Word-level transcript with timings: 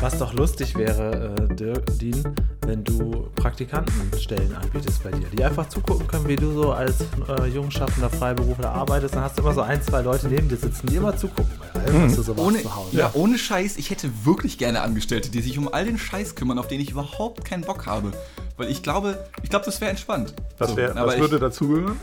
Was 0.00 0.18
doch 0.18 0.34
lustig 0.34 0.76
wäre, 0.76 1.34
äh, 1.50 1.54
Dirk, 1.54 1.98
Dean, 1.98 2.34
wenn 2.66 2.84
du 2.84 3.28
Praktikantenstellen 3.36 4.54
anbietest 4.54 5.02
bei 5.02 5.10
dir, 5.10 5.26
die 5.32 5.42
einfach 5.42 5.66
zugucken 5.70 6.06
können, 6.06 6.28
wie 6.28 6.36
du 6.36 6.52
so 6.52 6.72
als 6.72 6.96
äh, 7.26 7.46
jungschaffender 7.46 8.10
Freiberufler 8.10 8.70
arbeitest. 8.70 9.14
Dann 9.14 9.22
hast 9.22 9.38
du 9.38 9.42
immer 9.42 9.54
so 9.54 9.62
ein, 9.62 9.80
zwei 9.82 10.02
Leute 10.02 10.28
neben 10.28 10.48
dir 10.48 10.56
sitzen, 10.56 10.88
die 10.88 10.96
immer 10.96 11.16
zugucken 11.16 11.50
bei 11.72 11.80
allem, 11.80 12.04
was 12.04 12.16
du 12.16 12.22
so 12.22 12.34
machst 12.34 12.46
Ohne, 12.46 12.62
zu 12.62 12.74
Hause. 12.76 12.96
ja, 12.98 13.10
ohne 13.14 13.38
Scheiß, 13.38 13.78
ich 13.78 13.88
hätte 13.90 14.10
wirklich 14.24 14.58
gerne 14.58 14.82
Angestellte, 14.82 15.30
die 15.30 15.40
sich 15.40 15.56
um 15.56 15.72
all 15.72 15.86
den 15.86 15.96
Scheiß 15.96 16.34
kümmern, 16.34 16.58
auf 16.58 16.68
den 16.68 16.80
ich 16.80 16.90
überhaupt 16.90 17.44
keinen 17.46 17.62
Bock 17.62 17.86
habe. 17.86 18.12
Weil 18.58 18.70
ich 18.70 18.82
glaube, 18.82 19.18
ich 19.42 19.48
glaube, 19.48 19.64
das 19.64 19.80
wäre 19.80 19.90
entspannt. 19.90 20.34
Was, 20.58 20.70
So, 20.70 20.76
wär, 20.76 20.90
aber 20.96 21.06
was 21.06 21.14
ich- 21.14 21.20
würde 21.20 21.38
dazugehören? 21.38 21.96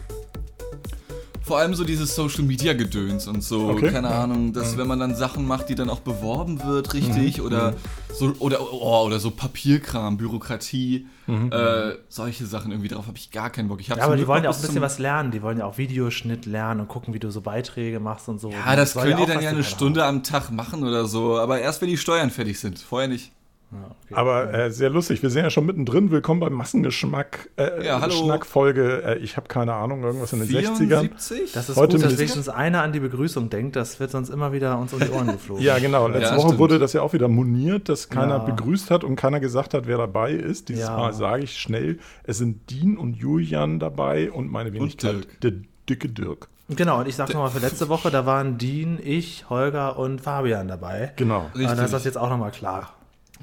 Vor 1.52 1.59
allem 1.59 1.75
so 1.75 1.83
dieses 1.83 2.15
Social 2.15 2.43
Media 2.43 2.71
Gedöns 2.71 3.27
und 3.27 3.43
so, 3.43 3.71
Okay. 3.71 3.91
keine 3.91 4.07
Ahnung, 4.07 4.54
dass 4.54 4.77
wenn 4.77 4.88
man 4.88 5.02
dann 5.02 5.15
Sachen 5.17 5.45
macht, 5.45 5.67
die 5.67 5.75
dann 5.75 5.89
auch 5.89 5.99
beworben 5.99 6.63
wird, 6.63 6.93
richtig, 6.93 7.41
oder 7.41 7.73
so 8.13 8.34
oder 8.39 8.62
oh, 8.71 9.05
oder 9.05 9.20
so 9.20 9.31
Papierkram, 9.31 10.16
Bürokratie, 10.16 11.07
äh, 11.27 11.95
solche 12.07 12.45
Sachen 12.45 12.71
irgendwie 12.71 12.88
darauf 12.88 13.07
habe 13.07 13.17
ich 13.17 13.31
gar 13.31 13.49
keinen 13.49 13.67
Bock. 13.67 13.81
Ich 13.81 13.90
Ja, 13.90 13.98
aber 13.98 14.13
die 14.16 14.20
Glück 14.20 14.29
wollen 14.29 14.45
ja 14.45 14.49
auch 14.49 14.55
ein 14.55 14.62
bisschen 14.62 14.81
was 14.81 14.98
lernen. 14.98 15.31
Die 15.31 15.41
wollen 15.41 15.57
ja 15.57 15.66
auch 15.66 15.77
Videoschnitt 15.77 16.45
lernen 16.45 16.79
und 16.79 16.88
gucken, 16.88 17.13
wie 17.13 17.20
du 17.20 17.29
so 17.31 17.41
Beiträge 17.41 17.99
machst 17.99 18.29
und 18.29 18.40
so. 18.40 18.49
Ja, 18.49 18.77
das 18.77 18.93
soll 18.93 19.04
könnt 19.04 19.20
ihr 19.20 19.23
auch 19.23 19.27
dann 19.27 19.43
ja 19.43 19.49
eine 19.49 19.65
Stunde 19.65 20.05
am 20.05 20.23
Tag 20.23 20.52
machen 20.52 20.85
oder 20.85 21.05
so, 21.05 21.38
aber 21.38 21.59
erst 21.59 21.81
wenn 21.81 21.90
die 21.90 21.98
Steuern 21.98 22.29
fertig 22.29 22.62
sind, 22.62 22.79
vorher 22.79 23.09
nicht. 23.09 23.34
Ja, 23.71 23.77
okay. 24.03 24.13
Aber 24.16 24.53
äh, 24.53 24.70
sehr 24.71 24.89
lustig. 24.89 25.23
Wir 25.23 25.30
sind 25.30 25.43
ja 25.43 25.49
schon 25.49 25.66
mittendrin. 25.66 26.12
Willkommen 26.12 26.41
beim 26.41 26.52
Massengeschmack. 26.53 27.49
Äh, 27.55 27.85
Ja. 27.85 28.09
Schnackfolge. 28.12 29.03
Äh, 29.03 29.17
ich 29.20 29.38
habe 29.38 29.48
keine 29.48 29.73
Ahnung, 29.73 30.03
irgendwas 30.03 30.34
in 30.34 30.39
den 30.39 30.49
60ern. 30.49 30.75
74? 30.77 31.52
das 31.53 31.70
ist 31.70 31.77
heute 31.77 31.95
gut, 31.95 32.05
dass 32.05 32.17
wenigstens 32.17 32.49
einer 32.49 32.81
an 32.81 32.91
die 32.91 32.99
Begrüßung 32.99 33.49
denkt. 33.49 33.77
Das 33.77 33.99
wird 34.02 34.12
sonst 34.12 34.29
immer 34.29 34.52
wieder 34.52 34.77
uns 34.77 34.91
um 34.93 34.99
die 34.99 35.09
Ohren 35.09 35.27
geflogen. 35.27 35.63
Ja, 35.63 35.79
genau. 35.79 36.07
Letzte 36.09 36.31
Ja, 36.31 36.38
Woche 36.38 36.48
stimmt. 36.48 36.59
wurde 36.59 36.79
das 36.79 36.91
ja 36.91 37.02
auch 37.02 37.13
wieder 37.13 37.29
moniert, 37.29 37.88
dass 37.88 38.09
keiner 38.09 38.37
Ja. 38.37 38.43
begrüßt 38.43 38.91
hat 38.91 39.05
und 39.05 39.15
keiner 39.15 39.40
gesagt 39.40 39.74
hat, 39.74 39.87
wer 39.87 39.98
dabei 39.98 40.34
ist. 40.34 40.68
Dieses 40.68 40.87
Ja. 40.87 40.98
Mal 40.98 41.13
sage 41.13 41.43
ich 41.43 41.57
schnell, 41.57 41.99
es 42.24 42.40
sind 42.40 42.70
Dean 42.70 42.98
und 42.98 43.13
Julian 43.15 43.79
dabei 43.79 44.31
und 44.31 44.51
meine 44.51 44.74
Wenigkeit, 44.74 45.13
Dirk. 45.13 45.41
der 45.41 45.51
dicke 45.87 46.09
Dirk. 46.09 46.49
Genau, 46.68 46.99
und 46.99 47.07
ich 47.07 47.15
sag 47.15 47.29
nochmal 47.34 47.51
für 47.51 47.59
letzte 47.59 47.87
Woche, 47.90 48.12
da 48.12 48.26
waren 48.26 48.57
Dean, 48.57 48.99
ich, 49.01 49.49
Holger 49.49 49.98
und 49.98 50.20
Fabian 50.21 50.68
dabei. 50.68 51.12
Genau, 51.18 51.49
Und 51.53 51.63
dann 51.63 51.71
ist 51.71 51.79
das 51.79 51.91
Richtig. 51.93 52.05
jetzt 52.05 52.18
auch 52.18 52.29
nochmal 52.29 52.51
klar. 52.51 52.93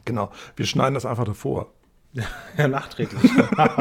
Genau. 0.05 0.31
Wir 0.57 0.67
schneiden 0.67 0.95
das 0.95 1.07
einfach 1.07 1.25
davor. 1.25 1.69
Ja, 2.13 2.25
nachträglich. 2.69 3.21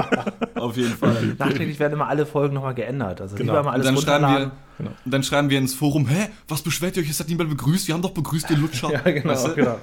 Auf 0.55 0.75
jeden 0.75 0.93
Fall. 0.95 1.35
nachträglich 1.39 1.79
werden 1.79 1.93
immer 1.93 2.07
alle 2.09 2.25
Folgen 2.25 2.55
nochmal 2.55 2.73
geändert. 2.75 3.21
Also 3.21 3.35
Genau. 3.37 3.53
lieber 3.53 3.63
mal 3.63 3.69
Und 3.69 3.75
alles 3.75 3.85
dann 3.85 3.97
schreiben, 3.97 4.25
runterladen. 4.25 4.51
wir, 4.79 4.85
und 5.05 5.11
dann 5.13 5.23
schreiben 5.23 5.49
wir 5.49 5.57
ins 5.57 5.73
Forum, 5.73 6.07
hä, 6.07 6.27
was 6.49 6.61
beschwert 6.61 6.97
ihr 6.97 7.03
euch? 7.03 7.09
Es 7.09 7.19
hat 7.21 7.29
niemand 7.29 7.49
begrüßt, 7.49 7.87
wir 7.87 7.93
haben 7.95 8.01
doch 8.01 8.11
begrüßt, 8.11 8.49
ihr 8.51 8.57
Lutscher. 8.57 8.89
Ja, 8.91 8.99
genau, 8.99 9.29
Weißt 9.29 9.47
du? 9.47 9.55
genau. 9.55 9.77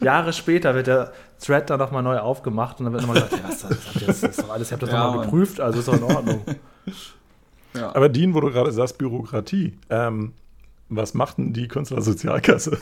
Jahre 0.00 0.32
später 0.32 0.74
wird 0.74 0.86
der 0.86 1.12
Thread 1.38 1.68
dann 1.68 1.78
nochmal 1.78 2.02
neu 2.02 2.18
aufgemacht 2.18 2.78
und 2.80 2.86
dann 2.86 2.94
wird 2.94 3.02
nochmal 3.06 3.22
gesagt, 3.22 3.42
ja, 3.42 3.48
was, 3.48 3.60
das, 3.60 3.70
habt 3.86 4.00
ihr- 4.00 4.06
das 4.06 4.22
ist 4.22 4.42
doch 4.42 4.50
alles, 4.50 4.70
ihr 4.70 4.72
habt 4.72 4.82
das 4.82 4.90
Ja, 4.90 5.04
nochmal 5.06 5.24
geprüft, 5.26 5.60
also 5.60 5.78
ist 5.78 5.88
doch 5.88 5.94
in 5.94 6.02
Ordnung. 6.02 6.42
Ja. 7.74 7.94
Aber 7.94 8.08
Dean, 8.08 8.32
wo 8.34 8.40
du 8.40 8.50
gerade 8.50 8.72
sagst, 8.72 8.96
Bürokratie. 8.96 9.78
Ähm, 9.90 10.32
was 10.88 11.12
macht 11.12 11.36
denn 11.36 11.52
die 11.52 11.68
Künstlersozialkasse? 11.68 12.78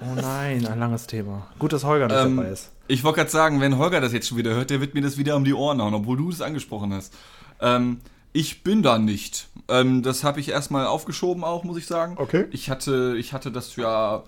Oh 0.00 0.14
nein, 0.14 0.66
ein 0.66 0.78
langes 0.78 1.06
Thema. 1.06 1.46
Gut, 1.58 1.72
dass 1.72 1.84
Holger 1.84 2.06
nicht 2.08 2.16
Ähm, 2.16 2.36
dabei 2.36 2.50
ist. 2.50 2.70
Ich 2.86 3.04
wollte 3.04 3.18
gerade 3.18 3.30
sagen, 3.30 3.60
wenn 3.60 3.78
Holger 3.78 4.00
das 4.00 4.12
jetzt 4.12 4.28
schon 4.28 4.38
wieder 4.38 4.54
hört, 4.54 4.70
der 4.70 4.80
wird 4.80 4.94
mir 4.94 5.02
das 5.02 5.18
wieder 5.18 5.36
um 5.36 5.44
die 5.44 5.54
Ohren 5.54 5.80
hauen, 5.82 5.94
obwohl 5.94 6.16
du 6.16 6.30
es 6.30 6.40
angesprochen 6.40 6.92
hast. 6.94 7.12
Ähm, 7.60 8.00
ich 8.32 8.62
bin 8.62 8.82
da 8.82 8.98
nicht. 8.98 9.48
Ähm, 9.68 10.02
das 10.02 10.24
habe 10.24 10.40
ich 10.40 10.50
erstmal 10.50 10.86
aufgeschoben 10.86 11.44
auch, 11.44 11.64
muss 11.64 11.78
ich 11.78 11.86
sagen. 11.86 12.14
Okay. 12.18 12.46
Ich 12.50 12.70
hatte, 12.70 13.16
ich 13.18 13.32
hatte 13.32 13.50
das 13.50 13.76
ja. 13.76 14.22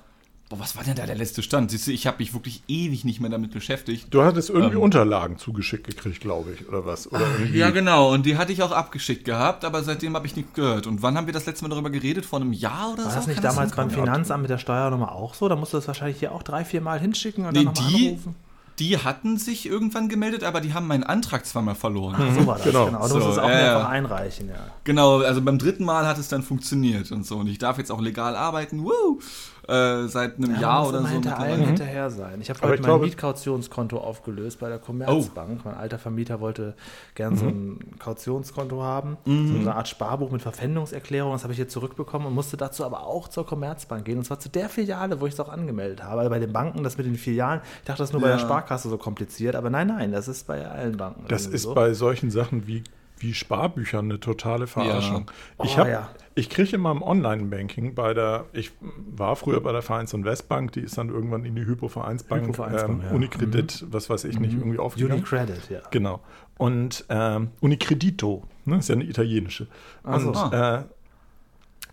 Boah, 0.51 0.59
was 0.59 0.75
war 0.77 0.83
denn 0.83 0.97
da 0.97 1.07
der 1.07 1.15
letzte 1.15 1.45
Stand? 1.45 1.71
Siehst 1.71 1.87
du, 1.87 1.93
ich 1.93 2.09
habe 2.09 2.17
mich 2.19 2.35
wirklich 2.35 2.65
ewig 2.67 3.05
nicht 3.05 3.21
mehr 3.21 3.31
damit 3.31 3.53
beschäftigt. 3.53 4.09
Du 4.11 4.23
hattest 4.25 4.51
irgendwie 4.51 4.75
Ähm. 4.79 4.83
Unterlagen 4.83 5.39
zugeschickt 5.39 5.87
gekriegt, 5.87 6.21
glaube 6.21 6.53
ich, 6.55 6.69
oder 6.69 6.85
was? 6.85 7.07
Oder 7.13 7.21
irgendwie. 7.39 7.57
Ja, 7.59 7.71
genau. 7.71 8.13
Und 8.13 8.27
die 8.27 8.37
hatte 8.37 8.53
ich 8.53 8.61
auch 8.65 8.73
abgeschickt 8.73 9.25
gehabt, 9.25 9.65
aber 9.65 9.85
seitdem 9.85 10.17
habe 10.17 10.27
ich 10.27 10.35
nichts 10.35 10.53
gehört. 10.55 10.89
Und 10.89 11.03
wann 11.03 11.17
haben 11.17 11.27
wir 11.27 11.33
das 11.33 11.47
letzte 11.47 11.65
Mal 11.65 11.69
darüber 11.71 11.91
geredet? 11.91 12.27
Vor 12.27 12.41
einem 12.41 12.53
Jahr 12.53 12.93
oder 12.95 13.05
War 13.05 13.11
so? 13.11 13.17
das 13.17 13.27
nicht 13.29 13.37
Kann 13.37 13.45
damals 13.55 13.77
beim 13.77 13.89
hinkommen? 13.91 14.07
Finanzamt 14.13 14.43
mit 14.43 14.51
der 14.51 14.59
Steuernummer 14.59 15.13
auch 15.13 15.35
so? 15.35 15.49
Da 15.49 15.55
musst 15.55 15.73
du 15.73 15.77
das 15.79 15.87
wahrscheinlich 15.87 16.19
hier 16.19 16.33
auch 16.33 16.43
drei, 16.43 16.65
vier 16.65 16.81
Mal 16.81 16.99
hinschicken 16.99 17.47
und 17.47 17.53
Nee, 17.53 17.65
dann 17.65 17.73
nochmal 17.75 17.89
die, 17.93 18.09
anrufen. 18.09 18.35
die 18.81 18.99
hatten 18.99 19.39
sich 19.39 19.67
irgendwann 19.67 20.09
gemeldet, 20.09 20.43
aber 20.43 20.61
die 20.61 20.75
haben 20.75 20.89
meinen 20.89 21.05
Antrag 21.05 21.47
zweimal 21.47 21.77
verloren. 21.77 22.17
So 22.37 22.45
war 22.49 22.57
das, 22.57 22.65
Genau. 22.65 22.87
genau. 22.87 23.03
Du 23.03 23.07
So, 23.09 23.15
musst 23.19 23.29
es 23.33 23.39
auch 23.39 23.49
ja, 23.49 23.55
mehrfach 23.55 23.89
einreichen, 23.91 24.49
ja. 24.49 24.55
Genau, 24.83 25.19
also 25.21 25.41
beim 25.43 25.59
dritten 25.59 25.85
Mal 25.85 26.09
hat 26.09 26.19
es 26.19 26.27
dann 26.27 26.43
funktioniert 26.43 27.13
und 27.13 27.25
so. 27.25 27.37
Und 27.37 27.47
ich 27.47 27.59
darf 27.59 27.79
jetzt 27.79 27.93
auch 27.93 28.01
legal 28.01 28.35
arbeiten. 28.35 28.83
Woo! 28.83 29.21
Äh, 29.69 30.07
seit 30.09 30.37
einem 30.39 30.55
Ja, 30.55 30.61
Jahr 30.61 30.89
oder 30.89 31.01
so. 31.03 31.07
hinter 31.09 31.39
allen 31.39 31.51
mittlerweile. 31.51 31.67
hinterher 31.67 32.11
sein. 32.11 32.41
Ich 32.41 32.51
habe 32.51 32.61
heute 32.63 32.75
ich 32.77 32.81
mein 32.81 32.89
glaube- 32.89 33.05
Mietkautionskonto 33.05 33.99
aufgelöst 33.99 34.59
bei 34.61 34.69
der 34.69 34.79
Oh. 34.79 34.87
Commerzbank. 34.87 35.65
Mein 35.65 35.75
alter 35.75 35.99
Vermieter 35.99 36.41
wollte 36.41 36.75
gern 37.15 37.37
so 37.37 37.45
Mhm. 37.45 37.51
ein 37.93 37.99
Kautionskonto 37.99 38.83
haben, 38.83 39.17
so 39.25 39.31
eine 39.31 39.75
Art 39.75 39.89
Sparbuch 39.89 40.31
mit 40.31 40.43
Verpfändungserklärung. 40.43 41.33
Das 41.33 41.43
habe 41.43 41.53
ich 41.53 41.59
jetzt 41.59 41.73
zurückbekommen 41.73 42.27
und 42.27 42.35
musste 42.35 42.57
dazu 42.57 42.85
aber 42.85 43.07
auch 43.07 43.29
zur 43.29 43.47
Commerzbank 43.47 44.05
gehen. 44.05 44.19
Und 44.19 44.25
zwar 44.25 44.41
zu 44.41 44.49
der 44.49 44.69
Filiale, 44.69 45.21
wo 45.21 45.27
ich 45.27 45.35
es 45.35 45.41
auch 45.41 45.49
angemeldet 45.51 46.03
habe. 46.03 46.19
Also 46.21 46.31
bei 46.31 46.39
den 46.39 46.53
Banken, 46.53 46.83
das 46.83 46.97
mit 46.97 47.07
den 47.07 47.17
Filialen, 47.17 47.61
ich 47.81 47.85
dachte, 47.87 47.99
das 47.99 48.09
ist 48.11 48.13
nur 48.13 48.23
bei 48.23 48.29
Ja. 48.29 48.37
der 48.37 48.41
Sparkasse 48.43 48.89
so 48.89 48.99
kompliziert. 48.99 49.55
Aber 49.57 49.71
nein, 49.71 49.87
nein, 49.89 50.13
das 50.13 50.29
ist 50.29 50.47
bei 50.47 50.67
allen 50.67 50.97
Banken. 50.97 51.25
Das 51.29 51.47
ist 51.47 51.63
so. 51.63 51.75
bei 51.75 51.93
solchen 51.95 52.31
Sachen 52.31 52.67
wie, 52.67 52.83
wie 53.21 53.35
Sparbüchern 53.35 54.07
eine 54.07 54.19
totale 54.21 54.67
Verarschung. 54.67 55.31
Ja. 55.59 55.65
Ich, 55.65 55.75
Oh, 55.75 55.79
hab, 55.79 55.89
ja. 55.89 56.09
ich 56.35 56.51
kriege 56.51 56.75
immer 56.77 56.91
im 56.91 57.03
Online-Banking 57.03 57.95
bei 57.95 58.13
der, 58.15 58.47
ich 58.53 58.73
war 58.81 59.37
früher 59.37 59.61
bei 59.61 59.73
der 59.73 59.83
Vereins- 59.83 60.13
und 60.15 60.25
Westbank, 60.25 60.73
die 60.73 60.81
ist 60.81 60.99
dann 60.99 61.09
irgendwann 61.11 61.45
in 61.45 61.55
die 61.55 61.65
Hypo-Vereinsbank, 61.67 62.45
Hypo-Vereinsbank, 62.45 63.03
ähm, 63.03 63.09
ja. 63.09 63.15
Unikredit, 63.15 63.85
was 63.91 64.11
weiß 64.11 64.25
ich 64.25 64.41
nicht, 64.41 64.55
irgendwie 64.55 64.79
aufgegangen. 64.79 65.15
Unicredit, 65.19 65.71
ja. 65.71 65.81
Genau. 65.91 66.21
Und 66.59 67.05
ähm, 67.09 67.51
Unicredito, 67.61 68.43
ne, 68.65 68.79
ist 68.79 68.89
ja 68.89 68.95
eine 68.95 69.05
italienische. 69.05 69.67
Ach 70.03 70.21
so. 70.21 70.31
Und, 70.33 70.53
äh, 70.53 70.83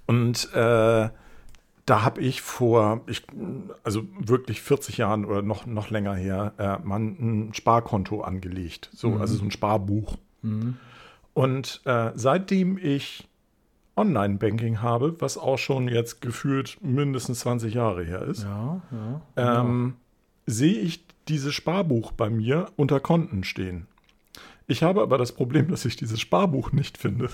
und 0.07 0.53
äh, 0.53 1.09
da 1.85 2.03
habe 2.03 2.19
ich 2.21 2.41
vor, 2.41 3.01
ich, 3.07 3.23
also 3.83 4.03
wirklich 4.19 4.61
40 4.61 4.97
Jahren 4.97 5.23
oder 5.25 5.41
noch, 5.41 5.65
noch 5.65 5.89
länger 5.89 6.15
her, 6.15 6.53
äh, 6.57 6.85
mal 6.85 6.99
ein 6.99 7.53
Sparkonto 7.53 8.21
angelegt. 8.21 8.89
So, 8.93 9.11
Mhm. 9.11 9.21
also 9.21 9.35
so 9.35 9.45
ein 9.45 9.51
Sparbuch. 9.51 10.17
Und 11.37 11.81
äh, 11.85 12.13
seitdem 12.15 12.79
ich 12.79 13.27
Online-Banking 13.95 14.81
habe, 14.81 15.15
was 15.19 15.37
auch 15.37 15.59
schon 15.59 15.87
jetzt 15.87 16.19
gefühlt 16.19 16.79
mindestens 16.81 17.41
20 17.41 17.75
Jahre 17.75 18.03
her 18.03 18.23
ist, 18.23 18.41
Ja, 18.43 18.81
ja. 18.91 19.61
ähm, 19.61 19.97
sehe 20.47 20.79
ich 20.79 21.05
dieses 21.27 21.53
Sparbuch 21.53 22.11
bei 22.11 22.31
mir 22.31 22.71
unter 22.75 22.99
Konten 22.99 23.43
stehen. 23.43 23.85
Ich 24.65 24.81
habe 24.81 25.03
aber 25.03 25.19
das 25.19 25.31
Problem, 25.31 25.67
dass 25.67 25.85
ich 25.85 25.95
dieses 25.95 26.19
Sparbuch 26.19 26.71
nicht 26.71 26.97
finde. 26.97 27.29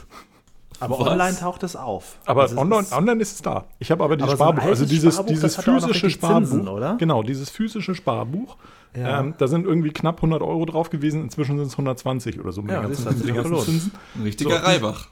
Aber 0.80 1.00
Was? 1.00 1.08
online 1.08 1.38
taucht 1.38 1.64
es 1.64 1.76
auf. 1.76 2.18
Aber 2.26 2.42
Also 2.44 2.58
online, 2.58 2.82
ist- 2.82 2.94
online 2.94 3.22
ist 3.22 3.34
es 3.36 3.42
da. 3.42 3.66
Ich 3.80 3.92
habe 3.92 4.04
aber 4.04 4.16
dieses 4.18 4.34
Aber 4.34 4.38
so 4.38 4.44
Sparbuch, 4.54 4.64
also 4.70 4.86
dieses, 4.86 5.14
Sparbuch, 5.16 5.30
dieses 5.32 5.56
das 5.56 5.64
physische 5.66 6.10
Sparbuch, 6.10 6.50
Zinsen, 6.50 6.68
oder? 6.68 6.96
genau, 6.98 7.24
dieses 7.24 7.50
physische 7.50 7.96
Sparbuch. 7.96 8.58
Ja. 8.96 9.22
Ähm, 9.22 9.34
da 9.38 9.48
sind 9.48 9.66
irgendwie 9.66 9.90
knapp 9.92 10.18
100 10.18 10.42
Euro 10.42 10.66
drauf 10.66 10.90
gewesen. 10.90 11.22
Inzwischen 11.24 11.58
sind 11.58 11.68
es 11.68 11.74
120 11.74 12.40
oder 12.40 12.52
so 12.52 12.62
mit 12.62 12.72
Ja, 12.72 12.82
den 12.82 12.94
siehst 12.94 13.06
ganzen, 13.06 13.22
du, 13.22 13.34
mit 13.34 13.36
den 13.36 13.50
ganzen. 13.52 13.66
Zinsen. 13.66 13.92
Ein 14.16 14.22
richtiger 14.24 14.60
So, 14.60 14.66
Reibach. 14.66 15.08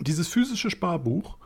Dieses 0.00 0.28
physische 0.28 0.70
Sparbuch 0.70 1.36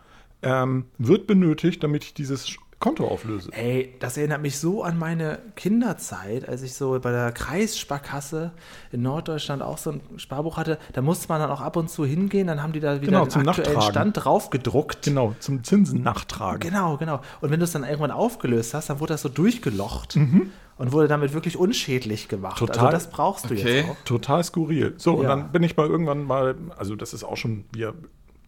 ähm, 0.42 0.86
wird 0.98 1.26
benötigt, 1.26 1.82
damit 1.82 2.04
ich 2.04 2.14
dieses 2.14 2.56
Konto 2.82 3.06
auflöse. 3.06 3.50
Ey, 3.52 3.94
das 4.00 4.16
erinnert 4.18 4.42
mich 4.42 4.58
so 4.58 4.82
an 4.82 4.98
meine 4.98 5.38
Kinderzeit, 5.56 6.48
als 6.48 6.62
ich 6.62 6.74
so 6.74 6.98
bei 7.00 7.10
der 7.12 7.32
Kreissparkasse 7.32 8.52
in 8.90 9.02
Norddeutschland 9.02 9.62
auch 9.62 9.78
so 9.78 9.92
ein 9.92 10.00
Sparbuch 10.16 10.56
hatte. 10.56 10.78
Da 10.92 11.00
musste 11.00 11.28
man 11.28 11.40
dann 11.40 11.50
auch 11.50 11.60
ab 11.60 11.76
und 11.76 11.88
zu 11.88 12.04
hingehen, 12.04 12.46
dann 12.46 12.62
haben 12.62 12.72
die 12.72 12.80
da 12.80 12.96
wieder 13.00 13.06
Genau, 13.06 13.24
den 13.24 13.30
zum 13.30 13.48
aktuellen 13.48 13.74
Nachtragen. 13.74 13.92
Stand 13.92 14.24
draufgedruckt. 14.24 15.02
Genau, 15.04 15.34
zum 15.38 15.64
Zinsen 15.64 16.02
nachtragen. 16.02 16.60
Genau, 16.60 16.96
genau. 16.96 17.20
Und 17.40 17.50
wenn 17.50 17.60
du 17.60 17.64
es 17.64 17.72
dann 17.72 17.84
irgendwann 17.84 18.10
aufgelöst 18.10 18.74
hast, 18.74 18.90
dann 18.90 19.00
wurde 19.00 19.14
das 19.14 19.22
so 19.22 19.28
durchgelocht 19.28 20.16
Mhm. 20.16 20.50
und 20.76 20.92
wurde 20.92 21.08
damit 21.08 21.32
wirklich 21.32 21.56
unschädlich 21.56 22.28
gemacht. 22.28 22.58
Total. 22.58 22.78
Also 22.78 22.90
das 22.90 23.10
brauchst 23.10 23.48
du 23.48 23.54
Okay. 23.54 23.76
jetzt 23.80 23.90
auch. 23.90 23.96
Total 24.04 24.44
skurril. 24.44 24.94
So, 24.96 25.14
und 25.14 25.22
Ja. 25.24 25.28
dann 25.30 25.52
bin 25.52 25.62
ich 25.62 25.76
mal 25.76 25.86
irgendwann 25.86 26.24
mal, 26.24 26.54
also 26.76 26.96
das 26.96 27.14
ist 27.14 27.24
auch 27.24 27.36
schon 27.36 27.64
wieder 27.72 27.94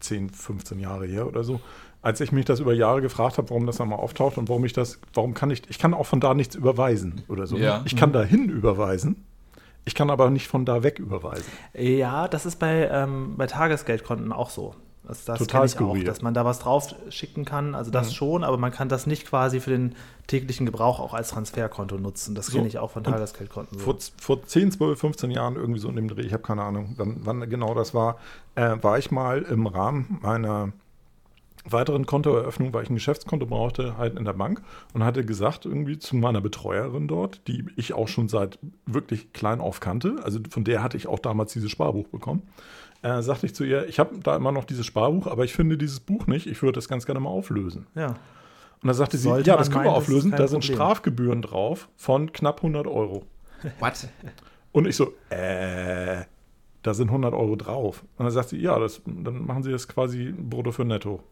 10, 0.01 0.29
15 0.29 0.79
Jahre 0.79 1.05
her 1.07 1.25
oder 1.25 1.43
so, 1.43 1.61
als 2.05 2.21
ich 2.21 2.31
mich 2.31 2.45
das 2.45 2.59
über 2.59 2.71
Jahre 2.73 3.01
gefragt 3.01 3.39
habe, 3.39 3.49
warum 3.49 3.65
das 3.65 3.77
dann 3.77 3.89
mal 3.89 3.95
auftaucht 3.95 4.37
und 4.37 4.47
warum 4.47 4.63
ich 4.63 4.73
das, 4.73 4.99
warum 5.15 5.33
kann 5.33 5.49
ich, 5.49 5.63
ich 5.69 5.79
kann 5.79 5.95
auch 5.95 6.05
von 6.05 6.19
da 6.19 6.35
nichts 6.35 6.53
überweisen 6.53 7.23
oder 7.27 7.47
so. 7.47 7.57
Ja. 7.57 7.81
Ich 7.85 7.95
kann 7.95 8.13
dahin 8.13 8.47
überweisen, 8.47 9.25
ich 9.85 9.95
kann 9.95 10.11
aber 10.11 10.29
nicht 10.29 10.47
von 10.47 10.65
da 10.65 10.83
weg 10.83 10.99
überweisen. 10.99 11.51
Ja, 11.73 12.27
das 12.27 12.45
ist 12.45 12.59
bei, 12.59 12.87
ähm, 12.91 13.33
bei 13.37 13.47
Tagesgeldkonten 13.47 14.31
auch 14.31 14.51
so. 14.51 14.75
Das, 15.07 15.25
das 15.25 15.39
Total 15.39 15.65
ich 15.65 15.71
auch, 15.73 15.77
skurril. 15.77 16.03
dass 16.03 16.21
man 16.21 16.35
da 16.35 16.45
was 16.45 16.59
drauf 16.59 16.93
schicken 17.09 17.43
kann. 17.43 17.73
Also 17.73 17.89
das 17.89 18.13
schon, 18.13 18.43
aber 18.43 18.57
man 18.57 18.71
kann 18.71 18.87
das 18.87 19.07
nicht 19.07 19.25
quasi 19.27 19.59
für 19.59 19.71
den 19.71 19.95
täglichen 20.27 20.67
Gebrauch 20.67 20.99
auch 20.99 21.15
als 21.15 21.29
Transferkonto 21.29 21.97
nutzen. 21.97 22.35
Das 22.35 22.47
So. 22.47 22.57
kenne 22.57 22.67
ich 22.67 22.77
auch 22.77 22.91
von 22.91 23.03
Tagesgeldkonten. 23.03 23.79
So. 23.79 23.83
Vor, 23.83 23.97
vor 24.17 24.43
10, 24.43 24.71
12, 24.71 24.99
15 24.99 25.31
Jahren 25.31 25.55
irgendwie 25.55 25.79
so 25.79 25.89
in 25.89 25.95
dem 25.95 26.07
Dreh, 26.07 26.21
ich 26.21 26.33
habe 26.33 26.43
keine 26.43 26.61
Ahnung, 26.63 26.93
wann, 26.97 27.17
wann 27.23 27.49
genau 27.49 27.73
das 27.73 27.95
war, 27.95 28.17
äh, 28.53 28.77
war 28.81 28.99
ich 28.99 29.09
mal 29.09 29.41
im 29.41 29.65
Rahmen 29.65 30.19
meiner 30.21 30.71
weiteren 31.67 32.05
Kontoeröffnung, 32.05 32.73
weil 32.73 32.83
ich 32.83 32.89
ein 32.89 32.95
Geschäftskonto 32.95 33.45
brauchte, 33.45 33.97
halt 33.97 34.17
in 34.17 34.25
der 34.25 34.33
Bank 34.33 34.61
und 34.93 35.03
hatte 35.03 35.25
gesagt 35.25 35.65
irgendwie 35.65 35.97
zu 35.97 36.15
meiner 36.15 36.41
Betreuerin 36.41 37.07
dort, 37.07 37.47
die 37.47 37.65
ich 37.75 37.93
auch 37.93 38.07
schon 38.07 38.27
seit 38.27 38.59
wirklich 38.85 39.33
klein 39.33 39.59
auf 39.61 39.79
kannte, 39.79 40.17
also 40.23 40.39
von 40.49 40.63
der 40.63 40.83
hatte 40.83 40.97
ich 40.97 41.07
auch 41.07 41.19
damals 41.19 41.53
dieses 41.53 41.71
Sparbuch 41.71 42.07
bekommen, 42.07 42.43
äh, 43.01 43.21
sagte 43.21 43.45
ich 43.47 43.55
zu 43.55 43.63
ihr, 43.63 43.87
ich 43.87 43.99
habe 43.99 44.17
da 44.19 44.35
immer 44.35 44.51
noch 44.51 44.65
dieses 44.65 44.85
Sparbuch, 44.85 45.27
aber 45.27 45.43
ich 45.43 45.53
finde 45.53 45.77
dieses 45.77 45.99
Buch 45.99 46.27
nicht, 46.27 46.47
ich 46.47 46.61
würde 46.61 46.73
das 46.73 46.87
ganz 46.87 47.05
gerne 47.05 47.19
mal 47.19 47.29
auflösen. 47.29 47.87
Ja. 47.95 48.15
Und 48.81 48.87
dann 48.89 48.93
sagte 48.93 49.17
sie, 49.17 49.29
Sollte 49.29 49.49
ja, 49.49 49.55
man 49.55 49.59
das 49.59 49.71
können 49.71 49.85
wir 49.85 49.91
meinen, 49.91 49.97
auflösen, 49.97 50.31
da 50.31 50.47
sind 50.47 50.59
Problem. 50.59 50.75
Strafgebühren 50.75 51.41
drauf 51.41 51.89
von 51.95 52.31
knapp 52.31 52.57
100 52.57 52.87
Euro. 52.87 53.23
What? 53.79 54.07
Und 54.71 54.87
ich 54.87 54.95
so, 54.95 55.13
äh, 55.29 56.23
da 56.83 56.93
sind 56.93 57.07
100 57.07 57.33
Euro 57.33 57.55
drauf. 57.55 58.03
Und 58.17 58.25
dann 58.25 58.31
sagt 58.31 58.49
sie, 58.49 58.57
ja, 58.57 58.77
das, 58.77 59.01
dann 59.05 59.45
machen 59.45 59.63
Sie 59.63 59.71
das 59.71 59.87
quasi 59.87 60.33
brutto 60.37 60.71
für 60.71 60.85
netto. 60.85 61.23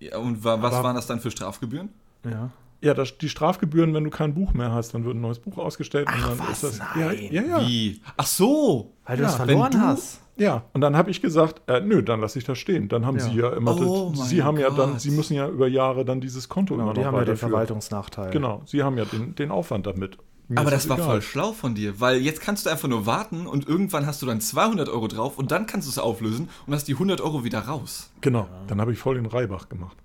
Ja, 0.00 0.18
und 0.18 0.44
wa 0.44 0.60
was 0.62 0.74
Aber- 0.74 0.84
waren 0.84 0.96
das 0.96 1.06
dann 1.06 1.20
für 1.20 1.30
Strafgebühren? 1.30 1.88
Ja. 2.24 2.50
Ja, 2.80 2.94
das, 2.94 3.18
die 3.18 3.28
Strafgebühren, 3.28 3.92
wenn 3.92 4.04
du 4.04 4.10
kein 4.10 4.34
Buch 4.34 4.52
mehr 4.54 4.70
hast, 4.72 4.94
dann 4.94 5.04
wird 5.04 5.16
ein 5.16 5.20
neues 5.20 5.40
Buch 5.40 5.58
ausgestellt. 5.58 6.06
Ach, 6.08 6.30
und 6.30 6.38
dann 6.38 6.48
was? 6.48 6.62
ist 6.62 6.78
das. 6.78 6.78
Nein. 6.94 7.18
Ja, 7.32 7.42
ja, 7.42 7.48
ja. 7.58 7.66
Wie? 7.66 8.00
Ach 8.16 8.26
so! 8.26 8.92
Weil 9.04 9.16
du 9.16 9.22
Ja, 9.24 9.28
das 9.28 9.36
verloren 9.36 9.72
du- 9.72 9.78
hast. 9.80 10.20
Ja, 10.36 10.62
und 10.72 10.82
dann 10.82 10.96
habe 10.96 11.10
ich 11.10 11.20
gesagt, 11.20 11.68
äh, 11.68 11.80
nö, 11.80 12.00
dann 12.04 12.20
lasse 12.20 12.38
ich 12.38 12.44
das 12.44 12.58
stehen. 12.58 12.88
Dann 12.88 13.04
haben 13.04 13.18
Ja. 13.18 13.24
Sie 13.24 13.34
ja 13.34 13.48
immer, 13.54 13.76
Oh 13.76 14.12
das, 14.16 14.28
Sie 14.28 14.44
haben 14.44 14.56
ja 14.58 14.70
dann, 14.70 14.92
Gott. 14.92 15.00
Sie 15.00 15.10
müssen 15.10 15.34
ja 15.34 15.48
über 15.48 15.66
Jahre 15.66 16.04
dann 16.04 16.20
dieses 16.20 16.48
Konto 16.48 16.74
Genau, 16.74 16.84
immer 16.84 16.94
die 16.94 17.00
noch 17.00 17.06
haben 17.08 17.16
ja 17.16 17.24
den. 17.24 17.36
Verwaltungsnachteil. 17.36 18.30
Genau, 18.30 18.62
Sie 18.64 18.84
haben 18.84 18.96
ja 18.96 19.04
den, 19.06 19.34
den 19.34 19.50
Aufwand 19.50 19.86
damit. 19.88 20.16
Mir 20.50 20.58
Aber 20.60 20.72
ist 20.72 20.84
das 20.84 20.88
war 20.88 20.96
egal. 20.96 21.08
voll 21.10 21.22
schlau 21.22 21.52
von 21.52 21.74
dir, 21.74 22.00
weil 22.00 22.16
jetzt 22.18 22.40
kannst 22.40 22.64
du 22.64 22.70
einfach 22.70 22.88
nur 22.88 23.04
warten 23.04 23.46
und 23.46 23.68
irgendwann 23.68 24.06
hast 24.06 24.22
du 24.22 24.26
dann 24.26 24.40
200 24.40 24.88
Euro 24.88 25.06
drauf 25.06 25.36
und 25.38 25.50
dann 25.50 25.66
kannst 25.66 25.86
du 25.86 25.90
es 25.90 25.98
auflösen 25.98 26.48
und 26.66 26.74
hast 26.74 26.88
die 26.88 26.94
100 26.94 27.20
Euro 27.20 27.44
wieder 27.44 27.60
raus. 27.60 28.10
Genau, 28.22 28.48
dann 28.66 28.80
habe 28.80 28.92
ich 28.92 28.98
voll 28.98 29.16
den 29.16 29.26
Reibach 29.26 29.68
gemacht. 29.68 29.96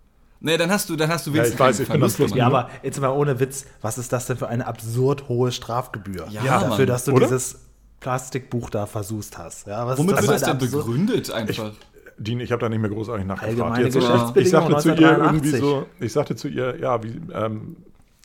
Nee, 0.41 0.57
dann 0.57 0.69
hast 0.69 0.89
du, 0.89 0.97
dann 0.97 1.09
hast 1.09 1.25
du 1.25 1.29
Ja, 1.31 1.35
wenigstens 1.35 1.53
ich 1.55 1.59
weiß, 1.61 1.77
keinen 1.77 1.83
ich 1.85 1.91
bin 1.93 2.01
das 2.01 2.15
Verlust 2.17 2.33
bloß- 2.33 2.37
Ja, 2.37 2.47
gemacht. 2.49 2.65
aber 2.65 2.85
jetzt 2.85 2.99
mal 2.99 3.09
ohne 3.11 3.39
Witz, 3.39 3.65
was 3.81 3.97
ist 3.97 4.11
das 4.11 4.25
denn 4.25 4.35
für 4.35 4.49
eine 4.49 4.67
absurd 4.67 5.29
hohe 5.29 5.53
Strafgebühr? 5.53 6.27
Ja, 6.29 6.43
dafür, 6.43 6.67
Mann. 6.77 6.87
dass 6.87 7.05
du 7.05 7.13
Oder? 7.13 7.27
dieses 7.27 7.59
Plastikbuch 8.01 8.69
da 8.69 8.85
versust 8.85 9.37
hast. 9.37 9.67
Ja, 9.67 9.87
was 9.87 9.97
Womit 9.97 10.15
ist 10.17 10.21
wird 10.23 10.31
das 10.33 10.43
eine 10.43 10.57
denn 10.59 10.67
absurd- 10.67 10.85
begründet 10.85 11.31
einfach? 11.31 11.71
Dean, 12.17 12.41
ich 12.41 12.51
habe 12.51 12.59
da 12.59 12.67
nicht 12.69 12.79
mehr 12.81 12.89
großartig 12.89 13.25
nachgefragt. 13.25 13.59
Allgemeine 13.61 13.85
Jetzt, 13.85 13.95
ich 13.95 14.49
sagte 14.49 14.75
zu 14.77 14.89
ihr 14.89 15.07
1983. 15.09 15.23
irgendwie 15.23 15.57
so, 15.57 15.85
ich 16.01 16.11
sagte 16.13 16.35
zu 16.35 16.47
ihr, 16.49 16.77
ja, 16.79 17.01
wie, 17.01 17.19
ähm, 17.33 17.77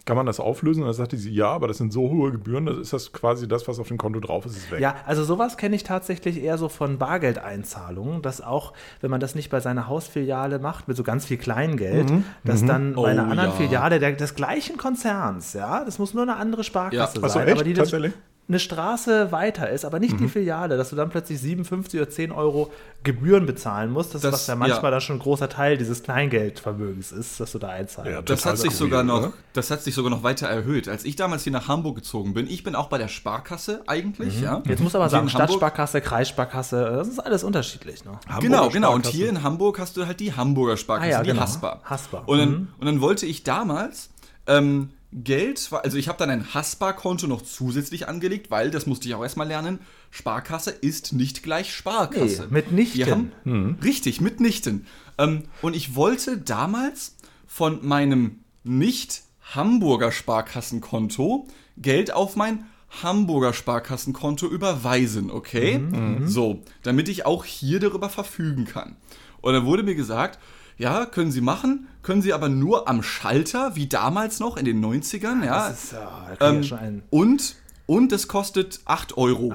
kann 0.09 0.17
man 0.17 0.25
das 0.25 0.41
auflösen? 0.41 0.81
Und 0.83 0.87
dann 0.87 0.95
sagte 0.95 1.19
sie, 1.19 1.31
ja, 1.31 1.51
aber 1.51 1.69
das 1.69 1.77
sind 1.77 1.93
so 1.93 2.09
hohe 2.09 2.33
Gebühren, 2.33 2.65
das 2.65 2.79
ist 2.79 2.95
das 2.95 3.13
quasi 3.13 3.47
das, 3.47 3.69
was 3.69 3.79
auf 3.79 3.89
dem 3.89 3.99
Konto 3.99 4.21
drauf 4.21 4.47
ist, 4.47 4.57
ist 4.57 4.71
weg. 4.71 4.81
Ja, 4.81 4.95
also 5.05 5.23
sowas 5.23 5.59
kenne 5.59 5.77
ich 5.77 5.85
tatsächlich 5.85 6.43
eher 6.43 6.57
so 6.57 6.71
von 6.71 6.97
Bargeldeinzahlungen, 6.97 8.23
dass 8.23 8.41
auch, 8.41 8.73
wenn 9.03 9.11
man 9.11 9.21
das 9.21 9.35
nicht 9.35 9.51
bei 9.51 9.61
seiner 9.61 9.87
Hausfiliale 9.87 10.61
macht, 10.61 10.89
mit 10.89 10.97
so 10.97 11.03
ganz 11.03 11.27
viel 11.27 11.37
Kleingeld, 11.37 12.11
dass 12.43 12.65
dann 12.65 12.95
bei 12.95 13.11
einer 13.11 13.27
Oh, 13.27 13.31
anderen 13.31 13.51
ja. 13.51 13.57
Filiale 13.57 13.99
der, 13.99 14.13
des 14.13 14.35
gleichen 14.35 14.79
Konzerns, 14.79 15.53
ja, 15.53 15.85
das 15.85 15.99
muss 15.99 16.15
nur 16.15 16.23
eine 16.23 16.37
andere 16.37 16.65
Sparkasse 16.65 16.97
Ja. 16.97 17.05
Ach 17.05 17.29
so, 17.29 17.29
sein, 17.29 17.47
echt? 17.47 17.57
aber 17.57 17.65
die 17.65 17.75
das 17.75 17.91
Tatsächlich? 17.91 18.15
Eine 18.49 18.59
Straße 18.59 19.31
weiter 19.31 19.69
ist, 19.69 19.85
aber 19.85 19.99
nicht 19.99 20.19
die 20.21 20.29
Filiale, 20.29 20.79
dass 20.79 20.89
du 20.89 20.97
dann 20.97 21.11
plötzlich 21.11 21.39
57 21.39 22.01
oder 22.01 22.09
10 22.09 22.33
Euro 22.33 22.73
Gebühren 23.03 23.45
bezahlen 23.45 23.91
musst, 23.91 24.15
das, 24.15 24.23
Das- 24.23 24.33
was 24.33 24.47
ja 24.47 24.57
manchmal 24.57 24.85
ja. 24.85 24.91
dann 24.93 25.01
schon 25.03 25.17
ein 25.17 25.19
großer 25.19 25.51
Teil 25.51 25.77
dieses 25.77 26.03
Kleingeldvermögens 26.03 27.13
ist, 27.13 27.41
dass 27.41 27.53
du 27.53 27.59
da 27.59 27.69
einzahlst. 27.69 28.11
Ja, 28.11 28.23
Das 28.23 28.41
Total 28.41 28.53
hat 28.53 28.59
sich 28.59 28.73
skurril, 28.73 28.91
sogar 28.91 29.03
noch, 29.05 29.19
oder? 29.19 29.33
das 29.53 29.71
hat 29.71 29.83
sich 29.83 29.95
sogar 29.95 30.11
noch 30.11 30.23
weiter 30.23 30.47
erhöht. 30.49 30.89
Als 30.89 31.05
ich 31.05 31.15
damals 31.17 31.45
hier 31.45 31.53
nach 31.53 31.69
Hamburg 31.69 31.97
gezogen 31.97 32.33
bin, 32.35 32.47
ich 32.47 32.65
bin 32.65 32.75
auch 32.75 32.89
bei 32.89 32.97
der 32.99 33.09
Sparkasse 33.09 33.83
eigentlich, 33.87 34.41
ja. 34.41 34.63
Jetzt 34.67 34.81
muss 34.83 34.95
aber 34.95 35.09
sagen, 35.11 35.29
Stadtsparkasse, 35.29 36.01
Kreissparkasse, 36.01 36.85
das 36.97 37.09
ist 37.09 37.19
alles 37.19 37.45
unterschiedlich. 37.45 38.05
Ne? 38.07 38.13
Genau, 38.41 38.71
genau. 38.71 38.95
Und 38.95 39.07
hier 39.07 39.29
in 39.29 39.43
Hamburg 39.43 39.79
hast 39.79 39.97
du 39.99 40.07
halt 40.07 40.21
die 40.21 40.33
Hamburger 40.35 40.77
Sparkasse, 40.79 41.09
Ah 41.09 41.13
ja, 41.19 41.23
die 41.23 41.29
genau. 41.31 41.43
Haspa. 41.43 41.81
Haspa. 41.85 42.23
Und 42.27 42.39
dann, 42.39 42.49
Mhm. 42.51 42.69
und 42.79 42.87
dann 42.87 43.01
wollte 43.03 43.27
ich 43.27 43.43
damals 43.45 44.09
ähm, 44.47 44.89
Geld, 45.13 45.71
also 45.73 45.97
ich 45.97 46.09
habe 46.09 46.19
dann 46.19 46.29
ein 46.29 46.53
Haspa-Konto 46.53 47.27
noch 47.27 47.41
zusätzlich 47.41 48.09
angelegt, 48.09 48.51
weil, 48.51 48.71
das 48.71 48.87
musste 48.87 49.09
ich 49.09 49.15
auch 49.15 49.23
erstmal 49.23 49.49
lernen, 49.49 49.79
Sparkasse 50.11 50.71
ist 50.71 51.15
nicht 51.15 51.43
gleich 51.43 51.73
Sparkasse. 51.75 52.43
Nee, 52.43 52.55
mitnichten. 52.55 53.11
Haben, 53.11 53.33
Richtig, 53.83 54.21
mitnichten. 54.21 54.87
Ähm, 55.17 55.45
und 55.63 55.75
ich 55.75 55.95
wollte 55.95 56.37
damals 56.37 57.17
von 57.47 57.87
meinem 57.87 58.41
nicht 58.65 59.23
Hamburger 59.55 60.13
Sparkassenkonto 60.13 61.49
Geld 61.79 62.13
auf 62.13 62.37
mein 62.37 62.67
Hamburger 63.03 63.53
Sparkassenkonto 63.55 64.47
überweisen, 64.47 65.31
okay? 65.31 65.77
So, 66.27 66.63
damit 66.83 67.09
ich 67.09 67.25
auch 67.25 67.45
hier 67.45 67.81
darüber 67.81 68.09
verfügen 68.11 68.67
kann. 68.67 68.97
Und 69.41 69.53
dann 69.55 69.65
wurde 69.65 69.83
mir 69.83 69.95
gesagt, 69.95 70.39
ja, 70.79 71.07
können 71.07 71.33
Sie 71.33 71.41
machen, 71.41 71.89
können 72.03 72.23
Sie 72.23 72.33
aber 72.33 72.49
nur 72.49 72.89
am 72.89 73.03
Schalter, 73.03 73.77
wie 73.77 73.89
damals 73.89 74.41
noch 74.41 74.57
in 74.57 74.65
den 74.65 74.85
90ern, 74.85 75.45
ja. 75.45 75.69
Das 75.69 75.85
ist 75.85 75.93
da 75.93 76.37
kann 76.39 76.57
Ähm, 76.57 76.63
ja 76.63 76.81
und, 77.11 77.57
und 77.87 78.13
es 78.13 78.29
kostet 78.29 78.81
8 78.85 79.17
Euro, 79.17 79.53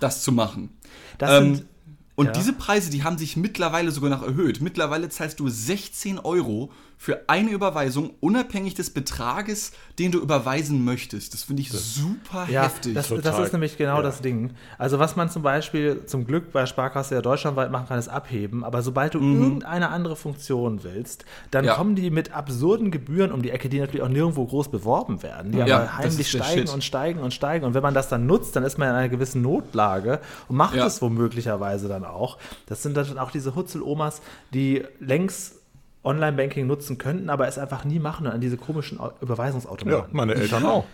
das 0.00 0.22
zu 0.22 0.32
machen. 0.32 0.76
das 1.18 1.30
Ähm, 1.30 1.54
sind, 1.54 1.66
und 2.14 2.26
ja. 2.26 2.32
diese 2.32 2.52
Preise, 2.52 2.90
die 2.90 3.04
haben 3.04 3.16
sich 3.16 3.36
mittlerweile 3.36 3.90
sogar 3.90 4.10
noch 4.10 4.22
erhöht. 4.22 4.60
Mittlerweile 4.60 5.08
zahlst 5.08 5.40
du 5.40 5.48
16 5.48 6.18
Euro 6.18 6.70
für 7.02 7.28
eine 7.28 7.50
Überweisung, 7.50 8.10
unabhängig 8.20 8.74
des 8.74 8.90
Betrages, 8.90 9.72
den 9.98 10.12
du 10.12 10.20
überweisen 10.20 10.84
möchtest. 10.84 11.34
Das 11.34 11.42
finde 11.42 11.62
ich 11.62 11.72
super 11.72 12.46
ja, 12.48 12.62
heftig. 12.62 12.94
das, 12.94 13.08
das 13.08 13.40
ist 13.40 13.52
nämlich 13.52 13.76
genau 13.76 13.96
Ja. 13.96 14.02
das 14.02 14.20
Ding. 14.22 14.52
Also 14.78 15.00
was 15.00 15.16
man 15.16 15.28
zum 15.28 15.42
Beispiel 15.42 16.06
zum 16.06 16.28
Glück 16.28 16.52
bei 16.52 16.64
Sparkasse 16.64 17.16
ja 17.16 17.20
deutschlandweit 17.20 17.72
machen 17.72 17.88
kann, 17.88 17.98
ist 17.98 18.06
abheben. 18.06 18.62
Aber 18.62 18.82
sobald 18.82 19.14
du 19.14 19.18
irgendeine 19.18 19.88
andere 19.88 20.14
Funktion 20.14 20.84
willst, 20.84 21.24
dann 21.50 21.64
Mhm. 21.64 21.68
Ja. 21.70 21.74
kommen 21.74 21.96
die 21.96 22.08
mit 22.10 22.32
absurden 22.36 22.92
Gebühren 22.92 23.32
um 23.32 23.42
die 23.42 23.50
Ecke, 23.50 23.68
die 23.68 23.80
natürlich 23.80 24.02
auch 24.02 24.08
nirgendwo 24.08 24.46
groß 24.46 24.70
beworben 24.70 25.24
werden, 25.24 25.50
die 25.50 25.58
Ja, 25.58 25.64
aber 25.64 25.84
das 25.86 25.96
heimlich 25.98 26.30
steigen 26.30 26.66
Shit. 26.68 26.72
und 26.72 26.84
steigen 26.84 27.18
und 27.18 27.34
steigen. 27.34 27.64
Und 27.66 27.74
wenn 27.74 27.82
man 27.82 27.94
das 27.94 28.08
dann 28.10 28.26
nutzt, 28.26 28.54
dann 28.54 28.62
ist 28.62 28.78
man 28.78 28.88
in 28.90 28.94
einer 28.94 29.08
gewissen 29.08 29.42
Notlage 29.42 30.20
und 30.46 30.54
macht 30.56 30.76
Ja. 30.76 30.86
es 30.86 31.02
womöglicherweise 31.02 31.88
dann 31.88 32.04
auch. 32.04 32.38
Das 32.66 32.84
sind 32.84 32.96
dann 32.96 33.18
auch 33.18 33.32
diese 33.32 33.56
Hutzel-Omas, 33.56 34.22
die 34.54 34.84
längst 35.00 35.56
Online-Banking 36.04 36.66
nutzen 36.66 36.98
könnten, 36.98 37.30
aber 37.30 37.46
es 37.48 37.58
einfach 37.58 37.84
nie 37.84 37.98
machen 37.98 38.26
und 38.26 38.32
an 38.32 38.40
diese 38.40 38.56
komischen 38.56 38.98
Au- 38.98 39.08
Ja, 39.08 39.12
Überweisungsautomaten. 39.20 40.14
meine 40.16 40.34
Eltern 40.34 40.64
auch. 40.66 40.84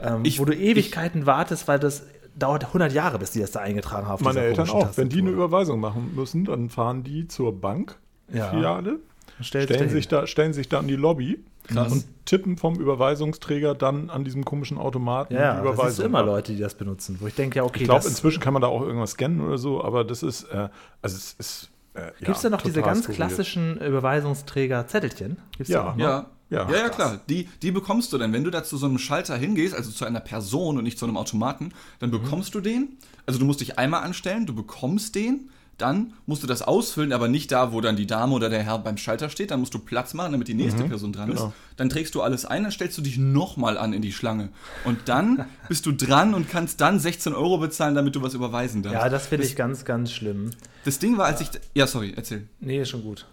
ähm, 0.00 0.20
Ich- 0.24 0.38
wo 0.38 0.44
du 0.44 0.54
Ewigkeiten 0.54 1.26
wartest, 1.26 1.68
weil 1.68 1.78
das 1.78 2.04
dauert 2.34 2.64
100 2.72 2.92
Jahre, 2.92 3.18
bis 3.18 3.30
die 3.32 3.40
das 3.40 3.50
da 3.52 3.60
eingetragen 3.60 4.06
haben. 4.06 4.14
auf 4.14 4.20
Meine 4.20 4.40
Eltern 4.40 4.68
auch. 4.70 4.96
Wenn 4.96 5.08
die 5.08 5.18
eine 5.18 5.28
Tastatur. 5.30 5.44
Überweisung 5.46 5.80
machen 5.80 6.12
müssen, 6.14 6.44
dann 6.44 6.68
fahren 6.70 7.02
die 7.02 7.28
zur 7.28 7.58
Bank, 7.58 7.96
Ja. 8.32 8.48
Filiale, 8.50 8.98
stellen 9.40 9.66
dahin. 9.68 9.88
sich, 9.90 10.08
da, 10.08 10.26
stellen 10.26 10.52
sich 10.52 10.68
da 10.68 10.78
an 10.78 10.88
die 10.88 10.96
Lobby 10.96 11.38
Krass. 11.68 11.92
und 11.92 12.04
tippen 12.26 12.56
vom 12.56 12.74
Überweisungsträger 12.76 13.74
dann 13.74 14.08
an 14.10 14.24
diesem 14.24 14.44
komischen 14.44 14.78
Automaten 14.78 15.34
ja, 15.34 15.40
die 15.60 15.64
das 15.64 15.72
ist 15.72 15.74
Überweisung. 15.74 16.06
immer. 16.06 16.22
Leute, 16.22 16.52
die 16.54 16.58
das 16.60 16.74
benutzen, 16.74 17.16
wo 17.20 17.26
ich 17.26 17.34
denke, 17.34 17.56
ja, 17.58 17.64
okay, 17.64 17.80
Ich 17.80 17.84
glaube, 17.84 17.98
das 18.00 18.08
inzwischen 18.08 18.40
kann 18.40 18.52
man 18.52 18.62
da 18.62 18.68
auch 18.68 18.82
irgendwas 18.82 19.12
scannen 19.12 19.40
oder 19.40 19.58
so, 19.58 19.82
aber 19.84 20.04
das 20.04 20.22
ist, 20.22 20.44
äh, 20.44 20.68
also 21.02 21.16
es 21.16 21.34
ist. 21.38 21.68
Äh, 21.94 22.12
gibt 22.20 22.36
es 22.36 22.42
da 22.42 22.50
noch 22.50 22.62
diese 22.62 22.80
ganz 22.82 23.00
skurril. 23.00 23.16
klassischen 23.16 23.78
Überweisungsträger-Zettelchen? 23.78 25.38
Ja. 25.66 25.94
ja. 25.98 26.26
Ja, 26.50 26.68
Ja, 26.70 26.76
ja, 26.76 26.88
klar. 26.90 27.18
Die, 27.30 27.48
die 27.62 27.70
bekommst 27.70 28.12
du 28.12 28.18
dann, 28.18 28.34
wenn 28.34 28.44
du 28.44 28.50
da 28.50 28.62
zu 28.62 28.76
so 28.76 28.84
einem 28.84 28.98
Schalter 28.98 29.36
hingehst, 29.38 29.74
also 29.74 29.90
zu 29.90 30.04
einer 30.04 30.20
Person 30.20 30.76
und 30.76 30.84
nicht 30.84 30.98
zu 30.98 31.06
einem 31.06 31.16
Automaten, 31.16 31.72
dann 31.98 32.10
Mhm. 32.10 32.22
bekommst 32.22 32.54
du 32.54 32.60
den. 32.60 32.98
Also 33.24 33.38
du 33.38 33.46
musst 33.46 33.60
dich 33.62 33.78
einmal 33.78 34.02
anstellen, 34.02 34.44
du 34.44 34.54
bekommst 34.54 35.14
den, 35.14 35.48
dann 35.82 36.14
musst 36.26 36.42
du 36.42 36.46
das 36.46 36.62
ausfüllen, 36.62 37.12
aber 37.12 37.28
nicht 37.28 37.50
da, 37.52 37.72
wo 37.72 37.80
dann 37.80 37.96
die 37.96 38.06
Dame 38.06 38.34
oder 38.34 38.48
der 38.48 38.62
Herr 38.62 38.78
beim 38.78 38.96
Schalter 38.96 39.28
steht. 39.28 39.50
Dann 39.50 39.60
musst 39.60 39.74
du 39.74 39.78
Platz 39.78 40.14
machen, 40.14 40.32
damit 40.32 40.48
die 40.48 40.54
nächste 40.54 40.84
Person 40.84 41.12
dran 41.12 41.30
genau. 41.30 41.48
ist. 41.48 41.52
Dann 41.76 41.88
trägst 41.90 42.14
du 42.14 42.22
alles 42.22 42.44
ein, 42.44 42.62
dann 42.62 42.72
stellst 42.72 42.96
du 42.96 43.02
dich 43.02 43.18
nochmal 43.18 43.76
an 43.76 43.92
in 43.92 44.00
die 44.00 44.12
Schlange. 44.12 44.50
Und 44.84 45.00
dann 45.06 45.46
bist 45.68 45.84
du 45.86 45.92
dran 45.92 46.34
und 46.34 46.48
kannst 46.48 46.80
dann 46.80 46.98
16 46.98 47.34
Euro 47.34 47.58
bezahlen, 47.58 47.94
damit 47.94 48.14
du 48.14 48.22
was 48.22 48.34
überweisen 48.34 48.82
darfst. 48.82 49.00
Ja, 49.00 49.08
das 49.08 49.26
finde 49.26 49.46
ich 49.46 49.56
ganz, 49.56 49.84
ganz 49.84 50.12
schlimm. 50.12 50.52
Das 50.84 50.98
Ding 50.98 51.18
war, 51.18 51.26
als 51.26 51.40
ich. 51.40 51.50
Ja, 51.74 51.86
sorry, 51.86 52.12
erzähl. 52.16 52.46
Nee, 52.60 52.80
ist 52.80 52.90
schon 52.90 53.02
gut. 53.02 53.26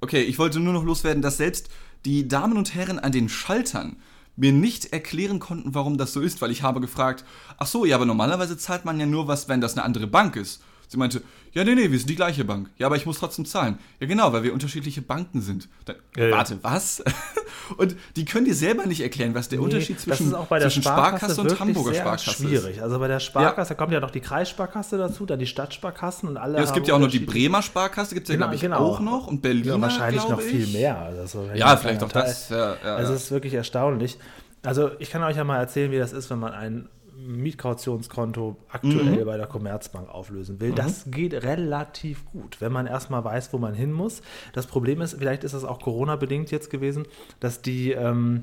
Okay, 0.00 0.22
ich 0.22 0.38
wollte 0.38 0.60
nur 0.60 0.72
noch 0.72 0.84
loswerden, 0.84 1.22
dass 1.22 1.36
selbst 1.36 1.68
die 2.04 2.28
Damen 2.28 2.56
und 2.56 2.74
Herren 2.74 2.98
an 2.98 3.12
den 3.12 3.28
Schaltern 3.28 3.96
mir 4.36 4.52
nicht 4.52 4.92
erklären 4.92 5.40
konnten, 5.40 5.74
warum 5.74 5.98
das 5.98 6.12
so 6.12 6.20
ist, 6.20 6.40
weil 6.40 6.50
ich 6.50 6.62
habe 6.62 6.80
gefragt, 6.80 7.24
ach 7.58 7.66
so, 7.66 7.84
ja, 7.84 7.96
aber 7.96 8.06
normalerweise 8.06 8.56
zahlt 8.56 8.84
man 8.84 9.00
ja 9.00 9.06
nur 9.06 9.28
was, 9.28 9.48
wenn 9.48 9.60
das 9.60 9.74
eine 9.74 9.84
andere 9.84 10.06
Bank 10.06 10.36
ist. 10.36 10.62
Sie 10.88 10.96
meinte, 10.98 11.20
ja, 11.52 11.64
nee, 11.64 11.74
nee, 11.74 11.90
wir 11.90 11.98
sind 11.98 12.08
die 12.10 12.14
gleiche 12.16 12.44
Bank. 12.44 12.70
Ja, 12.78 12.86
aber 12.86 12.96
ich 12.96 13.06
muss 13.06 13.18
trotzdem 13.18 13.44
zahlen. 13.44 13.78
Ja, 13.98 14.06
genau, 14.06 14.32
weil 14.32 14.42
wir 14.44 14.52
unterschiedliche 14.52 15.02
Banken 15.02 15.40
sind. 15.40 15.68
Dann, 15.86 15.96
Ja, 16.16 16.26
ja. 16.26 16.36
Warte, 16.36 16.58
was? 16.62 17.02
und 17.78 17.96
die 18.14 18.24
können 18.24 18.44
dir 18.44 18.54
selber 18.54 18.86
nicht 18.86 19.00
erklären, 19.00 19.34
was 19.34 19.48
der 19.48 19.58
Nee, 19.58 19.64
Unterschied 19.64 19.98
zwischen, 19.98 20.30
zwischen 20.30 20.82
Sparkasse, 20.82 20.82
Sparkasse 20.82 21.40
und 21.40 21.58
Hamburger 21.58 21.94
Sparkasse 21.94 22.30
schwierig. 22.30 22.76
ist. 22.76 22.82
Also 22.82 22.98
bei 22.98 23.08
der 23.08 23.20
Sparkasse 23.20 23.74
kommt 23.74 23.92
ja 23.92 24.00
noch 24.00 24.10
die 24.10 24.20
Kreissparkasse 24.20 24.98
dazu, 24.98 25.26
dann 25.26 25.38
die 25.38 25.46
Stadtsparkassen 25.46 26.28
und 26.28 26.36
alle 26.36 26.58
Ja, 26.58 26.64
es 26.64 26.72
gibt 26.72 26.86
ja 26.88 26.94
auch 26.94 27.00
noch 27.00 27.10
die 27.10 27.18
Bremer 27.20 27.62
Sparkasse, 27.62 28.14
gibt 28.14 28.28
es 28.28 28.34
ja, 28.34 28.34
Genau, 28.36 28.46
glaube 28.46 28.54
ich, 28.56 28.60
genau. 28.60 28.78
auch 28.78 29.00
noch. 29.00 29.26
Und 29.26 29.42
Berliner, 29.42 29.74
Ja, 29.76 29.80
wahrscheinlich 29.80 30.28
noch 30.28 30.40
viel 30.40 30.66
mehr. 30.68 30.98
Also, 30.98 31.48
Ja, 31.54 31.76
vielleicht 31.76 32.02
auch 32.04 32.12
Teil. 32.12 32.22
das. 32.24 32.48
Ja, 32.50 32.76
ja, 32.84 32.96
Also 32.96 33.12
ja. 33.12 33.16
es 33.16 33.24
ist 33.24 33.30
wirklich 33.30 33.54
erstaunlich. 33.54 34.18
Also 34.62 34.90
ich 34.98 35.10
kann 35.10 35.22
euch 35.22 35.36
ja 35.36 35.44
mal 35.44 35.58
erzählen, 35.58 35.90
wie 35.90 35.98
das 35.98 36.12
ist, 36.12 36.28
wenn 36.30 36.38
man 36.40 36.52
ein 36.52 36.88
Mietkautionskonto 37.26 38.56
aktuell 38.70 39.24
bei 39.24 39.36
der 39.36 39.46
Commerzbank 39.46 40.08
auflösen 40.08 40.60
will. 40.60 40.72
Das 40.72 41.04
geht 41.10 41.34
relativ 41.34 42.24
gut, 42.32 42.60
wenn 42.60 42.72
man 42.72 42.86
erstmal 42.86 43.24
weiß, 43.24 43.52
wo 43.52 43.58
man 43.58 43.74
hin 43.74 43.92
muss. 43.92 44.22
Das 44.52 44.66
Problem 44.66 45.00
ist, 45.00 45.16
vielleicht 45.18 45.44
ist 45.44 45.54
das 45.54 45.64
auch 45.64 45.80
Corona-bedingt 45.80 46.50
jetzt 46.50 46.70
gewesen, 46.70 47.06
dass 47.40 47.62
die 47.62 47.92
ähm, 47.92 48.42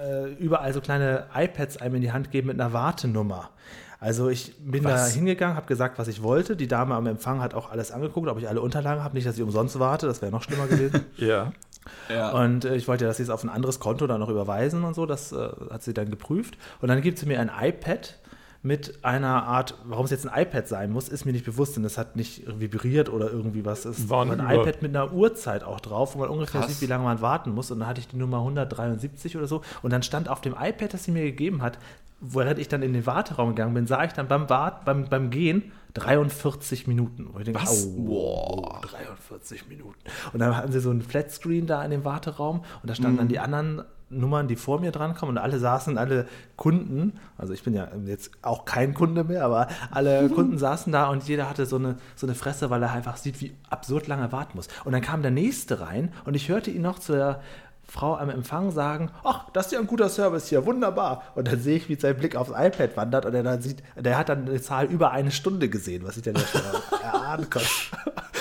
äh, 0.00 0.32
überall 0.34 0.72
so 0.72 0.80
kleine 0.80 1.26
iPads 1.34 1.78
einem 1.78 1.96
in 1.96 2.02
die 2.02 2.12
Hand 2.12 2.30
geben 2.30 2.48
mit 2.48 2.60
einer 2.60 2.72
Wartenummer. 2.72 3.50
Also 4.00 4.28
ich 4.28 4.54
bin 4.58 4.84
da 4.84 4.90
Was? 4.90 5.14
hingegangen, 5.14 5.56
habe 5.56 5.66
gesagt, 5.66 5.98
was 5.98 6.06
ich 6.06 6.22
wollte. 6.22 6.54
Die 6.54 6.68
Dame 6.68 6.94
am 6.94 7.06
Empfang 7.06 7.40
hat 7.40 7.54
auch 7.54 7.70
alles 7.72 7.90
angeguckt, 7.90 8.28
ob 8.28 8.38
ich 8.38 8.48
alle 8.48 8.60
Unterlagen 8.60 9.02
habe. 9.02 9.14
Nicht, 9.14 9.26
dass 9.26 9.36
ich 9.36 9.42
umsonst 9.42 9.78
warte, 9.80 10.06
das 10.06 10.22
wäre 10.22 10.30
noch 10.30 10.42
schlimmer 10.42 10.66
gewesen. 10.66 11.04
Ja. 11.16 11.52
Ja. 12.08 12.30
Und 12.30 12.64
äh, 12.64 12.76
ich 12.76 12.88
wollte, 12.88 13.04
dass 13.04 13.18
sie 13.18 13.22
es 13.22 13.30
auf 13.30 13.42
ein 13.44 13.50
anderes 13.50 13.80
Konto 13.80 14.06
dann 14.06 14.20
noch 14.20 14.28
überweisen 14.28 14.84
und 14.84 14.94
so. 14.94 15.06
Das 15.06 15.32
äh, 15.32 15.48
hat 15.70 15.82
sie 15.82 15.94
dann 15.94 16.10
geprüft. 16.10 16.58
Und 16.80 16.88
dann 16.88 17.00
gibt 17.00 17.18
sie 17.18 17.26
mir 17.26 17.40
ein 17.40 17.50
iPad 17.60 18.18
mit 18.62 19.04
einer 19.04 19.44
Art, 19.44 19.76
warum 19.84 20.04
es 20.04 20.10
jetzt 20.10 20.28
ein 20.28 20.42
iPad 20.42 20.66
sein 20.66 20.90
muss, 20.90 21.08
ist 21.08 21.24
mir 21.24 21.32
nicht 21.32 21.44
bewusst, 21.44 21.76
denn 21.76 21.84
es 21.84 21.96
hat 21.96 22.16
nicht 22.16 22.42
vibriert 22.58 23.08
oder 23.08 23.30
irgendwie 23.30 23.64
was. 23.64 23.84
Es 23.84 24.08
War 24.08 24.28
ein 24.28 24.40
iPad 24.40 24.82
mit 24.82 24.96
einer 24.96 25.12
Uhrzeit 25.12 25.62
auch 25.62 25.78
drauf, 25.78 26.14
wo 26.14 26.18
man 26.18 26.28
ungefähr 26.28 26.62
Krass. 26.62 26.72
sieht, 26.72 26.80
wie 26.80 26.90
lange 26.90 27.04
man 27.04 27.20
warten 27.20 27.54
muss. 27.54 27.70
Und 27.70 27.78
dann 27.80 27.88
hatte 27.88 28.00
ich 28.00 28.08
die 28.08 28.16
Nummer 28.16 28.38
173 28.38 29.36
oder 29.36 29.46
so. 29.46 29.62
Und 29.82 29.92
dann 29.92 30.02
stand 30.02 30.28
auf 30.28 30.40
dem 30.40 30.54
iPad, 30.58 30.92
das 30.92 31.04
sie 31.04 31.12
mir 31.12 31.22
gegeben 31.22 31.62
hat, 31.62 31.78
während 32.20 32.58
ich 32.58 32.68
dann 32.68 32.82
in 32.82 32.92
den 32.92 33.06
Warteraum 33.06 33.50
gegangen 33.50 33.74
bin, 33.74 33.86
sah 33.86 34.02
ich 34.04 34.12
dann 34.12 34.26
beim, 34.26 34.50
Wart, 34.50 34.84
beim, 34.84 35.08
beim 35.08 35.30
Gehen 35.30 35.70
43 35.98 36.86
Minuten. 36.86 37.28
Wo 37.32 37.38
ich 37.38 37.44
denke, 37.44 37.60
Was? 37.60 37.88
Oh, 37.96 38.76
43 38.82 39.68
Minuten. 39.68 39.98
Und 40.32 40.40
dann 40.40 40.56
hatten 40.56 40.72
sie 40.72 40.80
so 40.80 40.90
einen 40.90 41.02
Flatscreen 41.02 41.66
da 41.66 41.84
in 41.84 41.90
dem 41.90 42.04
Warteraum 42.04 42.64
und 42.82 42.90
da 42.90 42.94
standen 42.94 43.18
dann 43.18 43.28
die 43.28 43.38
anderen 43.38 43.82
Nummern, 44.10 44.48
die 44.48 44.56
vor 44.56 44.80
mir 44.80 44.90
dran 44.90 45.14
kommen 45.14 45.32
und 45.32 45.38
alle 45.38 45.58
saßen, 45.58 45.98
alle 45.98 46.26
Kunden, 46.56 47.18
also 47.36 47.52
ich 47.52 47.62
bin 47.62 47.74
ja 47.74 47.88
jetzt 48.06 48.30
auch 48.42 48.64
kein 48.64 48.94
Kunde 48.94 49.24
mehr, 49.24 49.44
aber 49.44 49.68
alle 49.90 50.28
Kunden 50.34 50.58
saßen 50.58 50.92
da 50.92 51.08
und 51.10 51.28
jeder 51.28 51.48
hatte 51.48 51.66
so 51.66 51.76
eine, 51.76 51.96
so 52.16 52.26
eine 52.26 52.34
Fresse, 52.34 52.70
weil 52.70 52.82
er 52.82 52.92
einfach 52.92 53.16
sieht, 53.16 53.40
wie 53.40 53.54
absurd 53.68 54.06
lange 54.06 54.22
er 54.22 54.32
warten 54.32 54.56
muss. 54.56 54.68
Und 54.84 54.92
dann 54.92 55.02
kam 55.02 55.20
der 55.22 55.30
Nächste 55.30 55.80
rein 55.80 56.12
und 56.24 56.34
ich 56.34 56.48
hörte 56.48 56.70
ihn 56.70 56.82
noch 56.82 56.98
zu 56.98 57.12
der 57.12 57.42
Frau 57.90 58.16
am 58.16 58.28
Empfang 58.28 58.70
sagen, 58.70 59.10
ach, 59.24 59.46
das 59.54 59.66
ist 59.66 59.72
ja 59.72 59.78
ein 59.78 59.86
guter 59.86 60.10
Service 60.10 60.48
hier, 60.48 60.66
wunderbar. 60.66 61.22
Und 61.34 61.48
dann 61.48 61.58
sehe 61.58 61.76
ich, 61.76 61.88
wie 61.88 61.94
sein 61.94 62.16
Blick 62.16 62.36
aufs 62.36 62.50
iPad 62.50 62.96
wandert 62.98 63.24
und 63.24 63.34
er 63.34 63.42
dann 63.42 63.62
sieht, 63.62 63.82
der 63.96 64.18
hat 64.18 64.28
dann 64.28 64.46
eine 64.46 64.60
Zahl 64.60 64.86
über 64.86 65.10
eine 65.10 65.30
Stunde 65.30 65.70
gesehen, 65.70 66.04
was 66.04 66.18
ich 66.18 66.22
dann 66.22 66.36
schon 66.36 66.60
erahnen 67.02 67.48
konnte. 67.48 67.68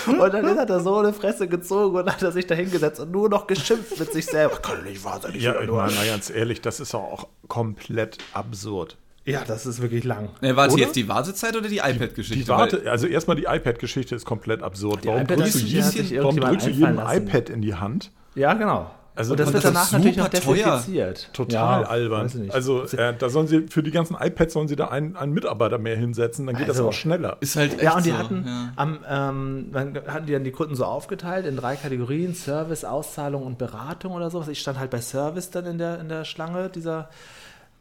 Und 0.07 0.33
dann 0.33 0.57
hat 0.57 0.69
er 0.69 0.79
so 0.79 0.99
eine 0.99 1.11
Fresse 1.11 1.49
gezogen 1.49 1.97
und 1.97 2.09
hat 2.09 2.23
er 2.23 2.31
sich 2.31 2.47
da 2.47 2.55
hingesetzt 2.55 3.01
und 3.01 3.11
nur 3.11 3.27
noch 3.27 3.45
geschimpft 3.45 3.99
mit 3.99 4.13
sich 4.13 4.25
selber. 4.25 4.55
Kann 4.61 4.85
nicht 4.85 5.03
wahr 5.03 5.19
sein. 5.21 5.33
ich 5.35 5.43
Ja, 5.43 5.59
ich 5.59 5.69
meine, 5.69 5.91
ganz 6.07 6.29
ehrlich, 6.29 6.61
das 6.61 6.79
ist 6.79 6.95
auch 6.95 7.27
komplett 7.49 8.17
absurd. 8.31 8.95
ja, 9.25 9.43
das 9.45 9.65
ist 9.65 9.81
wirklich 9.81 10.05
lang. 10.05 10.29
Ne, 10.39 10.55
warte 10.55 10.75
Oder? 10.75 10.83
jetzt 10.83 10.95
die 10.95 11.09
Wartezeit 11.09 11.57
oder 11.57 11.67
die 11.67 11.79
iPad-Geschichte? 11.79 12.41
Die 12.41 12.47
Warte, 12.47 12.89
also 12.89 13.05
erstmal 13.05 13.35
die 13.35 13.47
iPad-Geschichte 13.49 14.15
ist 14.15 14.23
komplett 14.23 14.63
absurd. 14.63 15.05
Warum 15.05 15.27
drückst 15.27 15.53
sich 15.53 16.17
warum 16.17 16.39
drückst 16.39 16.67
du 16.67 16.71
jedem 16.71 17.01
iPad 17.05 17.49
in 17.49 17.61
die 17.61 17.75
Hand? 17.75 18.11
Ja, 18.35 18.53
genau. 18.53 18.89
Also- 19.17 19.31
und 19.33 19.39
das 19.39 19.51
wird 19.51 19.65
danach 19.65 19.91
natürlich 19.91 20.15
noch 20.17 20.27
desinfiziert. 20.29 21.29
Total 21.33 21.81
Ja, 21.81 21.87
albern. 21.89 22.25
weiß 22.25 22.35
ich 22.35 22.41
nicht. 22.41 22.53
Also 22.53 22.83
äh, 22.83 23.13
da 23.17 23.29
sollen 23.29 23.47
sie 23.47 23.67
für 23.67 23.81
die 23.83 23.91
ganzen 23.91 24.15
iPads 24.15 24.53
sollen 24.53 24.67
sie 24.67 24.75
da 24.75 24.87
einen, 24.89 25.15
einen 25.17 25.33
Mitarbeiter 25.33 25.77
mehr 25.79 25.97
hinsetzen, 25.97 26.45
dann 26.45 26.55
geht 26.55 26.69
Also- 26.69 26.83
das 26.83 26.89
auch 26.89 26.97
schneller. 26.97 27.37
Ist 27.39 27.55
halt 27.55 27.73
echt 27.73 27.81
Ja, 27.83 27.95
und 27.95 28.05
die 28.05 28.11
so, 28.11 28.17
hatten, 28.17 28.43
ja. 28.45 28.71
am, 28.75 28.99
ähm, 29.09 29.69
dann 29.73 29.99
hatten 30.07 30.25
die 30.27 30.33
dann 30.33 30.43
die 30.43 30.51
Kunden 30.51 30.75
so 30.75 30.85
aufgeteilt 30.85 31.45
in 31.45 31.57
drei 31.57 31.75
Kategorien: 31.75 32.35
Service, 32.35 32.85
Auszahlung 32.85 33.43
und 33.43 33.57
Beratung 33.57 34.13
oder 34.13 34.29
sowas. 34.29 34.47
Ich 34.47 34.59
stand 34.59 34.79
halt 34.79 34.91
bei 34.91 35.01
Service 35.01 35.49
dann 35.49 35.65
in 35.65 35.77
der, 35.77 35.99
in 35.99 36.09
der 36.09 36.23
Schlange 36.23 36.69
dieser, 36.69 37.09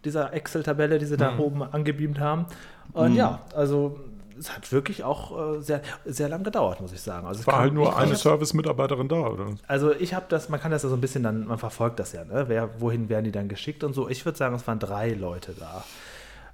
dieser 0.05 0.33
Excel-Tabelle, 0.33 0.99
die 0.99 1.05
sie 1.07 1.15
Mhm. 1.15 1.19
da 1.19 1.39
oben 1.39 1.63
angebeamt 1.63 2.19
haben. 2.19 2.47
Und 2.93 3.15
ja, 3.15 3.41
also 3.55 4.01
es 4.39 4.55
hat 4.55 4.71
wirklich 4.73 5.05
auch 5.05 5.57
äh, 5.57 5.61
sehr, 5.61 5.83
sehr 6.05 6.29
lang 6.29 6.45
gedauert, 6.45 6.81
muss 6.81 6.93
ich 6.93 7.01
sagen. 7.01 7.27
Also 7.27 7.41
es 7.41 7.47
War 7.47 7.59
halt 7.59 7.75
nur 7.75 7.97
eine 7.97 8.17
Service-Mitarbeiterin 8.17 9.09
da, 9.09 9.27
oder? 9.29 9.47
Also 9.67 9.93
ich 9.93 10.15
habe 10.15 10.27
das, 10.29 10.49
man 10.49 10.61
kann 10.61 10.71
das 10.71 10.83
ja 10.83 10.89
so 10.89 10.95
ein 10.95 11.01
bisschen 11.01 11.23
dann, 11.23 11.47
man 11.47 11.59
verfolgt 11.59 11.99
das 11.99 12.13
ja, 12.13 12.25
ne? 12.25 12.45
Wer, 12.49 12.81
wohin 12.81 13.09
werden 13.09 13.25
die 13.25 13.33
dann 13.33 13.49
geschickt 13.49 13.85
und 13.85 13.95
so. 13.95 14.09
Ich 14.09 14.25
würde 14.25 14.39
sagen, 14.39 14.55
es 14.55 14.67
waren 14.67 14.79
drei 14.79 15.11
Leute 15.11 15.55
da. 15.59 15.85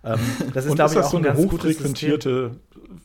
Ähm, 0.04 0.18
das 0.52 0.66
ist, 0.66 0.74
glaube 0.74 0.90
ich, 0.90 0.96
das 0.96 1.06
auch 1.06 1.10
so 1.12 1.16
ein 1.18 1.24
eine 1.26 1.34
ganz 1.36 1.48
gutes 1.50 1.78
System. 1.78 2.56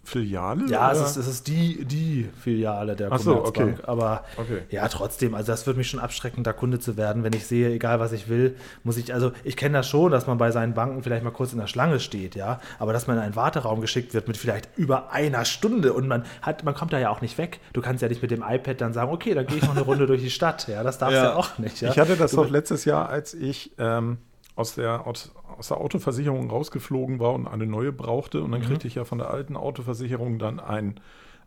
Filiale? 0.03 0.65
Ja, 0.69 0.91
es 0.91 0.99
ist, 1.01 1.17
es 1.17 1.27
ist 1.27 1.47
die, 1.47 1.85
die 1.85 2.29
Filiale 2.41 2.95
der 2.95 3.11
Ach 3.11 3.19
so, 3.19 3.35
Commerzbank. 3.35 3.73
okay. 3.79 3.87
Aber 3.87 4.23
Okay. 4.37 4.59
ja, 4.69 4.87
trotzdem, 4.87 5.35
also 5.35 5.51
das 5.51 5.65
würde 5.65 5.77
mich 5.77 5.89
schon 5.89 5.99
abschrecken, 5.99 6.43
da 6.43 6.53
Kunde 6.53 6.79
zu 6.79 6.97
werden, 6.97 7.23
wenn 7.23 7.33
ich 7.33 7.45
sehe, 7.45 7.69
egal 7.71 7.99
was 7.99 8.11
ich 8.13 8.27
will, 8.29 8.55
muss 8.83 8.97
ich, 8.97 9.13
also 9.13 9.31
ich 9.43 9.57
kenne 9.57 9.77
das 9.79 9.87
schon, 9.87 10.11
dass 10.11 10.25
man 10.27 10.37
bei 10.37 10.51
seinen 10.51 10.73
Banken 10.73 11.03
vielleicht 11.03 11.23
mal 11.23 11.31
kurz 11.31 11.51
in 11.53 11.59
der 11.59 11.67
Schlange 11.67 11.99
steht, 11.99 12.35
ja, 12.35 12.59
aber 12.79 12.93
dass 12.93 13.07
man 13.07 13.17
in 13.17 13.23
einen 13.23 13.35
Warteraum 13.35 13.81
geschickt 13.81 14.13
wird 14.13 14.27
mit 14.27 14.37
vielleicht 14.37 14.69
über 14.77 15.11
einer 15.11 15.45
Stunde 15.45 15.93
und 15.93 16.07
man 16.07 16.23
hat, 16.41 16.63
man 16.63 16.73
kommt 16.73 16.93
da 16.93 16.99
ja 16.99 17.09
auch 17.09 17.21
nicht 17.21 17.37
weg. 17.37 17.59
Du 17.73 17.81
kannst 17.81 18.01
ja 18.01 18.07
nicht 18.09 18.21
mit 18.21 18.31
dem 18.31 18.43
iPad 18.47 18.79
dann 18.81 18.93
sagen, 18.93 19.11
okay, 19.11 19.33
dann 19.33 19.45
gehe 19.45 19.57
ich 19.57 19.63
noch 19.63 19.71
eine 19.75 19.81
Runde 19.81 20.07
durch 20.07 20.21
die 20.21 20.29
Stadt, 20.31 20.67
ja, 20.67 20.83
das 20.83 20.97
darfst 20.97 21.15
du 21.15 21.17
Ja. 21.21 21.23
ja. 21.31 21.35
auch 21.35 21.57
nicht. 21.57 21.81
Ja? 21.81 21.91
Ich 21.91 21.99
hatte 21.99 22.15
das 22.15 22.31
Du- 22.31 22.37
doch 22.37 22.49
letztes 22.49 22.85
Jahr, 22.85 23.09
als 23.09 23.33
ich 23.33 23.71
ähm, 23.77 24.17
aus, 24.55 24.75
der, 24.75 25.05
aus, 25.05 25.31
aus 25.57 25.69
der 25.69 25.77
Autoversicherung 25.77 26.49
rausgeflogen 26.49 27.19
war 27.19 27.33
und 27.33 27.47
eine 27.47 27.65
neue 27.65 27.91
brauchte. 27.91 28.41
Und 28.41 28.51
dann 28.51 28.61
kriegte 28.61 28.87
ich 28.87 28.95
ja 28.95 29.05
von 29.05 29.17
der 29.17 29.29
alten 29.29 29.55
Autoversicherung 29.55 30.39
dann 30.39 30.59
ein, 30.59 30.99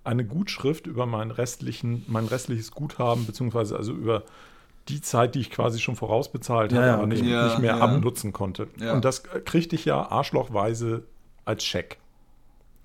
eine 0.05 0.25
Gutschrift 0.25 0.87
über 0.87 1.07
meinen 1.07 1.31
restlichen, 1.31 2.05
mein 2.09 2.27
restliches 2.27 2.73
Guthaben, 2.73 3.27
beziehungsweise 3.27 3.77
also 3.77 3.93
über 3.93 4.25
die 4.89 5.01
Zeit, 5.01 5.35
die 5.35 5.41
ich 5.41 5.51
quasi 5.51 5.79
schon 5.79 5.97
vorausbezahlt 5.97 6.73
Ja, 6.73 6.79
hatte, 6.79 6.95
aber 6.95 7.07
nicht. 7.07 7.25
Ja, 7.25 7.47
nicht 7.47 7.59
mehr 7.59 7.77
ja. 7.77 7.81
abnutzen 7.81 8.33
konnte. 8.33 8.69
Ja. 8.79 8.95
Und 8.95 9.05
das 9.05 9.23
kriegte 9.23 9.77
ich 9.77 9.85
ja 9.85 10.11
arschlochweise 10.11 11.05
als 11.45 11.65
Scheck. 11.65 11.99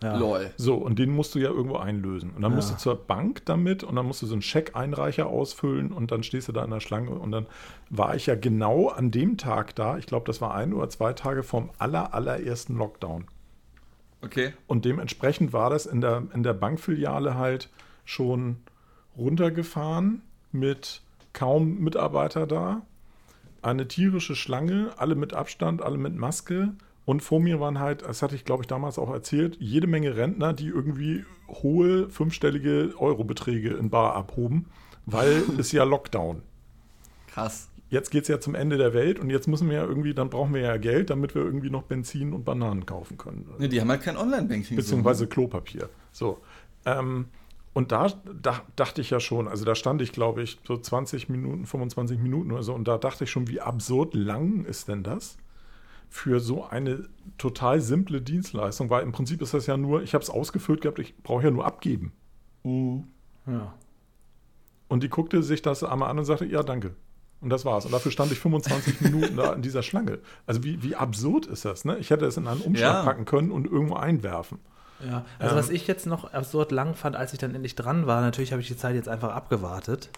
Ja. 0.05 0.17
Lol. 0.17 0.51
So, 0.57 0.75
und 0.75 0.99
den 0.99 1.09
musst 1.11 1.35
du 1.35 1.39
ja 1.39 1.49
irgendwo 1.49 1.77
einlösen. 1.77 2.31
Und 2.31 2.41
dann 2.41 2.51
Ja. 2.51 2.55
musst 2.55 2.71
du 2.71 2.77
zur 2.77 2.95
Bank 2.95 3.43
damit 3.45 3.83
und 3.83 3.95
dann 3.95 4.05
musst 4.05 4.21
du 4.21 4.25
so 4.27 4.33
einen 4.33 4.41
Scheckeinreicher 4.41 5.27
ausfüllen 5.27 5.91
und 5.91 6.11
dann 6.11 6.23
stehst 6.23 6.47
du 6.47 6.51
da 6.51 6.63
in 6.63 6.71
der 6.71 6.79
Schlange. 6.79 7.11
Und 7.11 7.31
dann 7.31 7.47
war 7.89 8.15
ich 8.15 8.25
ja 8.27 8.35
genau 8.35 8.87
an 8.89 9.11
dem 9.11 9.37
Tag 9.37 9.75
da, 9.75 9.97
ich 9.97 10.05
glaube, 10.05 10.25
das 10.27 10.39
war 10.41 10.53
ein 10.55 10.73
oder 10.73 10.89
zwei 10.89 11.13
Tage 11.13 11.43
vom 11.43 11.71
aller, 11.77 12.13
allerersten 12.13 12.77
Lockdown. 12.77 13.25
Okay. 14.21 14.53
Und 14.67 14.85
dementsprechend 14.85 15.53
war 15.53 15.69
das 15.69 15.85
in 15.85 16.01
der, 16.01 16.23
in 16.33 16.43
der 16.43 16.53
Bankfiliale 16.53 17.35
halt 17.35 17.69
schon 18.05 18.57
runtergefahren 19.17 20.21
mit 20.51 21.01
kaum 21.33 21.79
Mitarbeiter 21.79 22.47
da. 22.47 22.81
Eine 23.61 23.87
tierische 23.87 24.35
Schlange, 24.35 24.91
alle 24.97 25.15
mit 25.15 25.33
Abstand, 25.33 25.81
alle 25.81 25.97
mit 25.97 26.15
Maske. 26.15 26.73
Und 27.05 27.21
vor 27.21 27.39
mir 27.39 27.59
waren 27.59 27.79
halt, 27.79 28.01
das 28.01 28.21
hatte 28.21 28.35
ich 28.35 28.45
glaube 28.45 28.63
ich 28.63 28.67
damals 28.67 28.97
auch 28.97 29.11
erzählt, 29.11 29.57
jede 29.59 29.87
Menge 29.87 30.17
Rentner, 30.17 30.53
die 30.53 30.67
irgendwie 30.67 31.23
hohe 31.47 32.09
fünfstellige 32.09 32.93
Eurobeträge 32.97 33.69
in 33.75 33.89
Bar 33.89 34.15
abhoben, 34.15 34.65
weil 35.05 35.43
es 35.59 35.71
ja 35.71 35.83
Lockdown. 35.83 36.41
Krass. 37.27 37.69
Jetzt 37.89 38.09
geht 38.09 38.23
es 38.23 38.27
ja 38.27 38.39
zum 38.39 38.55
Ende 38.55 38.77
der 38.77 38.95
Welt 38.95 39.19
und 39.19 39.29
jetzt 39.29 39.47
müssen 39.47 39.69
wir 39.69 39.77
ja 39.77 39.85
irgendwie, 39.85 40.15
dann 40.15 40.31
brauchen 40.31 40.53
wir 40.55 40.61
ja 40.61 40.77
Geld, 40.77 41.11
damit 41.11 41.35
wir 41.35 41.43
irgendwie 41.43 41.69
noch 41.69 41.83
Benzin 41.83 42.33
und 42.33 42.43
Bananen 42.43 42.87
kaufen 42.87 43.17
können. 43.17 43.47
Ne, 43.59 43.69
die 43.69 43.79
haben 43.79 43.89
halt 43.89 44.01
kein 44.01 44.17
Online-Banking. 44.17 44.75
Beziehungsweise 44.75 45.27
Klopapier. 45.27 45.89
So. 46.11 46.41
Ähm, 46.85 47.27
und 47.73 47.91
da, 47.91 48.07
da 48.41 48.61
dachte 48.75 49.01
ich 49.01 49.11
ja 49.11 49.19
schon, 49.19 49.47
also 49.47 49.65
da 49.65 49.75
stand 49.75 50.01
ich, 50.01 50.13
glaube 50.13 50.41
ich, 50.41 50.59
so 50.65 50.77
20 50.77 51.29
Minuten, 51.29 51.65
25 51.65 52.17
Minuten 52.19 52.51
oder 52.51 52.63
so, 52.63 52.73
und 52.73 52.87
da 52.87 52.97
dachte 52.97 53.25
ich 53.25 53.29
schon, 53.29 53.47
wie 53.49 53.61
absurd 53.61 54.15
lang 54.15 54.65
ist 54.65 54.87
denn 54.87 55.03
das 55.03 55.37
für 56.15 56.39
so 56.39 56.63
eine 56.65 57.09
total 57.37 57.81
simple 57.81 58.21
Dienstleistung? 58.21 58.89
Weil 58.89 59.03
im 59.03 59.11
Prinzip 59.11 59.41
ist 59.41 59.53
das 59.53 59.65
ja 59.67 59.75
nur, 59.75 60.01
ich 60.01 60.13
habe 60.13 60.23
es 60.23 60.29
ausgefüllt 60.29 60.79
gehabt, 60.81 60.99
ich 60.99 61.17
brauche 61.23 61.43
ja 61.43 61.51
nur 61.51 61.65
abgeben. 61.65 62.13
Ja. 62.63 63.73
Und 64.87 65.03
die 65.03 65.09
guckte 65.09 65.43
sich 65.43 65.61
das 65.61 65.83
einmal 65.83 66.09
an 66.09 66.19
und 66.19 66.25
sagte, 66.25 66.45
ja, 66.45 66.63
danke. 66.63 66.95
Und 67.41 67.49
das 67.49 67.65
war's. 67.65 67.85
Und 67.85 67.91
dafür 67.91 68.11
stand 68.11 68.31
ich 68.31 68.39
25 68.39 69.01
Minuten 69.01 69.35
da 69.35 69.53
in 69.53 69.61
dieser 69.61 69.83
Schlange. 69.83 70.19
Also 70.47 70.63
wie, 70.63 70.81
wie 70.83 70.95
absurd 70.95 71.45
ist 71.47 71.65
das, 71.65 71.83
ne? 71.85 71.97
Ich 71.97 72.09
hätte 72.09 72.25
es 72.25 72.37
in 72.37 72.47
einen 72.47 72.61
Umschlag 72.61 72.93
Ja. 72.93 73.03
packen 73.03 73.25
können 73.25 73.51
und 73.51 73.65
irgendwo 73.67 73.95
einwerfen. 73.95 74.59
Ja, 75.05 75.25
also 75.39 75.53
Ähm. 75.53 75.59
was 75.59 75.69
ich 75.69 75.85
jetzt 75.87 76.05
noch 76.05 76.33
absurd 76.33 76.71
lang 76.71 76.95
fand, 76.95 77.15
als 77.17 77.33
ich 77.33 77.39
dann 77.39 77.53
endlich 77.53 77.75
dran 77.75 78.07
war, 78.07 78.21
natürlich 78.21 78.51
habe 78.53 78.61
ich 78.61 78.67
die 78.69 78.77
Zeit 78.77 78.95
jetzt 78.95 79.09
einfach 79.09 79.33
abgewartet, 79.35 80.09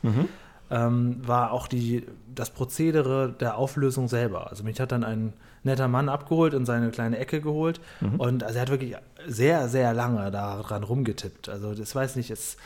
ähm, 0.70 1.28
war 1.28 1.52
auch 1.54 1.68
die, 1.68 2.06
das 2.36 2.52
Prozedere 2.52 3.34
der 3.40 3.58
Auflösung 3.58 4.08
selber. 4.08 4.50
Also 4.50 4.64
mich 4.64 4.80
hat 4.80 4.92
dann 4.92 5.04
ein 5.04 5.34
netter 5.68 5.88
Mann 5.88 6.10
abgeholt 6.10 6.54
und 6.56 6.66
seine 6.66 6.90
kleine 6.90 7.18
Ecke 7.20 7.40
geholt 7.42 7.80
und 8.18 8.44
also 8.44 8.56
er 8.56 8.62
hat 8.64 8.70
wirklich 8.70 8.96
sehr, 9.28 9.70
sehr 9.70 9.94
lange 9.94 10.32
daran 10.32 10.84
rumgetippt. 10.84 11.48
Also 11.50 11.74
das 11.76 11.94
weiß 11.94 12.16
nicht, 12.16 12.32
es 12.32 12.58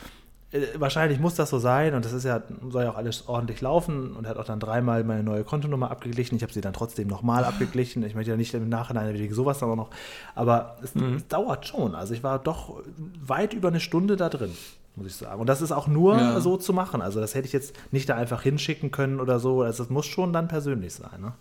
äh, 0.52 0.66
wahrscheinlich 0.78 1.18
muss 1.18 1.34
das 1.34 1.48
so 1.50 1.58
sein 1.58 1.94
und 1.94 2.04
das 2.04 2.12
ist 2.12 2.24
ja, 2.24 2.42
soll 2.70 2.84
ja 2.84 2.90
auch 2.90 2.96
alles 2.96 3.26
ordentlich 3.28 3.60
laufen 3.60 4.14
und 4.14 4.24
er 4.24 4.30
hat 4.30 4.36
auch 4.38 4.44
dann 4.44 4.60
dreimal 4.60 5.02
meine 5.04 5.22
neue 5.22 5.44
Kontonummer 5.44 5.90
abgeglichen. 5.90 6.36
Ich 6.36 6.42
habe 6.42 6.52
sie 6.52 6.60
dann 6.60 6.72
trotzdem 6.74 7.08
nochmal 7.08 7.44
abgeglichen. 7.52 8.02
Ich 8.04 8.14
möchte 8.14 8.30
ja 8.30 8.36
nicht 8.36 8.52
im 8.54 8.68
Nachhinein 8.68 9.12
wegen 9.14 9.34
sowas 9.34 9.62
aber 9.62 9.76
noch. 9.76 9.90
Aber 10.34 10.76
es, 10.82 10.94
es 10.94 11.26
dauert 11.28 11.66
schon. 11.66 11.94
Also 11.94 12.12
ich 12.14 12.22
war 12.22 12.38
doch 12.38 12.82
weit 13.26 13.54
über 13.54 13.68
eine 13.68 13.80
Stunde 13.80 14.16
da 14.16 14.28
drin, 14.28 14.52
muss 14.96 15.06
ich 15.06 15.16
sagen. 15.16 15.40
Und 15.40 15.46
das 15.48 15.62
ist 15.62 15.72
auch 15.72 15.86
nur 15.88 16.16
Ja. 16.18 16.40
so 16.40 16.58
zu 16.58 16.72
machen. 16.74 17.00
Also 17.00 17.18
das 17.20 17.34
hätte 17.34 17.46
ich 17.46 17.52
jetzt 17.54 17.74
nicht 17.90 18.08
da 18.10 18.16
einfach 18.16 18.42
hinschicken 18.42 18.90
können 18.90 19.20
oder 19.20 19.38
so. 19.40 19.62
Also 19.62 19.82
das 19.84 19.90
muss 19.90 20.04
schon 20.06 20.32
dann 20.34 20.48
persönlich 20.48 20.92
sein. 20.94 21.18
Ne? 21.20 21.32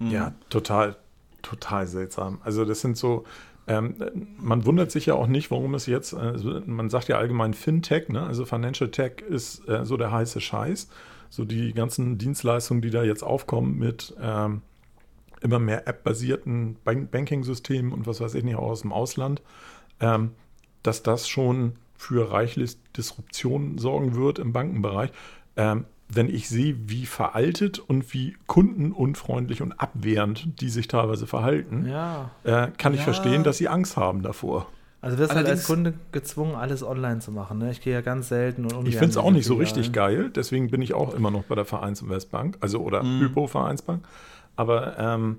Ja, 0.00 0.32
total. 0.48 0.96
total 1.42 1.86
seltsam. 1.86 2.40
Also 2.42 2.64
das 2.64 2.80
sind 2.80 2.96
so, 2.96 3.24
ähm, 3.66 3.96
man 4.38 4.64
wundert 4.64 4.90
sich 4.90 5.06
ja 5.06 5.14
auch 5.14 5.26
nicht, 5.26 5.50
warum 5.50 5.74
es 5.74 5.86
jetzt, 5.86 6.14
also 6.14 6.60
man 6.66 6.90
sagt 6.90 7.08
ja 7.08 7.18
allgemein 7.18 7.54
Fintech, 7.54 8.08
ne? 8.08 8.22
also 8.22 8.44
Financial 8.44 8.90
Tech 8.90 9.20
ist 9.28 9.68
äh, 9.68 9.84
so 9.84 9.96
der 9.96 10.10
heiße 10.10 10.40
Scheiß. 10.40 10.88
So 11.32 11.44
die 11.44 11.72
ganzen 11.72 12.18
Dienstleistungen, 12.18 12.82
die 12.82 12.90
da 12.90 13.04
jetzt 13.04 13.22
aufkommen 13.22 13.78
mit 13.78 14.16
ähm, 14.20 14.62
immer 15.40 15.60
mehr 15.60 15.86
App-basierten 15.86 16.76
Bank 16.84 17.10
Banking-Systemen 17.12 17.92
und 17.92 18.06
was 18.06 18.20
weiß 18.20 18.34
ich 18.34 18.42
nicht, 18.42 18.56
auch 18.56 18.70
aus 18.70 18.82
dem 18.82 18.92
Ausland, 18.92 19.40
ähm, 20.00 20.32
dass 20.82 21.02
das 21.02 21.28
schon 21.28 21.74
für 21.96 22.32
reichlich 22.32 22.78
Disruption 22.96 23.78
sorgen 23.78 24.16
wird 24.16 24.38
im 24.38 24.52
Bankenbereich. 24.52 25.10
Ähm, 25.56 25.84
wenn 26.12 26.28
ich 26.28 26.48
sehe, 26.48 26.76
wie 26.88 27.06
veraltet 27.06 27.78
und 27.78 28.12
wie 28.12 28.36
kundenunfreundlich 28.46 29.62
und 29.62 29.72
abwehrend 29.72 30.60
die 30.60 30.68
sich 30.68 30.88
teilweise 30.88 31.26
verhalten, 31.26 31.86
Ja. 31.86 32.30
äh, 32.44 32.68
kann 32.78 32.92
ich 32.94 33.00
Ja. 33.00 33.04
verstehen, 33.04 33.44
dass 33.44 33.58
sie 33.58 33.68
Angst 33.68 33.96
haben 33.96 34.22
davor. 34.22 34.66
Also 35.02 35.16
wirst 35.16 35.34
halt 35.34 35.46
als 35.46 35.66
Kunde 35.66 35.94
gezwungen, 36.12 36.54
alles 36.54 36.82
online 36.82 37.20
zu 37.20 37.32
machen. 37.32 37.58
Ne? 37.58 37.70
Ich 37.70 37.80
gehe 37.80 37.94
ja 37.94 38.02
ganz 38.02 38.28
selten 38.28 38.66
und 38.66 38.86
Ich 38.86 38.96
finde 38.96 39.10
es 39.12 39.16
auch 39.16 39.30
nicht 39.30 39.46
so 39.46 39.54
richtig 39.54 39.92
geil, 39.92 40.30
deswegen 40.30 40.70
bin 40.70 40.82
ich 40.82 40.92
auch 40.92 41.14
immer 41.14 41.30
noch 41.30 41.44
bei 41.44 41.54
der 41.54 41.64
Vereinsinvestbank, 41.64 42.58
also 42.60 42.80
oder 42.80 43.02
Mhm. 43.02 43.20
Hypo-Vereinsbank. 43.20 44.06
Aber 44.56 44.98
ähm, 44.98 45.38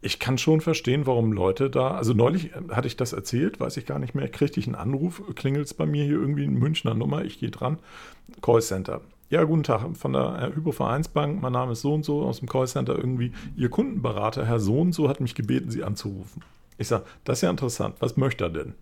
ich 0.00 0.18
kann 0.18 0.38
schon 0.38 0.60
verstehen, 0.60 1.06
warum 1.06 1.32
Leute 1.32 1.70
da, 1.70 1.92
also 1.92 2.14
neulich 2.14 2.52
äh, 2.52 2.60
hatte 2.70 2.86
ich 2.86 2.96
das 2.96 3.12
erzählt, 3.12 3.60
weiß 3.60 3.76
ich 3.76 3.86
gar 3.86 3.98
nicht 3.98 4.14
mehr, 4.14 4.28
kriegte 4.28 4.60
ich 4.60 4.66
einen 4.66 4.76
Anruf, 4.76 5.22
klingelt 5.34 5.66
es 5.66 5.74
bei 5.74 5.86
mir 5.86 6.04
hier 6.04 6.20
irgendwie 6.20 6.44
eine 6.44 6.58
Münchner 6.58 6.94
Nummer, 6.94 7.24
ich 7.24 7.38
gehe 7.38 7.50
dran, 7.50 7.78
Callcenter. 8.40 9.00
Ja, 9.30 9.44
guten 9.44 9.62
Tag, 9.62 9.84
von 9.96 10.12
der 10.12 10.38
äh, 10.40 10.56
Hypo-Vereinsbank, 10.56 11.42
mein 11.42 11.52
Name 11.52 11.72
ist 11.72 11.82
so 11.82 11.92
und 11.92 12.04
so, 12.04 12.22
aus 12.22 12.38
dem 12.38 12.48
Callcenter 12.48 12.96
irgendwie, 12.96 13.32
Ihr 13.56 13.68
Kundenberater, 13.68 14.46
Herr 14.46 14.60
so 14.60 14.78
und 14.78 14.92
so, 14.92 15.08
hat 15.08 15.20
mich 15.20 15.34
gebeten, 15.34 15.70
Sie 15.70 15.84
anzurufen. 15.84 16.42
Ich 16.78 16.88
sage, 16.88 17.04
das 17.24 17.38
ist 17.38 17.42
ja 17.42 17.50
interessant, 17.50 17.96
was 17.98 18.16
möchte 18.16 18.44
er 18.44 18.50
denn? 18.50 18.74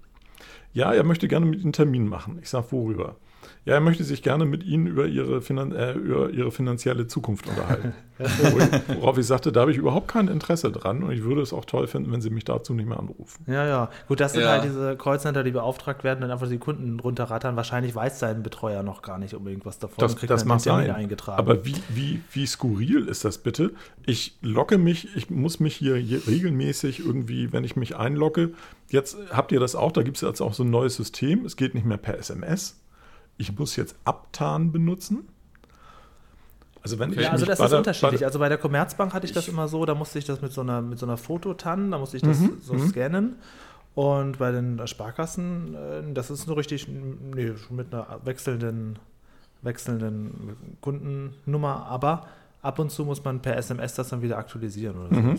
Ja, 0.75 0.92
er 0.92 1.04
möchte 1.04 1.26
gerne 1.26 1.46
mit 1.46 1.62
Ihnen 1.62 1.73
Termin 1.73 2.06
machen. 2.06 2.38
Ich 2.42 2.50
sage, 2.50 2.66
worüber? 2.70 3.16
Ja, 3.65 3.75
er 3.75 3.81
möchte 3.81 4.05
sich 4.05 4.23
gerne 4.23 4.45
mit 4.47 4.65
Ihnen 4.65 4.87
über 4.87 5.07
Ihre, 5.07 5.43
Finan 5.43 5.73
äh, 5.73 5.93
über 5.93 6.31
ihre 6.31 6.50
finanzielle 6.53 7.07
Zukunft 7.07 7.47
unterhalten. 7.49 7.93
Worauf 9.00 9.19
ich 9.19 9.26
sagte, 9.26 9.53
da 9.53 9.61
habe 9.61 9.73
ich 9.73 9.76
überhaupt 9.76 10.09
kein 10.09 10.29
Interesse 10.29 10.73
dran 10.73 11.03
und 11.03 11.11
ich 11.12 11.23
würde 11.23 11.43
es 11.43 11.53
auch 11.53 11.65
toll 11.67 11.87
finden, 11.87 12.11
wenn 12.12 12.21
Sie 12.23 12.31
mich 12.31 12.45
dazu 12.45 12.73
nicht 12.73 12.88
mehr 12.88 12.99
anrufen. 12.99 13.45
Ja, 13.47 13.67
ja. 13.67 13.91
Gut, 14.09 14.21
das 14.21 14.33
sind 14.33 14.43
Ja. 14.43 14.53
halt 14.53 14.65
diese 14.65 14.97
Callcenter, 14.97 15.45
die 15.45 15.50
beauftragt 15.50 16.03
werden 16.03 16.25
und 16.25 16.31
einfach 16.31 16.49
die 16.49 16.57
Kunden 16.59 16.99
runterrattern. 16.99 17.57
Wahrscheinlich 17.57 17.95
weiß 17.95 18.19
sein 18.19 18.43
Betreuer 18.43 18.83
noch 18.83 19.03
gar 19.03 19.19
nicht 19.19 19.35
unbedingt 19.35 19.67
was 19.67 19.79
davon. 19.79 19.97
Das, 19.99 20.12
und 20.12 20.19
kriegt 20.19 20.31
das 20.31 20.45
dann 20.47 20.59
Termin 20.59 20.87
sein. 20.87 20.95
eingetragen. 20.95 21.38
Aber 21.38 21.65
wie, 21.67 21.75
wie, 21.91 22.23
wie 22.33 22.47
skurril 22.47 23.07
ist 23.09 23.25
das 23.25 23.38
bitte? 23.38 23.73
Ich 24.07 24.38
locke 24.41 24.79
mich, 24.79 25.15
ich 25.15 25.29
muss 25.29 25.61
mich 25.61 25.76
hier 25.76 25.97
regelmäßig 25.97 27.00
irgendwie, 27.00 27.53
wenn 27.53 27.65
ich 27.65 27.76
mich 27.76 27.97
einlogge, 27.97 28.53
jetzt 28.88 29.17
habt 29.31 29.53
ihr 29.53 29.61
das 29.61 29.75
auch, 29.76 29.93
da 29.93 30.03
gibt 30.03 30.17
es 30.17 30.23
jetzt 30.23 30.41
auch 30.41 30.55
so 30.55 30.62
ein 30.62 30.71
neues 30.71 30.97
System, 30.97 31.45
es 31.45 31.57
geht 31.57 31.75
nicht 31.75 31.87
mehr 31.87 31.99
per 31.99 32.19
SMS. 32.19 32.81
Ich 33.38 33.57
muss 33.59 33.76
jetzt 33.76 33.97
Abtan 34.05 34.73
benutzen. 34.73 35.28
Also 36.83 36.99
wenn 36.99 37.12
ich 37.12 37.19
ja, 37.19 37.31
also 37.33 37.45
das 37.47 37.59
ist 37.59 37.69
der- 37.71 37.78
unterschiedlich. 37.78 38.25
Also 38.25 38.38
bei 38.38 38.49
der 38.49 38.59
Commerzbank 38.59 39.12
hatte 39.12 39.26
ich 39.26 39.33
das 39.33 39.49
immer 39.49 39.66
so, 39.66 39.85
da 39.85 39.95
musste 39.95 40.19
ich 40.19 40.25
das 40.25 40.40
mit 40.40 40.52
so 40.52 40.61
einer, 40.61 40.83
mit 40.83 40.99
so 40.99 41.07
einer 41.07 41.16
Fototan, 41.16 41.90
da 41.90 41.99
musste 41.99 42.16
ich 42.16 42.23
das 42.23 42.38
Mhm, 42.38 42.59
so 42.62 42.78
scannen. 42.78 43.37
Und 43.95 44.38
bei 44.38 44.52
den 44.52 44.87
Sparkassen, 44.87 45.75
äh, 45.75 46.12
das 46.14 46.31
ist 46.31 46.47
nur 46.47 46.57
richtig, 46.59 46.87
nee, 46.87 47.52
mit 47.71 47.93
einer 47.93 48.21
wechselnden, 48.25 48.99
wechselnden 49.62 50.76
Kundennummer, 50.81 51.87
aber 51.87 52.26
ab 52.66 52.78
und 52.78 52.90
zu 52.90 53.04
muss 53.04 53.23
man 53.25 53.40
per 53.40 53.56
SMS 53.56 53.94
das 53.94 54.08
dann 54.08 54.23
wieder 54.23 54.37
aktualisieren 54.38 54.96
oder 54.96 55.14
so. 55.14 55.20
Mhm. 55.20 55.38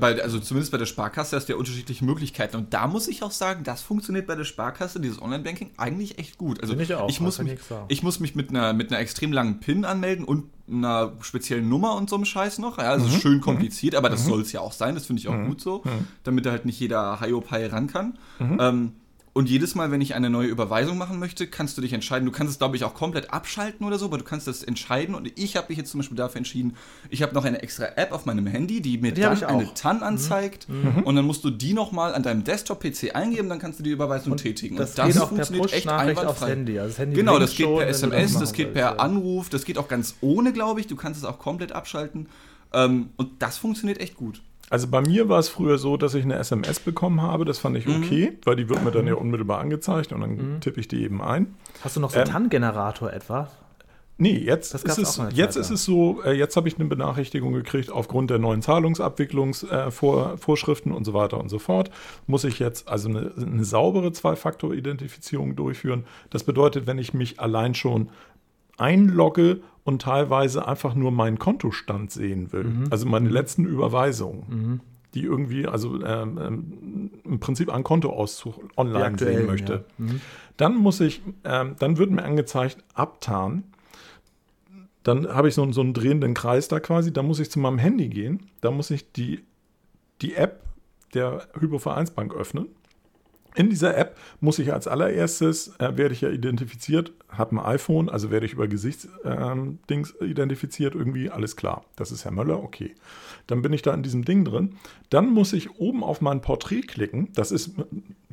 Bei, 0.00 0.22
also 0.22 0.38
zumindest 0.38 0.70
bei 0.70 0.76
der 0.78 0.84
Sparkasse 0.86 1.34
hast 1.34 1.48
du 1.48 1.54
ja 1.54 1.58
unterschiedliche 1.58 2.04
Möglichkeiten. 2.04 2.56
Und 2.56 2.74
da 2.74 2.86
muss 2.86 3.08
ich 3.08 3.22
auch 3.22 3.30
sagen, 3.30 3.64
das 3.64 3.80
funktioniert 3.80 4.26
bei 4.26 4.34
der 4.34 4.44
Sparkasse, 4.44 5.00
dieses 5.00 5.20
Online-Banking, 5.22 5.70
eigentlich 5.78 6.18
echt 6.18 6.36
gut. 6.36 6.60
Also 6.60 6.76
ich 6.76 6.94
auch, 6.94 7.08
ich, 7.08 7.20
muss 7.20 7.38
mich, 7.38 7.58
ich 7.88 8.02
muss 8.02 8.20
mich 8.20 8.34
mit 8.34 8.50
einer, 8.50 8.74
mit 8.74 8.92
einer 8.92 9.00
extrem 9.00 9.32
langen 9.32 9.60
PIN 9.60 9.86
anmelden 9.86 10.26
und 10.26 10.44
einer 10.70 11.12
speziellen 11.22 11.68
Nummer 11.70 11.94
und 11.94 12.10
so 12.10 12.16
einem 12.16 12.26
Scheiß 12.26 12.58
noch. 12.58 12.76
Ja, 12.76 12.90
also 12.90 13.06
Mhm. 13.06 13.14
ist 13.14 13.22
schön 13.22 13.40
kompliziert, 13.40 13.94
aber 13.94 14.10
das 14.10 14.26
soll 14.26 14.42
es 14.42 14.52
ja 14.52 14.60
auch 14.60 14.72
sein. 14.72 14.94
Das 14.94 15.06
finde 15.06 15.20
ich 15.20 15.28
auch 15.28 15.46
gut 15.46 15.60
so, 15.62 15.82
damit 16.22 16.44
da 16.44 16.50
halt 16.50 16.66
nicht 16.66 16.78
jeder 16.78 17.18
Hiopai 17.20 17.66
ran 17.68 17.86
kann. 17.86 18.18
Mhm. 18.38 18.58
Ähm, 18.60 18.92
und 19.38 19.48
jedes 19.48 19.76
Mal, 19.76 19.92
wenn 19.92 20.00
ich 20.00 20.16
eine 20.16 20.30
neue 20.30 20.48
Überweisung 20.48 20.98
machen 20.98 21.20
möchte, 21.20 21.46
kannst 21.46 21.78
du 21.78 21.80
dich 21.80 21.92
entscheiden. 21.92 22.26
Du 22.26 22.32
kannst 22.32 22.54
es, 22.54 22.58
glaube 22.58 22.74
ich, 22.74 22.82
auch 22.82 22.94
komplett 22.94 23.32
abschalten 23.32 23.86
oder 23.86 23.96
so, 23.96 24.06
aber 24.06 24.18
du 24.18 24.24
kannst 24.24 24.48
das 24.48 24.64
entscheiden. 24.64 25.14
Und 25.14 25.30
ich 25.38 25.54
habe 25.54 25.66
mich 25.68 25.78
jetzt 25.78 25.92
zum 25.92 25.98
Beispiel 26.00 26.16
dafür 26.16 26.38
entschieden, 26.38 26.74
ich 27.08 27.22
habe 27.22 27.36
noch 27.36 27.44
eine 27.44 27.62
extra 27.62 27.84
App 27.94 28.10
auf 28.10 28.26
meinem 28.26 28.48
Handy, 28.48 28.80
die 28.80 28.98
mir 28.98 29.12
Die 29.12 29.20
dann 29.20 29.40
eine 29.44 29.72
TAN 29.74 30.02
anzeigt. 30.02 30.66
Und 31.04 31.14
dann 31.14 31.24
musst 31.24 31.44
du 31.44 31.50
die 31.50 31.72
nochmal 31.72 32.14
an 32.14 32.24
deinem 32.24 32.42
Desktop-PC 32.42 33.14
eingeben, 33.14 33.48
dann 33.48 33.60
kannst 33.60 33.78
du 33.78 33.84
die 33.84 33.90
Überweisung 33.90 34.36
tätigen. 34.36 34.74
das, 34.74 34.90
und 34.90 34.98
das 34.98 35.06
geht 35.06 35.22
auch 35.22 35.28
per 35.28 35.28
funktioniert 35.28 35.72
echt 35.72 35.88
einwandfrei. 35.88 36.48
Handy. 36.48 36.78
Also 36.80 36.88
das 36.88 36.98
Handy 36.98 37.14
Genau, 37.14 37.38
das 37.38 37.54
geht 37.54 37.66
schon, 37.66 37.78
per 37.78 37.86
SMS, 37.86 38.32
machen 38.32 38.40
das 38.40 38.52
geht 38.52 38.74
per 38.74 38.82
ja. 38.82 38.96
Anruf, 38.96 39.50
das 39.50 39.64
geht 39.64 39.78
auch 39.78 39.86
ganz 39.86 40.16
ohne, 40.20 40.52
glaube 40.52 40.80
ich. 40.80 40.88
Du 40.88 40.96
kannst 40.96 41.22
es 41.22 41.24
auch 41.24 41.38
komplett 41.38 41.70
abschalten. 41.70 42.26
Ähm, 42.72 43.10
und 43.16 43.40
das 43.40 43.56
funktioniert 43.56 44.00
echt 44.00 44.16
gut. 44.16 44.42
Also 44.70 44.88
bei 44.88 45.00
mir 45.00 45.28
war 45.28 45.38
es 45.38 45.48
früher 45.48 45.78
so, 45.78 45.96
dass 45.96 46.14
ich 46.14 46.24
eine 46.24 46.36
SMS 46.36 46.80
bekommen 46.80 47.22
habe. 47.22 47.44
Das 47.44 47.58
fand 47.58 47.76
ich 47.76 47.86
Mhm. 47.86 48.02
okay, 48.02 48.38
weil 48.44 48.56
die 48.56 48.68
wird 48.68 48.84
mir 48.84 48.90
dann 48.90 49.06
ja 49.06 49.14
unmittelbar 49.14 49.60
angezeigt 49.60 50.12
und 50.12 50.20
dann 50.20 50.60
tippe 50.60 50.80
ich 50.80 50.88
die 50.88 51.02
eben 51.02 51.22
ein. 51.22 51.54
Hast 51.82 51.96
du 51.96 52.00
noch 52.00 52.10
so 52.10 52.18
einen 52.18 52.26
Ähm, 52.28 52.32
TAN-Generator 52.32 53.12
etwa? 53.12 53.48
Nee, 54.20 54.36
jetzt, 54.36 54.74
ist 54.74 54.98
es, 54.98 55.20
jetzt 55.32 55.54
ist 55.54 55.70
es 55.70 55.84
so, 55.84 56.20
äh, 56.24 56.32
jetzt 56.32 56.56
habe 56.56 56.66
ich 56.66 56.74
eine 56.76 56.88
Benachrichtigung 56.88 57.52
gekriegt, 57.52 57.92
aufgrund 57.92 58.30
der 58.30 58.40
neuen 58.40 58.62
Zahlungsabwicklungsvorschriften 58.62 60.90
äh, 60.92 60.96
und 60.96 61.04
so 61.04 61.14
weiter 61.14 61.38
und 61.38 61.48
so 61.48 61.60
fort, 61.60 61.92
muss 62.26 62.42
ich 62.42 62.58
jetzt 62.58 62.88
also 62.88 63.08
eine, 63.08 63.30
eine 63.40 63.64
saubere 63.64 64.10
Zwei-Faktor-Identifizierung 64.12 65.54
durchführen. 65.54 66.02
Das 66.30 66.42
bedeutet, 66.42 66.88
wenn 66.88 66.98
ich 66.98 67.14
mich 67.14 67.38
allein 67.38 67.76
schon 67.76 68.08
einlogge 68.76 69.60
und 69.88 70.02
teilweise 70.02 70.68
einfach 70.68 70.94
nur 70.94 71.10
meinen 71.10 71.38
Kontostand 71.38 72.10
sehen 72.12 72.52
will, 72.52 72.64
Mhm. 72.64 72.84
also 72.90 73.06
meine 73.06 73.28
letzten 73.28 73.64
Überweisungen, 73.64 74.80
die 75.14 75.22
irgendwie, 75.22 75.66
also 75.66 76.00
ähm, 76.04 76.38
ähm, 76.40 77.10
im 77.24 77.40
Prinzip 77.40 77.72
einen 77.72 77.82
Kontoauszug 77.84 78.54
online 78.76 79.18
sehen 79.18 79.46
möchte. 79.46 79.72
ja. 79.98 80.04
Mhm. 80.04 80.20
Dann 80.58 80.76
muss 80.76 81.00
ich, 81.00 81.22
ähm, 81.44 81.74
dann 81.78 81.96
wird 81.98 82.10
mir 82.10 82.22
angezeigt, 82.24 82.78
abtan. 82.94 83.64
Dann 85.04 85.26
habe 85.28 85.48
ich 85.48 85.54
so, 85.54 85.62
einen- 85.62 85.72
so 85.72 85.80
einen 85.80 85.94
drehenden 85.94 86.34
Kreis 86.34 86.68
da 86.68 86.80
quasi. 86.80 87.12
Da 87.12 87.22
muss 87.22 87.38
ich 87.40 87.50
zu 87.50 87.58
meinem 87.60 87.78
Handy 87.78 88.08
gehen. 88.08 88.40
Da 88.60 88.70
muss 88.70 88.90
ich 88.90 89.10
die, 89.12 89.44
die 90.20 90.34
App 90.34 90.62
der 91.14 91.48
Hypovereinsbank 91.58 92.34
öffnen. 92.34 92.66
In 93.54 93.70
dieser 93.70 93.96
App 93.96 94.16
muss 94.40 94.58
ich 94.58 94.72
als 94.72 94.86
allererstes, 94.86 95.74
äh, 95.78 95.96
werde 95.96 96.14
ich 96.14 96.20
ja 96.20 96.30
identifiziert, 96.30 97.12
habe 97.28 97.56
ein 97.56 97.58
iPhone, 97.64 98.08
also 98.08 98.30
werde 98.30 98.46
ich 98.46 98.52
über 98.52 98.68
Gesichtsdings 98.68 100.14
ähm, 100.20 100.28
identifiziert, 100.28 100.94
irgendwie, 100.94 101.30
alles 101.30 101.56
klar. 101.56 101.84
Das 101.96 102.12
ist 102.12 102.24
Herr 102.24 102.30
Möller, 102.32 102.62
okay. 102.62 102.94
Dann 103.46 103.62
bin 103.62 103.72
ich 103.72 103.82
da 103.82 103.92
in 103.94 104.02
diesem 104.02 104.24
Ding 104.24 104.44
drin. 104.44 104.76
Dann 105.10 105.30
muss 105.32 105.52
ich 105.52 105.78
oben 105.80 106.04
auf 106.04 106.20
mein 106.20 106.40
Porträt 106.40 106.82
klicken. 106.82 107.30
Das 107.34 107.50
ist 107.50 107.72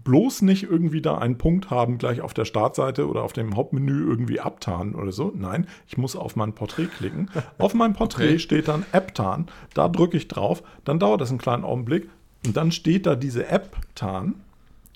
bloß 0.03 0.43
nicht 0.43 0.63
irgendwie 0.63 1.01
da 1.01 1.17
einen 1.17 1.37
Punkt 1.37 1.71
haben, 1.71 1.97
gleich 1.97 2.21
auf 2.21 2.33
der 2.33 2.45
Startseite 2.45 3.07
oder 3.07 3.23
auf 3.23 3.33
dem 3.33 3.55
Hauptmenü 3.55 4.05
irgendwie 4.07 4.39
abtarnen 4.39 4.93
oder 4.95 5.11
so. 5.11 5.31
Nein, 5.35 5.67
ich 5.87 5.97
muss 5.97 6.15
auf 6.15 6.35
mein 6.35 6.53
Porträt 6.53 6.87
klicken. 6.87 7.31
Auf 7.57 7.73
meinem 7.73 7.93
Porträt 7.95 8.25
Okay. 8.25 8.39
steht 8.39 8.67
dann 8.67 8.85
App-Tarn. 8.91 9.47
Da 9.73 9.87
drücke 9.89 10.17
ich 10.17 10.27
drauf. 10.27 10.61
Dann 10.83 10.99
dauert 10.99 11.21
das 11.21 11.29
einen 11.31 11.39
kleinen 11.39 11.63
Augenblick. 11.63 12.07
Und 12.45 12.55
dann 12.55 12.71
steht 12.71 13.07
da 13.07 13.15
diese 13.15 13.47
App-Tarn 13.47 14.35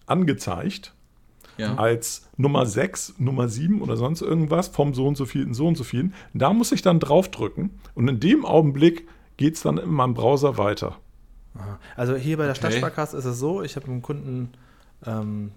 angezeigt 0.09 0.93
Ja. 1.57 1.75
als 1.75 2.27
Nummer 2.37 2.65
6, 2.65 3.15
Nummer 3.17 3.47
7 3.49 3.81
oder 3.81 3.97
sonst 3.97 4.21
irgendwas 4.21 4.67
vom 4.69 4.93
so 4.93 5.07
und 5.07 5.15
so 5.17 5.25
vielen, 5.25 5.53
so 5.53 5.67
und 5.67 5.75
so 5.75 5.83
vielen. 5.83 6.13
Da 6.33 6.53
muss 6.53 6.71
ich 6.71 6.81
dann 6.81 6.99
draufdrücken 6.99 7.69
und 7.95 8.07
in 8.07 8.19
dem 8.19 8.45
Augenblick 8.45 9.07
geht 9.37 9.55
es 9.55 9.61
dann 9.61 9.77
in 9.77 9.89
meinem 9.91 10.13
Browser 10.13 10.57
weiter. 10.57 10.97
Also 11.97 12.15
hier 12.15 12.37
bei 12.37 12.43
der 12.43 12.51
Okay. 12.51 12.59
Stadtsparkasse 12.59 13.17
ist 13.17 13.25
es 13.25 13.39
so, 13.39 13.61
ich 13.63 13.75
habe 13.75 13.87
einen 13.87 14.01
Kunden, 14.01 14.49
ähm, 15.05 15.51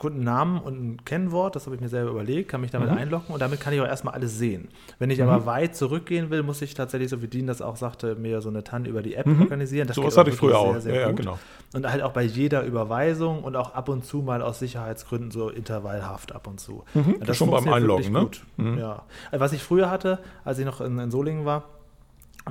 Kundennamen 0.00 0.60
und 0.60 0.74
ein 0.82 1.04
Kennwort, 1.04 1.54
das 1.54 1.66
habe 1.66 1.76
ich 1.76 1.80
mir 1.80 1.88
selber 1.88 2.10
überlegt, 2.10 2.50
kann 2.50 2.60
mich 2.60 2.72
damit 2.72 2.90
Mhm. 2.90 2.96
einloggen 2.96 3.32
und 3.32 3.40
damit 3.40 3.60
kann 3.60 3.72
ich 3.72 3.80
auch 3.80 3.86
erstmal 3.86 4.14
alles 4.14 4.36
sehen. 4.36 4.68
Wenn 4.98 5.10
ich 5.10 5.22
aber 5.22 5.46
weit 5.46 5.76
zurückgehen 5.76 6.30
will, 6.30 6.42
muss 6.42 6.60
ich 6.62 6.74
tatsächlich, 6.74 7.10
so 7.10 7.22
wie 7.22 7.28
Dean 7.28 7.46
das 7.46 7.62
auch 7.62 7.76
sagte, 7.76 8.16
mir 8.16 8.40
so 8.40 8.48
eine 8.48 8.64
TAN 8.64 8.86
über 8.86 9.02
die 9.02 9.14
App 9.14 9.26
organisieren. 9.28 9.86
Das 9.86 9.96
Mhm. 9.96 10.00
So 10.02 10.06
was 10.08 10.16
hatte 10.16 10.30
ich 10.30 10.36
früher 10.36 10.50
wirklich 10.74 10.92
auch. 10.92 10.94
Ja, 10.96 11.00
ja, 11.08 11.12
genau. 11.12 11.38
Und 11.74 11.88
halt 11.88 12.02
auch 12.02 12.12
bei 12.12 12.22
jeder 12.22 12.64
Überweisung 12.64 13.44
und 13.44 13.54
auch 13.54 13.74
ab 13.74 13.88
und 13.88 14.04
zu 14.04 14.22
mal 14.22 14.42
aus 14.42 14.58
Sicherheitsgründen 14.58 15.30
so 15.30 15.50
intervallhaft 15.50 16.34
ab 16.34 16.46
und 16.48 16.58
zu. 16.58 16.82
Mhm, 16.94 17.16
Und 17.20 17.36
schon 17.36 17.50
beim 17.50 17.68
Einloggen, 17.68 18.10
ne? 18.12 18.20
Gut. 18.20 18.42
Mhm. 18.56 18.78
Ja. 18.78 19.02
Also 19.30 19.40
Was 19.44 19.52
ich 19.52 19.62
früher 19.62 19.90
hatte, 19.90 20.18
als 20.44 20.58
ich 20.58 20.64
noch 20.64 20.80
in, 20.80 20.98
in 20.98 21.10
Solingen 21.10 21.44
war, 21.44 21.64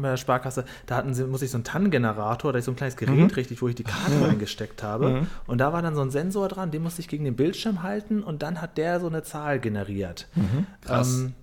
bei 0.01 0.09
der 0.09 0.17
Sparkasse, 0.17 0.65
da 0.85 0.95
hatten 0.95 1.13
sie, 1.13 1.25
muss 1.25 1.41
ich 1.41 1.51
so 1.51 1.57
einen 1.57 1.63
TAN-Generator, 1.63 2.51
da 2.53 2.59
ist 2.59 2.65
so 2.65 2.71
ein 2.71 2.75
kleines 2.75 2.95
Gerät 2.97 3.15
Mhm. 3.17 3.25
richtig, 3.27 3.61
wo 3.61 3.67
ich 3.67 3.75
die 3.75 3.83
Karte 3.83 4.21
reingesteckt 4.21 4.83
habe. 4.83 5.27
Und 5.47 5.57
da 5.59 5.73
war 5.73 5.81
dann 5.81 5.95
so 5.95 6.01
ein 6.01 6.11
Sensor 6.11 6.47
dran, 6.47 6.71
den 6.71 6.83
musste 6.83 7.01
ich 7.01 7.07
gegen 7.07 7.25
den 7.25 7.35
Bildschirm 7.35 7.83
halten 7.83 8.23
und 8.23 8.41
dann 8.43 8.61
hat 8.61 8.77
der 8.77 8.99
so 8.99 9.07
eine 9.07 9.23
Zahl 9.23 9.59
generiert. 9.59 10.27
Mhm. 10.35 10.65
Krass. 10.81 11.19
Ähm, 11.19 11.33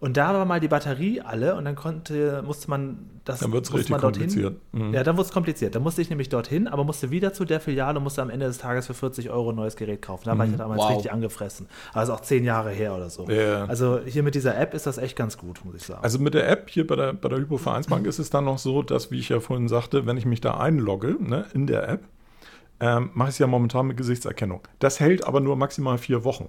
Und 0.00 0.16
da 0.16 0.32
war 0.32 0.46
mal 0.46 0.60
die 0.60 0.68
Batterie 0.68 1.20
alle 1.20 1.56
und 1.56 1.66
dann 1.66 1.76
konnte, 1.76 2.42
musste 2.46 2.70
man 2.70 3.10
das 3.26 3.40
Dann 3.40 3.52
wird's 3.52 3.70
musste 3.70 3.92
richtig 3.92 4.02
kompliziert. 4.02 4.56
Mhm. 4.72 4.94
Ja, 4.94 5.04
dann 5.04 5.18
wurde 5.18 5.26
es 5.28 5.32
kompliziert. 5.32 5.74
Dann 5.74 5.82
musste 5.82 6.00
ich 6.00 6.08
nämlich 6.08 6.30
dorthin, 6.30 6.68
aber 6.68 6.84
musste 6.84 7.10
wieder 7.10 7.34
zu 7.34 7.44
der 7.44 7.60
Filiale 7.60 7.98
und 7.98 8.04
musste 8.04 8.22
am 8.22 8.30
Ende 8.30 8.46
des 8.46 8.56
Tages 8.56 8.86
für 8.86 8.94
40 8.94 9.28
Euro 9.28 9.50
ein 9.50 9.56
neues 9.56 9.76
Gerät 9.76 10.00
kaufen. 10.00 10.22
Da 10.24 10.38
war 10.38 10.46
ich 10.46 10.56
damals 10.56 10.80
Wow. 10.80 10.90
richtig 10.92 11.12
angefressen. 11.12 11.66
Also 11.92 12.14
auch 12.14 12.20
zehn 12.20 12.44
Jahre 12.44 12.70
her 12.70 12.94
oder 12.96 13.10
so. 13.10 13.28
Ja. 13.28 13.66
Also 13.66 14.00
hier 14.04 14.22
mit 14.22 14.34
dieser 14.34 14.58
App 14.58 14.72
ist 14.72 14.86
das 14.86 14.96
echt 14.96 15.16
ganz 15.16 15.36
gut, 15.36 15.62
muss 15.66 15.74
ich 15.74 15.82
sagen. 15.82 16.02
Also 16.02 16.18
mit 16.18 16.32
der 16.32 16.48
App 16.48 16.70
hier 16.70 16.86
bei 16.86 16.96
der, 16.96 17.12
bei 17.12 17.28
der 17.28 17.38
Hypo-Vereinsbank 17.38 18.06
ist 18.06 18.18
es 18.18 18.30
dann 18.30 18.46
noch 18.46 18.58
so, 18.58 18.82
dass, 18.82 19.10
wie 19.10 19.18
ich 19.18 19.28
ja 19.28 19.38
vorhin 19.40 19.68
sagte, 19.68 20.06
wenn 20.06 20.16
ich 20.16 20.24
mich 20.24 20.40
da 20.40 20.56
einlogge 20.56 21.16
ne, 21.20 21.44
in 21.52 21.66
der 21.66 21.86
App, 21.88 22.04
ähm, 22.80 23.10
mache 23.12 23.28
ich 23.28 23.34
es 23.34 23.38
ja 23.38 23.46
momentan 23.46 23.86
mit 23.86 23.98
Gesichtserkennung. 23.98 24.62
Das 24.78 24.98
hält 24.98 25.26
aber 25.26 25.40
nur 25.40 25.56
maximal 25.56 25.98
vier 25.98 26.24
Wochen. 26.24 26.48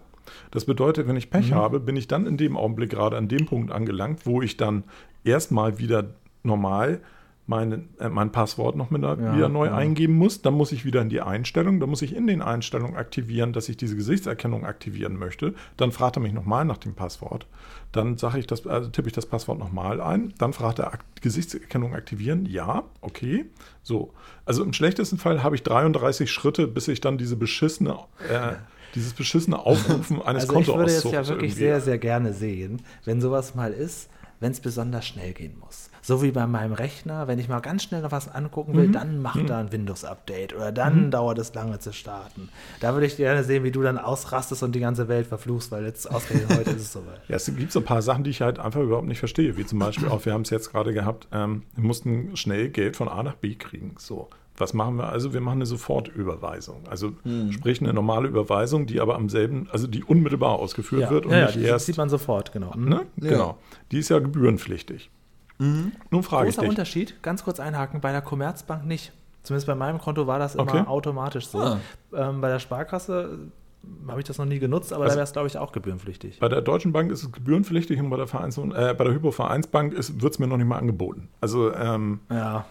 Das 0.52 0.66
bedeutet, 0.66 1.08
wenn 1.08 1.16
ich 1.16 1.30
Pech 1.30 1.54
habe, 1.54 1.80
bin 1.80 1.96
ich 1.96 2.08
dann 2.08 2.26
in 2.26 2.38
dem 2.38 2.58
Augenblick 2.58 2.90
gerade 2.90 3.18
an 3.18 3.28
dem 3.28 3.46
Punkt 3.46 3.72
angelangt, 3.72 4.26
wo 4.26 4.42
ich 4.42 4.58
dann 4.58 4.84
erstmal 5.24 5.80
wieder 5.80 6.16
normal 6.44 7.02
meine, 7.48 7.84
äh, 8.00 8.10
mein 8.10 8.32
Passwort 8.32 8.76
noch 8.76 8.90
mit, 8.92 9.02
Ja, 9.02 9.36
wieder 9.36 9.50
neu 9.50 9.66
ja. 9.68 9.76
eingeben 9.76 10.14
muss. 10.16 10.42
Dann 10.42 10.54
muss 10.54 10.72
ich 10.72 10.86
wieder 10.86 11.02
in 11.02 11.10
die 11.10 11.22
Einstellung. 11.22 11.80
Dann 11.80 11.90
muss 11.90 12.02
ich 12.02 12.16
in 12.16 12.28
den 12.28 12.42
Einstellungen 12.42 12.96
aktivieren, 12.96 13.52
dass 13.52 13.68
ich 13.68 13.78
diese 13.78 13.96
Gesichtserkennung 13.96 14.66
aktivieren 14.66 15.18
möchte. 15.18 15.54
Dann 15.78 15.92
fragt 15.92 16.18
er 16.18 16.22
mich 16.22 16.34
nochmal 16.34 16.66
nach 16.66 16.78
dem 16.78 16.94
Passwort. 16.96 17.48
Dann 17.92 18.18
sage 18.18 18.40
ich 18.40 18.48
das, 18.48 18.66
also 18.66 18.90
tippe 18.90 19.10
ich 19.10 19.14
das 19.14 19.26
Passwort 19.26 19.60
nochmal 19.60 20.00
ein. 20.02 20.34
Dann 20.38 20.54
fragt 20.54 20.80
er 20.80 20.94
Ak 20.94 21.04
Gesichtserkennung 21.22 21.94
aktivieren. 21.94 22.46
Ja, 22.46 22.84
okay. 23.02 23.46
So. 23.84 24.14
Also 24.46 24.64
im 24.64 24.74
schlechtesten 24.74 25.18
Fall 25.18 25.44
habe 25.44 25.56
ich 25.56 25.64
33 25.64 26.32
Schritte, 26.32 26.68
bis 26.68 26.88
ich 26.88 27.02
dann 27.02 27.18
diese 27.18 27.36
beschissene, 27.36 27.98
äh, 28.30 28.54
dieses 28.96 29.14
beschissene 29.14 29.60
Aufrufen 29.60 30.22
eines 30.22 30.50
Also 30.50 30.60
ich 30.60 30.68
würde 30.68 30.92
jetzt 30.92 31.02
Kontoauszugs 31.04 31.14
ja 31.14 31.28
wirklich 31.28 31.52
irgendwie- 31.52 31.60
sehr, 31.66 31.82
sehr 31.82 31.98
gerne 31.98 32.34
sehen, 32.34 32.82
wenn 33.06 33.22
sowas 33.22 33.56
mal 33.56 33.72
ist, 33.72 34.10
wenn 34.40 34.52
es 34.52 34.60
besonders 34.60 35.06
schnell 35.06 35.34
gehen 35.34 35.56
muss. 35.60 35.92
So 36.02 36.24
wie 36.24 36.32
bei 36.32 36.48
meinem 36.48 36.74
Rechner, 36.74 37.28
wenn 37.28 37.38
ich 37.38 37.48
mal 37.48 37.60
ganz 37.60 37.84
schnell 37.84 38.02
noch 38.02 38.12
was 38.12 38.28
angucken 38.28 38.72
Mhm. 38.72 38.78
will, 38.78 38.92
dann 38.92 39.22
macht 39.22 39.48
er 39.48 39.58
ein 39.58 39.72
Windows-Update 39.72 40.56
oder 40.56 40.72
dann 40.72 41.12
dauert 41.12 41.38
es 41.38 41.54
lange 41.54 41.78
zu 41.78 41.94
starten. 41.94 42.50
Da 42.80 42.94
würde 42.94 43.06
ich 43.06 43.18
gerne 43.18 43.44
sehen, 43.44 43.64
wie 43.64 43.70
du 43.70 43.84
dann 43.84 44.00
ausrastest 44.00 44.64
und 44.64 44.74
die 44.74 44.80
ganze 44.80 45.08
Welt 45.08 45.28
verfluchst, 45.28 45.70
weil 45.72 45.86
jetzt 45.86 46.10
ausgerechnet 46.10 46.58
heute 46.58 46.72
ist 46.72 46.82
es 46.82 46.92
soweit. 46.94 47.22
Ja, 47.28 47.36
es 47.36 47.46
gibt 47.56 47.72
so 47.72 47.82
ein 47.82 47.86
paar 47.86 48.02
Sachen, 48.02 48.24
die 48.24 48.32
ich 48.32 48.42
halt 48.42 48.58
einfach 48.58 48.82
überhaupt 48.82 49.06
nicht 49.08 49.20
verstehe. 49.20 49.58
Wie 49.58 49.66
zum 49.68 49.78
Beispiel 49.78 50.08
auch, 50.08 50.26
wir 50.26 50.34
haben 50.34 50.42
es 50.42 50.50
jetzt 50.50 50.72
gerade 50.72 50.92
gehabt, 50.92 51.28
ähm, 51.32 51.62
wir 51.76 51.84
mussten 51.84 52.36
schnell 52.36 52.70
Geld 52.70 52.96
von 52.98 53.08
A 53.10 53.22
nach 53.22 53.36
B 53.36 53.54
kriegen. 53.54 53.94
So, 54.00 54.28
was 54.58 54.74
machen 54.74 54.96
wir 54.98 55.10
also? 55.10 55.34
Wir 55.34 55.42
machen 55.42 55.58
eine 55.58 55.66
Sofortüberweisung. 55.66 56.84
Also 56.90 57.14
sprich 57.52 57.82
eine 57.82 57.94
normale 57.94 58.28
Überweisung, 58.28 58.86
die 58.86 59.00
aber 59.02 59.16
am 59.16 59.30
selben, 59.30 59.68
also 59.72 59.88
die 59.88 60.04
unmittelbar 60.04 60.60
ausgeführt 60.60 61.10
wird 61.10 61.26
und 61.26 61.32
ja, 61.32 61.40
ja, 61.40 61.46
nicht 61.48 61.56
die 61.60 61.64
erst. 61.64 61.86
sieht 61.88 61.98
man 61.98 62.10
sofort, 62.10 62.52
genau. 62.52 62.74
ne? 62.76 63.06
Genau. 63.18 63.58
Die 63.92 64.00
ist 64.00 64.10
ja 64.10 64.20
gebührenpflichtig. 64.20 65.10
Nun 65.58 66.24
frage 66.24 66.50
ich 66.50 66.56
Großer 66.56 66.62
dich. 66.62 66.70
Unterschied, 66.70 67.22
ganz 67.24 67.44
kurz 67.44 67.60
einhaken, 67.60 68.02
bei 68.02 68.12
der 68.12 68.22
Commerzbank 68.22 68.86
nicht. 68.86 69.14
Zumindest 69.44 69.68
bei 69.68 69.76
meinem 69.76 70.00
Konto 70.00 70.26
war 70.28 70.40
das 70.40 70.54
immer 70.56 70.64
Okay. 70.64 70.84
automatisch 70.88 71.48
so. 71.48 71.60
Ah. 71.60 71.80
Ähm, 72.16 72.42
bei 72.42 72.50
der 72.50 72.60
Sparkasse 72.60 73.40
äh, 73.84 74.10
habe 74.10 74.20
ich 74.22 74.26
das 74.28 74.38
noch 74.38 74.46
nie 74.46 74.60
genutzt, 74.60 74.92
aber 74.94 75.04
Also- 75.04 75.14
da 75.14 75.18
wäre 75.18 75.24
es, 75.24 75.34
glaube 75.34 75.48
ich, 75.48 75.58
auch 75.58 75.72
gebührenpflichtig. 75.72 76.40
Bei 76.40 76.50
der 76.50 76.62
Deutschen 76.62 76.92
Bank 76.94 77.12
ist 77.12 77.24
es 77.24 77.32
gebührenpflichtig 77.32 78.00
und 78.00 78.10
bei 78.10 78.18
der, 78.18 78.28
Vereins 78.28 78.58
äh, 78.58 78.96
bei 78.96 79.04
der 79.04 79.14
Hypo-Vereinsbank 79.14 79.94
wird 79.94 80.34
es 80.34 80.40
mir 80.40 80.48
noch 80.48 80.58
nicht 80.58 80.68
mal 80.68 80.78
angeboten. 80.78 81.30
Also 81.42 81.74
ähm, 81.74 82.20
Ja, 82.30 82.66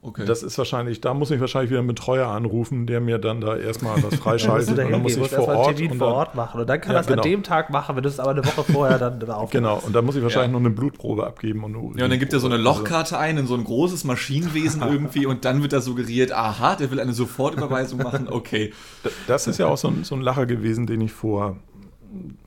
Okay. 0.00 0.24
Das 0.26 0.44
ist 0.44 0.56
wahrscheinlich, 0.56 1.00
da 1.00 1.12
muss 1.12 1.32
ich 1.32 1.40
wahrscheinlich 1.40 1.70
wieder 1.70 1.80
einen 1.80 1.88
Betreuer 1.88 2.28
anrufen, 2.28 2.86
der 2.86 3.00
mir 3.00 3.18
dann 3.18 3.40
da 3.40 3.56
erstmal 3.56 3.96
was 3.96 4.02
Dann 4.02 4.10
musst 4.10 4.22
freischaltet 4.22 4.78
da 4.78 4.84
und 4.84 4.92
dann 4.92 5.02
muss 5.02 5.16
ich 5.16 5.28
vor 5.28 5.48
Ort. 5.48 5.74
Termin 5.76 5.90
und 5.92 5.98
vor 5.98 6.06
dann, 6.06 6.16
Ort 6.16 6.34
machen. 6.36 6.60
Und 6.60 6.68
dann 6.68 6.80
kann 6.80 6.92
Ja, 6.92 6.98
das 6.98 7.06
genau. 7.08 7.22
an 7.22 7.28
dem 7.28 7.42
Tag 7.42 7.70
machen, 7.70 7.96
wenn 7.96 8.04
du 8.04 8.08
es 8.08 8.20
aber 8.20 8.30
eine 8.30 8.44
Woche 8.44 8.62
vorher 8.72 8.98
dann 8.98 9.18
drauf 9.18 9.50
Genau, 9.50 9.82
und 9.84 9.92
dann 9.96 10.04
muss 10.04 10.14
ich 10.14 10.22
wahrscheinlich 10.22 10.52
Ja. 10.52 10.52
noch 10.52 10.64
eine 10.64 10.70
Blutprobe 10.70 11.26
abgeben. 11.26 11.64
Und 11.64 11.74
eine 11.74 11.98
ja, 11.98 12.04
und 12.04 12.10
dann 12.10 12.18
gibt 12.20 12.32
er 12.32 12.38
so 12.38 12.46
eine. 12.46 12.56
Lochkarte 12.58 13.18
ein 13.18 13.38
in 13.38 13.46
so 13.48 13.54
ein 13.54 13.64
großes 13.64 14.04
Maschinenwesen 14.04 14.82
irgendwie 14.88 15.26
und 15.26 15.44
dann 15.44 15.62
wird 15.62 15.72
da 15.72 15.80
suggeriert, 15.80 16.30
aha, 16.32 16.76
der 16.76 16.92
will 16.92 17.00
eine 17.00 17.12
Sofortüberweisung 17.12 17.98
machen, 18.00 18.28
okay. 18.28 18.72
Das 19.26 19.48
ist 19.48 19.58
ja 19.58 19.66
auch 19.66 19.78
so 19.78 19.88
ein, 19.88 20.04
so 20.04 20.14
ein 20.14 20.20
Lacher 20.20 20.46
gewesen, 20.46 20.86
den 20.86 21.00
ich 21.00 21.12
vor 21.12 21.56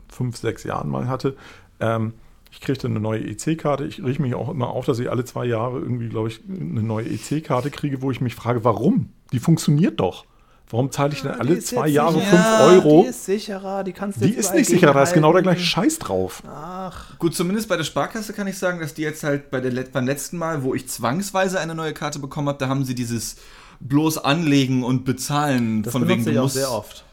fünf, 0.08 0.38
sechs 0.38 0.64
Jahren 0.64 0.90
mal 0.90 1.10
hatte. 1.10 1.36
Ähm, 1.82 2.14
ich 2.52 2.60
kriegte 2.60 2.88
eine 2.88 3.00
neue 3.00 3.22
EC-Karte. 3.22 3.86
Ich 3.86 4.04
rieche 4.04 4.22
mich 4.22 4.36
auch 4.36 4.50
immer 4.50 4.70
auf, 4.70 4.86
dass 4.86 5.00
ich 5.00 5.10
alle 5.10 5.24
zwei 5.24 5.46
Jahre 5.46 5.80
irgendwie, 5.80 6.10
glaube 6.10 6.28
ich, 6.28 6.42
eine 6.48 6.84
neue 6.84 7.06
EC-Karte 7.06 7.72
kriege, 7.72 8.02
wo 8.02 8.12
ich 8.12 8.20
mich 8.20 8.36
frage, 8.36 8.64
warum? 8.64 9.10
Die 9.32 9.40
funktioniert 9.40 10.00
doch. 10.00 10.26
Warum 10.70 10.90
zahle 10.90 11.14
ich 11.14 11.22
denn 11.22 11.32
alle 11.32 11.60
zwei 11.60 11.88
Jahre 11.90 12.20
sicher. 12.20 12.30
5 12.30 12.86
Euro? 12.86 13.02
Die 13.04 13.10
ist 13.10 13.26
sicherer, 13.26 13.84
die 13.84 13.92
kannst 13.92 14.22
du 14.22 14.26
Die 14.26 14.34
ist 14.34 14.54
nicht 14.54 14.68
sicher, 14.68 14.94
da 14.94 15.04
ist 15.04 15.14
genau 15.14 15.34
der 15.34 15.42
gleiche 15.42 15.64
Scheiß 15.64 16.00
drauf. 16.00 16.44
Ach, 16.48 17.18
Gut, 17.20 17.36
zumindest 17.36 17.68
bei 17.68 17.76
der 17.76 17.84
Sparkasse 17.84 18.32
kann 18.32 18.48
ich 18.48 18.58
sagen, 18.58 18.80
dass 18.80 18.94
die 18.94 19.02
jetzt 19.02 19.24
halt 19.24 19.52
bei 19.52 19.60
der, 19.60 19.84
beim 19.84 20.06
letzten 20.06 20.38
Mal, 20.38 20.64
wo 20.64 20.74
ich 20.74 20.88
zwangsweise 20.88 21.60
eine 21.60 21.76
neue 21.76 21.94
Karte 21.94 22.20
bekommen 22.20 22.48
habe, 22.48 22.58
da 22.58 22.70
haben 22.70 22.86
sie 22.86 22.96
dieses 22.96 23.36
bloß 23.82 24.20
anlegen 24.20 24.84
und 24.84 25.04
bezahlen 25.04 25.84
das 25.84 25.92
von 25.92 26.08
wegen 26.08 26.24
du 26.24 26.32
ich 26.32 26.38
auch 26.38 26.44
musst. 26.44 26.56
sehr 26.56 26.72
oft. 26.72 27.04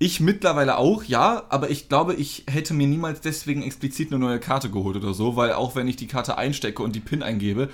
Ich 0.00 0.20
mittlerweile 0.20 0.78
auch, 0.78 1.02
ja, 1.02 1.42
aber 1.48 1.70
ich 1.70 1.88
glaube, 1.88 2.14
ich 2.14 2.44
hätte 2.48 2.72
mir 2.72 2.86
niemals 2.86 3.20
deswegen 3.20 3.62
explizit 3.62 4.12
eine 4.12 4.20
neue 4.20 4.38
Karte 4.38 4.70
geholt 4.70 4.96
oder 4.96 5.12
so, 5.12 5.34
weil 5.34 5.52
auch 5.52 5.74
wenn 5.74 5.88
ich 5.88 5.96
die 5.96 6.06
Karte 6.06 6.38
einstecke 6.38 6.82
und 6.82 6.94
die 6.94 7.00
PIN 7.00 7.22
eingebe, 7.22 7.68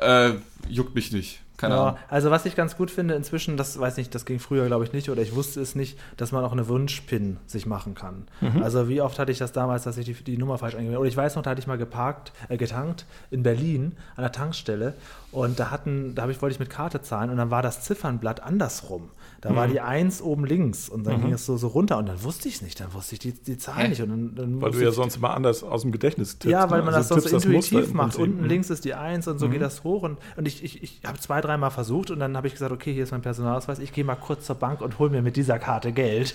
äh, 0.00 0.32
juckt 0.68 0.94
mich 0.94 1.10
nicht. 1.12 1.40
Keine 1.56 1.74
Ja, 1.74 1.82
Ahnung. 1.82 1.98
also 2.08 2.30
was 2.32 2.46
ich 2.46 2.56
ganz 2.56 2.76
gut 2.76 2.90
finde 2.90 3.14
inzwischen, 3.14 3.56
das 3.56 3.78
weiß 3.78 3.96
nicht, 3.96 4.12
das 4.14 4.24
ging 4.24 4.40
früher 4.40 4.66
glaube 4.66 4.84
ich 4.84 4.92
nicht 4.92 5.08
oder 5.08 5.22
ich 5.22 5.36
wusste 5.36 5.60
es 5.60 5.76
nicht, 5.76 5.96
dass 6.16 6.32
man 6.32 6.44
auch 6.44 6.50
eine 6.50 6.66
Wunschpin 6.66 7.36
sich 7.46 7.64
machen 7.66 7.94
kann. 7.94 8.26
Mhm. 8.40 8.60
Also 8.62 8.88
wie 8.88 9.00
oft 9.00 9.20
hatte 9.20 9.30
ich 9.30 9.38
das 9.38 9.52
damals, 9.52 9.84
dass 9.84 9.96
ich 9.96 10.04
die, 10.04 10.14
die 10.14 10.36
Nummer 10.36 10.58
falsch 10.58 10.74
eingegeben 10.74 10.94
habe. 10.94 11.02
Oder 11.02 11.08
ich 11.08 11.16
weiß 11.16 11.36
noch, 11.36 11.44
da 11.44 11.50
hatte 11.50 11.60
ich 11.60 11.68
mal 11.68 11.78
geparkt, 11.78 12.32
äh, 12.48 12.56
getankt 12.56 13.06
in 13.30 13.44
Berlin 13.44 13.92
an 14.16 14.22
der 14.22 14.32
Tankstelle 14.32 14.94
und 15.30 15.60
da 15.60 15.70
hatten, 15.70 16.16
da 16.16 16.22
habe 16.22 16.32
ich 16.32 16.42
wollte 16.42 16.54
ich 16.54 16.60
mit 16.60 16.70
Karte 16.70 17.02
zahlen 17.02 17.30
und 17.30 17.36
dann 17.36 17.50
war 17.52 17.62
das 17.62 17.82
Ziffernblatt 17.82 18.42
andersrum. 18.42 19.10
Da 19.44 19.54
war 19.54 19.68
die 19.68 19.80
1 19.80 20.22
oben 20.22 20.46
links 20.46 20.88
und 20.88 21.06
dann 21.06 21.20
ging 21.20 21.34
es 21.34 21.44
so, 21.44 21.58
so 21.58 21.68
runter 21.68 21.98
und 21.98 22.06
dann 22.08 22.22
wusste 22.24 22.48
ich 22.48 22.54
es 22.56 22.62
nicht, 22.62 22.80
dann 22.80 22.94
wusste 22.94 23.12
ich 23.14 23.18
die, 23.18 23.32
die 23.32 23.58
Zahl 23.58 23.82
Hä? 23.84 23.88
nicht. 23.88 24.00
Und 24.00 24.08
dann, 24.08 24.34
dann 24.34 24.62
Weil 24.62 24.70
du 24.70 24.82
ja 24.82 24.90
sonst 24.90 25.16
immer 25.16 25.34
anders 25.34 25.62
aus 25.62 25.82
dem 25.82 25.92
Gedächtnis 25.92 26.38
tippst. 26.38 26.50
ja, 26.50 26.70
weil 26.70 26.78
ne? 26.80 26.86
man 26.86 26.94
Also 26.94 27.14
das 27.14 27.24
doch 27.24 27.30
so 27.40 27.46
intuitiv 27.50 27.92
macht. 27.92 28.16
Unten 28.16 28.40
Mhm. 28.40 28.46
links 28.48 28.70
ist 28.70 28.86
die 28.86 28.94
1 28.94 29.28
und 29.28 29.38
so 29.38 29.50
geht 29.50 29.60
das 29.60 29.84
hoch. 29.84 30.02
Und, 30.02 30.16
und 30.38 30.48
ich, 30.48 30.64
ich, 30.64 30.82
ich 30.82 31.00
habe 31.06 31.18
zwei, 31.20 31.42
dreimal 31.42 31.70
versucht 31.70 32.10
und 32.10 32.20
dann 32.20 32.36
habe 32.38 32.46
ich 32.46 32.54
gesagt, 32.54 32.72
okay, 32.72 32.94
hier 32.94 33.02
ist 33.02 33.10
mein 33.12 33.20
Personalausweis, 33.20 33.80
ich 33.80 33.92
gehe 33.92 34.02
mal 34.02 34.14
kurz 34.14 34.46
zur 34.46 34.56
Bank 34.56 34.80
und 34.80 34.98
hole 34.98 35.10
mir 35.10 35.20
mit 35.20 35.36
dieser 35.36 35.58
Karte 35.58 35.92
Geld. 35.92 36.34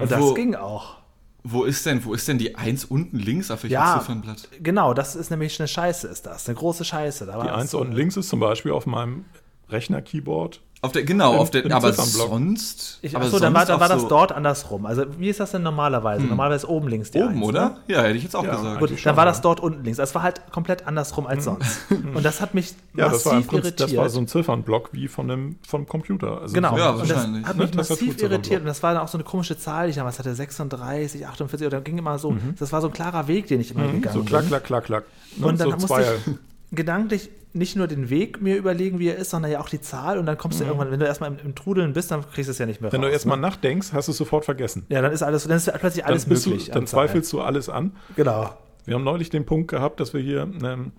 Und 0.00 0.10
das 0.10 0.20
Wo- 0.20 0.34
ging 0.34 0.56
auch. 0.56 0.96
Wo 1.44 1.62
ist 1.62 1.86
denn, 1.86 2.04
wo 2.04 2.12
ist 2.12 2.26
denn 2.26 2.38
die 2.38 2.56
1 2.56 2.84
unten 2.86 3.18
links 3.18 3.52
auf 3.52 3.62
welchem 3.62 3.74
Ja, 3.74 3.98
Ziffernblatt? 4.00 4.48
genau, 4.62 4.94
das 4.94 5.14
ist 5.14 5.30
nämlich 5.30 5.60
eine 5.60 5.68
Scheiße, 5.68 6.08
ist 6.08 6.26
das. 6.26 6.48
Eine 6.48 6.56
große 6.56 6.84
Scheiße. 6.84 7.24
Da 7.26 7.40
Die 7.40 7.46
das 7.46 7.56
1 7.56 7.70
so- 7.70 7.80
unten 7.80 7.92
links 7.94 8.16
ist 8.16 8.28
zum 8.28 8.40
Beispiel 8.40 8.72
auf 8.72 8.86
meinem 8.86 9.26
Rechner-Keyboard. 9.68 10.60
Auf 10.84 10.90
der, 10.90 11.04
genau, 11.04 11.34
Im- 11.34 11.38
auf 11.38 11.50
der, 11.50 11.64
aber 11.72 11.92
sonst. 11.92 12.98
Ich, 13.02 13.14
aber 13.14 13.26
achso, 13.26 13.38
dann 13.38 13.54
war, 13.54 13.60
sonst 13.60 13.68
dann 13.68 13.74
auf 13.76 13.80
war 13.82 13.88
das 13.88 14.02
so- 14.02 14.08
dort 14.08 14.32
andersrum. 14.32 14.84
Also, 14.84 15.04
wie 15.16 15.28
ist 15.28 15.38
das 15.38 15.52
denn 15.52 15.62
normalerweise? 15.62 16.24
Normalerweise 16.24 16.68
oben 16.68 16.88
links 16.88 17.12
die 17.12 17.20
Oben, 17.20 17.36
1, 17.36 17.42
oder? 17.46 17.68
Ne? 17.68 17.76
Ja, 17.86 18.02
hätte 18.02 18.16
ich 18.16 18.24
jetzt 18.24 18.34
auch 18.34 18.42
Ja, 18.44 18.56
gesagt. 18.56 18.80
Gut, 18.80 18.90
dann 18.90 18.98
schon, 18.98 19.16
war 19.16 19.24
ja. 19.24 19.30
das 19.30 19.40
dort 19.42 19.60
unten 19.60 19.84
links. 19.84 20.00
Es 20.00 20.12
war 20.16 20.24
halt 20.24 20.40
komplett 20.50 20.88
andersrum 20.88 21.28
als 21.28 21.44
sonst. 21.44 21.78
Und 21.90 22.24
das 22.24 22.40
hat 22.40 22.54
mich 22.54 22.74
Ja, 22.96 23.08
das 23.10 23.24
war, 23.24 23.34
massiv 23.34 23.46
Prinzip, 23.48 23.64
irritiert. 23.64 23.90
das 23.90 23.96
war 23.96 24.08
so 24.10 24.18
ein 24.18 24.26
Ziffernblock 24.26 24.88
wie 24.92 25.06
von 25.06 25.30
einem, 25.30 25.56
vom 25.64 25.86
Computer. 25.86 26.40
Also 26.42 26.52
Genau. 26.52 26.76
Ja, 26.76 26.90
und 26.90 27.02
das 27.02 27.10
wahrscheinlich. 27.10 27.46
hat 27.46 27.56
Ne? 27.56 27.62
mich 27.62 27.70
Das 27.70 27.88
hat 27.90 28.00
massiv 28.00 28.20
irritiert. 28.20 28.60
Und 28.62 28.66
das 28.66 28.82
war 28.82 28.92
dann 28.94 29.02
auch 29.04 29.08
so 29.08 29.18
eine 29.18 29.24
komische 29.24 29.56
Zahl, 29.56 29.84
die 29.86 29.90
ich 29.90 29.96
damals 29.96 30.18
hatte, 30.18 30.34
36, 30.34 31.24
48, 31.28 31.64
oder 31.64 31.80
ging 31.80 31.96
immer 31.96 32.18
so, 32.18 32.36
das 32.58 32.72
war 32.72 32.80
so 32.80 32.88
ein 32.88 32.92
klarer 32.92 33.28
Weg, 33.28 33.46
den 33.46 33.60
ich 33.60 33.70
immer 33.70 33.86
gegangen 33.86 34.00
Mhm. 34.00 34.20
So 34.20 34.24
klack, 34.24 34.40
bin. 34.42 34.48
klack, 34.48 34.64
klack, 34.64 34.84
klack. 34.86 35.04
Ne? 35.36 35.46
Und 35.46 35.60
dann 35.60 35.70
so 35.70 35.76
musste 35.76 36.02
ich 36.26 36.76
gedanklich 36.76 37.30
nicht 37.54 37.76
nur 37.76 37.86
den 37.86 38.08
Weg 38.08 38.40
mir 38.40 38.56
überlegen, 38.56 38.98
wie 38.98 39.08
er 39.08 39.16
ist, 39.16 39.30
sondern 39.30 39.50
ja 39.50 39.60
auch 39.60 39.68
die 39.68 39.80
Zahl. 39.80 40.18
Und 40.18 40.26
dann 40.26 40.38
kommst 40.38 40.60
du 40.60 40.64
irgendwann, 40.64 40.90
wenn 40.90 41.00
du 41.00 41.06
erstmal 41.06 41.30
im, 41.32 41.38
im 41.44 41.54
Trudeln 41.54 41.92
bist, 41.92 42.10
dann 42.10 42.22
kriegst 42.22 42.48
du 42.48 42.52
es 42.52 42.58
ja 42.58 42.66
nicht 42.66 42.80
mehr 42.80 42.88
Mhm. 42.88 42.92
Wenn 42.94 43.00
du 43.02 43.06
raus, 43.08 43.12
erstmal 43.12 43.36
ne? 43.36 43.42
nachdenkst, 43.42 43.92
hast 43.92 44.08
du 44.08 44.12
es 44.12 44.18
sofort 44.18 44.44
vergessen. 44.44 44.86
Ja, 44.88 45.02
dann 45.02 45.12
ist 45.12 45.22
alles, 45.22 45.44
dann 45.44 45.56
ist 45.56 45.70
plötzlich 45.78 46.04
alles 46.04 46.24
dann 46.24 46.34
möglich. 46.34 46.66
Du, 46.66 46.72
dann 46.72 46.86
zweifelst 46.86 47.32
du 47.32 47.40
alles 47.40 47.68
an. 47.68 47.92
Genau. 48.16 48.56
Wir 48.84 48.94
haben 48.94 49.04
neulich 49.04 49.30
den 49.30 49.44
Punkt 49.44 49.68
gehabt, 49.68 50.00
dass 50.00 50.14
wir 50.14 50.20
hier, 50.20 50.50
ähm, 50.62 50.92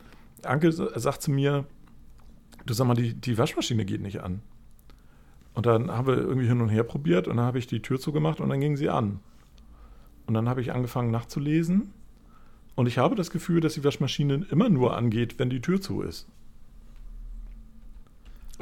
Anke 0.44 0.72
sagt 0.72 1.22
zu 1.22 1.32
mir, 1.32 1.66
du 2.66 2.74
sag 2.74 2.88
mal, 2.88 2.94
die, 2.94 3.14
die 3.14 3.38
Waschmaschine 3.38 3.86
geht 3.86 4.02
nicht 4.02 4.22
an. 4.22 4.42
Und 5.54 5.66
dann 5.66 5.92
haben 5.92 6.08
wir 6.08 6.18
irgendwie 6.18 6.48
hin 6.48 6.62
und 6.62 6.70
her 6.70 6.84
probiert 6.84 7.28
und 7.28 7.38
dann 7.38 7.46
habe 7.46 7.60
ich 7.60 7.68
die 7.68 7.82
Tür 7.82 8.00
zugemacht 8.00 8.40
und 8.40 8.50
dann 8.50 8.60
ging 8.60 8.76
sie 8.76 8.90
an. 8.90 9.20
Und 10.26 10.34
dann 10.34 10.50
habe 10.50 10.62
ich 10.62 10.72
angefangen 10.72 11.12
nachzulesen 11.12 11.94
und 12.76 12.88
ich 12.88 12.98
habe 12.98 13.16
das 13.16 13.30
Gefühl, 13.30 13.62
dass 13.62 13.74
die 13.74 13.84
Waschmaschine 13.84 14.46
immer 14.50 14.70
nur 14.70 14.96
angeht, 14.96 15.38
wenn 15.38 15.50
die 15.50 15.62
Tür 15.62 15.82
zu 15.82 16.02
ist. 16.02 16.28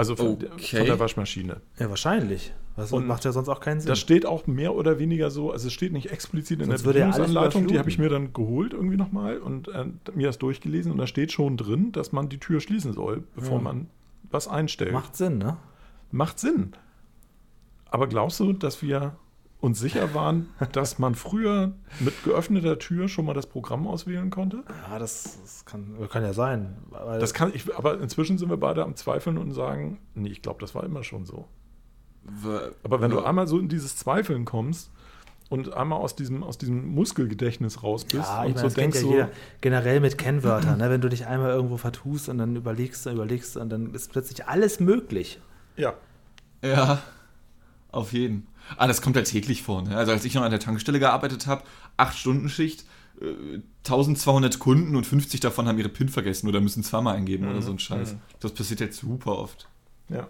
Also 0.02 0.16
von, 0.16 0.40
der- 0.40 0.52
Okay. 0.54 0.78
von 0.78 0.86
der 0.88 1.00
Waschmaschine. 1.00 1.62
Ja, 1.80 1.90
wahrscheinlich. 1.90 2.54
Das 2.76 2.92
Und 2.92 3.06
macht 3.06 3.24
ja 3.26 3.32
sonst 3.32 3.50
auch 3.50 3.60
keinen 3.60 3.80
Sinn. 3.82 3.90
Das 3.90 4.00
steht 4.00 4.26
auch 4.26 4.48
mehr 4.48 4.74
oder 4.74 4.98
weniger 4.98 5.30
so, 5.30 5.52
also 5.52 5.68
es 5.68 5.74
steht 5.74 5.92
nicht 5.92 6.12
explizit 6.12 6.60
in 6.62 6.68
Sonst 6.68 6.84
der 6.84 6.92
Bedienungsanleitung, 6.94 7.68
die 7.68 7.78
habe 7.78 7.90
ich 7.90 7.98
mir 8.00 8.10
dann 8.10 8.34
geholt 8.34 8.74
irgendwie 8.74 8.98
nochmal 8.98 9.38
und 9.40 9.68
äh, 9.68 9.86
mir 10.16 10.28
das 10.28 10.38
durchgelesen 10.40 10.92
und 10.92 10.98
da 10.98 11.06
steht 11.06 11.32
schon 11.32 11.58
drin, 11.58 11.92
dass 11.92 12.12
man 12.12 12.30
die 12.30 12.40
Tür 12.40 12.60
schließen 12.62 12.94
soll, 12.94 13.24
bevor 13.36 13.58
Ja. 13.58 13.64
man 13.64 13.88
was 14.32 14.48
einstellt. 14.48 14.94
Macht 14.94 15.16
Sinn, 15.18 15.38
ne? 15.38 15.58
Macht 16.12 16.40
Sinn. 16.40 16.72
Aber 17.90 18.08
glaubst 18.08 18.40
du, 18.40 18.54
dass 18.54 18.82
wir 18.82 19.16
uns 19.62 19.80
sicher 19.80 20.13
waren, 20.13 20.50
dass 20.74 21.00
man 21.00 21.15
früher 21.15 21.71
mit 22.00 22.24
geöffneter 22.24 22.80
Tür 22.80 23.08
schon 23.08 23.26
mal 23.26 23.34
das 23.34 23.45
Programm 23.47 23.88
auswählen 23.88 24.30
konnte? 24.32 24.63
Ja, 24.89 25.00
das, 25.00 25.38
das 25.41 25.65
kann, 25.65 25.95
kann 26.10 26.24
ja 26.24 26.34
sein. 26.34 26.78
weil- 26.89 27.19
Das 27.19 27.34
kann 27.34 27.52
ich, 27.54 27.74
aber 27.76 28.00
inzwischen 28.02 28.38
sind 28.38 28.50
wir 28.50 28.58
beide 28.58 28.84
am 28.84 28.95
Zweifeln 28.95 29.38
und 29.38 29.52
sagen, 29.54 30.00
nee, 30.15 30.30
ich 30.30 30.41
glaube, 30.41 30.60
das 30.62 30.74
war 30.76 30.84
immer 30.84 31.04
schon 31.04 31.26
so. 31.26 31.47
Aber 32.84 33.02
wenn 33.02 33.12
du 33.12 33.19
einmal 33.21 33.47
so 33.47 33.58
in 33.60 33.67
dieses 33.69 33.95
Zweifeln 33.97 34.45
kommst 34.45 34.91
und 35.50 35.74
einmal 35.74 36.00
aus 36.00 36.15
diesem, 36.15 36.43
aus 36.43 36.58
diesem 36.58 36.88
Muskelgedächtnis 36.93 37.84
raus 37.84 38.04
bist 38.04 38.15
Ja, 38.15 38.43
ich 38.43 38.50
und 38.50 38.56
meine, 38.58 38.69
so 38.69 38.76
denkst 38.76 39.02
ja 39.02 39.26
so. 39.28 39.32
Generell 39.62 40.00
mit 40.00 40.17
Kennwörtern, 40.17 40.78
ne? 40.78 40.89
wenn 40.89 41.02
du 41.02 41.10
dich 41.10 41.26
einmal 41.26 41.50
irgendwo 41.52 41.78
vertust 41.78 42.30
und 42.30 42.38
dann 42.38 42.56
überlegst 42.56 43.06
und 43.08 43.13
überlegst 43.13 43.58
und 43.58 43.69
dann 43.69 43.93
ist 43.93 44.12
plötzlich 44.12 44.45
alles 44.47 44.80
möglich. 44.80 45.39
ja, 45.76 45.93
Ja, 46.63 47.02
auf 47.91 48.13
jeden. 48.13 48.47
Ah, 48.78 48.88
das 48.88 49.02
kommt 49.02 49.15
ja 49.15 49.21
täglich 49.24 49.63
vor. 49.63 49.82
Ne? 49.82 49.95
Also 49.95 50.12
als 50.12 50.26
ich 50.26 50.34
noch 50.34 50.43
an 50.43 50.52
der 50.52 50.60
Tankstelle 50.60 51.00
gearbeitet 51.00 51.47
habe, 51.47 51.63
8-Stunden-Schicht, 51.97 52.86
äh, 53.21 53.60
1200 53.84 54.60
Kunden 54.60 54.95
und 54.95 55.06
50 55.06 55.39
davon 55.39 55.67
haben 55.67 55.78
ihre 55.78 55.89
PIN 55.89 56.10
vergessen 56.10 56.47
oder 56.47 56.62
müssen 56.62 56.84
zweimal 56.84 57.15
eingeben 57.15 57.50
oder 57.50 57.62
so 57.62 57.71
ein 57.71 57.80
Scheiß. 57.80 58.15
Das 58.39 58.54
passiert 58.54 58.80
jetzt 58.80 59.00
super 59.00 59.38
oft. 59.38 59.67
ja. 60.10 60.28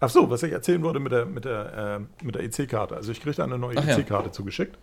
Ach 0.00 0.10
so, 0.10 0.30
was 0.30 0.42
ich 0.42 0.52
erzählen 0.52 0.82
wollte 0.82 1.00
mit 1.00 1.12
der, 1.12 1.26
mit 1.26 1.44
der, 1.44 1.98
äh, 2.20 2.24
mit 2.24 2.34
der 2.34 2.44
EC-Karte. 2.44 2.94
Also 2.94 3.10
ich 3.10 3.20
kriegte 3.20 3.42
eine 3.42 3.58
neue 3.58 3.74
ja. 3.74 3.96
EC-Karte 3.96 4.30
zugeschickt, 4.30 4.78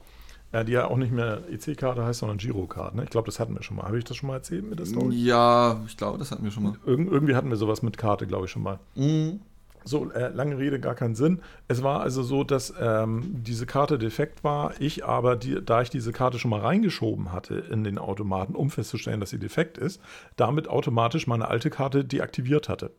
äh, 0.52 0.66
die 0.66 0.74
ja 0.74 0.88
auch 0.88 0.98
nicht 0.98 1.12
mehr 1.12 1.44
EC-Karte 1.50 2.04
heißt, 2.04 2.20
sondern 2.20 2.38
Girocard. 2.38 2.96
Ne? 2.96 3.04
Ich 3.04 3.12
glaube, 3.12 3.28
das 3.28 3.40
hatten 3.40 3.56
wir 3.56 3.64
schon 3.64 3.78
mal. 3.78 3.84
Habe 3.84 3.98
ich 3.98 4.04
das 4.04 4.18
schon 4.18 4.28
mal 4.28 4.36
erzählt 4.36 4.68
mit 4.68 4.80
der 4.80 4.86
Story? 4.86 5.16
Ja, 5.16 5.82
ich 5.88 5.96
glaube, 5.96 6.18
das 6.18 6.32
hatten 6.32 6.44
wir 6.44 6.52
schon 6.52 6.64
mal. 6.64 6.74
Irgend, 6.86 7.12
irgendwie 7.12 7.36
hatten 7.36 7.50
wir 7.50 7.58
sowas 7.58 7.82
mit 7.82 7.98
Karte, 7.98 8.28
glaube 8.28 8.46
ich, 8.46 8.52
schon 8.52 8.64
mal. 8.64 8.80
Mhm. 8.96 9.42
So, 9.88 10.12
äh, 10.12 10.30
lange 10.30 10.58
Rede, 10.58 10.80
gar 10.80 10.96
keinen 10.96 11.14
Sinn. 11.14 11.42
Es 11.68 11.84
war 11.84 12.02
also 12.02 12.24
so, 12.24 12.44
dass 12.44 12.74
ähm, 12.82 13.24
diese 13.44 13.68
Karte 13.68 14.00
defekt 14.00 14.44
war. 14.44 14.74
Ich 14.80 15.06
aber, 15.06 15.36
die, 15.36 15.64
da 15.64 15.84
ich 15.84 15.92
diese 15.92 16.12
Karte 16.12 16.40
schon 16.40 16.50
mal 16.50 16.62
reingeschoben 16.62 17.32
hatte 17.32 17.54
in 17.54 17.84
den 17.84 18.00
Automaten, 18.00 18.56
um 18.56 18.72
festzustellen, 18.72 19.20
dass 19.20 19.30
sie 19.30 19.38
defekt 19.38 19.78
ist, 19.78 20.02
damit 20.38 20.68
automatisch 20.68 21.28
meine 21.28 21.48
alte 21.50 21.70
Karte 21.70 22.04
deaktiviert 22.04 22.68
hatte. 22.68 22.90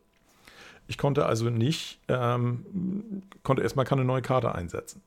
Ich 0.87 0.97
konnte 0.97 1.25
also 1.25 1.49
nicht, 1.49 1.99
ähm, 2.07 3.23
konnte 3.43 3.63
erstmal 3.63 3.85
keine 3.85 4.05
neue 4.05 4.21
Karte 4.21 4.55
einsetzen. 4.55 5.01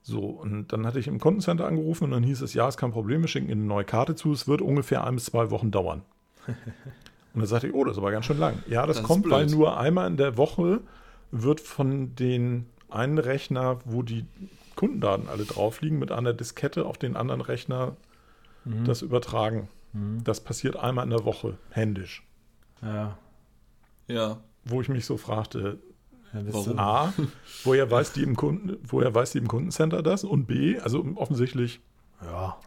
So, 0.00 0.20
und 0.20 0.72
dann 0.72 0.86
hatte 0.86 0.98
ich 0.98 1.08
im 1.08 1.20
Kundencenter 1.20 1.66
angerufen 1.66 2.04
und 2.04 2.12
dann 2.12 2.22
hieß 2.22 2.40
es, 2.40 2.54
ja, 2.54 2.66
ist 2.66 2.78
kein 2.78 2.92
Problem, 2.92 3.20
wir 3.20 3.28
schicken 3.28 3.50
Ihnen 3.50 3.60
eine 3.60 3.68
neue 3.68 3.84
Karte 3.84 4.14
zu, 4.14 4.32
es 4.32 4.48
wird 4.48 4.62
ungefähr 4.62 5.04
ein 5.04 5.16
bis 5.16 5.26
zwei 5.26 5.50
Wochen 5.50 5.70
dauern. 5.70 6.02
Und 7.34 7.42
dann 7.42 7.46
sagte 7.46 7.68
ich, 7.68 7.74
oh, 7.74 7.84
das 7.84 7.92
ist 7.92 7.98
aber 7.98 8.10
ganz 8.10 8.24
schön 8.24 8.38
lang. 8.38 8.54
Ja, 8.68 8.86
das, 8.86 8.96
Das 8.96 9.06
kommt, 9.06 9.28
weil 9.30 9.46
nur 9.46 9.78
einmal 9.78 10.08
in 10.08 10.16
der 10.16 10.38
Woche 10.38 10.80
wird 11.30 11.60
von 11.60 12.14
den 12.14 12.66
einen 12.88 13.18
Rechner, 13.18 13.78
wo 13.84 14.02
die 14.02 14.24
Kundendaten 14.76 15.28
alle 15.28 15.44
drauf 15.44 15.80
liegen, 15.80 15.98
mit 15.98 16.12
einer 16.12 16.32
Diskette 16.32 16.86
auf 16.86 16.98
den 16.98 17.16
anderen 17.16 17.40
Rechner 17.40 17.96
das 18.84 19.02
übertragen. 19.02 19.68
Das 20.24 20.40
passiert 20.40 20.76
einmal 20.76 21.04
in 21.04 21.10
der 21.10 21.24
Woche, 21.24 21.56
händisch. 21.70 22.22
Ja. 22.82 23.16
Ja. 24.06 24.38
Wo 24.64 24.80
ich 24.80 24.88
mich 24.88 25.06
so 25.06 25.16
fragte, 25.16 25.78
Ja, 26.32 26.40
Warum? 26.52 26.78
A, 26.78 27.12
woher 27.64 27.90
weiß 27.90 28.12
die 28.12 28.22
im 28.22 28.36
Kunden, 28.36 28.76
woher 28.86 29.14
weiß 29.14 29.32
die 29.32 29.38
im 29.38 29.48
Kundencenter 29.48 30.02
das? 30.02 30.24
Und 30.24 30.46
B, 30.46 30.78
also 30.78 31.04
offensichtlich, 31.16 31.80
Ja. 32.22 32.58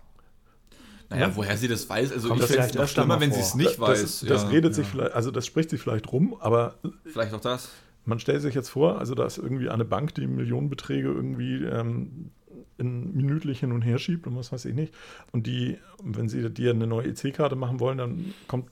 Naja, 1.09 1.35
woher 1.35 1.57
sie 1.57 1.67
das 1.67 1.89
weiß, 1.89 2.13
also 2.13 2.29
Kommt 2.29 2.39
ich 2.41 2.47
das 2.47 2.51
finde 2.51 2.65
es 2.65 2.71
vielleicht 2.71 2.75
noch 2.75 2.87
schlimmer, 2.87 3.15
mal 3.15 3.19
wenn 3.21 3.33
sie 3.33 3.41
es 3.41 3.53
nicht 3.53 3.71
das, 3.71 3.79
weiß. 3.79 4.25
das 4.27 4.43
ja. 4.43 4.49
redet 4.49 4.73
sich 4.73 4.87
vielleicht, 4.87 5.11
also 5.11 5.29
das 5.29 5.45
spricht 5.45 5.69
sich 5.69 5.81
vielleicht 5.81 6.11
rum, 6.11 6.37
aber 6.39 6.75
Vielleicht 7.03 7.33
auch 7.33 7.41
das. 7.41 7.69
Man 8.05 8.19
stellt 8.19 8.41
sich 8.41 8.55
jetzt 8.55 8.69
vor, 8.69 8.99
also 8.99 9.15
da 9.15 9.25
ist 9.25 9.37
irgendwie 9.37 9.69
eine 9.69 9.85
Bank, 9.85 10.15
die 10.15 10.27
Millionenbeträge 10.27 11.07
irgendwie 11.07 11.63
ähm, 11.65 12.31
in 12.77 13.13
minütlich 13.15 13.59
hin 13.59 13.71
und 13.71 13.81
her 13.83 13.99
schiebt 13.99 14.25
und 14.27 14.35
was 14.35 14.51
weiß 14.51 14.65
ich 14.65 14.73
nicht. 14.73 14.93
Und 15.31 15.45
die, 15.47 15.77
wenn 16.03 16.27
sie 16.29 16.49
dir 16.49 16.71
eine 16.71 16.87
neue 16.87 17.07
EC-Karte 17.07 17.55
machen 17.55 17.79
wollen, 17.79 17.97
dann 17.99 18.33
kommt 18.47 18.69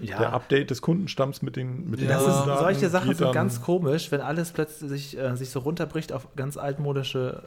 Ja. 0.00 0.18
der 0.18 0.32
Update 0.32 0.70
des 0.70 0.82
Kundenstamms 0.82 1.42
mit 1.42 1.54
den 1.54 1.88
mit 1.88 2.00
den 2.00 2.08
Ja. 2.08 2.14
Das 2.18 2.26
ist, 2.26 2.44
solche 2.58 2.88
Sachen 2.90 3.14
sind 3.14 3.32
ganz 3.32 3.62
komisch, 3.62 4.10
wenn 4.10 4.20
alles 4.20 4.50
plötzlich 4.50 5.16
äh, 5.16 5.36
sich 5.36 5.50
so 5.50 5.60
runterbricht 5.60 6.12
auf 6.12 6.26
ganz 6.34 6.56
altmodische 6.56 7.44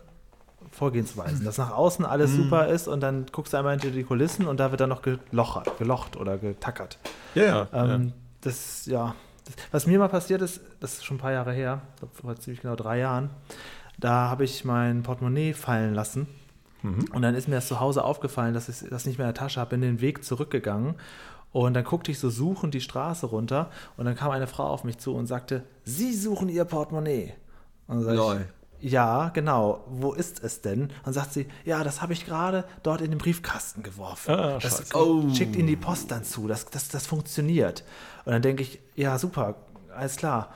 Vorgehensweisen. 0.72 1.44
Dass 1.46 1.58
nach 1.58 1.72
außen 1.72 2.06
alles 2.06 2.32
Mhm. 2.32 2.44
super 2.44 2.68
ist 2.68 2.88
und 2.88 3.02
dann 3.02 3.26
guckst 3.32 3.54
du 3.54 3.58
einmal 3.58 3.74
hinter 3.74 3.92
die 3.92 4.04
Kulissen 4.04 4.48
und 4.48 4.60
da 4.60 4.72
wird 4.72 4.82
dann 4.82 4.90
noch 4.90 5.02
gelochert, 5.02 5.78
gelocht 5.78 6.18
oder 6.18 6.38
getackert. 6.38 6.98
Ja, 7.36 7.44
ja. 7.44 7.68
Ähm, 7.74 8.14
Das, 8.42 8.86
ja. 8.86 9.16
Das, 9.46 9.56
was 9.72 9.88
mir 9.88 10.00
mal 10.00 10.10
passiert 10.10 10.42
ist, 10.42 10.62
das 10.80 10.96
ist 10.96 11.06
schon 11.06 11.18
ein 11.18 11.22
paar 11.22 11.32
Jahre 11.32 11.54
her, 11.54 11.82
ich 11.94 12.00
glaub, 12.00 12.16
vor 12.16 12.36
ziemlich 12.36 12.62
genau 12.62 12.76
drei 12.76 13.00
Jahren, 13.00 13.30
da 13.98 14.30
habe 14.30 14.44
ich 14.44 14.66
mein 14.66 15.04
Portemonnaie 15.04 15.54
fallen 15.54 15.94
lassen. 15.94 16.28
Mhm. 16.82 17.06
Und 17.14 17.22
dann 17.22 17.36
ist 17.36 17.48
mir 17.48 17.56
das 17.56 17.68
zu 17.68 17.80
Hause 17.80 18.04
aufgefallen, 18.04 18.54
dass 18.54 18.70
ich 18.70 18.90
das 18.90 19.06
nicht 19.06 19.18
mehr 19.18 19.28
in 19.28 19.34
der 19.34 19.40
Tasche 19.40 19.60
habe, 19.60 19.72
bin 19.72 19.82
den 19.82 20.02
Weg 20.02 20.24
zurückgegangen. 20.24 20.96
Und 21.52 21.74
dann 21.74 21.86
guckte 21.86 22.12
ich 22.12 22.20
so 22.20 22.30
suchend 22.30 22.74
die 22.74 22.82
Straße 22.82 23.28
runter 23.28 23.72
und 23.96 24.06
dann 24.06 24.16
kam 24.16 24.32
eine 24.32 24.48
Frau 24.48 24.68
auf 24.68 24.84
mich 24.84 24.98
zu 24.98 25.16
und 25.16 25.26
sagte, 25.28 25.64
Sie 25.86 26.14
suchen 26.14 26.50
Ihr 26.50 26.66
Portemonnaie. 26.66 27.34
Und 27.88 27.96
dann 27.96 28.04
sag 28.04 28.16
Lol. 28.16 28.36
ich, 28.42 28.65
ja, 28.86 29.30
genau. 29.30 29.84
Wo 29.90 30.14
ist 30.14 30.44
es 30.44 30.62
denn? 30.62 30.92
Und 31.06 31.14
sagt 31.14 31.34
sie, 31.34 31.48
ja, 31.64 31.84
das 31.84 32.04
habe 32.04 32.14
ich 32.14 32.26
gerade 32.26 32.66
dort 32.84 33.02
in 33.02 33.10
den 33.10 33.18
Briefkasten 33.18 33.82
geworfen. 33.82 34.36
Ah, 34.36 34.60
das. 34.62 34.94
Oh. 34.94 35.28
schickt 35.34 35.56
Ihnen 35.56 35.68
die 35.68 35.76
Post 35.76 36.12
dann 36.12 36.24
zu. 36.24 36.48
Das, 36.48 36.66
das, 36.66 36.90
das 36.90 37.08
funktioniert. 37.08 37.84
Und 38.26 38.34
dann 38.34 38.44
denke 38.44 38.62
ich, 38.62 38.80
ja, 38.96 39.18
super, 39.18 39.56
alles 39.96 40.18
klar. 40.18 40.54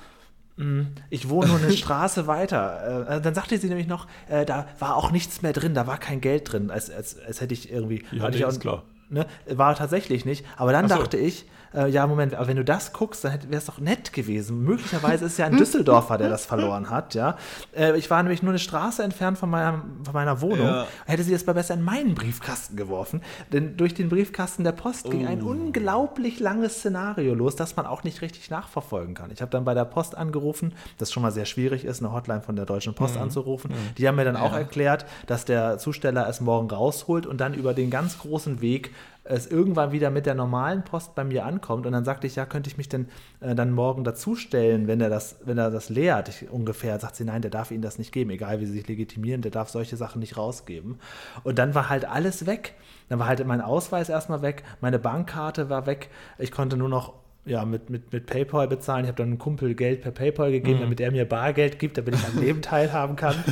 Mm, 0.57 0.81
Ich 1.09 1.27
wohne 1.29 1.47
nur 1.47 1.57
eine 1.57 1.71
Straße 1.75 2.27
weiter. 2.27 3.07
Äh, 3.09 3.21
Dann 3.21 3.33
sagte 3.33 3.57
sie 3.57 3.67
nämlich 3.67 3.87
noch, 3.87 4.05
äh, 4.27 4.45
da 4.45 4.67
war 4.77 4.95
auch 4.95 5.09
nichts 5.09 5.41
mehr 5.41 5.53
drin, 5.53 5.73
da 5.73 5.87
war 5.87 5.97
kein 5.97 6.21
Geld 6.21 6.51
drin, 6.51 6.69
als, 6.69 6.91
als, 6.91 7.17
als 7.19 7.41
hätte 7.41 7.55
ich 7.55 7.71
irgendwie. 7.71 8.03
Ja, 8.11 8.21
hatte 8.23 8.31
nee, 8.33 8.37
ich 8.37 8.45
auch, 8.45 8.49
ist 8.49 8.59
klar. 8.59 8.83
Ne, 9.09 9.25
war 9.47 9.73
tatsächlich 9.73 10.23
nicht. 10.25 10.45
Aber 10.55 10.71
dann 10.71 10.87
so. 10.87 10.95
dachte 10.95 11.17
ich, 11.17 11.47
äh, 11.73 11.89
ja, 11.89 12.05
Moment, 12.07 12.33
aber 12.35 12.47
wenn 12.47 12.57
du 12.57 12.63
das 12.65 12.93
guckst, 12.93 13.23
dann 13.23 13.33
wäre 13.43 13.57
es 13.57 13.65
doch 13.65 13.79
nett 13.79 14.13
gewesen. 14.13 14.63
Möglicherweise 14.63 15.25
ist 15.25 15.37
ja 15.37 15.45
ein 15.45 15.57
Düsseldorfer, 15.57 16.17
der 16.17 16.29
das 16.29 16.45
verloren 16.47 16.89
hat, 16.89 17.13
ja. 17.15 17.37
Äh, 17.75 17.97
ich 17.97 18.09
war 18.09 18.21
nämlich 18.23 18.41
nur 18.43 18.51
eine 18.51 18.59
Straße 18.59 19.03
entfernt 19.03 19.37
von 19.37 19.49
meiner, 19.49 19.83
von 20.03 20.13
meiner 20.13 20.41
Wohnung. 20.41 20.67
Ja. 20.67 20.87
Hätte 21.05 21.23
sie 21.23 21.31
das 21.33 21.45
mal 21.45 21.53
besser 21.53 21.73
in 21.75 21.81
meinen 21.83 22.15
Briefkasten 22.15 22.75
geworfen. 22.75 23.21
Denn 23.51 23.77
durch 23.77 23.93
den 23.93 24.09
Briefkasten 24.09 24.63
der 24.63 24.71
Post 24.73 25.09
ging 25.09 25.25
ein 25.27 25.41
Oh. 25.41 25.49
unglaublich 25.49 26.39
langes 26.39 26.79
Szenario 26.79 27.33
los, 27.33 27.55
das 27.55 27.75
man 27.75 27.85
auch 27.85 28.03
nicht 28.03 28.21
richtig 28.21 28.49
nachverfolgen 28.49 29.13
kann. 29.15 29.31
Ich 29.31 29.41
habe 29.41 29.51
dann 29.51 29.63
bei 29.65 29.73
der 29.73 29.85
Post 29.85 30.17
angerufen, 30.17 30.73
das 30.97 31.11
schon 31.11 31.23
mal 31.23 31.31
sehr 31.31 31.45
schwierig 31.45 31.85
ist, 31.85 32.01
eine 32.03 32.11
Hotline 32.13 32.41
von 32.41 32.55
der 32.55 32.65
Deutschen 32.65 32.93
Post 32.93 33.17
anzurufen. 33.17 33.71
Die 33.97 34.07
haben 34.07 34.15
mir 34.15 34.25
dann 34.25 34.35
auch 34.35 34.51
Ja. 34.53 34.59
erklärt, 34.59 35.05
dass 35.27 35.45
der 35.45 35.77
Zusteller 35.77 36.27
es 36.27 36.41
morgen 36.41 36.69
rausholt 36.69 37.25
und 37.25 37.39
dann 37.39 37.53
über 37.53 37.73
den 37.73 37.89
ganz 37.89 38.17
großen 38.19 38.61
Weg 38.61 38.91
es 39.29 39.47
irgendwann 39.47 39.91
wieder 39.91 40.09
mit 40.09 40.25
der 40.25 40.35
normalen 40.35 40.83
Post 40.83 41.15
bei 41.15 41.23
mir 41.23 41.45
ankommt. 41.45 41.85
Und 41.85 41.93
dann 41.93 42.03
sagte 42.03 42.27
ich, 42.27 42.35
ja, 42.35 42.45
könnte 42.45 42.69
ich 42.69 42.77
mich 42.77 42.89
denn 42.89 43.07
äh, 43.39 43.53
dann 43.53 43.71
morgen 43.71 44.03
dazustellen, 44.03 44.87
wenn 44.87 44.99
er 44.99 45.09
das, 45.09 45.37
wenn 45.45 45.57
er 45.57 45.69
das 45.69 45.89
leert? 45.89 46.29
Ich, 46.29 46.49
ungefähr 46.49 46.99
sagt 46.99 47.15
sie, 47.15 47.23
nein, 47.23 47.41
der 47.41 47.51
darf 47.51 47.71
Ihnen 47.71 47.83
das 47.83 47.99
nicht 47.99 48.11
geben, 48.11 48.31
egal 48.31 48.59
wie 48.59 48.65
sie 48.65 48.73
sich 48.73 48.87
legitimieren, 48.87 49.41
der 49.41 49.51
darf 49.51 49.69
solche 49.69 49.97
Sachen 49.97 50.19
nicht 50.19 50.35
rausgeben. 50.35 50.99
Und 51.43 51.59
dann 51.59 51.75
war 51.75 51.89
halt 51.89 52.05
alles 52.05 52.47
weg. 52.47 52.73
Dann 53.07 53.19
war 53.19 53.27
halt 53.27 53.45
mein 53.45 53.61
Ausweis 53.61 54.09
erstmal 54.09 54.41
weg, 54.41 54.63
meine 54.81 54.99
Bankkarte 54.99 55.69
war 55.69 55.87
weg, 55.87 56.09
ich 56.37 56.51
konnte 56.51 56.77
nur 56.77 56.89
noch 56.89 57.13
ja, 57.45 57.65
mit, 57.65 57.89
mit, 57.89 58.13
mit 58.13 58.27
PayPal 58.27 58.67
bezahlen. 58.67 59.05
Ich 59.05 59.07
habe 59.07 59.17
dann 59.17 59.29
einem 59.29 59.39
Kumpel 59.39 59.73
Geld 59.73 60.01
per 60.01 60.11
PayPal 60.11 60.51
gegeben, 60.51 60.81
damit 60.81 60.99
er 60.99 61.11
mir 61.11 61.27
Bargeld 61.27 61.79
gibt, 61.79 61.97
damit 61.97 62.15
ich 62.15 62.25
am 62.25 62.39
Leben 62.39 62.61
teilhaben 62.61 63.15
kann. 63.15 63.35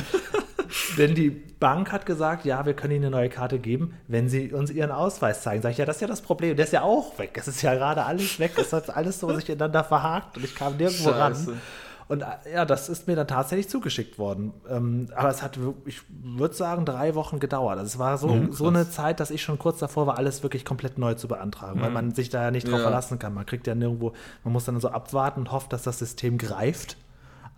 Denn 0.96 1.14
die 1.14 1.30
Bank 1.30 1.90
hat 1.92 2.06
gesagt, 2.06 2.44
ja, 2.44 2.64
wir 2.66 2.74
können 2.74 2.94
Ihnen 2.94 3.06
eine 3.06 3.10
neue 3.16 3.28
Karte 3.28 3.58
geben, 3.58 3.94
wenn 4.06 4.28
Sie 4.28 4.52
uns 4.52 4.70
Ihren 4.70 4.90
Ausweis 4.92 5.42
zeigen. 5.42 5.62
Sag 5.62 5.70
ich, 5.72 5.78
ja, 5.78 5.84
das 5.84 5.96
ist 5.96 6.02
ja 6.02 6.08
das 6.08 6.20
Problem. 6.22 6.56
Der 6.56 6.64
ist 6.66 6.72
ja 6.72 6.82
auch 6.82 7.18
weg. 7.18 7.32
Es 7.34 7.48
ist 7.48 7.62
ja 7.62 7.74
gerade 7.74 8.04
alles 8.04 8.38
weg. 8.38 8.52
Es 8.58 8.72
hat 8.72 8.94
alles 8.96 9.18
so 9.20 9.34
sich 9.34 9.48
ineinander 9.48 9.84
verhakt 9.84 10.36
und 10.36 10.44
ich 10.44 10.54
kam 10.54 10.76
nirgendwo 10.76 11.10
Scheiße. 11.10 11.50
ran. 11.50 11.60
Und 12.08 12.22
äh, 12.22 12.54
ja, 12.54 12.64
das 12.64 12.88
ist 12.88 13.06
mir 13.06 13.16
dann 13.16 13.26
tatsächlich 13.28 13.68
zugeschickt 13.68 14.18
worden. 14.18 14.54
Ähm, 14.70 15.08
aber 15.14 15.28
es 15.28 15.42
hat, 15.42 15.60
wirklich, 15.60 15.96
ich 15.98 16.02
würde 16.38 16.54
sagen, 16.54 16.86
drei 16.86 17.14
Wochen 17.14 17.38
gedauert. 17.38 17.78
Also 17.78 17.86
es 17.86 17.98
war 17.98 18.16
so, 18.16 18.28
Oh, 18.30 18.50
so 18.52 18.68
eine 18.68 18.88
Zeit, 18.88 19.20
dass 19.20 19.30
ich 19.30 19.42
schon 19.42 19.58
kurz 19.58 19.78
davor 19.78 20.06
war, 20.06 20.16
alles 20.16 20.42
wirklich 20.42 20.64
komplett 20.64 20.96
neu 20.96 21.14
zu 21.14 21.28
beantragen, 21.28 21.82
weil 21.82 21.90
man 21.90 22.14
sich 22.14 22.30
da 22.30 22.44
ja 22.44 22.50
nicht 22.50 22.66
drauf 22.66 22.78
Ja. 22.78 22.82
verlassen 22.84 23.18
kann. 23.18 23.34
Man 23.34 23.44
kriegt 23.44 23.66
ja 23.66 23.74
nirgendwo, 23.74 24.14
man 24.42 24.54
muss 24.54 24.64
dann 24.64 24.80
so 24.80 24.88
abwarten 24.88 25.40
und 25.40 25.52
hofft, 25.52 25.70
dass 25.74 25.82
das 25.82 25.98
System 25.98 26.38
greift. 26.38 26.96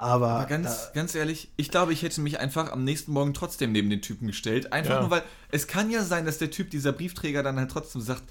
Aber, 0.01 0.29
Aber 0.31 0.47
ganz, 0.47 0.93
ganz 0.95 1.15
ehrlich, 1.15 1.51
ich 1.57 1.71
glaube, 1.71 1.93
ich 1.93 2.03
hätte 2.03 2.23
mich 2.23 2.41
einfach 2.41 2.73
am 2.73 2.85
nächsten 2.85 3.13
Morgen 3.13 3.35
trotzdem 3.35 3.71
neben 3.73 3.91
den 3.91 4.01
Typen 4.01 4.27
gestellt. 4.29 4.73
Einfach 4.73 4.95
Ja. 4.95 5.01
nur, 5.01 5.11
weil 5.11 5.23
es 5.51 5.67
kann 5.67 5.91
ja 5.91 6.03
sein, 6.03 6.25
dass 6.25 6.39
der 6.39 6.51
Typ, 6.51 6.71
dieser 6.71 6.93
Briefträger, 6.93 7.43
dann 7.43 7.59
halt 7.59 7.71
trotzdem 7.71 8.01
sagt, 8.01 8.23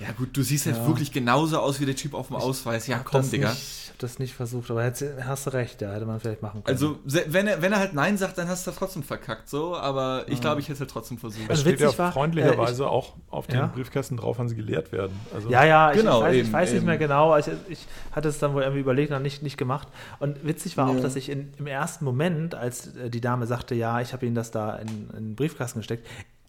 ja 0.00 0.12
gut, 0.12 0.36
du 0.36 0.42
siehst 0.42 0.66
halt 0.66 0.86
wirklich 0.86 1.12
genauso 1.12 1.58
aus 1.58 1.80
wie 1.80 1.86
der 1.86 1.96
Typ 1.96 2.14
auf 2.14 2.28
dem 2.28 2.36
Ausweis. 2.36 2.86
Ja, 2.86 2.98
komm, 2.98 3.22
das 3.22 3.30
Digga. 3.30 3.50
Nicht, 3.50 3.62
ich 3.84 3.90
hab 3.90 3.98
das 4.00 4.18
nicht 4.18 4.34
versucht, 4.34 4.70
aber 4.70 4.84
jetzt 4.84 5.02
hast 5.24 5.46
du 5.46 5.50
recht, 5.54 5.80
ja, 5.80 5.90
hätte 5.92 6.04
man 6.04 6.20
vielleicht 6.20 6.42
machen 6.42 6.62
können. 6.62 6.76
Also, 6.76 6.98
wenn 7.04 7.46
er, 7.46 7.62
wenn 7.62 7.72
er 7.72 7.78
halt 7.78 7.94
Nein 7.94 8.18
sagt, 8.18 8.36
dann 8.36 8.46
hast 8.48 8.66
du 8.66 8.70
das 8.70 8.78
trotzdem 8.78 9.02
verkackt, 9.02 9.48
so, 9.48 9.74
aber 9.74 10.24
ich 10.28 10.40
glaube, 10.42 10.60
ich 10.60 10.66
hätte 10.66 10.74
es 10.74 10.80
halt 10.80 10.90
trotzdem 10.90 11.16
versucht. 11.16 11.44
Es 11.44 11.50
Also 11.50 11.62
steht 11.62 11.80
ja 11.80 11.86
witzig 11.86 11.98
war, 11.98 12.12
freundlicherweise 12.12 12.88
auch 12.88 13.14
auf 13.30 13.46
den 13.46 13.56
Ja. 13.56 13.66
Briefkästen 13.68 14.18
drauf, 14.18 14.38
wann 14.38 14.48
sie 14.50 14.56
geleert 14.56 14.92
werden. 14.92 15.18
Also, 15.34 15.48
Ja, 15.48 15.64
ja, 15.64 15.92
ich, 15.92 15.98
Genau, 15.98 16.18
ich 16.18 16.24
weiß, 16.26 16.34
eben, 16.36 16.46
ich 16.48 16.52
weiß 16.52 16.72
nicht 16.74 16.84
mehr 16.84 16.98
genau. 16.98 17.36
Ich, 17.38 17.46
ich 17.68 17.86
hatte 18.12 18.28
es 18.28 18.38
dann 18.38 18.52
wohl 18.52 18.62
irgendwie 18.62 18.80
überlegt 18.80 19.12
und 19.12 19.22
nicht, 19.22 19.42
nicht 19.42 19.56
gemacht. 19.56 19.88
Und 20.18 20.44
witzig 20.46 20.76
war 20.76 20.88
auch, 20.90 21.00
dass 21.00 21.16
ich 21.16 21.30
in, 21.30 21.52
im 21.58 21.66
ersten 21.66 22.04
Moment, 22.04 22.54
als 22.54 22.94
äh, 22.96 23.08
die 23.08 23.22
Dame 23.22 23.46
sagte, 23.46 23.74
ja, 23.74 24.00
ich 24.02 24.12
habe 24.12 24.26
Ihnen 24.26 24.34
das 24.34 24.50
da 24.50 24.76
in, 24.76 24.88
in 24.88 25.24
den 25.28 25.36
Briefkasten 25.36 25.78
gesteckt, 25.80 26.06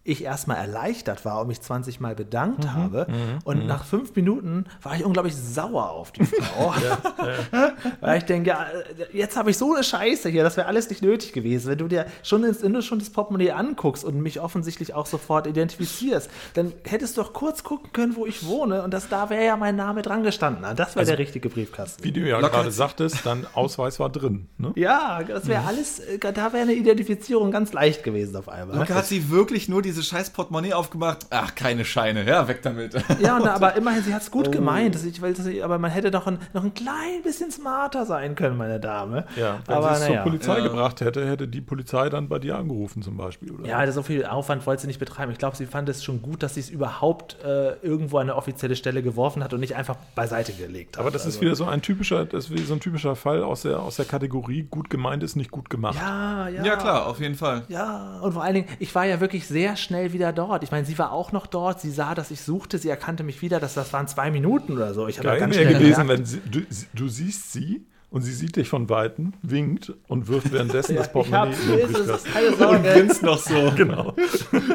ich 0.07 0.23
erstmal 0.23 0.57
erleichtert 0.57 1.25
war 1.25 1.41
und 1.41 1.47
mich 1.47 1.61
20 1.61 1.99
Mal 1.99 2.15
bedankt 2.15 2.63
Mhm, 2.63 2.73
habe. 2.73 3.07
Und 3.43 3.67
nach 3.67 3.83
fünf 3.83 4.15
Minuten 4.15 4.65
war 4.81 4.95
ich 4.95 5.03
unglaublich 5.03 5.35
sauer 5.35 5.89
auf 5.91 6.11
die 6.11 6.25
Frau. 6.25 6.73
Weil 8.01 8.17
ich 8.19 8.25
denke, 8.25 8.49
ja, 8.49 8.65
jetzt 9.11 9.37
habe 9.37 9.51
ich 9.51 9.57
so 9.57 9.73
eine 9.73 9.83
Scheiße 9.83 10.29
hier, 10.29 10.43
das 10.43 10.57
wäre 10.57 10.67
alles 10.67 10.89
nicht 10.89 11.01
nötig 11.01 11.33
gewesen. 11.33 11.69
Wenn 11.69 11.77
du 11.77 11.87
dir 11.87 12.05
schon, 12.23 12.43
ins, 12.43 12.61
wenn 12.63 12.73
du 12.73 12.81
schon 12.81 12.99
das 12.99 13.09
Portemonnaie 13.09 13.51
anguckst 13.51 14.03
und 14.03 14.21
mich 14.21 14.39
offensichtlich 14.39 14.93
auch 14.93 15.05
sofort 15.05 15.47
identifizierst, 15.47 16.29
dann 16.53 16.73
hättest 16.83 17.17
du 17.17 17.21
doch 17.21 17.33
kurz 17.33 17.63
gucken 17.63 17.91
können, 17.93 18.15
wo 18.15 18.25
ich 18.25 18.45
wohne 18.45 18.83
und 18.83 18.93
das, 18.93 19.09
da 19.09 19.29
wäre 19.29 19.45
ja 19.45 19.57
mein 19.57 19.75
Name 19.75 20.01
dran 20.01 20.23
gestanden. 20.23 20.65
Das 20.75 20.95
wäre 20.95 21.05
der 21.05 21.17
richtige 21.19 21.49
Briefkasten. 21.49 22.03
Wie 22.03 22.11
du 22.11 22.21
ja 22.21 22.39
Locker 22.39 22.57
gerade 22.57 22.71
sagtest, 22.71 23.25
dein 23.25 23.45
Ausweis 23.53 23.99
war 23.99 24.09
drin. 24.09 24.47
Ne? 24.57 24.71
Ja, 24.75 25.21
das 25.23 25.47
wäre 25.47 25.63
alles, 25.65 25.99
äh, 25.99 26.17
da 26.19 26.53
wäre 26.53 26.63
eine 26.63 26.73
Identifizierung 26.73 27.51
ganz 27.51 27.73
leicht 27.73 28.03
gewesen 28.03 28.35
auf 28.35 28.49
einmal. 28.49 28.77
Luca 28.77 28.95
hat 28.95 29.05
sie 29.05 29.29
wirklich 29.29 29.69
nur 29.69 29.81
diese 29.81 29.96
scheiß 30.03 30.31
Portemonnaie 30.31 30.73
aufgemacht. 30.73 31.27
Ach, 31.29 31.53
keine 31.55 31.85
Scheine. 31.85 32.25
Ja, 32.25 32.47
weg 32.47 32.61
damit. 32.61 32.93
Ja, 33.19 33.39
da- 33.39 33.55
aber 33.55 33.75
immerhin, 33.75 34.03
sie 34.03 34.13
hat 34.13 34.21
es 34.21 34.31
gut 34.31 34.51
gemeint. 34.51 34.95
Das, 34.95 35.03
ich, 35.03 35.21
weil 35.21 35.33
das, 35.33 35.47
aber 35.63 35.79
man 35.79 35.91
hätte 35.91 36.11
doch 36.11 36.27
ein, 36.27 36.39
noch 36.53 36.63
ein 36.63 36.73
klein 36.73 37.21
bisschen 37.23 37.51
smarter 37.51 38.05
sein 38.05 38.35
können, 38.35 38.57
meine 38.57 38.79
Dame. 38.79 39.25
Ja, 39.35 39.59
wenn 39.65 39.75
aber 39.75 39.89
sie 39.89 39.93
es 40.03 40.09
naja. 40.09 40.23
zur 40.23 40.31
Polizei 40.31 40.57
Ja. 40.59 40.63
gebracht 40.67 41.01
hätte, 41.01 41.27
hätte 41.27 41.47
die 41.47 41.61
Polizei 41.61 42.09
dann 42.09 42.27
bei 42.29 42.39
dir 42.39 42.57
angerufen 42.57 43.01
zum 43.01 43.17
Beispiel. 43.17 43.51
Oder? 43.51 43.67
Ja, 43.67 43.85
das 43.85 43.95
so 43.95 44.03
viel 44.03 44.25
Aufwand 44.25 44.65
wollte 44.67 44.81
sie 44.81 44.87
nicht 44.87 44.99
betreiben. 44.99 45.31
Ich 45.31 45.37
glaube, 45.37 45.55
sie 45.55 45.65
fand 45.65 45.89
es 45.89 46.03
schon 46.03 46.21
gut, 46.21 46.43
dass 46.43 46.53
sie 46.53 46.59
es 46.59 46.69
überhaupt 46.69 47.37
äh, 47.43 47.73
irgendwo 47.81 48.17
an 48.17 48.23
eine 48.23 48.35
offizielle 48.35 48.75
Stelle 48.75 49.01
geworfen 49.01 49.43
hat 49.43 49.53
und 49.53 49.59
nicht 49.59 49.75
einfach 49.75 49.95
beiseite 50.15 50.53
gelegt 50.53 50.97
hat. 50.97 51.01
Aber 51.01 51.11
das 51.11 51.21
ist 51.25 51.35
Also- 51.35 51.41
wieder 51.41 51.55
so 51.55 51.65
ein 51.65 51.81
typischer, 51.81 52.25
das 52.25 52.45
ist 52.45 52.51
wieder 52.51 52.65
so 52.65 52.73
ein 52.73 52.79
typischer 52.79 53.15
Fall 53.15 53.41
aus 53.43 53.63
der, 53.63 53.79
aus 53.79 53.95
der 53.95 54.05
Kategorie 54.05 54.63
gut 54.69 54.89
gemeint 54.89 55.23
ist 55.23 55.35
nicht 55.35 55.51
gut 55.51 55.69
gemacht. 55.69 55.97
Ja, 55.99 56.47
ja. 56.49 56.63
Ja, 56.63 56.75
klar, 56.75 57.07
auf 57.07 57.19
jeden 57.19 57.35
Fall. 57.35 57.63
Ja, 57.69 58.19
und 58.21 58.33
vor 58.33 58.43
allen 58.43 58.55
Dingen, 58.55 58.67
ich 58.79 58.93
war 58.93 59.05
ja 59.05 59.19
wirklich 59.19 59.47
sehr 59.47 59.75
schnell 59.87 60.13
wieder 60.13 60.31
dort. 60.33 60.63
Ich 60.63 60.71
meine, 60.71 60.85
sie 60.85 60.97
war 60.99 61.11
auch 61.11 61.31
noch 61.31 61.47
dort, 61.47 61.81
sie 61.81 61.91
sah, 61.91 62.13
dass 62.13 62.31
ich 62.31 62.41
suchte, 62.41 62.77
sie 62.77 62.89
erkannte 62.89 63.23
mich 63.23 63.41
wieder, 63.41 63.59
das, 63.59 63.73
das 63.73 63.91
waren 63.93 64.07
zwei 64.07 64.29
Minuten 64.29 64.73
oder 64.73 64.93
so. 64.93 65.07
Ich 65.07 65.17
habe 65.17 65.27
ja 65.29 65.33
Geil 65.33 65.39
ganz 65.41 65.55
schnell 65.55 65.73
gewesen, 65.73 66.07
wenn 66.07 66.25
sie, 66.25 66.41
du, 66.49 66.61
du 66.93 67.07
siehst 67.07 67.51
sie 67.53 67.85
und 68.09 68.21
sie 68.21 68.33
sieht 68.33 68.55
dich 68.55 68.69
von 68.69 68.89
Weitem, 68.89 69.33
winkt 69.41 69.93
und 70.07 70.27
wirft 70.27 70.51
währenddessen 70.51 70.93
ja, 70.93 70.99
das 70.99 71.07
ich 71.07 71.13
Portemonnaie 71.13 71.55
in 71.73 72.57
den 72.57 72.67
Und 72.67 72.83
grinst 72.83 73.23
noch 73.23 73.37
so. 73.37 73.73
Genau. 73.75 74.13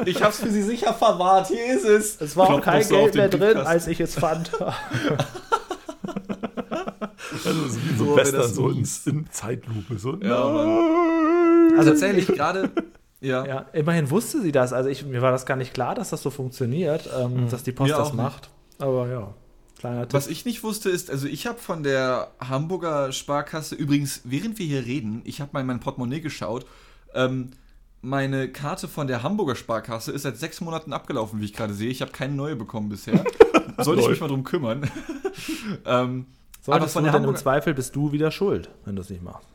Ich 0.04 0.22
hab's 0.22 0.40
für 0.40 0.50
sie 0.50 0.62
sicher 0.62 0.92
verwahrt. 0.92 1.48
Hier 1.48 1.76
ist 1.76 1.84
es. 1.84 2.20
Es 2.20 2.36
war 2.36 2.50
auch 2.50 2.60
kein 2.60 2.86
Geld 2.86 3.14
mehr 3.14 3.28
drin, 3.28 3.56
als 3.58 3.86
ich 3.86 4.00
es 4.00 4.14
fand. 4.14 4.50
Also 7.44 7.64
es 7.64 7.76
ist 7.76 7.90
wie 7.90 7.96
so 7.96 8.04
So, 8.04 8.16
Western, 8.16 8.34
wenn 8.34 8.40
das 8.40 8.54
so 8.54 8.68
in, 8.68 8.86
in 9.06 9.30
Zeitlupe. 9.30 9.98
So, 9.98 10.16
Ja. 10.20 10.88
Also 11.78 11.90
tatsächlich 11.90 12.26
gerade. 12.26 12.70
Ja. 13.22 13.46
Ja, 13.46 13.66
immerhin 13.72 14.10
wusste 14.10 14.42
sie 14.42 14.52
das. 14.52 14.72
Also 14.72 14.88
ich, 14.88 15.04
mir 15.06 15.22
war 15.22 15.30
das 15.30 15.46
gar 15.46 15.56
nicht 15.56 15.72
klar, 15.72 15.94
dass 15.94 16.10
das 16.10 16.22
so 16.22 16.30
funktioniert, 16.30 17.08
ähm, 17.18 17.48
dass 17.48 17.62
die 17.62 17.72
Post 17.72 17.92
Mir 17.92 17.96
das 17.96 18.12
macht. 18.12 18.50
Aber 18.78 19.08
ja, 19.08 19.32
kleiner 19.78 20.02
Tipp. 20.02 20.12
Was 20.12 20.26
ich 20.26 20.44
nicht 20.44 20.64
wusste 20.64 20.90
ist, 20.90 21.08
also 21.10 21.28
ich 21.28 21.46
habe 21.46 21.58
von 21.58 21.84
der 21.84 22.32
Hamburger 22.40 23.12
Sparkasse, 23.12 23.76
übrigens, 23.76 24.22
während 24.24 24.58
wir 24.58 24.66
hier 24.66 24.84
reden, 24.84 25.22
ich 25.24 25.40
habe 25.40 25.50
mal 25.52 25.60
in 25.60 25.66
mein 25.66 25.80
Portemonnaie 25.80 26.20
geschaut, 26.20 26.66
ähm, 27.14 27.52
meine 28.00 28.50
Karte 28.50 28.88
von 28.88 29.06
der 29.06 29.22
Hamburger 29.22 29.54
Sparkasse 29.54 30.10
ist 30.10 30.22
seit 30.22 30.36
sechs 30.36 30.60
Monaten 30.60 30.92
abgelaufen, 30.92 31.40
wie 31.40 31.44
ich 31.44 31.52
gerade 31.52 31.72
sehe. 31.72 31.88
Ich 31.88 32.02
habe 32.02 32.10
keine 32.10 32.34
neue 32.34 32.56
bekommen 32.56 32.88
bisher. 32.88 33.24
Sollte 33.78 34.02
ich 34.02 34.08
mich 34.08 34.20
mal 34.20 34.28
drum 34.28 34.42
kümmern. 34.42 34.90
ähm, 35.86 36.26
Solltest 36.60 36.92
von 36.92 37.04
du 37.04 37.10
der 37.10 37.22
im 37.22 37.36
Zweifel 37.36 37.74
bist 37.74 37.94
du 37.94 38.10
wieder 38.10 38.32
schuld, 38.32 38.68
wenn 38.84 38.96
du 38.96 39.02
es 39.02 39.10
nicht 39.10 39.22
machst. 39.22 39.46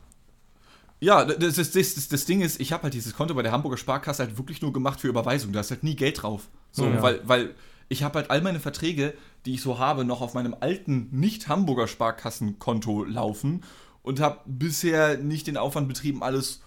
Ja, 1.00 1.24
das, 1.24 1.54
das, 1.56 1.70
das, 1.70 2.08
das, 2.08 2.24
Ding 2.24 2.40
ist, 2.40 2.60
ich 2.60 2.72
habe 2.72 2.84
halt 2.84 2.94
dieses 2.94 3.14
Konto 3.14 3.34
bei 3.34 3.42
der 3.42 3.52
Hamburger 3.52 3.76
Sparkasse 3.76 4.24
halt 4.24 4.36
wirklich 4.36 4.62
nur 4.62 4.72
gemacht 4.72 5.00
für 5.00 5.08
Überweisung. 5.08 5.52
Da 5.52 5.60
ist 5.60 5.70
halt 5.70 5.84
nie 5.84 5.94
Geld 5.94 6.22
drauf. 6.22 6.48
So, 6.72 6.86
Ja. 6.86 7.02
weil, 7.02 7.20
weil 7.24 7.54
ich 7.88 8.02
habe 8.02 8.18
halt 8.18 8.30
all 8.30 8.40
meine 8.40 8.60
Verträge, 8.60 9.14
die 9.46 9.54
ich 9.54 9.62
so 9.62 9.78
habe, 9.78 10.04
noch 10.04 10.20
auf 10.20 10.34
meinem 10.34 10.56
alten 10.58 11.08
nicht-Hamburger 11.12 11.86
Sparkassenkonto 11.86 13.04
laufen 13.04 13.62
und 14.02 14.20
habe 14.20 14.40
bisher 14.46 15.18
nicht 15.18 15.46
den 15.46 15.56
Aufwand 15.56 15.88
betrieben, 15.88 16.22
alles 16.22 16.62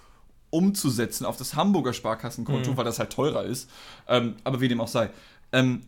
umzusetzen 0.50 1.26
auf 1.26 1.38
das 1.38 1.56
Hamburger 1.56 1.94
Sparkassenkonto, 1.94 2.76
weil 2.78 2.86
das 2.86 3.00
halt 3.00 3.12
teurer 3.12 3.44
ist. 3.44 3.70
Ähm, 4.08 4.36
aber 4.44 4.62
wie 4.62 4.68
dem 4.68 4.82
auch 4.82 4.88
sei. 4.88 5.10
Ähm, 5.52 5.82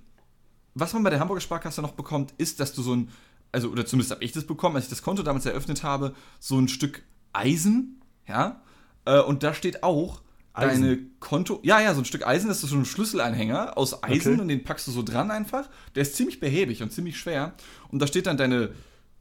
was 0.73 0.93
man 0.93 1.03
bei 1.03 1.09
der 1.09 1.19
Hamburger 1.19 1.41
Sparkasse 1.41 1.81
noch 1.81 1.91
bekommt, 1.91 2.33
ist, 2.37 2.59
dass 2.59 2.73
du 2.73 2.81
so 2.81 2.95
ein, 2.95 3.09
also, 3.51 3.69
oder 3.69 3.85
zumindest 3.85 4.11
habe 4.11 4.23
ich 4.23 4.31
das 4.31 4.45
bekommen, 4.45 4.75
als 4.75 4.85
ich 4.85 4.89
das 4.89 5.01
Konto 5.03 5.21
damals 5.23 5.45
eröffnet 5.45 5.83
habe, 5.83 6.13
so 6.39 6.57
ein 6.59 6.67
Stück 6.67 7.03
Eisen, 7.33 8.01
ja, 8.27 8.61
äh, 9.05 9.19
und 9.19 9.43
da 9.43 9.53
steht 9.53 9.83
auch 9.83 10.21
Eisen? 10.53 10.81
deine 10.83 10.99
Konto, 11.19 11.59
ja, 11.63 11.81
ja, 11.81 11.93
so 11.93 12.01
ein 12.01 12.05
Stück 12.05 12.25
Eisen, 12.27 12.47
das 12.47 12.63
ist 12.63 12.69
so 12.69 12.75
ein 12.75 12.85
Schlüsselanhänger 12.85 13.77
aus 13.77 14.03
Eisen 14.03 14.33
Okay. 14.33 14.41
und 14.41 14.47
den 14.47 14.63
packst 14.63 14.87
du 14.87 14.91
so 14.91 15.01
dran 15.03 15.31
einfach. 15.31 15.69
Der 15.95 16.03
ist 16.03 16.15
ziemlich 16.15 16.39
behäbig 16.39 16.83
und 16.83 16.91
ziemlich 16.91 17.17
schwer. 17.17 17.53
Und 17.91 17.99
da 17.99 18.07
steht 18.07 18.27
dann 18.27 18.37
deine, 18.37 18.69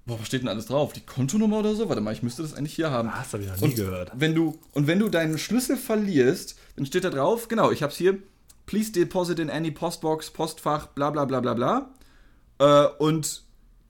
boah, 0.04 0.20
was 0.20 0.26
steht 0.26 0.42
denn 0.42 0.48
alles 0.48 0.66
drauf? 0.66 0.92
Die 0.92 1.00
Kontonummer 1.00 1.58
oder 1.60 1.74
so? 1.74 1.88
Warte 1.88 2.02
mal, 2.02 2.12
ich 2.12 2.22
müsste 2.22 2.42
das 2.42 2.52
eigentlich 2.54 2.74
hier 2.74 2.90
haben. 2.90 3.08
Das 3.08 3.32
habe 3.32 3.42
ich 3.42 3.48
noch 3.48 3.56
nie 3.56 3.64
Und 3.64 3.76
gehört. 3.76 4.12
Wenn 4.14 4.34
du, 4.34 4.58
und 4.72 4.86
wenn 4.86 4.98
du 4.98 5.08
deinen 5.08 5.38
Schlüssel 5.38 5.76
verlierst, 5.78 6.58
dann 6.76 6.84
steht 6.86 7.04
da 7.04 7.10
drauf, 7.10 7.48
genau, 7.48 7.70
ich 7.70 7.82
hab's 7.82 7.96
hier, 7.96 8.18
please 8.66 8.92
deposit 8.92 9.38
in 9.38 9.48
any 9.48 9.70
postbox, 9.70 10.30
Postfach, 10.30 10.88
bla 10.88 11.10
bla 11.10 11.24
bla 11.24 11.40
bla 11.40 11.54
bla. 11.54 11.90
Äh, 12.58 12.88
und 12.98 13.42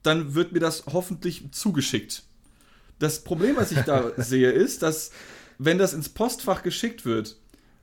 dann 0.04 0.34
wird 0.34 0.52
mir 0.52 0.60
das 0.60 0.84
hoffentlich 0.92 1.50
zugeschickt. 1.52 2.22
Das 3.02 3.24
Problem, 3.24 3.56
was 3.56 3.72
ich 3.72 3.80
da 3.80 4.10
sehe, 4.16 4.50
ist, 4.50 4.82
dass 4.82 5.10
wenn 5.58 5.78
das 5.78 5.92
ins 5.92 6.08
Postfach 6.08 6.62
geschickt 6.62 7.04
wird, 7.04 7.36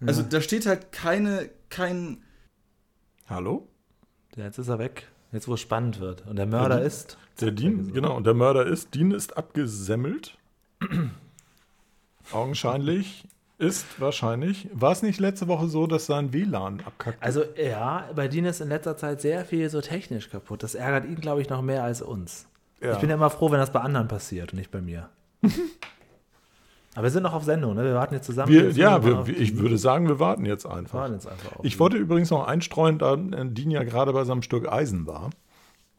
also 0.05 0.21
da 0.21 0.39
steht 0.41 0.65
halt 0.65 0.91
keine, 0.91 1.49
kein, 1.69 2.23
Hallo? 3.27 3.67
Jetzt 4.35 4.57
ist 4.57 4.69
er 4.69 4.79
weg. 4.79 5.07
Jetzt, 5.31 5.47
wo 5.47 5.53
es 5.55 5.59
spannend 5.59 5.99
wird. 5.99 6.25
Und 6.25 6.37
der 6.37 6.45
Mörder 6.45 6.79
die- 6.79 6.85
ist. 6.87 7.17
Der 7.41 7.51
Dean, 7.51 7.93
genau, 7.93 8.15
und 8.17 8.25
der 8.25 8.33
Mörder 8.33 8.65
ist, 8.65 8.95
Dean 8.95 9.11
ist 9.11 9.37
abgesemmelt. 9.37 10.37
Augenscheinlich 12.31 13.27
ist 13.57 13.85
wahrscheinlich. 13.99 14.69
War 14.73 14.91
es 14.91 15.01
nicht 15.01 15.19
letzte 15.19 15.47
Woche 15.47 15.67
so, 15.67 15.87
dass 15.87 16.05
sein 16.05 16.31
WLAN 16.33 16.81
abkackt? 16.81 17.21
Also, 17.21 17.43
ja, 17.57 18.09
bei 18.15 18.27
Dean 18.27 18.45
ist 18.45 18.61
in 18.61 18.69
letzter 18.69 18.97
Zeit 18.97 19.21
sehr 19.21 19.45
viel 19.45 19.69
so 19.69 19.81
technisch 19.81 20.29
kaputt. 20.29 20.63
Das 20.63 20.75
ärgert 20.75 21.05
ihn, 21.05 21.19
glaube 21.19 21.41
ich, 21.41 21.49
noch 21.49 21.61
mehr 21.61 21.83
als 21.83 22.01
uns. 22.01 22.45
Ja. 22.81 22.93
Ich 22.93 22.99
bin 22.99 23.09
ja 23.09 23.15
immer 23.15 23.29
froh, 23.29 23.51
wenn 23.51 23.59
das 23.59 23.71
bei 23.71 23.81
anderen 23.81 24.07
passiert 24.07 24.53
und 24.53 24.59
nicht 24.59 24.71
bei 24.71 24.81
mir. 24.81 25.09
Aber 26.95 27.03
wir 27.03 27.11
sind 27.11 27.23
noch 27.23 27.33
auf 27.33 27.43
Sendung, 27.43 27.75
ne? 27.75 27.83
Wir 27.83 27.93
warten 27.93 28.15
jetzt 28.15 28.25
zusammen. 28.25 28.51
wir, 28.51 28.71
ja, 28.71 29.03
wir 29.05 29.27
ich 29.27 29.57
würde 29.57 29.77
sagen, 29.77 30.07
wir 30.07 30.19
warten 30.19 30.45
jetzt 30.45 30.65
einfach. 30.65 30.99
warten 30.99 31.13
jetzt 31.13 31.27
einfach. 31.27 31.59
Ich 31.63 31.79
wollte 31.79 31.97
übrigens 31.97 32.31
noch 32.31 32.47
einstreuen, 32.47 32.97
da 32.97 33.13
äh, 33.13 33.45
Dean 33.45 33.71
ja 33.71 33.83
gerade 33.83 34.11
bei 34.11 34.23
seinem 34.23 34.41
Stück 34.41 34.67
Eisen 34.71 35.05
war. 35.05 35.29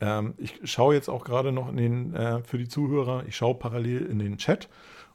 Ähm, 0.01 0.35
ich 0.39 0.61
schaue 0.65 0.95
jetzt 0.95 1.09
auch 1.09 1.25
gerade 1.25 1.53
noch 1.53 1.69
in 1.69 1.77
den, 1.77 2.15
äh, 2.15 2.43
für 2.43 2.59
die 2.59 2.69
Zuhörer, 2.69 3.25
ich 3.27 3.37
schaue 3.37 3.55
parallel 3.55 4.07
in 4.07 4.19
den 4.19 4.39
Chat, 4.39 4.69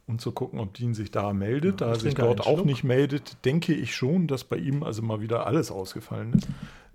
um 0.07 0.17
zu 0.17 0.31
gucken, 0.31 0.59
ob 0.59 0.73
Dean 0.73 0.93
sich 0.93 1.11
da 1.11 1.33
meldet. 1.33 1.81
da 1.81 1.89
er 1.89 1.99
sich 1.99 2.13
dort 2.15 2.45
auch 2.47 2.63
nicht 2.63 2.83
meldet, 2.83 3.43
denke 3.43 3.73
ich 3.73 3.95
schon, 3.95 4.27
dass 4.27 4.43
bei 4.43 4.57
ihm 4.57 4.83
also 4.83 5.01
mal 5.01 5.21
wieder 5.21 5.45
alles 5.45 5.71
ausgefallen 5.71 6.33
ist. 6.33 6.47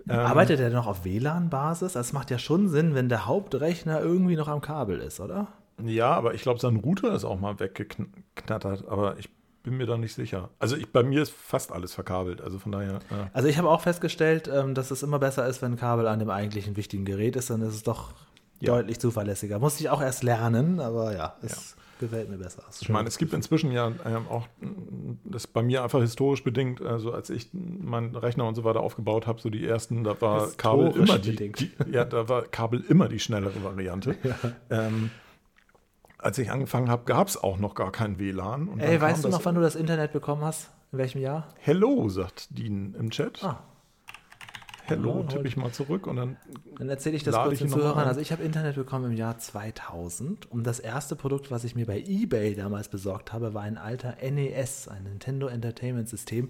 Ähm, 0.09 0.19
Arbeitet 0.19 0.59
er 0.59 0.69
noch 0.71 0.87
auf 0.87 1.05
WLAN-Basis? 1.05 1.93
Das 1.93 2.13
macht 2.13 2.31
ja 2.31 2.39
schon 2.39 2.67
Sinn, 2.69 2.95
wenn 2.95 3.09
der 3.09 3.25
Hauptrechner 3.25 4.01
irgendwie 4.01 4.35
noch 4.35 4.47
am 4.47 4.61
Kabel 4.61 4.99
ist, 4.99 5.19
oder? 5.19 5.47
Ja, 5.83 6.11
aber 6.13 6.33
ich 6.33 6.41
glaube, 6.41 6.59
sein 6.59 6.75
Router 6.77 7.13
ist 7.13 7.23
auch 7.23 7.39
mal 7.39 7.59
weggeknattert, 7.59 8.87
aber 8.87 9.17
ich 9.17 9.29
bin 9.63 9.77
mir 9.77 9.85
da 9.85 9.97
nicht 9.97 10.13
sicher. 10.13 10.49
Also 10.59 10.75
ich, 10.75 10.91
bei 10.91 11.03
mir 11.03 11.21
ist 11.21 11.31
fast 11.31 11.71
alles 11.71 11.93
verkabelt, 11.93 12.41
also 12.41 12.57
von 12.59 12.71
daher. 12.71 12.99
Ja. 13.11 13.29
Also 13.33 13.47
ich 13.47 13.57
habe 13.57 13.69
auch 13.69 13.81
festgestellt, 13.81 14.49
ähm, 14.51 14.73
dass 14.73 14.89
es 14.91 15.03
immer 15.03 15.19
besser 15.19 15.47
ist, 15.47 15.61
wenn 15.61 15.73
ein 15.73 15.77
Kabel 15.77 16.07
an 16.07 16.19
dem 16.19 16.29
eigentlichen 16.29 16.77
wichtigen 16.77 17.05
Gerät 17.05 17.35
ist, 17.35 17.49
dann 17.49 17.61
ist 17.61 17.75
es 17.75 17.83
doch 17.83 18.13
Ja. 18.59 18.73
deutlich 18.73 18.99
zuverlässiger. 18.99 19.59
Musste 19.59 19.83
ich 19.83 19.89
auch 19.89 20.01
erst 20.01 20.23
lernen, 20.23 20.79
aber 20.79 21.15
ja, 21.15 21.35
es 21.43 21.75
gefällt 22.01 22.29
mir 22.29 22.37
besser. 22.37 22.63
Ich 22.81 22.89
meine, 22.89 23.07
es 23.07 23.17
gibt 23.17 23.31
inzwischen 23.33 23.71
ja 23.71 23.87
ähm, 23.87 24.27
auch, 24.29 24.47
mm, 24.59 25.13
das 25.23 25.47
bei 25.47 25.63
mir 25.63 25.83
einfach 25.83 26.01
historisch 26.01 26.43
bedingt, 26.43 26.81
also 26.81 27.13
als 27.13 27.29
ich 27.29 27.49
meinen 27.53 28.13
Rechner 28.15 28.45
und 28.45 28.55
so 28.55 28.65
weiter 28.65 28.81
aufgebaut 28.81 29.27
habe, 29.27 29.39
so 29.39 29.49
die 29.49 29.65
ersten, 29.65 30.03
da 30.03 30.19
war 30.19 30.49
Kabel 30.57 30.91
immer 30.91 31.17
die, 31.17 31.35
die, 31.35 31.71
ja, 31.89 32.03
da 32.03 32.27
war 32.27 32.43
Kabel 32.43 32.83
immer 32.89 33.07
die 33.07 33.19
schnellere 33.19 33.63
Variante. 33.63 34.15
Ähm, 34.69 35.11
als 36.17 36.37
ich 36.37 36.51
angefangen 36.51 36.89
habe, 36.89 37.03
gab 37.05 37.27
es 37.27 37.41
auch 37.41 37.57
noch 37.57 37.75
gar 37.75 37.91
kein 37.91 38.19
WLAN. 38.19 38.67
Und 38.67 38.79
Ey, 38.79 38.99
weißt 38.99 39.23
du 39.23 39.29
noch, 39.29 39.43
wann 39.43 39.55
du 39.55 39.61
das 39.61 39.75
Internet 39.75 40.13
bekommen 40.13 40.43
hast? 40.43 40.69
In 40.91 40.99
welchem 40.99 41.21
Jahr? 41.21 41.47
Hello, 41.59 42.09
sagt 42.09 42.57
Dean 42.57 42.95
im 42.97 43.09
Chat. 43.09 43.43
Ah. 43.43 43.63
Hello 44.91 45.23
tippe 45.23 45.47
ich 45.47 45.57
mal 45.57 45.71
zurück 45.71 46.07
und 46.07 46.15
dann 46.17 46.37
Dann 46.77 46.89
erzähle 46.89 47.15
ich 47.15 47.23
das 47.23 47.35
kurz 47.35 47.59
den 47.59 47.69
Zuhörern. 47.69 48.07
Also 48.07 48.19
ich 48.21 48.31
habe 48.31 48.43
Internet 48.43 48.75
bekommen 48.75 49.11
im 49.11 49.17
Jahr 49.17 49.37
2000 49.37 50.51
und 50.51 50.63
das 50.65 50.79
erste 50.79 51.15
Produkt, 51.15 51.51
was 51.51 51.63
ich 51.63 51.75
mir 51.75 51.85
bei 51.85 51.99
eBay 51.99 52.55
damals 52.55 52.87
besorgt 52.89 53.33
habe, 53.33 53.53
war 53.53 53.63
ein 53.63 53.77
alter 53.77 54.15
NES, 54.21 54.87
ein 54.87 55.03
Nintendo 55.03 55.47
Entertainment 55.47 56.07
System. 56.09 56.49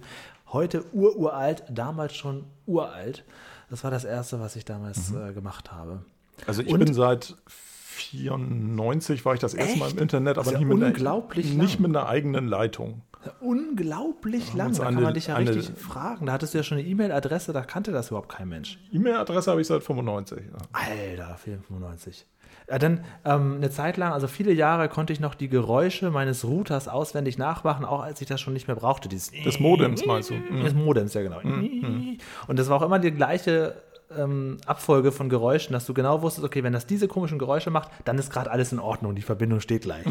Heute 0.52 0.84
ururalt, 0.92 1.64
damals 1.70 2.14
schon 2.14 2.44
uralt. 2.66 3.24
Das 3.70 3.84
war 3.84 3.90
das 3.90 4.04
erste, 4.04 4.38
was 4.40 4.56
ich 4.56 4.64
damals 4.64 5.10
Mhm. 5.10 5.28
äh, 5.28 5.32
gemacht 5.32 5.72
habe. 5.72 6.04
Also 6.46 6.62
ich 6.62 6.68
Und- 6.72 6.84
bin 6.84 6.92
seit 6.94 7.36
94 7.46 9.24
war 9.24 9.34
ich 9.34 9.40
das 9.40 9.54
erste 9.54 9.78
Mal 9.78 9.86
im 9.86 9.92
Echt? 9.92 10.00
Internet, 10.00 10.38
aber 10.38 10.52
ja 10.52 10.58
nicht, 10.58 10.66
mit 10.68 10.82
einer, 10.82 11.28
nicht 11.62 11.80
mit 11.80 11.90
einer 11.96 12.08
eigenen 12.08 12.46
Leitung. 12.48 13.02
Unglaublich 13.40 14.52
lang. 14.54 14.74
Da 14.76 14.84
kann 14.84 14.94
man 15.02 15.14
dich 15.14 15.28
ja 15.28 15.36
eine- 15.36 15.54
richtig 15.54 15.76
fragen. 15.78 16.26
Da 16.26 16.32
hattest 16.32 16.54
du 16.54 16.58
ja 16.58 16.64
schon 16.64 16.78
eine 16.78 16.86
E-Mail-Adresse, 16.86 17.52
da 17.52 17.62
kannte 17.62 17.92
das 17.92 18.08
überhaupt 18.08 18.28
kein 18.28 18.48
Mensch. 18.48 18.78
E-Mail-Adresse 18.92 19.50
habe 19.50 19.60
ich 19.60 19.66
seit 19.66 19.82
95. 19.82 20.38
Ja. 20.38 20.58
Alter, 20.72 21.36
95. 21.36 22.26
Ja, 22.70 22.78
dann 22.78 23.04
ähm, 23.24 23.56
eine 23.56 23.70
Zeit 23.70 23.96
lang, 23.96 24.12
also 24.12 24.28
viele 24.28 24.52
Jahre, 24.52 24.88
konnte 24.88 25.12
ich 25.12 25.20
noch 25.20 25.34
die 25.34 25.48
Geräusche 25.48 26.10
meines 26.10 26.44
Routers 26.44 26.86
auswendig 26.88 27.36
nachmachen, 27.38 27.84
auch 27.84 28.00
als 28.02 28.20
ich 28.20 28.28
das 28.28 28.40
schon 28.40 28.52
nicht 28.52 28.66
mehr 28.68 28.76
brauchte. 28.76 29.08
Dieses 29.08 29.30
Des 29.44 29.58
Modems 29.58 30.06
meinst 30.06 30.30
du? 30.30 30.34
Mhm. 30.34 30.62
Des 30.62 30.74
Modems, 30.74 31.14
ja 31.14 31.22
genau. 31.22 31.40
Und 31.40 32.58
das 32.58 32.68
war 32.68 32.76
auch 32.78 32.82
immer 32.86 32.98
die 32.98 33.10
gleiche 33.10 33.74
ähm, 34.18 34.58
Abfolge 34.66 35.12
von 35.12 35.28
Geräuschen, 35.28 35.72
dass 35.72 35.86
du 35.86 35.94
genau 35.94 36.22
wusstest, 36.22 36.44
okay, 36.44 36.62
wenn 36.62 36.72
das 36.72 36.86
diese 36.86 37.08
komischen 37.08 37.38
Geräusche 37.38 37.70
macht, 37.70 37.90
dann 38.04 38.18
ist 38.18 38.32
gerade 38.32 38.50
alles 38.50 38.72
in 38.72 38.78
Ordnung, 38.78 39.14
die 39.14 39.22
Verbindung 39.22 39.60
steht 39.60 39.82
gleich. 39.82 40.04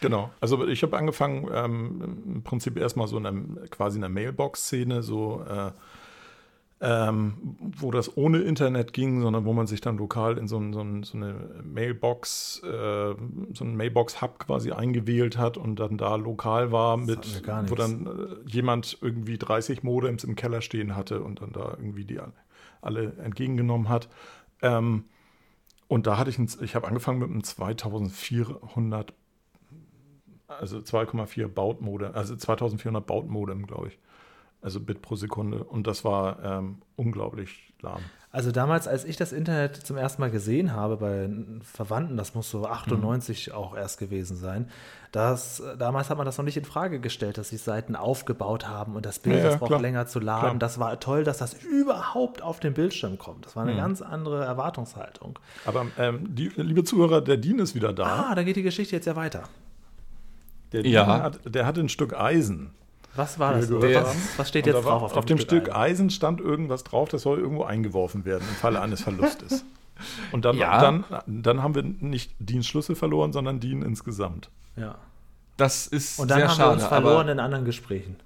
Genau. 0.00 0.30
Also 0.40 0.66
ich 0.66 0.82
habe 0.82 0.96
angefangen, 0.96 1.48
ähm, 1.52 2.18
im 2.26 2.42
Prinzip 2.42 2.76
erstmal 2.76 3.08
so 3.08 3.18
in 3.18 3.26
einer, 3.26 3.42
quasi 3.70 3.96
in 3.96 4.02
der 4.02 4.10
Mailbox-Szene, 4.10 5.02
so 5.02 5.44
äh, 5.48 5.70
ähm, 6.80 7.56
wo 7.58 7.90
das 7.90 8.16
ohne 8.16 8.38
Internet 8.38 8.92
ging, 8.92 9.20
sondern 9.20 9.44
wo 9.44 9.52
man 9.52 9.66
sich 9.66 9.80
dann 9.80 9.96
lokal 9.98 10.38
in 10.38 10.46
so, 10.46 10.58
ein, 10.58 10.72
so, 10.72 10.80
ein, 10.80 11.02
so 11.02 11.16
eine 11.16 11.34
Mailbox, 11.64 12.62
äh, 12.62 13.14
so 13.52 13.64
einen 13.64 13.76
Mailbox-Hub 13.76 14.38
quasi 14.38 14.70
eingewählt 14.70 15.38
hat 15.38 15.56
und 15.56 15.76
dann 15.80 15.98
da 15.98 16.14
lokal 16.14 16.70
war, 16.70 16.96
mit, 16.96 17.42
wo 17.66 17.74
dann 17.74 18.06
äh, 18.06 18.48
jemand 18.48 18.98
irgendwie 19.00 19.38
30 19.38 19.82
Modems 19.82 20.22
im 20.22 20.36
Keller 20.36 20.60
stehen 20.60 20.94
hatte 20.94 21.22
und 21.22 21.42
dann 21.42 21.52
da 21.52 21.76
irgendwie 21.78 22.04
die 22.04 22.20
alle- 22.80 23.16
entgegengenommen 23.18 23.88
hat. 23.88 24.08
Ähm, 24.62 25.04
und 25.88 26.06
da 26.06 26.18
hatte 26.18 26.30
ich, 26.30 26.38
ein, 26.38 26.50
ich 26.62 26.74
habe 26.74 26.86
angefangen 26.86 27.18
mit 27.20 27.30
einem 27.30 27.42
2400 27.44 29.14
also 30.48 30.78
2,4 30.78 31.46
Bautmodem, 31.46 32.14
also 32.14 32.34
2400 32.34 33.06
Bautmodem, 33.06 33.66
glaube 33.66 33.88
ich. 33.88 33.98
Also 34.60 34.80
Bit 34.80 35.02
pro 35.02 35.14
Sekunde. 35.14 35.62
Und 35.62 35.86
das 35.86 36.04
war 36.04 36.42
ähm, 36.42 36.78
unglaublich 36.96 37.67
lahm. 37.82 38.00
Also 38.30 38.52
damals, 38.52 38.86
als 38.86 39.06
ich 39.06 39.16
das 39.16 39.32
Internet 39.32 39.74
zum 39.76 39.96
ersten 39.96 40.20
Mal 40.20 40.30
gesehen 40.30 40.72
habe 40.74 40.98
bei 40.98 41.30
Verwandten, 41.62 42.18
das 42.18 42.34
muss 42.34 42.50
so 42.50 42.66
98 42.66 43.52
auch 43.54 43.74
erst 43.74 43.98
gewesen 43.98 44.36
sein, 44.36 44.68
das, 45.12 45.62
damals 45.78 46.10
hat 46.10 46.18
man 46.18 46.26
das 46.26 46.36
noch 46.36 46.44
nicht 46.44 46.58
in 46.58 46.66
Frage 46.66 47.00
gestellt, 47.00 47.38
dass 47.38 47.48
sie 47.48 47.56
Seiten 47.56 47.96
aufgebaut 47.96 48.68
haben 48.68 48.96
und 48.96 49.06
das 49.06 49.18
Bild, 49.18 49.36
Ja, 49.36 49.44
ja, 49.44 49.48
das 49.48 49.58
braucht 49.58 49.70
klar. 49.70 49.80
länger 49.80 50.06
zu 50.06 50.20
laden. 50.20 50.40
Klar. 50.40 50.54
Das 50.58 50.78
war 50.78 51.00
toll, 51.00 51.24
dass 51.24 51.38
das 51.38 51.54
überhaupt 51.54 52.42
auf 52.42 52.60
den 52.60 52.74
Bildschirm 52.74 53.16
kommt. 53.16 53.46
Das 53.46 53.56
war 53.56 53.62
eine 53.62 53.74
ganz 53.76 54.02
andere 54.02 54.44
Erwartungshaltung. 54.44 55.38
Aber 55.64 55.86
ähm, 55.96 56.34
die, 56.34 56.48
liebe 56.56 56.84
Zuhörer, 56.84 57.22
der 57.22 57.38
Dean 57.38 57.58
ist 57.60 57.74
wieder 57.74 57.94
da. 57.94 58.28
Ah, 58.30 58.34
da 58.34 58.42
geht 58.42 58.56
die 58.56 58.62
Geschichte 58.62 58.94
jetzt 58.94 59.06
ja 59.06 59.16
weiter. 59.16 59.44
Der 60.72 60.82
Dean 60.82 60.92
Ja. 60.92 61.06
hat, 61.22 61.40
der 61.46 61.64
hatte 61.64 61.80
ein 61.80 61.88
Stück 61.88 62.12
Eisen. 62.14 62.72
Was 63.18 63.38
war 63.38 63.54
das? 63.54 63.70
Was, 63.70 64.16
was 64.38 64.48
steht 64.48 64.66
jetzt 64.66 64.84
drauf 64.84 65.14
auf, 65.14 65.24
dem 65.24 65.38
Stück 65.38 65.68
Eisen? 65.70 65.76
Eisen 65.76 66.10
stand 66.10 66.40
irgendwas 66.40 66.84
drauf, 66.84 67.08
das 67.08 67.22
soll 67.22 67.38
irgendwo 67.38 67.64
eingeworfen 67.64 68.24
werden 68.24 68.44
im 68.48 68.54
Falle 68.54 68.80
eines 68.80 69.02
Verlustes. 69.02 69.64
Und 70.32 70.44
dann, 70.44 70.56
Ja. 70.56 70.80
dann, 70.80 71.04
dann 71.26 71.62
haben 71.62 71.74
wir 71.74 71.82
nicht 71.82 72.32
Deans 72.38 72.66
Schlüssel 72.68 72.94
verloren, 72.94 73.32
sondern 73.32 73.58
Dean 73.58 73.82
insgesamt. 73.82 74.48
Ja. 74.76 74.94
Das 75.56 75.88
ist 75.88 76.20
Und 76.20 76.30
dann 76.30 76.38
sehr 76.38 76.48
haben 76.48 76.56
schade. 76.56 76.68
wir 76.70 76.72
uns 76.74 76.84
verloren 76.86 77.28
in 77.28 77.40
anderen 77.40 77.64
Gesprächen. 77.64 78.16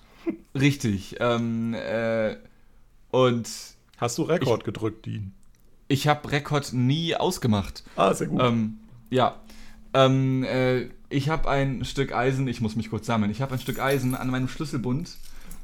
richtig. 0.54 1.16
Ähm, 1.20 1.74
äh, 1.74 2.36
und 3.10 3.48
Hast 3.98 4.16
du 4.16 4.22
Rekord 4.22 4.64
gedrückt, 4.64 5.04
Dean? 5.04 5.32
ich 5.88 6.08
habe 6.08 6.30
Rekord 6.32 6.72
nie 6.72 7.14
ausgemacht. 7.14 7.82
Ah, 7.96 8.14
sehr 8.14 8.28
gut. 8.28 8.40
Ähm, 8.42 8.78
ja. 9.10 9.36
Ähm, 9.92 10.44
äh, 10.44 10.88
ich 11.10 11.28
habe 11.28 11.48
ein 11.48 11.84
Stück 11.84 12.12
Eisen, 12.14 12.46
ich 12.48 12.60
muss 12.60 12.76
mich 12.76 12.90
kurz 12.90 13.06
sammeln. 13.06 13.30
Ich 13.30 13.40
habe 13.40 13.54
ein 13.54 13.60
Stück 13.60 13.78
Eisen 13.80 14.14
an 14.14 14.28
meinem 14.30 14.48
Schlüsselbund 14.48 15.16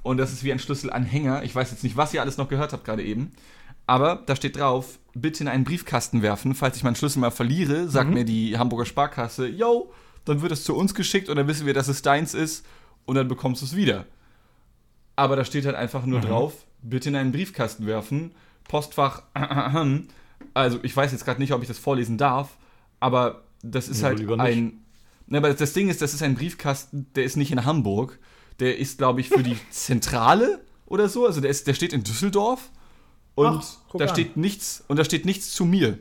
und 0.03 0.17
das 0.17 0.33
ist 0.33 0.45
wie 0.45 0.53
ein 0.53 0.59
Schlüsselanhänger. 0.59 1.43
Ich 1.45 1.55
weiß 1.55 1.71
jetzt 1.71 1.85
nicht, 1.85 1.97
was 1.97 2.15
ihr 2.15 2.23
alles 2.23 2.37
noch 2.39 2.49
gehört 2.49 2.73
habt 2.73 2.85
gerade 2.85 3.03
eben. 3.03 3.33
Aber 3.87 4.23
da 4.25 4.35
steht 4.35 4.57
drauf, 4.57 4.99
bitte 5.15 5.43
in 5.45 5.49
einen 5.49 5.65
Briefkasten 5.65 6.23
werfen. 6.23 6.55
Falls 6.55 6.77
ich 6.77 6.85
meinen 6.85 6.97
Schlüssel 6.97 7.19
mal 7.19 7.31
verliere, 7.31 7.89
sagt 7.89 8.11
mir 8.11 8.25
die 8.25 8.57
Hamburger 8.59 8.87
Sparkasse, 8.87 9.47
yo, 9.47 9.93
dann 10.25 10.41
wird 10.41 10.53
es 10.53 10.65
zu 10.65 10.75
uns 10.75 10.95
geschickt 10.95 11.29
und 11.29 11.37
dann 11.37 11.49
wissen 11.49 11.67
wir, 11.67 11.75
dass 11.75 11.89
es 11.89 12.01
deins 12.01 12.33
ist 12.33 12.65
und 13.05 13.17
dann 13.17 13.29
bekommst 13.29 13.61
du 13.61 13.67
es 13.67 13.77
wieder. 13.77 14.07
Aber 15.17 15.37
da 15.37 15.45
steht 15.45 15.67
halt 15.67 15.77
einfach 15.77 16.07
nur 16.07 16.21
drauf, 16.21 16.55
bitte 16.83 17.11
in 17.11 17.17
einen 17.17 17.33
Briefkasten 17.33 17.87
werfen. 17.87 18.33
Postfach, 18.67 19.23
also 20.55 20.79
ich 20.83 20.97
weiß 20.97 21.13
jetzt 21.13 21.27
gerade 21.27 21.41
nicht, 21.41 21.53
ob 21.53 21.61
ich 21.61 21.69
das 21.69 21.79
vorlesen 21.79 22.17
darf, 22.17 22.57
aber 23.01 23.43
das 23.63 23.89
ist 23.89 24.01
Ja, 24.01 24.09
halt 24.09 24.41
ein. 24.41 24.84
Ne, 25.27 25.39
aber 25.39 25.53
das 25.55 25.73
Ding 25.73 25.89
ist, 25.89 26.03
das 26.03 26.13
ist 26.15 26.23
ein 26.23 26.35
Briefkasten, 26.35 27.07
der 27.15 27.25
ist 27.25 27.37
nicht 27.37 27.51
in 27.53 27.65
Hamburg. 27.65 28.19
Der 28.61 28.79
ist, 28.79 28.99
glaube 28.99 29.21
ich, 29.21 29.29
für 29.29 29.43
die 29.43 29.57
Zentrale 29.71 30.61
oder 30.87 31.09
so. 31.09 31.27
Also 31.27 31.41
der, 31.41 31.51
ist, 31.51 31.67
der 31.67 31.75
steht 31.75 31.93
in 31.93 32.05
Düsseldorf 32.05 32.71
und 33.35 33.47
Ach, 33.47 33.65
da 33.99 34.05
an. 34.05 34.11
steht 34.11 34.37
nichts 34.37 34.85
und 34.87 34.99
da 34.99 35.05
steht 35.05 35.25
nichts 35.25 35.53
zu 35.53 35.65
mir. 35.65 35.99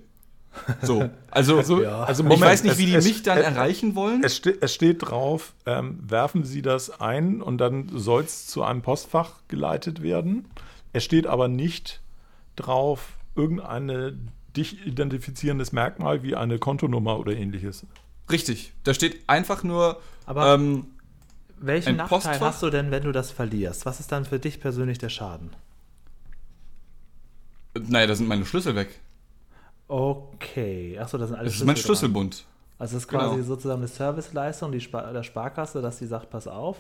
So, 0.83 1.09
also, 1.31 1.57
also, 1.57 1.81
Ja. 1.83 2.03
also 2.03 2.23
ich 2.29 2.39
weiß 2.39 2.63
nicht, 2.63 2.77
wie 2.77 2.85
die 2.85 2.93
es- 2.93 3.05
mich 3.05 3.23
dann 3.23 3.39
es- 3.39 3.43
erreichen 3.45 3.95
wollen. 3.95 4.23
Es, 4.23 4.35
ste 4.35 4.55
es 4.61 4.71
steht 4.73 5.01
drauf, 5.01 5.53
ähm, 5.65 5.97
werfen 6.07 6.43
Sie 6.43 6.61
das 6.61 7.01
ein 7.01 7.41
und 7.41 7.57
dann 7.57 7.89
soll 7.91 8.21
es 8.23 8.45
zu 8.45 8.61
einem 8.61 8.83
Postfach 8.83 9.31
geleitet 9.47 10.03
werden. 10.03 10.45
Es 10.91 11.03
steht 11.03 11.25
aber 11.25 11.47
nicht 11.47 12.01
drauf, 12.55 13.13
irgendeine 13.35 14.15
dich 14.55 14.85
identifizierendes 14.85 15.71
Merkmal 15.71 16.21
wie 16.21 16.35
eine 16.35 16.59
Kontonummer 16.59 17.17
oder 17.17 17.35
ähnliches. 17.35 17.87
Richtig. 18.31 18.73
Da 18.83 18.93
steht 18.93 19.27
einfach 19.27 19.63
nur. 19.63 19.99
Aber- 20.25 20.53
ähm, 20.53 20.87
Welchen 21.57 21.95
Nachteil 21.95 22.19
Postfach? 22.19 22.41
hast 22.41 22.61
du 22.63 22.69
denn, 22.69 22.91
wenn 22.91 23.03
du 23.03 23.11
das 23.13 23.31
verlierst? 23.31 23.85
Was 23.85 23.99
ist 24.01 24.11
dann 24.11 24.25
für 24.25 24.39
dich 24.39 24.59
persönlich 24.59 24.97
der 24.97 25.09
Schaden? 25.09 25.51
naja, 27.75 28.07
da 28.07 28.15
sind 28.15 28.27
meine 28.27 28.45
Schlüssel 28.45 28.75
weg. 28.75 28.99
Okay. 29.87 30.97
Achso, 30.99 31.17
das 31.17 31.29
sind 31.29 31.37
alles 31.37 31.53
Das 31.53 31.61
ist 31.61 31.65
mein 31.65 31.75
Schlüssel 31.75 32.09
dran. 32.11 32.31
Schlüsselbund. 32.31 32.45
Also 32.79 32.97
es 32.97 33.03
ist 33.03 33.09
quasi 33.09 33.35
Genau. 33.35 33.47
sozusagen 33.47 33.79
eine 33.81 33.87
Serviceleistung 33.87 34.71
die 34.71 34.81
Spar 34.81 35.11
der 35.13 35.23
Sparkasse, 35.23 35.81
dass 35.81 35.97
sie 35.99 36.07
sagt, 36.07 36.29
pass 36.29 36.47
auf. 36.47 36.77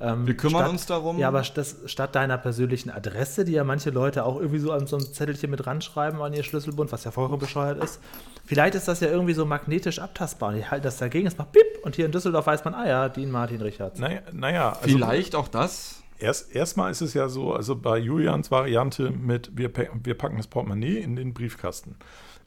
Ähm, 0.00 0.26
Wir 0.26 0.36
kümmern 0.36 0.62
statt, 0.62 0.70
uns 0.70 0.86
darum. 0.86 1.18
Ja, 1.18 1.28
aber 1.28 1.42
das, 1.42 1.76
statt 1.86 2.14
deiner 2.14 2.36
persönlichen 2.38 2.90
Adresse, 2.90 3.44
die 3.44 3.52
ja 3.52 3.64
manche 3.64 3.90
Leute 3.90 4.24
auch 4.24 4.36
irgendwie 4.40 4.58
so 4.58 4.72
an 4.72 4.86
so 4.86 4.96
ein 4.96 5.02
Zettelchen 5.02 5.50
mit 5.50 5.66
ranschreiben 5.66 6.20
an 6.20 6.32
ihr 6.32 6.42
Schlüsselbund, 6.42 6.90
was 6.92 7.04
ja 7.04 7.10
vollkommen 7.10 7.38
bescheuert 7.40 7.82
ist. 7.82 8.00
Vielleicht 8.44 8.74
ist 8.74 8.88
das 8.88 9.00
ja 9.00 9.08
irgendwie 9.08 9.34
so 9.34 9.46
magnetisch 9.46 9.98
abtastbar. 9.98 10.50
Und 10.50 10.58
ich 10.58 10.70
halte 10.70 10.84
das 10.84 10.98
dagegen, 10.98 11.26
es 11.26 11.38
macht 11.38 11.52
Pip 11.52 11.64
und 11.82 11.96
hier 11.96 12.06
in 12.06 12.12
Düsseldorf 12.12 12.46
weiß 12.46 12.64
man, 12.64 12.74
ah 12.74 12.86
ja, 12.86 13.08
Dean 13.08 13.30
Martin 13.30 13.62
Richards. 13.62 14.00
Naja, 14.00 14.20
naja 14.32 14.70
also 14.70 14.82
Vielleicht 14.82 15.34
auch 15.34 15.48
das. 15.48 16.02
Erst, 16.18 16.54
erstmal 16.54 16.90
ist 16.90 17.00
es 17.00 17.14
ja 17.14 17.28
so, 17.28 17.52
also 17.52 17.76
bei 17.76 17.98
Julians 17.98 18.50
Variante 18.50 19.10
mit 19.10 19.56
wir, 19.56 19.70
wir 19.74 20.14
packen 20.16 20.36
das 20.36 20.46
Portemonnaie 20.46 20.98
in 20.98 21.16
den 21.16 21.34
Briefkasten, 21.34 21.96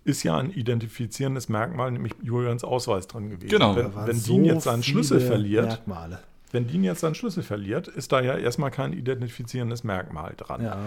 ist 0.03 0.23
ja 0.23 0.37
ein 0.37 0.51
identifizierendes 0.51 1.49
Merkmal, 1.49 1.91
nämlich 1.91 2.13
Julians 2.21 2.63
Ausweis 2.63 3.07
drin 3.07 3.29
gewesen. 3.29 3.49
Genau. 3.49 3.75
Wenn, 3.75 3.93
wenn 3.93 4.15
so 4.15 4.33
Dean 4.33 4.45
jetzt 4.45 4.63
seinen 4.63 4.83
Schlüssel 4.83 5.19
verliert, 5.19 5.67
Merkmale. 5.67 6.19
Wenn 6.51 6.65
Dean 6.67 6.83
jetzt 6.83 7.01
seinen 7.01 7.15
Schlüssel 7.15 7.43
verliert, 7.43 7.87
ist 7.89 8.11
da 8.11 8.21
ja 8.21 8.37
erstmal 8.37 8.71
kein 8.71 8.93
identifizierendes 8.93 9.83
Merkmal 9.83 10.33
dran. 10.37 10.63
Ja. 10.63 10.77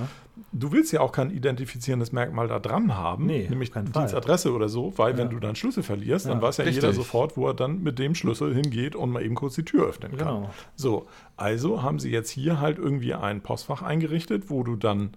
Du 0.53 0.73
willst 0.73 0.91
ja 0.93 1.01
auch 1.01 1.13
kein 1.13 1.31
identifizierendes 1.31 2.13
Merkmal 2.13 2.49
da 2.49 2.59
dran 2.59 2.97
haben, 2.97 3.27
Nee, 3.27 3.47
nämlich 3.49 3.69
auf 3.71 3.75
keinen 3.75 3.93
Deans 3.93 4.13
Fall. 4.13 4.21
Adresse 4.21 4.53
oder 4.55 4.69
so, 4.71 4.95
weil 4.97 5.19
wenn 5.19 5.27
Ja. 5.27 5.33
du 5.35 5.41
deinen 5.41 5.57
Schlüssel 5.57 5.83
verlierst, 5.83 6.27
dann 6.27 6.39
Ja, 6.39 6.43
weiß 6.43 6.57
ja 6.59 6.65
richtig. 6.65 6.83
jeder 6.83 6.95
sofort, 6.95 7.37
wo 7.37 7.47
er 7.49 7.55
dann 7.55 7.83
mit 7.83 7.99
dem 7.99 8.15
Schlüssel 8.15 8.55
hingeht 8.55 8.97
und 8.97 9.11
mal 9.11 9.23
eben 9.23 9.35
kurz 9.35 9.55
die 9.55 9.65
Tür 9.65 9.87
öffnen 9.87 10.17
kann. 10.17 10.19
Genau. 10.27 10.51
So, 10.77 11.07
also 11.37 11.83
haben 11.83 11.99
sie 11.99 12.11
jetzt 12.11 12.31
hier 12.31 12.61
halt 12.61 12.79
irgendwie 12.79 13.13
ein 13.15 13.43
Postfach 13.43 13.83
eingerichtet, 13.83 14.49
wo 14.49 14.63
du 14.63 14.77
dann, 14.77 15.11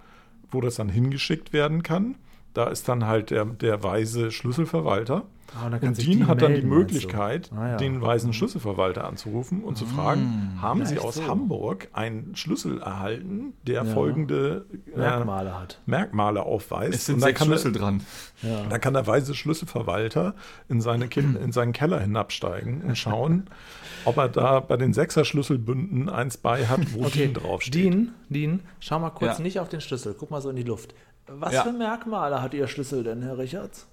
wo 0.52 0.60
das 0.60 0.76
dann 0.76 0.90
hingeschickt 0.90 1.54
werden 1.54 1.84
kann. 1.84 2.16
Da 2.54 2.66
ist 2.68 2.88
dann 2.88 3.06
halt 3.08 3.32
der, 3.32 3.46
der 3.46 3.84
weise 3.84 4.32
Schlüsselverwalter. 4.32 5.24
Ah, 5.56 5.68
und 5.68 5.74
Und 5.84 5.98
Dean 6.02 6.18
die 6.18 6.26
hat 6.26 6.42
dann 6.42 6.56
die? 6.56 6.62
Möglichkeit, 6.64 7.52
Ah, 7.56 7.70
ja. 7.72 7.78
den 7.78 8.02
weisen 8.02 8.34
Schlüsselverwalter 8.34 9.06
anzurufen 9.06 9.64
und 9.64 9.78
zu 9.78 9.86
fragen, 9.86 10.58
haben 10.60 10.84
Sie 10.86 10.98
aus 10.98 11.16
so. 11.16 11.28
Hamburg 11.28 11.90
einen 11.94 12.36
Schlüssel 12.36 12.82
erhalten, 12.82 13.54
der 13.68 13.84
Ja. 13.84 13.86
folgende 13.86 14.66
äh, 14.96 14.98
Merkmale 14.98 15.60
hat. 15.60 15.80
Merkmale 15.86 16.42
aufweist? 16.44 16.96
Es 16.96 17.06
sind 17.06 17.16
Und 17.16 17.22
sechs 17.22 17.38
kann 17.40 17.50
der- 17.50 17.58
Schlüssel 17.58 17.72
dran. 17.80 18.02
Ja. 18.42 18.64
dann 18.68 18.82
kann 18.82 18.96
der 18.96 19.06
weise 19.06 19.36
Schlüsselverwalter 19.36 20.34
in, 20.70 20.82
seine 20.82 21.08
Kin 21.08 21.36
in 21.36 21.52
seinen 21.52 21.74
Keller 21.74 22.00
hinabsteigen 22.00 22.82
und 22.82 22.98
schauen, 22.98 23.48
ob 24.06 24.18
er 24.18 24.30
da 24.30 24.60
bei 24.60 24.78
den 24.78 24.92
Sechser-Schlüsselbünden 24.94 26.10
eins 26.10 26.38
bei 26.38 26.66
hat, 26.66 26.94
wo 26.96 27.06
Okay, 27.06 27.28
Dean 27.28 27.34
draufsteht. 27.36 27.76
Dean, 27.76 28.12
Dean, 28.30 28.60
schau 28.80 28.98
mal 29.00 29.12
kurz 29.12 29.38
Ja. 29.38 29.44
nicht 29.44 29.60
auf 29.60 29.70
den 29.70 29.82
Schlüssel, 29.82 30.16
guck 30.18 30.32
mal 30.32 30.42
so 30.42 30.50
in 30.50 30.56
die 30.56 30.64
Luft. 30.64 30.96
Was 31.28 31.54
Ja. 31.54 31.64
für 31.64 31.72
Merkmale 31.72 32.42
hat 32.42 32.54
Ihr 32.54 32.68
Schlüssel 32.68 33.04
denn, 33.04 33.22
Herr 33.22 33.38
Richards? 33.38 33.88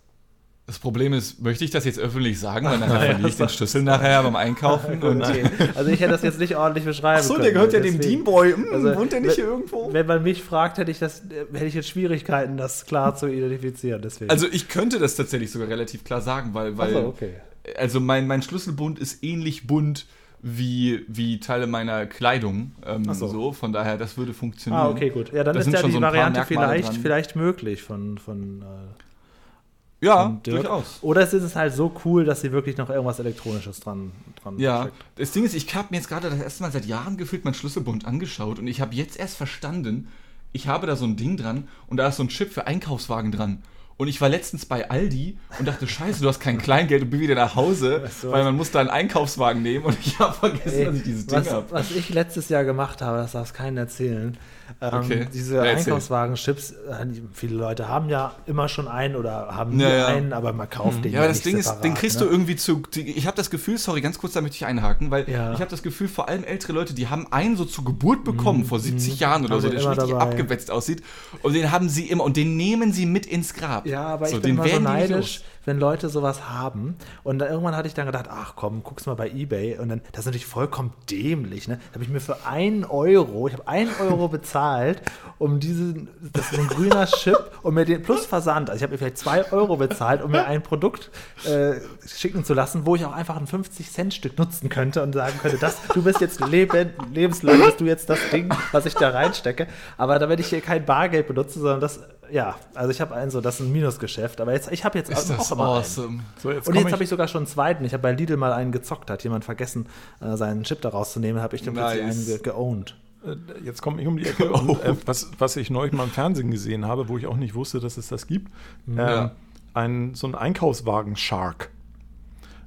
Das 0.66 0.78
Problem 0.78 1.12
ist, 1.12 1.41
möchte 1.41 1.64
ich 1.64 1.70
das 1.72 1.85
jetzt 1.85 1.99
öffentlich 1.99 2.39
sagen, 2.39 2.66
weil 2.66 2.78
nachher 2.78 3.01
verliere 3.01 3.28
ich 3.28 3.37
den 3.37 3.49
Schlüssel 3.49 3.83
nachher 3.83 4.22
beim 4.22 4.37
Einkaufen. 4.37 5.03
Und 5.03 5.18
Nein. 5.18 5.51
Also 5.74 5.91
ich 5.91 6.01
hätte 6.01 6.12
das 6.12 6.22
jetzt 6.22 6.39
nicht 6.39 6.55
ordentlich 6.57 6.85
beschreiben 6.85 7.18
Ach 7.20 7.24
so, 7.26 7.33
können. 7.35 7.45
der 7.45 7.53
gehört 7.55 7.72
ja 7.72 7.81
dem 7.81 7.99
deswegen- 7.99 8.24
Deanboy. 8.24 8.53
Hm, 8.53 8.66
Also, 8.72 8.95
wohnt 8.97 9.12
der 9.12 9.20
nicht 9.20 9.31
wenn- 9.31 9.35
hier 9.37 9.45
irgendwo? 9.47 9.93
Wenn 9.93 10.07
man 10.07 10.22
mich 10.22 10.43
fragt, 10.43 10.78
hätte 10.78 10.91
ich 10.91 10.99
das, 11.01 11.20
äh, 11.20 11.47
hätte 11.53 11.64
ich 11.66 11.74
jetzt 11.74 11.89
Schwierigkeiten, 11.89 12.57
das 12.57 12.87
klar 12.87 13.16
zu 13.16 13.26
identifizieren. 13.26 14.01
Deswegen. 14.03 14.31
Also 14.31 14.47
ich 14.51 14.68
könnte 14.68 14.99
das 15.01 15.16
tatsächlich 15.16 15.51
sogar 15.51 15.68
relativ 15.68 16.05
klar 16.05 16.20
sagen, 16.20 16.55
weil, 16.55 16.78
weil 16.78 16.93
so, 16.93 16.99
okay. 17.01 17.35
also 17.76 17.99
mein, 17.99 18.26
mein 18.28 18.43
Schlüsselbund 18.43 18.99
ist 19.01 19.24
ähnlich 19.24 19.66
bunt 19.66 20.07
wie, 20.43 21.05
wie 21.09 21.38
Teile 21.41 21.66
meiner 21.66 22.07
Kleidung. 22.07 22.72
Ähm, 22.86 23.05
so. 23.12 23.28
so. 23.28 23.53
Von 23.53 23.72
daher, 23.72 23.99
das 23.99 24.16
würde 24.16 24.32
funktionieren. 24.32 24.82
Ah, 24.82 24.88
okay, 24.88 25.11
gut. 25.11 25.32
Ja, 25.32 25.45
dann 25.45 25.55
Da 25.55 25.61
ist 25.61 25.70
ja 25.72 25.78
schon 25.80 25.91
die 25.91 25.97
so 25.97 26.01
Variante 26.01 26.45
vielleicht, 26.47 26.88
dran. 26.88 27.01
vielleicht 27.03 27.36
möglich 27.36 27.82
von, 27.82 28.16
von 28.18 28.62
äh, 28.62 30.05
Ja, 30.07 30.22
von 30.24 30.43
durchaus. 30.43 30.99
Oder 31.03 31.22
es 31.22 31.34
ist 31.34 31.43
es 31.43 31.57
halt 31.57 31.74
so 31.74 31.93
cool, 32.05 32.24
dass 32.24 32.41
sie 32.41 32.53
wirklich 32.53 32.76
noch 32.78 32.88
irgendwas 32.88 33.18
Elektronisches 33.18 33.80
dran, 33.80 34.12
dran 34.43 34.59
Ja, 34.59 34.82
steckt. 34.82 34.97
das 35.16 35.32
Ding 35.32 35.45
ist, 35.45 35.55
ich 35.55 35.74
habe 35.74 35.88
mir 35.91 35.97
jetzt 35.99 36.09
gerade 36.09 36.30
das 36.30 36.41
erste 36.41 36.62
Mal 36.62 36.72
seit 36.72 36.86
Jahren 36.86 37.16
gefühlt 37.18 37.45
meinen 37.45 37.55
Schlüsselbund 37.55 38.07
angeschaut 38.07 38.59
und 38.59 38.66
ich 38.66 38.80
habe 38.80 38.95
jetzt 38.95 39.18
erst 39.18 39.36
verstanden, 39.36 40.09
ich 40.53 40.66
habe 40.68 40.86
da 40.86 40.97
so 40.97 41.05
ein 41.05 41.16
Ding 41.16 41.36
dran 41.36 41.68
und 41.86 41.99
da 41.99 42.09
ist 42.09 42.16
so 42.16 42.22
ein 42.24 42.28
Chip 42.28 42.53
für 42.53 42.66
Einkaufswagen 42.66 43.30
dran. 43.30 43.62
Und 44.01 44.09
ich 44.09 44.19
war 44.23 44.31
letztens 44.31 44.65
bei 44.65 44.89
Aldi 44.89 45.37
und 45.59 45.69
dachte, 45.69 45.87
scheiße, 45.87 46.23
du 46.23 46.29
hast 46.29 46.41
kein 46.41 46.57
Kleingeld 46.57 47.03
und 47.03 47.11
bin 47.11 47.21
wieder 47.21 47.35
nach 47.35 47.55
Hause, 47.55 48.09
so. 48.19 48.33
weil 48.33 48.45
man 48.45 48.57
muss 48.57 48.71
da 48.71 48.81
einen 48.81 48.89
Einkaufswagen 48.89 49.61
nehmen 49.61 49.85
und 49.85 49.99
ich 50.01 50.19
habe 50.19 50.33
vergessen, 50.33 50.79
Ey, 50.79 50.85
dass 50.87 50.95
ich 50.95 51.03
dieses 51.03 51.31
was, 51.31 51.45
Ding 51.45 51.53
habe. 51.53 51.67
was 51.71 51.91
ich 51.91 52.09
letztes 52.09 52.49
Jahr 52.49 52.65
gemacht 52.65 53.03
habe, 53.03 53.19
das 53.19 53.33
darf 53.33 53.49
es 53.49 53.53
keinen 53.53 53.77
erzählen. 53.77 54.39
Ähm, 54.81 54.91
Okay. 55.01 55.27
Diese 55.33 55.57
Ja. 55.57 55.62
Einkaufswagen-Chips, 55.62 56.71
äh, 56.73 57.07
viele 57.33 57.55
Leute 57.57 57.89
haben 57.89 58.09
ja 58.09 58.33
immer 58.47 58.68
schon 58.68 58.89
einen 58.89 59.16
oder 59.16 59.49
haben 59.55 59.79
Ja, 59.79 59.89
nur 59.89 59.97
ja. 59.97 60.07
einen, 60.07 60.33
aber 60.33 60.53
man 60.53 60.68
kauft 60.68 61.05
den 61.05 61.12
Ja, 61.12 61.21
aber 61.21 61.29
das 61.29 61.43
Ding 61.43 61.57
ist, 61.57 61.66
separat, 61.66 61.85
den 61.85 61.95
kriegst 61.95 62.21
ne? 62.21 62.27
du 62.27 62.31
irgendwie 62.33 62.57
zu. 62.57 62.83
Ich 62.95 63.27
habe 63.27 63.37
das 63.37 63.51
Gefühl, 63.51 63.79
sorry, 63.79 64.01
ganz 64.01 64.18
kurz, 64.18 64.33
da 64.35 64.41
möchte 64.41 64.57
ich 64.57 64.66
einhaken, 64.66 65.11
weil 65.11 65.29
Ja. 65.29 65.53
ich 65.53 65.61
habe 65.61 65.71
das 65.71 65.83
Gefühl, 65.83 66.09
vor 66.09 66.29
allem 66.29 66.45
ältere 66.45 66.73
Leute, 66.73 66.95
die 66.95 67.09
haben 67.09 67.27
einen 67.33 67.57
so 67.57 67.64
zur 67.64 67.85
Geburt 67.85 68.25
bekommen, 68.25 68.64
vor 68.64 68.79
70 68.81 69.21
Jahren 69.21 69.45
oder 69.45 69.55
Haben 69.55 69.61
so, 69.62 69.68
den 69.68 69.77
der 69.77 69.83
schon 69.83 69.93
richtig 69.93 70.11
dabei. 70.11 70.23
abgewetzt 70.31 70.71
aussieht. 70.71 71.03
Und 71.43 71.55
den 71.55 71.71
haben 71.73 71.89
sie 71.89 72.09
immer, 72.11 72.25
und 72.25 72.37
den 72.37 72.57
nehmen 72.57 72.93
sie 72.93 73.07
mit 73.07 73.27
ins 73.27 73.55
Grab. 73.55 73.87
Ja, 73.87 74.07
aber 74.07 74.27
so, 74.27 74.37
ich 74.37 74.43
bin 74.43 74.53
immer 74.57 74.68
so 74.68 74.79
neidisch. 74.81 75.43
Wenn 75.65 75.79
Leute 75.79 76.09
sowas 76.09 76.49
haben. 76.49 76.97
Und 77.23 77.39
dann, 77.39 77.51
irgendwann 77.51 77.77
hatte 77.77 77.89
ich 77.89 77.95
dann 77.95 78.07
gedacht, 78.07 78.27
ach 78.31 78.55
komm, 78.57 78.83
guck's 78.83 79.07
mal 79.07 79.15
bei 79.15 79.31
Ebay. 79.31 79.79
Und 79.79 79.89
dann, 79.89 80.01
das 80.13 80.21
ist 80.21 80.27
natürlich 80.27 80.47
vollkommen 80.47 80.93
dämlich. 81.11 81.69
Ne? 81.69 81.79
Da 81.91 81.95
habe 81.95 82.05
ich 82.05 82.11
mir 82.11 82.21
für 82.21 82.47
einen 82.47 82.85
Euro, 82.85 83.49
ich 83.49 83.55
habe 83.55 83.69
einen 83.69 83.91
Euro 84.01 84.29
bezahlt, 84.29 85.03
um 85.39 85.61
diesen, 85.61 86.09
das 86.33 86.53
ist 86.53 86.59
ein 86.59 86.69
grüner 86.69 87.07
Chip, 87.07 87.51
um 87.63 87.75
mir 87.75 87.85
den, 87.85 88.03
plus 88.03 88.27
Versand, 88.27 88.71
also 88.71 88.79
ich 88.79 88.83
habe 88.83 88.93
mir 88.93 88.99
vielleicht 88.99 89.19
zwei 89.19 89.51
Euro 89.53 89.77
bezahlt, 89.77 90.23
um 90.23 90.31
mir 90.31 90.47
ein 90.47 90.63
Produkt 90.63 91.11
äh, 91.45 91.75
schicken 92.07 92.45
zu 92.45 92.55
lassen, 92.55 92.87
wo 92.87 92.97
ich 92.97 93.05
auch 93.05 93.13
einfach 93.13 93.37
ein 93.37 93.47
50-Cent-Stück 93.47 94.39
nutzen 94.39 94.69
könnte 94.69 95.03
und 95.03 95.15
sagen 95.15 95.39
könnte, 95.41 95.59
das, 95.59 95.77
du 95.95 96.03
bist 96.03 96.21
jetzt 96.21 96.41
leben, 96.47 96.91
lebenslang, 97.13 97.61
bist 97.61 97.81
du 97.81 97.85
jetzt 97.85 98.09
das 98.09 98.19
Ding, 98.31 98.51
was 98.73 98.87
ich 98.87 98.95
da 98.95 99.11
reinstecke. 99.11 99.67
Aber 99.97 100.19
da 100.19 100.29
werde 100.29 100.43
ich 100.43 100.49
hier 100.49 100.61
kein 100.61 100.85
Bargeld 100.85 101.27
benutzen, 101.27 101.61
sondern 101.61 101.81
das, 101.81 102.01
ja, 102.33 102.57
also 102.74 102.91
ich 102.91 103.01
habe 103.01 103.14
einen 103.14 103.31
so, 103.31 103.41
das 103.41 103.61
ist 103.61 103.66
ein 103.66 103.72
Minusgeschäft. 103.72 104.41
Aber 104.41 104.53
jetzt, 104.53 104.70
ich 104.72 104.85
habe 104.85 104.99
jetzt 104.99 105.11
Ist 105.11 105.31
auch 105.33 105.37
das 105.39 105.51
immer 105.51 105.64
einen. 105.64 105.72
awesome. 105.78 106.20
So, 106.43 106.51
jetzt 106.51 106.68
Und 106.68 106.74
jetzt 106.76 106.93
habe 106.93 107.03
ich 107.03 107.09
sogar 107.09 107.28
schon 107.28 107.41
einen 107.41 107.47
zweiten. 107.47 107.85
Ich 107.85 107.93
habe 107.93 108.03
bei 108.03 108.12
Lidl 108.12 108.37
mal 108.37 108.53
einen 108.53 108.72
gezockt, 108.72 109.11
hat 109.11 109.22
jemand 109.24 109.45
vergessen, 109.45 109.87
äh, 110.20 110.37
seinen 110.37 110.64
Chip 110.64 110.81
da 110.83 110.91
rauszunehmen, 110.91 111.43
habe 111.43 111.57
ich 111.57 111.62
dann 111.62 111.74
plötzlich 111.74 112.03
Nice. 112.05 112.16
einen 112.16 112.26
ge 112.26 112.39
geowned. 112.43 112.97
Äh, 113.24 113.37
Jetzt 113.64 113.83
komme 113.83 114.01
ich 114.01 114.09
um 114.09 114.16
die 114.16 114.26
Ecke. 114.26 114.51
Und, 114.51 114.83
äh, 114.83 114.95
was, 115.07 115.31
was 115.39 115.57
ich 115.57 115.70
neulich 115.70 115.93
mal 115.93 116.05
im 116.05 116.11
Fernsehen 116.11 116.51
gesehen 116.51 116.87
habe, 116.87 117.09
wo 117.09 117.18
ich 117.18 117.26
auch 117.26 117.37
nicht 117.37 117.55
wusste, 117.55 117.81
dass 117.81 117.97
es 117.97 118.09
das 118.09 118.26
gibt, 118.26 118.51
Ja. 118.87 119.24
ähm, 119.24 119.31
ein, 119.74 120.14
so 120.14 120.26
ein 120.26 120.35
Einkaufswagen-Shark. 120.35 121.70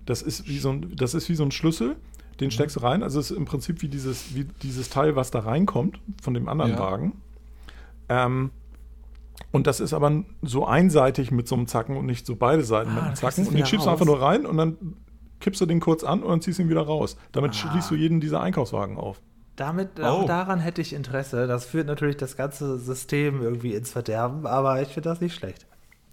Das 0.05 0.21
ist, 0.21 0.47
wie 0.47 0.59
so 0.59 0.69
ein, 0.71 0.95
das 0.95 1.13
ist 1.13 1.29
wie 1.29 1.35
so 1.35 1.43
ein 1.43 1.51
Schlüssel, 1.51 1.95
den 2.39 2.51
steckst 2.51 2.75
du 2.75 2.81
rein. 2.81 3.03
Also 3.03 3.19
es 3.19 3.31
ist 3.31 3.37
im 3.37 3.45
Prinzip 3.45 3.81
wie 3.81 3.87
dieses, 3.87 4.35
wie 4.35 4.45
dieses 4.63 4.89
Teil, 4.89 5.15
was 5.15 5.31
da 5.31 5.39
reinkommt 5.39 5.99
von 6.21 6.33
dem 6.33 6.47
anderen 6.49 6.71
Ja. 6.71 6.79
Wagen. 6.79 7.13
Ähm, 8.09 8.51
und 9.51 9.67
das 9.67 9.79
ist 9.79 9.93
aber 9.93 10.23
so 10.41 10.65
einseitig 10.65 11.31
mit 11.31 11.47
so 11.47 11.55
einem 11.55 11.67
Zacken 11.67 11.97
und 11.97 12.05
nicht 12.05 12.25
so 12.25 12.35
beide 12.35 12.63
Seiten 12.63 12.91
Ah, 12.91 12.93
mit 12.95 13.03
einem 13.03 13.15
Zacken. 13.15 13.47
Und 13.47 13.57
den 13.57 13.65
schiebst 13.65 13.85
du 13.85 13.89
einfach 13.91 14.05
nur 14.05 14.21
rein 14.21 14.45
und 14.45 14.57
dann 14.57 14.77
kippst 15.39 15.59
du 15.61 15.65
den 15.65 15.79
kurz 15.79 16.03
an 16.03 16.23
und 16.23 16.29
dann 16.29 16.41
ziehst 16.41 16.59
du 16.59 16.63
ihn 16.63 16.69
wieder 16.69 16.81
raus. 16.83 17.17
Damit 17.31 17.51
Ah. 17.51 17.53
schließt 17.53 17.91
du 17.91 17.95
jeden 17.95 18.19
dieser 18.21 18.41
Einkaufswagen 18.41 18.97
auf. 18.97 19.21
Damit, 19.55 19.99
Oh. 19.99 20.03
auch 20.03 20.25
daran 20.25 20.59
hätte 20.59 20.81
ich 20.81 20.93
Interesse. 20.93 21.45
Das 21.47 21.65
führt 21.65 21.85
natürlich 21.87 22.17
das 22.17 22.35
ganze 22.37 22.79
System 22.79 23.41
irgendwie 23.41 23.73
ins 23.75 23.91
Verderben, 23.91 24.47
aber 24.47 24.81
ich 24.81 24.87
finde 24.87 25.09
das 25.09 25.21
nicht 25.21 25.35
schlecht. 25.35 25.67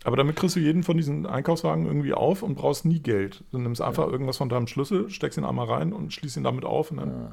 Aber 0.05 0.17
damit 0.17 0.37
kriegst 0.37 0.57
du 0.57 0.61
jeden 0.61 0.83
von 0.83 0.97
diesen 0.97 1.27
Einkaufswagen 1.27 1.87
irgendwie 1.87 2.13
auf 2.15 2.43
und 2.43 2.55
brauchst 2.55 2.85
nie 2.87 3.01
Geld. 3.01 3.45
Du 3.53 3.59
nimmst 3.59 3.81
einfach 3.83 4.07
irgendwas 4.09 4.39
von 4.39 4.49
deinem 4.49 4.67
Schlüssel, 4.67 5.11
steckst 5.11 5.39
ihn 5.39 5.45
einmal 5.45 5.67
rein 5.67 5.93
und 5.93 6.13
schließt 6.13 6.39
ihn 6.39 6.45
damit 6.45 6.65
auf. 6.65 6.91
Und 6.91 6.99
dann, 6.99 7.31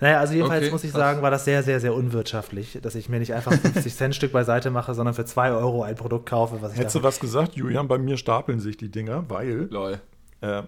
Naja, 0.00 0.20
also 0.20 0.34
jedenfalls 0.34 0.62
Okay, 0.64 0.70
muss 0.72 0.84
ich 0.84 0.90
krass. 0.92 1.00
sagen, 1.00 1.22
war 1.22 1.30
das 1.30 1.44
sehr, 1.44 1.62
sehr, 1.62 1.80
sehr 1.80 1.94
unwirtschaftlich, 1.94 2.78
dass 2.82 2.94
ich 2.94 3.08
mir 3.08 3.18
nicht 3.18 3.32
einfach 3.34 3.52
50 3.60 3.94
Cent 3.94 4.14
Stück 4.14 4.32
beiseite 4.32 4.70
mache, 4.70 4.94
sondern 4.94 5.14
für 5.14 5.24
2 5.24 5.52
Euro 5.52 5.82
ein 5.82 5.94
Produkt 5.96 6.26
kaufe, 6.28 6.60
was 6.60 6.72
ich 6.72 6.78
Hättest 6.78 6.96
du 6.96 7.02
was 7.02 7.20
gesagt, 7.20 7.54
Julian, 7.54 7.88
bei 7.88 7.98
mir 7.98 8.16
stapeln 8.16 8.60
sich 8.60 8.76
die 8.76 8.90
Dinger, 8.90 9.24
weil 9.28 9.68
Lol. 9.70 10.00
äh, 10.42 10.62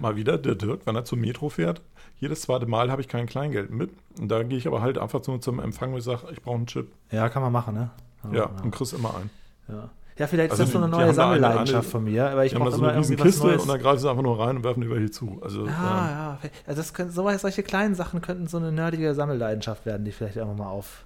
mal 0.00 0.16
wieder 0.16 0.38
der 0.38 0.54
Dirk, 0.54 0.80
wenn 0.84 0.94
er 0.96 1.04
zum 1.04 1.20
Metro 1.20 1.48
fährt, 1.48 1.82
jedes 2.20 2.42
zweite 2.42 2.66
Mal 2.66 2.90
habe 2.90 3.00
ich 3.02 3.08
kein 3.08 3.26
Kleingeld 3.26 3.70
mit. 3.70 3.90
Und 4.18 4.28
da 4.28 4.42
gehe 4.44 4.56
ich 4.58 4.66
aber 4.68 4.80
halt 4.80 4.96
einfach 4.96 5.24
so 5.24 5.38
zum 5.38 5.58
Empfang 5.58 5.92
und 5.92 6.00
sage, 6.02 6.28
ich 6.30 6.40
brauche 6.40 6.56
einen 6.56 6.66
Chip. 6.66 6.92
Ja, 7.10 7.28
kann 7.28 7.42
man 7.42 7.52
machen, 7.52 7.74
ne? 7.74 7.90
Ja, 8.32 8.44
und 8.62 8.70
kriegst 8.70 8.92
immer 8.92 9.16
einen. 9.16 9.30
ja. 9.68 9.90
Ja, 10.18 10.26
vielleicht 10.26 10.52
ist 10.52 10.60
Also 10.60 10.64
das 10.64 10.72
so 10.72 10.78
eine 10.78 10.88
neue 10.88 11.12
Sammelleidenschaft 11.14 11.84
eine- 11.84 11.90
von 11.90 12.04
mir, 12.04 12.30
aber 12.30 12.44
ich 12.44 12.54
brauche 12.54 12.70
so 12.70 12.78
immer 12.78 12.92
eine 12.92 13.00
Kiste 13.16 13.46
Neues. 13.46 13.62
und 13.62 13.68
dann 13.68 13.80
greifen 13.80 13.98
sie 13.98 14.10
einfach 14.10 14.22
nur 14.22 14.38
rein 14.38 14.56
und 14.56 14.64
werfen 14.64 14.82
über 14.82 14.98
hier 14.98 15.10
zu. 15.12 15.40
Also, 15.42 15.60
ähm, 15.62 15.66
Ja, 15.68 16.08
ja. 16.10 16.38
Also 16.66 16.80
das 16.80 16.92
können, 16.94 17.10
so, 17.10 17.28
solche 17.38 17.62
kleinen 17.62 17.94
Sachen 17.94 18.20
könnten 18.20 18.46
so 18.46 18.58
eine 18.58 18.72
nerdige 18.72 19.14
Sammelleidenschaft 19.14 19.86
werden, 19.86 20.04
die 20.04 20.10
ich 20.10 20.16
vielleicht 20.16 20.36
irgendwann 20.36 20.58
mal 20.58 20.70
auf, 20.70 21.04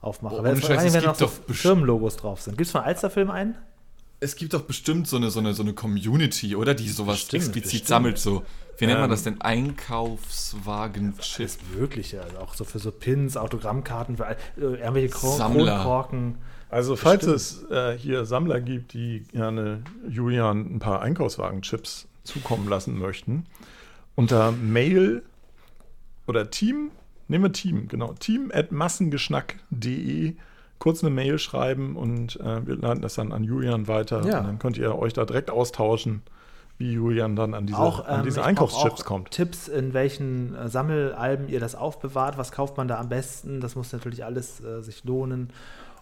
aufmache. 0.00 0.36
Oh, 0.40 0.42
Weil 0.44 0.56
Scheiß, 0.56 0.84
es 0.84 0.94
wenn 0.94 1.02
noch 1.04 1.16
gibt 1.18 1.30
so 1.30 1.40
doch 1.48 1.54
Firmenlogos 1.54 2.16
drauf 2.16 2.40
sind. 2.40 2.56
Gibt 2.56 2.66
es 2.66 2.72
von 2.72 2.82
Alsterfilm 2.82 3.30
einen? 3.30 3.54
Es 4.18 4.34
gibt 4.36 4.54
doch 4.54 4.62
bestimmt 4.62 5.06
so 5.06 5.18
eine, 5.18 5.30
so 5.30 5.40
eine, 5.40 5.52
so 5.52 5.62
eine 5.62 5.74
Community, 5.74 6.56
oder? 6.56 6.72
Die 6.72 6.88
sowas 6.88 7.16
Bestimmt, 7.16 7.42
explizit 7.42 7.70
bestimmt. 7.72 7.88
sammelt. 7.88 8.18
So. 8.18 8.44
Wie 8.78 8.86
nennt 8.86 8.98
man 9.00 9.04
Ähm, 9.04 9.10
das 9.10 9.24
denn? 9.24 9.38
Einkaufswagen-Chip. 9.42 11.40
Alles 11.40 11.58
Mögliche. 11.76 12.22
Also 12.22 12.38
auch 12.38 12.54
so 12.54 12.64
für 12.64 12.78
so 12.78 12.90
Pins, 12.92 13.36
Autogrammkarten, 13.36 14.16
für 14.16 14.26
all- 14.26 14.36
äh, 14.56 14.60
irgendwelche 14.62 15.08
Kro 15.10 15.36
Sammler. 15.36 15.74
Kronkorken. 15.76 16.38
Also 16.68 16.96
falls 16.96 17.24
es 17.26 17.64
äh, 17.70 17.96
hier 17.96 18.24
Sammler 18.24 18.60
gibt, 18.60 18.92
die 18.92 19.20
gerne 19.32 19.82
Julian 20.08 20.76
ein 20.76 20.78
paar 20.78 21.00
Einkaufswagen-Chips 21.02 22.08
zukommen 22.24 22.68
lassen 22.68 22.98
möchten, 22.98 23.46
unter 24.16 24.50
Mail 24.52 25.22
oder 26.26 26.50
Team, 26.50 26.90
nehmen 27.28 27.44
wir 27.44 27.52
Team, 27.52 27.86
genau, 27.88 28.14
team 28.14 28.50
at 28.52 28.72
massengeschnack.de 28.72 30.34
kurz 30.78 31.02
eine 31.02 31.10
Mail 31.14 31.38
schreiben 31.38 31.96
und 31.96 32.38
äh, 32.40 32.66
wir 32.66 32.76
leiten 32.76 33.00
das 33.00 33.14
dann 33.14 33.32
an 33.32 33.44
Julian 33.44 33.88
weiter 33.88 34.26
Ja. 34.26 34.40
und 34.40 34.46
dann 34.46 34.58
könnt 34.58 34.76
ihr 34.76 34.94
euch 34.98 35.12
da 35.12 35.24
direkt 35.24 35.50
austauschen, 35.50 36.22
wie 36.78 36.92
Julian 36.92 37.36
dann 37.36 37.54
an 37.54 37.66
diese, 37.66 37.78
auch, 37.78 38.04
an 38.06 38.18
ähm, 38.20 38.24
diese 38.24 38.36
ich 38.40 38.42
brauch 38.42 38.48
Einkaufschips 38.48 39.00
auch 39.02 39.06
kommt. 39.06 39.30
Tipps, 39.30 39.68
in 39.68 39.94
welchen 39.94 40.54
äh, 40.54 40.68
Sammelalben 40.68 41.48
ihr 41.48 41.60
das 41.60 41.74
aufbewahrt. 41.74 42.36
Was 42.36 42.52
kauft 42.52 42.76
man 42.76 42.88
da 42.88 42.98
am 43.00 43.08
besten? 43.08 43.60
Das 43.60 43.76
muss 43.76 43.92
natürlich 43.92 44.24
alles 44.24 44.62
äh, 44.62 44.82
sich 44.82 45.02
lohnen. 45.04 45.48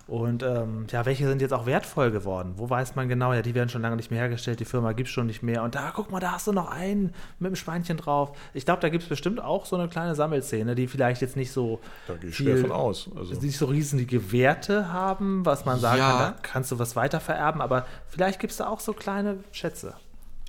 Und 0.07 0.43
ähm, 0.43 0.87
ja, 0.91 1.07
welche 1.07 1.27
sind 1.27 1.41
jetzt 1.41 1.53
auch 1.55 1.65
wertvoll 1.65 2.11
geworden? 2.11 2.53
Wo 2.57 2.69
weiß 2.69 2.95
man 2.95 3.09
genau? 3.09 3.33
Ja, 3.33 3.41
die 3.41 3.55
werden 3.55 3.71
schon 3.71 3.81
lange 3.81 3.97
nicht 3.97 4.11
mehr 4.11 4.21
hergestellt, 4.21 4.61
die 4.61 4.67
Firma 4.67 4.93
gibt 4.93 5.09
es 5.09 5.15
schon 5.15 5.27
nicht 5.27 5.43
mehr. 5.43 5.63
Und 5.63 5.75
da, 5.75 5.93
guck 5.95 6.11
mal, 6.11 6.21
da 6.21 6.33
hast 6.33 6.47
du 6.47 6.53
noch 6.53 6.71
einen 6.71 7.15
mit 7.39 7.49
dem 7.51 7.57
Schweinchen 7.57 7.97
drauf. 7.97 8.37
Ich 8.53 8.67
glaube, 8.67 8.83
da 8.83 8.91
gibt 8.91 9.05
es 9.05 9.09
bestimmt 9.09 9.41
auch 9.41 9.65
so 9.65 9.77
eine 9.77 9.89
kleine 9.89 10.15
Sammelszene, 10.15 10.75
die 10.75 10.89
vielleicht 10.89 11.23
jetzt 11.23 11.37
nicht 11.37 11.53
so 11.53 11.81
Da 12.07 12.15
gehe 12.17 12.29
ich 12.29 12.37
viel- 12.37 12.47
schwer 12.53 12.59
von 12.59 12.73
aus. 12.73 13.09
Also, 13.17 13.41
nicht 13.41 13.57
so 13.57 13.65
riesige 13.67 14.31
Werte 14.31 14.93
haben, 14.93 15.47
was 15.47 15.65
man 15.65 15.81
sagen 15.81 15.99
Ja. 15.99 16.11
kann, 16.11 16.19
da 16.19 16.35
kannst 16.43 16.71
du 16.71 16.79
was 16.79 16.97
weiter 16.97 17.21
vererben, 17.21 17.63
aber 17.63 17.87
vielleicht 18.09 18.41
gibt 18.41 18.51
es 18.51 18.59
da 18.59 18.67
auch 18.69 18.81
so 18.81 18.93
kleine 18.93 19.39
Schätze. 19.53 19.95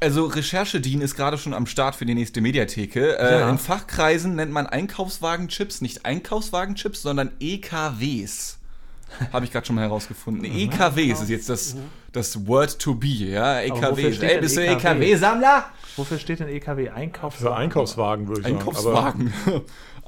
Also 0.02 0.26
Recherchedien 0.26 1.00
ist 1.00 1.16
gerade 1.16 1.38
schon 1.38 1.54
am 1.54 1.66
Start 1.66 1.96
für 1.96 2.06
die 2.06 2.14
nächste 2.16 2.42
Mediatheke. 2.42 3.18
Äh, 3.18 3.40
Ja. 3.40 3.50
In 3.50 3.58
Fachkreisen 3.58 4.36
nennt 4.36 4.52
man 4.52 4.68
Einkaufswagenchips 4.68 5.80
nicht 5.80 6.06
Einkaufswagenchips, 6.06 7.02
sondern 7.02 7.32
EKWs. 7.40 8.60
Habe 9.34 9.46
ich 9.46 9.52
gerade 9.52 9.66
schon 9.66 9.76
mal 9.76 9.84
herausgefunden. 9.84 10.46
EKWs 10.46 11.22
ist 11.22 11.30
jetzt 11.30 11.50
das, 11.50 11.76
das 12.12 12.48
Word 12.48 12.80
to 12.80 12.96
be, 12.96 13.08
ja? 13.08 13.62
EKWs. 13.62 14.16
steht 14.16 14.32
Ey, 14.32 14.40
bist 14.42 14.58
du 14.58 14.62
EKW? 14.62 14.90
EKW-Sammler? 14.90 15.66
Wofür 15.96 16.20
steht 16.20 16.40
denn 16.40 16.50
EKW? 16.50 16.90
Einkaufswagen? 16.90 17.48
für 17.48 17.56
Einkaufswagen 17.56 18.28
würde 18.28 18.42
ich 18.42 18.48
sagen. 18.48 18.58
Einkaufswagen. 18.58 19.34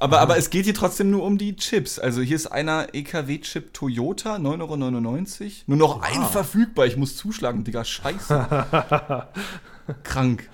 Aber, 0.00 0.20
aber 0.20 0.38
es 0.38 0.50
geht 0.50 0.64
hier 0.64 0.74
trotzdem 0.74 1.10
nur 1.10 1.24
um 1.24 1.38
die 1.38 1.56
Chips. 1.56 1.98
Also 1.98 2.22
hier 2.22 2.36
ist 2.36 2.46
einer 2.46 2.94
EKW-Chip 2.94 3.74
Toyota, 3.74 4.36
9,99 4.36 5.42
Euro. 5.42 5.52
Nur 5.66 5.76
noch 5.76 6.02
ein 6.02 6.22
verfügbar. 6.24 6.86
Ich 6.86 6.96
muss 6.96 7.16
zuschlagen, 7.16 7.64
Digga. 7.64 7.84
Scheiße. 7.84 8.46
Krank. 10.04 10.48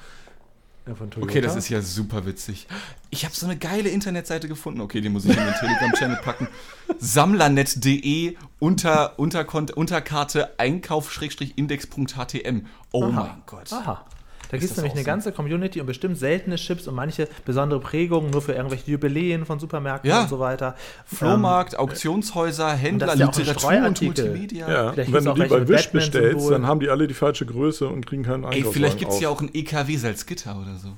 Ja, 0.87 0.95
von 0.95 1.11
Toyota. 1.11 1.31
Okay, 1.31 1.41
das 1.41 1.57
ist 1.57 1.71
ja 1.71 1.81
super 1.81 2.27
witzig. 2.27 2.67
Ich 3.11 3.25
habe 3.25 3.35
so 3.35 3.47
eine 3.47 3.57
geile 3.57 3.89
Internetseite 3.89 4.49
gefunden. 4.49 4.83
Okay, 4.83 5.01
die 5.01 5.09
muss 5.09 5.25
ich 5.25 5.35
in 5.37 5.43
den 5.43 5.55
Telegram-Channel 5.55 6.19
packen. 6.19 6.47
Sammlernet.de 6.99 8.37
unter, 8.59 9.19
unter, 9.19 9.47
Unterkarte 9.77 10.59
Einkauf-index.htm. 10.59 12.67
Oh 12.93 13.05
Aha. 13.05 13.11
mein 13.11 13.43
Gott. 13.47 13.73
Aha. 13.73 14.05
Da 14.51 14.57
gibt 14.59 14.71
es 14.71 14.77
nämlich 14.77 14.93
eine 14.93 15.03
so? 15.03 15.07
ganze 15.07 15.33
Community 15.33 15.81
und 15.81 15.87
bestimmt 15.87 16.19
seltene 16.19 16.57
Chips 16.57 16.87
und 16.87 16.95
manche 16.95 17.29
besondere 17.45 17.81
Prägungen 17.81 18.31
nur 18.31 18.43
für 18.43 18.53
irgendwelche 18.53 18.91
Jubiläen 18.91 19.45
von 19.47 19.59
Supermärkten 19.59 20.09
Ja. 20.11 20.23
und 20.23 20.29
so 20.29 20.39
weiter. 20.39 20.77
Flohmarkt, 21.07 21.79
Auktionshäuser, 21.79 22.73
Händler, 22.73 23.15
ja 23.15 23.27
Literatur 23.27 23.71
und. 23.87 24.03
Multimedia. 24.03 24.71
Ja, 24.71 24.91
und 24.91 25.13
wenn 25.13 25.25
du 25.25 25.31
auch 25.31 25.35
die 25.35 25.45
bei 25.47 25.69
Wish 25.69 25.91
bestellst, 25.91 26.51
dann 26.51 26.67
haben 26.67 26.81
die 26.81 26.89
alle 26.89 27.07
die 27.09 27.15
falsche 27.15 27.47
Größe 27.47 27.89
und 27.89 28.07
kriegen 28.07 28.23
keinen 28.23 28.45
Ey, 28.45 28.49
Einkaufswagen 28.59 28.73
vielleicht 28.73 28.99
gibt 28.99 29.13
es 29.13 29.21
ja 29.21 29.29
auch 29.29 29.41
ein 29.41 29.51
EKW 29.53 29.97
Salzgitter 29.97 30.57
oder 30.61 30.77
so. 30.77 30.89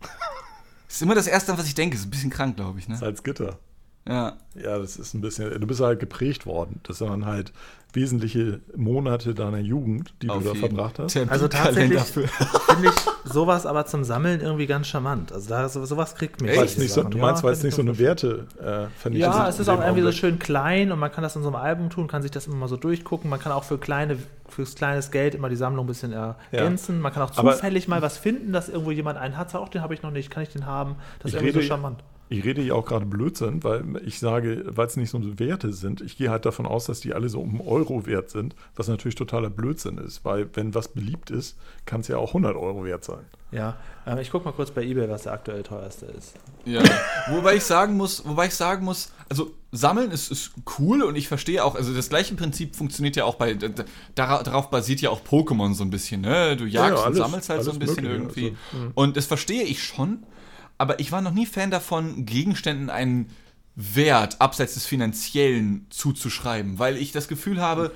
Das 0.00 0.10
ist 0.96 1.02
immer 1.02 1.14
das 1.14 1.26
Erste, 1.26 1.56
was 1.56 1.66
ich 1.66 1.74
denke. 1.74 1.96
Ist 1.96 2.04
ein 2.06 2.10
bisschen 2.10 2.30
krank, 2.30 2.56
glaube 2.56 2.78
ich, 2.78 2.88
ne? 2.88 2.96
Salzgitter. 2.96 3.58
Ja. 4.08 4.32
Ja, 4.54 4.78
das 4.78 4.96
ist 4.96 5.14
ein 5.14 5.20
bisschen, 5.20 5.50
du 5.60 5.66
bist 5.66 5.80
halt 5.80 6.00
geprägt 6.00 6.44
worden. 6.44 6.80
Das 6.82 7.00
waren 7.00 7.24
halt 7.24 7.52
wesentliche 7.94 8.60
Monate 8.74 9.34
deiner 9.34 9.58
Jugend, 9.58 10.14
die 10.22 10.28
Auf 10.30 10.42
du 10.42 10.48
da 10.48 10.54
verbracht 10.54 10.98
hast. 10.98 11.14
Also 11.28 11.46
Terminkalender 11.46 11.96
tatsächlich 11.98 12.30
finde 12.68 12.88
ich 12.88 13.30
sowas 13.32 13.66
aber 13.66 13.84
zum 13.86 14.02
Sammeln 14.02 14.40
irgendwie 14.40 14.66
ganz 14.66 14.86
charmant. 14.88 15.30
Also 15.30 15.50
da, 15.50 15.68
so- 15.68 15.84
sowas 15.84 16.14
kriegt 16.14 16.40
mich. 16.40 16.50
Echt? 16.58 16.78
Nicht 16.78 16.90
so, 16.90 17.02
du 17.02 17.18
Ja, 17.18 17.22
meinst, 17.26 17.42
weil 17.44 17.52
es 17.52 17.62
nicht 17.62 17.72
ich 17.72 17.74
so 17.76 17.82
eine 17.82 17.98
Werte 17.98 18.46
äh, 18.58 18.88
vernichtet. 18.98 19.30
Ja, 19.30 19.46
es 19.48 19.60
ist 19.60 19.68
auch 19.68 19.80
irgendwie 19.80 20.02
so 20.02 20.10
schön 20.12 20.38
klein 20.38 20.90
und 20.90 20.98
man 20.98 21.12
kann 21.12 21.22
das 21.22 21.36
in 21.36 21.42
so 21.42 21.48
einem 21.48 21.56
Album 21.56 21.90
tun, 21.90 22.08
kann 22.08 22.22
sich 22.22 22.30
das 22.30 22.46
immer 22.46 22.56
mal 22.56 22.68
so 22.68 22.76
durchgucken. 22.78 23.28
Man 23.28 23.38
kann 23.40 23.52
auch 23.52 23.64
für 23.64 23.76
kleine, 23.78 24.16
fürs 24.48 24.74
kleines 24.74 25.10
Geld 25.10 25.34
immer 25.34 25.50
die 25.50 25.56
Sammlung 25.56 25.84
ein 25.84 25.88
bisschen 25.88 26.12
ergänzen. 26.12 26.98
Man 27.00 27.12
kann 27.12 27.22
auch 27.22 27.36
Aber- 27.36 27.52
zufällig 27.52 27.88
mal 27.88 28.00
was 28.02 28.16
finden, 28.16 28.52
dass 28.52 28.68
irgendwo 28.70 28.90
jemand 28.90 29.18
einen 29.18 29.36
hat. 29.36 29.50
Sagt, 29.50 29.62
auch 29.62 29.68
den 29.68 29.82
habe 29.82 29.92
ich 29.94 30.02
noch 30.02 30.10
nicht, 30.10 30.30
kann 30.30 30.42
ich 30.42 30.48
den 30.48 30.64
haben? 30.66 30.96
Das 31.20 31.30
ist 31.30 31.34
irgendwie 31.34 31.50
rede, 31.50 31.62
so 31.62 31.68
charmant. 31.68 32.02
Ich 32.32 32.44
rede 32.44 32.62
ja 32.62 32.74
auch 32.74 32.86
gerade 32.86 33.04
Blödsinn, 33.04 33.62
weil 33.62 33.84
ich 34.04 34.18
sage, 34.18 34.64
weil 34.66 34.86
es 34.86 34.96
nicht 34.96 35.10
so 35.10 35.20
Werte 35.38 35.72
sind, 35.72 36.00
ich 36.00 36.16
gehe 36.16 36.30
halt 36.30 36.46
davon 36.46 36.66
aus, 36.66 36.86
dass 36.86 37.00
die 37.00 37.12
alle 37.12 37.28
so 37.28 37.40
um 37.40 37.50
einen 37.50 37.68
Euro 37.68 38.06
wert 38.06 38.30
sind, 38.30 38.54
was 38.74 38.88
natürlich 38.88 39.14
totaler 39.14 39.50
Blödsinn 39.50 39.98
ist, 39.98 40.24
weil 40.24 40.48
wenn 40.54 40.74
was 40.74 40.88
beliebt 40.88 41.30
ist, 41.30 41.58
kann 41.84 42.00
es 42.00 42.08
ja 42.08 42.16
auch 42.16 42.28
100 42.28 42.56
Euro 42.56 42.84
wert 42.84 43.04
sein. 43.04 43.24
Ja, 43.50 43.76
ähm, 44.06 44.18
ich 44.18 44.30
gucke 44.30 44.46
mal 44.46 44.52
kurz 44.52 44.70
bei 44.70 44.82
eBay, 44.82 45.08
was 45.10 45.24
der 45.24 45.32
aktuell 45.32 45.62
teuerste 45.62 46.06
ist. 46.06 46.34
Ja. 46.64 46.82
wobei 47.28 47.56
ich 47.56 47.64
sagen 47.64 47.96
muss, 47.96 48.26
wobei 48.26 48.46
ich 48.46 48.54
sagen 48.54 48.84
muss, 48.84 49.12
also 49.28 49.52
sammeln 49.72 50.10
ist, 50.10 50.30
ist 50.30 50.52
cool 50.78 51.02
und 51.02 51.16
ich 51.16 51.28
verstehe 51.28 51.62
auch, 51.62 51.74
also 51.74 51.92
das 51.92 52.08
gleiche 52.08 52.34
Prinzip 52.34 52.76
funktioniert 52.76 53.16
ja 53.16 53.24
auch 53.24 53.34
bei, 53.34 53.58
darauf 54.14 54.70
basiert 54.70 55.00
ja 55.00 55.10
auch 55.10 55.20
Pokémon 55.22 55.74
so 55.74 55.84
ein 55.84 55.90
bisschen, 55.90 56.22
ne? 56.22 56.56
Du 56.56 56.64
jagst 56.64 56.98
ja, 56.98 57.04
alles- 57.04 57.18
und 57.18 57.24
sammelst 57.24 57.48
halt 57.50 57.64
so 57.64 57.72
ein 57.72 57.78
bisschen 57.78 58.04
Mögliche, 58.04 58.40
irgendwie. 58.40 58.56
also, 58.72 58.92
und 58.94 59.16
das 59.16 59.26
verstehe 59.26 59.64
ich 59.64 59.82
schon, 59.82 60.22
aber 60.82 60.98
ich 61.00 61.12
war 61.12 61.20
noch 61.22 61.32
nie 61.32 61.46
Fan 61.46 61.70
davon, 61.70 62.26
Gegenständen 62.26 62.90
einen 62.90 63.30
Wert 63.76 64.40
abseits 64.40 64.74
des 64.74 64.84
Finanziellen 64.84 65.86
zuzuschreiben, 65.90 66.78
weil 66.78 66.96
ich 66.96 67.12
das 67.12 67.28
Gefühl 67.28 67.60
habe, 67.60 67.92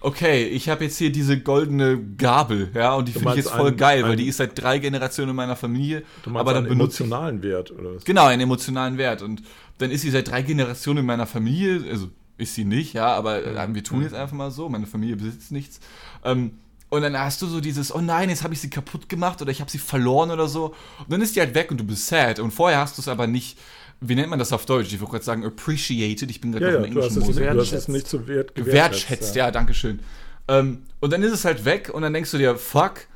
okay, 0.00 0.44
ich 0.46 0.68
habe 0.68 0.84
jetzt 0.84 0.98
hier 0.98 1.10
diese 1.10 1.40
goldene 1.40 1.98
Gabel, 2.16 2.70
ja, 2.74 2.94
und 2.94 3.08
die 3.08 3.12
finde 3.12 3.30
ich 3.30 3.36
jetzt 3.36 3.50
voll 3.50 3.68
einen- 3.68 3.76
geil, 3.76 4.02
weil 4.02 4.10
einen- 4.10 4.18
die 4.18 4.26
ist 4.28 4.36
seit 4.36 4.60
drei 4.60 4.78
Generationen 4.78 5.30
in 5.30 5.36
meiner 5.36 5.56
Familie. 5.56 6.02
Du 6.22 6.30
meinst 6.30 6.40
aber 6.42 6.52
dann 6.52 6.64
einen 6.66 6.78
benutze 6.78 7.02
ich 7.02 7.08
emotionalen 7.08 7.42
Wert 7.42 7.70
oder 7.72 7.96
was? 7.96 8.04
Genau, 8.04 8.26
einen 8.26 8.42
emotionalen 8.42 8.98
Wert. 8.98 9.22
Und 9.22 9.42
dann 9.78 9.90
ist 9.90 10.02
sie 10.02 10.10
seit 10.10 10.28
drei 10.30 10.42
Generationen 10.42 10.98
in 11.00 11.06
meiner 11.06 11.26
Familie, 11.26 11.90
also 11.90 12.08
ist 12.38 12.54
sie 12.54 12.64
nicht, 12.66 12.92
ja, 12.92 13.08
aber 13.14 13.42
äh, 13.44 13.74
wir 13.74 13.82
tun 13.82 14.02
jetzt 14.02 14.14
einfach 14.14 14.36
mal 14.36 14.50
so, 14.50 14.68
meine 14.68 14.86
Familie 14.86 15.16
besitzt 15.16 15.50
nichts. 15.50 15.80
Ähm, 16.24 16.52
und 16.88 17.02
dann 17.02 17.18
hast 17.18 17.42
du 17.42 17.46
so 17.46 17.60
dieses, 17.60 17.94
oh 17.94 18.00
nein, 18.00 18.28
jetzt 18.30 18.44
habe 18.44 18.54
ich 18.54 18.60
sie 18.60 18.70
kaputt 18.70 19.08
gemacht 19.08 19.42
oder 19.42 19.50
ich 19.50 19.60
habe 19.60 19.70
sie 19.70 19.78
verloren 19.78 20.30
oder 20.30 20.46
so. 20.48 20.66
Und 20.98 21.10
dann 21.10 21.20
ist 21.20 21.34
die 21.36 21.40
halt 21.40 21.54
weg 21.54 21.70
und 21.70 21.78
du 21.78 21.84
bist 21.84 22.06
sad. 22.06 22.38
Und 22.38 22.52
vorher 22.52 22.78
hast 22.78 22.96
du 22.96 23.02
es 23.02 23.08
aber 23.08 23.26
nicht, 23.26 23.58
wie 24.00 24.14
nennt 24.14 24.28
man 24.28 24.38
das 24.38 24.52
auf 24.52 24.66
Deutsch? 24.66 24.92
Ich 24.92 25.00
wollte 25.00 25.12
gerade 25.12 25.24
sagen, 25.24 25.44
appreciated. 25.44 26.30
Ich 26.30 26.40
bin 26.40 26.52
gerade 26.52 26.66
Ja, 26.66 26.70
ja, 26.72 26.78
im 26.78 26.84
englischen 26.84 27.18
Modus. 27.18 27.36
du 27.36 27.44
hast 27.44 27.48
es 27.48 27.56
Wertschätzt. 27.56 27.88
nicht 27.88 28.06
so 28.08 28.26
wert 28.28 28.54
Gewertschätzt, 28.54 29.34
ja, 29.34 29.50
danke 29.50 29.74
schön. 29.74 30.00
Ähm, 30.48 30.82
und 31.00 31.12
dann 31.12 31.22
ist 31.22 31.32
es 31.32 31.44
halt 31.44 31.64
weg 31.64 31.90
und 31.92 32.02
dann 32.02 32.12
denkst 32.12 32.30
du 32.30 32.38
dir, 32.38 32.56
fuck, 32.56 33.06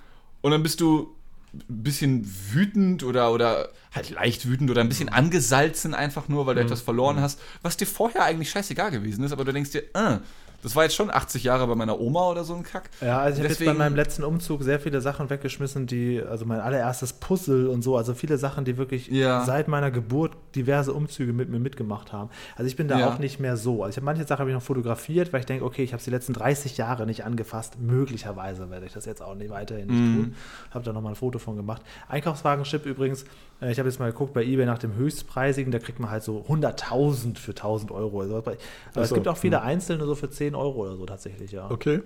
und 0.40 0.50
dann 0.50 0.62
bist 0.62 0.80
du 0.80 1.14
ein 1.52 1.82
bisschen 1.82 2.28
wütend 2.52 3.02
oder, 3.02 3.32
oder 3.32 3.70
halt 3.92 4.10
leicht 4.10 4.46
wütend 4.48 4.70
oder 4.70 4.80
ein 4.80 4.88
bisschen 4.88 5.08
angesalzen 5.08 5.94
einfach 5.94 6.28
nur, 6.28 6.46
weil 6.46 6.54
du 6.54 6.60
etwas 6.60 6.80
verloren 6.80 7.20
hast, 7.20 7.40
was 7.62 7.76
dir 7.76 7.86
vorher 7.86 8.22
eigentlich 8.24 8.50
scheißegal 8.50 8.90
gewesen 8.90 9.24
ist, 9.24 9.32
aber 9.32 9.44
du 9.44 9.52
denkst 9.52 9.70
dir, 9.70 9.82
äh, 9.94 10.18
das 10.62 10.76
war 10.76 10.82
jetzt 10.84 10.94
schon 10.94 11.10
80 11.10 11.44
Jahre 11.44 11.66
bei 11.66 11.74
meiner 11.74 11.98
Oma 12.00 12.28
oder 12.28 12.44
so 12.44 12.54
ein 12.54 12.62
Kack. 12.62 12.90
Ja, 13.00 13.18
also 13.20 13.38
ich 13.38 13.44
habe 13.44 13.52
jetzt 13.54 13.64
bei 13.64 13.74
meinem 13.74 13.94
letzten 13.96 14.24
Umzug 14.24 14.62
sehr 14.62 14.78
viele 14.80 15.00
Sachen 15.00 15.30
weggeschmissen, 15.30 15.86
die, 15.86 16.20
also 16.22 16.44
mein 16.44 16.60
allererstes 16.60 17.12
Puzzle 17.14 17.68
und 17.68 17.82
so, 17.82 17.96
also 17.96 18.14
viele 18.14 18.38
Sachen, 18.38 18.64
die 18.64 18.76
wirklich 18.76 19.08
Ja. 19.08 19.44
seit 19.44 19.68
meiner 19.68 19.90
Geburt 19.90 20.32
diverse 20.54 20.92
Umzüge 20.92 21.32
mit 21.32 21.48
mir 21.48 21.58
mitgemacht 21.60 22.12
haben. 22.12 22.30
Also 22.56 22.66
ich 22.68 22.76
bin 22.76 22.88
da 22.88 22.98
Ja. 22.98 23.08
auch 23.08 23.18
nicht 23.18 23.40
mehr 23.40 23.56
so. 23.56 23.82
Also 23.82 23.90
ich 23.90 23.96
habe 23.96 24.04
manche 24.06 24.24
Sachen 24.24 24.40
habe 24.40 24.50
ich 24.50 24.54
noch 24.54 24.62
fotografiert, 24.62 25.32
weil 25.32 25.40
ich 25.40 25.46
denke, 25.46 25.64
okay, 25.64 25.82
ich 25.82 25.92
habe 25.92 26.02
die 26.02 26.10
letzten 26.10 26.32
30 26.32 26.76
Jahre 26.76 27.06
nicht 27.06 27.24
angefasst. 27.24 27.78
Möglicherweise 27.80 28.70
werde 28.70 28.86
ich 28.86 28.92
das 28.92 29.04
jetzt 29.06 29.22
auch 29.22 29.34
nicht 29.34 29.50
weiterhin 29.50 29.86
nicht 29.88 30.00
Mhm. 30.00 30.14
tun. 30.16 30.34
Habe 30.72 30.84
da 30.84 30.92
nochmal 30.92 31.12
ein 31.12 31.16
Foto 31.16 31.38
von 31.38 31.56
gemacht. 31.56 31.82
Einkaufswagenchip 32.08 32.86
übrigens, 32.86 33.24
ich 33.68 33.78
habe 33.78 33.88
jetzt 33.88 33.98
mal 33.98 34.10
geguckt 34.10 34.32
bei 34.32 34.42
eBay 34.42 34.64
nach 34.66 34.78
dem 34.78 34.94
höchstpreisigen, 34.94 35.70
da 35.72 35.78
kriegt 35.78 36.00
man 36.00 36.10
halt 36.10 36.22
so 36.22 36.44
100.000 36.48 37.36
für 37.38 37.50
1000 37.52 37.90
Euro. 37.92 38.20
Also, 38.22 38.36
aber 38.36 38.52
Ach 38.94 38.96
es 39.02 39.08
so, 39.10 39.14
gibt 39.14 39.28
auch 39.28 39.36
viele 39.36 39.58
hm. 39.60 39.66
einzelne 39.66 40.06
so 40.06 40.14
für 40.14 40.30
10 40.30 40.54
Euro 40.54 40.80
oder 40.82 40.96
so 40.96 41.04
tatsächlich, 41.06 41.52
ja. 41.52 41.70
Okay. 41.70 42.02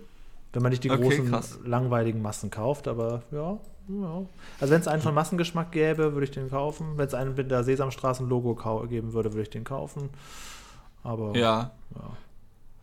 Wenn 0.52 0.62
man 0.62 0.70
nicht 0.70 0.84
die 0.84 0.90
Okay, 0.90 1.02
großen, 1.02 1.30
krass. 1.30 1.58
langweiligen 1.64 2.22
Massen 2.22 2.50
kauft, 2.50 2.86
aber 2.88 3.22
ja. 3.32 3.58
ja. 3.88 4.22
Also 4.60 4.72
wenn 4.72 4.80
es 4.80 4.86
einen 4.88 5.02
von 5.02 5.12
Massengeschmack 5.14 5.72
gäbe, 5.72 6.12
würde 6.12 6.24
ich 6.24 6.30
den 6.30 6.48
kaufen. 6.48 6.92
Wenn 6.96 7.06
es 7.08 7.14
einen 7.14 7.34
mit 7.34 7.50
der 7.50 7.64
Sesamstraßen-Logo 7.64 8.54
geben 8.86 9.12
würde, 9.14 9.32
würde 9.32 9.42
ich 9.42 9.50
den 9.50 9.64
kaufen. 9.64 10.10
Aber 11.02 11.36
Ja, 11.36 11.72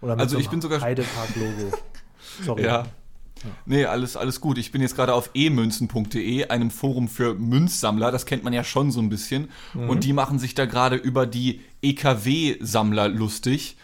oder 0.01 0.15
mit 0.15 0.21
Also 0.23 0.35
so 0.35 0.41
ich 0.41 0.49
bin 0.49 0.59
sogar- 0.61 0.81
Heidepark-Logo. 0.81 1.77
Sorry. 2.43 2.63
ja. 2.63 2.83
Nee, 3.65 3.85
alles, 3.85 4.15
alles 4.17 4.39
gut. 4.41 4.57
Ich 4.57 4.71
bin 4.71 4.81
jetzt 4.81 4.95
gerade 4.95 5.13
auf 5.13 5.29
emünzen.de, 5.33 6.47
einem 6.47 6.71
Forum 6.71 7.07
für 7.07 7.33
Münzsammler. 7.33 8.11
Das 8.11 8.25
kennt 8.25 8.43
man 8.43 8.53
ja 8.53 8.63
schon 8.63 8.91
so 8.91 8.99
ein 9.01 9.09
bisschen. 9.09 9.49
Und 9.73 10.03
die 10.03 10.13
machen 10.13 10.39
sich 10.39 10.55
da 10.55 10.65
gerade 10.65 10.95
über 10.95 11.25
die 11.25 11.61
EKW-Sammler 11.81 13.07
lustig. 13.09 13.77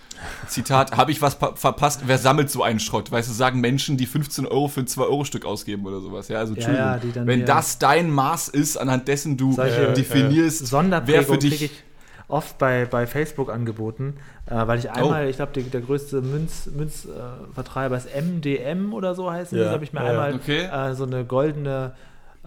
Zitat, 0.48 0.98
habe 0.98 1.12
ich 1.12 1.22
was 1.22 1.38
pa- 1.38 1.56
verpasst? 1.56 2.02
Wer 2.08 2.18
sammelt 2.18 2.50
so 2.50 2.64
einen 2.64 2.80
Schrott? 2.80 3.12
Weißt 3.12 3.30
du, 3.30 3.34
sagen 3.34 3.60
Menschen, 3.62 3.98
die 3.98 4.08
15 4.08 4.48
Euro 4.48 4.68
für 4.68 4.80
ein 4.80 4.88
2-Euro-Stück 4.88 5.46
ausgeben 5.46 5.86
oder 5.86 6.02
sowas. 6.02 6.28
Ja, 6.28 6.40
also 6.40 6.54
Ja, 6.56 6.58
Entschuldigung. 6.96 7.10
ja, 7.10 7.14
dann 7.14 7.28
Wenn 7.28 7.46
das 7.46 7.78
dein 7.78 8.10
Maß 8.10 8.48
ist, 8.50 8.78
anhand 8.78 9.08
dessen 9.08 9.38
du 9.38 9.54
Solche, 9.54 9.90
äh, 9.90 9.94
definierst, 9.94 10.62
wer 10.62 10.68
Sonderprägung 10.68 11.26
für 11.26 11.38
dich... 11.38 11.72
oft 12.28 12.58
bei, 12.58 12.86
bei 12.86 13.08
Facebook 13.08 13.52
angeboten, 13.52 14.16
äh, 14.48 14.68
weil 14.68 14.80
ich 14.80 14.92
einmal, 14.92 15.30
ich 15.30 15.38
glaube, 15.38 15.52
der 15.62 15.82
größte 15.82 16.22
Münzvertreiber 16.22 16.78
Münz, 16.78 17.06
äh, 17.06 17.54
Vertreiber 17.54 17.98
ist 17.98 18.08
MDM 18.14 18.94
oder 18.94 19.16
so 19.16 19.32
heißen 19.32 19.56
die. 19.58 19.62
Ja, 19.62 19.70
Da 19.70 19.74
habe 19.74 19.84
ich 19.84 19.94
mir 19.94 20.04
ja, 20.04 20.10
einmal 20.12 20.34
okay. 20.36 20.64
äh, 20.66 20.94
so 20.94 21.06
eine 21.06 21.24
goldene 21.26 21.94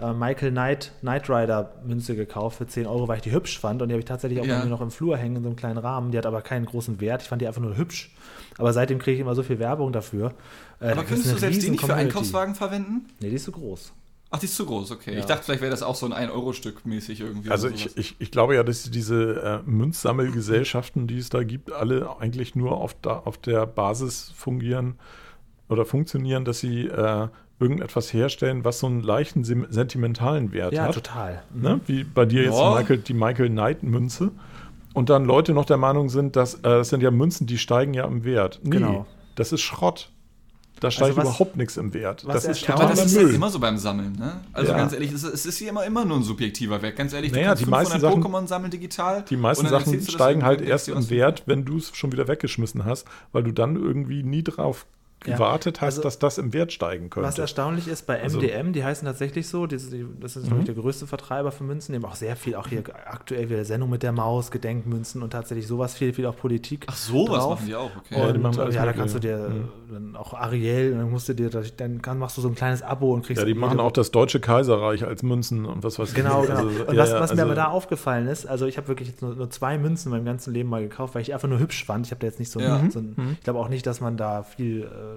äh, 0.01 0.13
Michael 0.13 0.51
Knight 0.51 0.93
Knight 1.01 1.29
Rider 1.31 1.73
Münze 1.87 2.15
gekauft 2.15 2.59
für 2.59 2.67
10 2.67 2.87
Euro, 2.87 3.09
weil 3.09 3.17
ich 3.17 3.23
die 3.23 3.33
hübsch 3.33 3.59
fand 3.59 3.81
und 3.83 3.89
die 3.89 3.95
habe 3.95 4.01
ich 4.01 4.07
tatsächlich 4.07 4.41
auch 4.41 4.47
Ja. 4.47 4.65
noch 4.67 4.81
im 4.83 4.91
Flur 4.91 5.17
hängen 5.17 5.37
in 5.37 5.43
so 5.43 5.49
einem 5.49 5.57
kleinen 5.57 5.79
Rahmen. 5.79 6.11
Die 6.11 6.19
hat 6.19 6.27
aber 6.27 6.43
keinen 6.43 6.67
großen 6.67 7.01
Wert. 7.01 7.23
Ich 7.23 7.29
fand 7.29 7.41
die 7.43 7.47
einfach 7.47 7.63
nur 7.63 7.77
hübsch. 7.77 8.15
Aber 8.59 8.73
seitdem 8.75 8.99
kriege 8.99 9.15
ich 9.15 9.21
immer 9.21 9.35
so 9.35 9.43
viel 9.43 9.59
Werbung 9.59 9.93
dafür. 9.93 10.27
Äh, 10.81 10.87
da 10.87 10.93
Aber 10.93 10.95
gibt's 10.97 11.09
könntest 11.09 11.35
du 11.35 11.39
selbst 11.39 11.63
die 11.63 11.71
nicht 11.71 11.85
für. 11.85 11.95
Einkaufswagen 11.95 12.55
verwenden? 12.55 13.07
Nee, 13.21 13.31
die 13.31 13.37
ist 13.37 13.45
so 13.45 13.53
groß. 13.53 13.93
Ach, 14.33 14.39
die 14.39 14.47
ist 14.47 14.55
zu 14.55 14.65
groß, 14.65 14.93
okay. 14.93 15.15
Ja. 15.15 15.19
Ich 15.19 15.25
dachte, 15.27 15.43
vielleicht 15.45 15.61
wäre 15.61 15.71
das 15.73 15.83
auch 15.83 15.97
so 15.97 16.07
ein 16.07 16.13
1-Euro-Stück 16.13 16.87
mäßig 16.87 17.21
irgendwie. 17.21 17.51
Also 17.51 17.69
ich, 17.69 17.97
ich, 17.97 18.15
ich 18.21 18.31
glaube 18.31 18.55
ja, 18.55 18.63
dass 18.63 18.89
diese 18.91 19.63
äh, 19.67 19.69
Münzsammelgesellschaften, 19.69 21.07
die 21.07 21.19
es 21.19 21.29
da 21.31 21.43
gibt, 21.43 21.73
alle 21.73 22.17
eigentlich 22.21 22.55
nur 22.55 22.73
auf, 22.77 22.95
da, 23.03 23.19
auf 23.25 23.39
der 23.39 23.67
Basis 23.67 24.33
fungieren 24.37 24.95
oder 25.69 25.85
funktionieren, 25.85 26.45
dass 26.45 26.61
sie 26.61 26.87
äh, 26.87 27.29
irgendetwas 27.59 28.13
herstellen, 28.13 28.65
was 28.65 28.79
so 28.81 28.87
einen 28.87 29.03
leichten 29.03 29.45
sentimentalen 29.45 30.53
Wert 30.53 30.73
Ja, 30.73 30.85
hat. 30.85 30.95
total. 30.95 31.43
Mhm. 31.53 31.63
Ne? 31.63 31.81
Wie 31.87 32.05
bei 32.05 32.25
dir 32.25 32.45
jetzt 32.45 32.59
Ja. 32.59 32.71
die 32.71 32.79
Michael, 32.81 32.99
die 32.99 33.15
Michael 33.15 33.51
Knight 33.51 33.83
Münze. 33.83 34.31
Und 34.93 35.09
dann 35.09 35.25
Leute 35.25 35.53
noch 35.53 35.67
der 35.67 35.77
Meinung 35.77 36.09
sind, 36.09 36.37
dass 36.37 36.55
äh, 36.55 36.61
das 36.63 36.89
sind 36.89 37.03
ja 37.03 37.11
Münzen, 37.11 37.47
die 37.47 37.59
steigen 37.59 37.95
ja 37.95 38.05
im 38.07 38.25
Wert. 38.25 38.61
Nee, 38.63 38.71
Genau. 38.71 39.07
das 39.35 39.53
ist 39.53 39.61
Schrott. 39.61 40.11
Da 40.81 40.91
steigt 40.91 41.17
was- 41.17 41.25
überhaupt 41.25 41.57
nichts 41.57 41.77
im 41.77 41.93
Wert. 41.95 42.25
Das 42.27 42.45
ist 42.45 42.47
erstaunt- 42.49 42.81
Aber 42.81 42.91
das 42.91 43.05
ist 43.07 43.15
Müll. 43.17 43.35
immer 43.35 43.51
so 43.51 43.59
beim 43.59 43.77
Sammeln, 43.79 44.13
ne? 44.19 44.41
Also 44.53 44.73
Ja. 44.73 44.79
ganz 44.79 44.93
ehrlich, 44.95 45.13
es 45.13 45.23
ist, 45.25 45.59
hier 45.59 45.69
immer, 45.71 45.85
immer 45.85 46.05
nur 46.05 46.17
ein 46.17 46.23
subjektiver 46.23 46.81
Wert. 46.83 46.97
Ganz 46.97 47.13
ehrlich, 47.13 47.33
Naja, 47.33 47.43
du 47.45 47.49
kannst 47.51 47.67
die 47.67 47.71
meisten 47.71 47.93
500 48.01 48.23
Sachen- 48.23 48.35
Pokémon 48.35 48.47
sammeln 48.49 48.71
digital. 48.71 49.25
Die 49.29 49.37
meisten 49.37 49.69
Sachen 49.69 50.01
steigen 50.03 50.43
halt 50.45 50.61
erst 50.63 50.89
im 50.89 51.09
Wert, 51.11 51.43
wenn 51.47 51.65
du 51.65 51.77
es 51.77 51.95
schon 51.95 52.13
wieder 52.13 52.27
weggeschmissen 52.29 52.85
hast, 52.85 53.07
weil 53.33 53.43
du 53.43 53.53
dann 53.53 53.77
irgendwie 53.77 54.23
nie 54.23 54.43
drauf 54.43 54.87
gewartet 55.21 55.81
hast, 55.81 55.97
also, 55.97 56.03
dass 56.03 56.19
das 56.19 56.39
im 56.39 56.53
Wert 56.53 56.73
steigen 56.73 57.11
könnte. 57.11 57.27
Was 57.29 57.39
erstaunlich 57.39 57.89
ist 57.89 58.07
bei 58.07 58.15
MDM, 58.19 58.57
Also- 58.67 58.73
die 58.73 58.85
heißen 58.85 59.07
tatsächlich 59.07 59.49
so, 59.49 59.67
die, 59.67 59.77
die, 59.77 60.07
das 60.19 60.37
ist 60.37 60.45
Mhm. 60.45 60.49
glaube 60.49 60.61
ich 60.61 60.67
der 60.67 60.75
größte 60.77 61.07
Vertreiber 61.07 61.53
für 61.53 61.65
Münzen, 61.65 61.93
die 61.93 61.99
haben 61.99 62.05
auch 62.11 62.15
sehr 62.15 62.37
viel, 62.37 62.55
auch 62.57 62.67
hier 62.69 62.83
aktuell 63.07 63.51
wieder 63.51 63.65
Sendung 63.65 63.91
mit 63.91 64.03
der 64.03 64.13
Maus, 64.13 64.51
Gedenkmünzen 64.51 65.23
und 65.23 65.31
tatsächlich 65.31 65.67
sowas, 65.67 65.95
viel, 65.95 66.13
viel 66.13 66.27
auch 66.27 66.37
Politik. 66.37 66.87
Ach, 66.89 66.97
sowas 66.97 67.39
drauf. 67.39 67.51
machen 67.57 67.67
die 67.67 67.75
auch, 67.75 67.91
okay. 67.97 68.15
Ja, 68.19 68.29
Und 68.29 68.57
äh, 68.57 68.61
alles 68.61 68.75
ja, 68.75 68.85
da 68.87 68.93
kannst 68.93 69.15
du 69.15 69.19
dir 69.19 69.31
ja. 69.31 69.47
äh, 69.47 69.51
dann 69.93 70.17
auch 70.17 70.33
Ariel, 70.35 70.93
und 70.93 70.99
dann 70.99 71.11
musst 71.11 71.29
du 71.29 71.35
dir, 71.35 71.51
dann 71.51 72.01
kann, 72.03 72.19
machst 72.19 72.37
du 72.37 72.41
so 72.41 72.49
ein 72.49 72.55
kleines 72.55 72.83
Abo 72.83 73.13
und 73.13 73.25
kriegst 73.27 73.41
ja, 73.43 73.47
die 73.47 73.55
machen 73.55 73.81
auch 73.81 73.93
das 73.93 74.11
Deutsche 74.11 74.41
Kaiserreich 74.41 75.05
als 75.05 75.23
Münzen 75.23 75.67
und 75.67 75.85
was 75.85 75.99
weiß 75.99 76.11
ich. 76.11 76.15
Genau, 76.15 76.43
genau. 76.43 76.55
Also, 76.55 76.69
und 76.69 76.95
ja, 76.95 77.03
was, 77.03 77.11
ja, 77.11 77.21
was 77.21 77.31
mir 77.35 77.43
also- 77.43 77.43
aber 77.43 77.55
da 77.55 77.67
aufgefallen 77.69 78.27
ist, 78.29 78.47
also 78.47 78.67
ich 78.67 78.77
habe 78.77 78.89
wirklich 78.89 79.09
jetzt 79.09 79.23
nur, 79.23 79.35
nur 79.35 79.51
zwei 79.51 79.77
Münzen 79.79 80.09
in 80.09 80.17
meinem 80.19 80.25
ganzen 80.25 80.55
Leben 80.55 80.69
mal 80.69 80.83
gekauft, 80.83 81.15
weil 81.15 81.23
ich 81.23 81.35
einfach 81.35 81.49
nur 81.49 81.59
hübsch 81.59 81.85
fand. 81.85 82.07
Ich 82.07 82.11
habe 82.13 82.21
da 82.21 82.27
jetzt 82.27 82.39
nicht 82.39 82.51
so, 82.51 82.61
Ja. 82.61 82.81
so 82.91 83.01
ein, 83.01 83.35
ich 83.35 83.45
glaube 83.45 83.59
auch 83.59 83.69
nicht, 83.69 83.87
dass 83.87 84.01
man 84.01 84.17
da 84.17 84.43
viel 84.43 84.83
äh, 84.85 85.10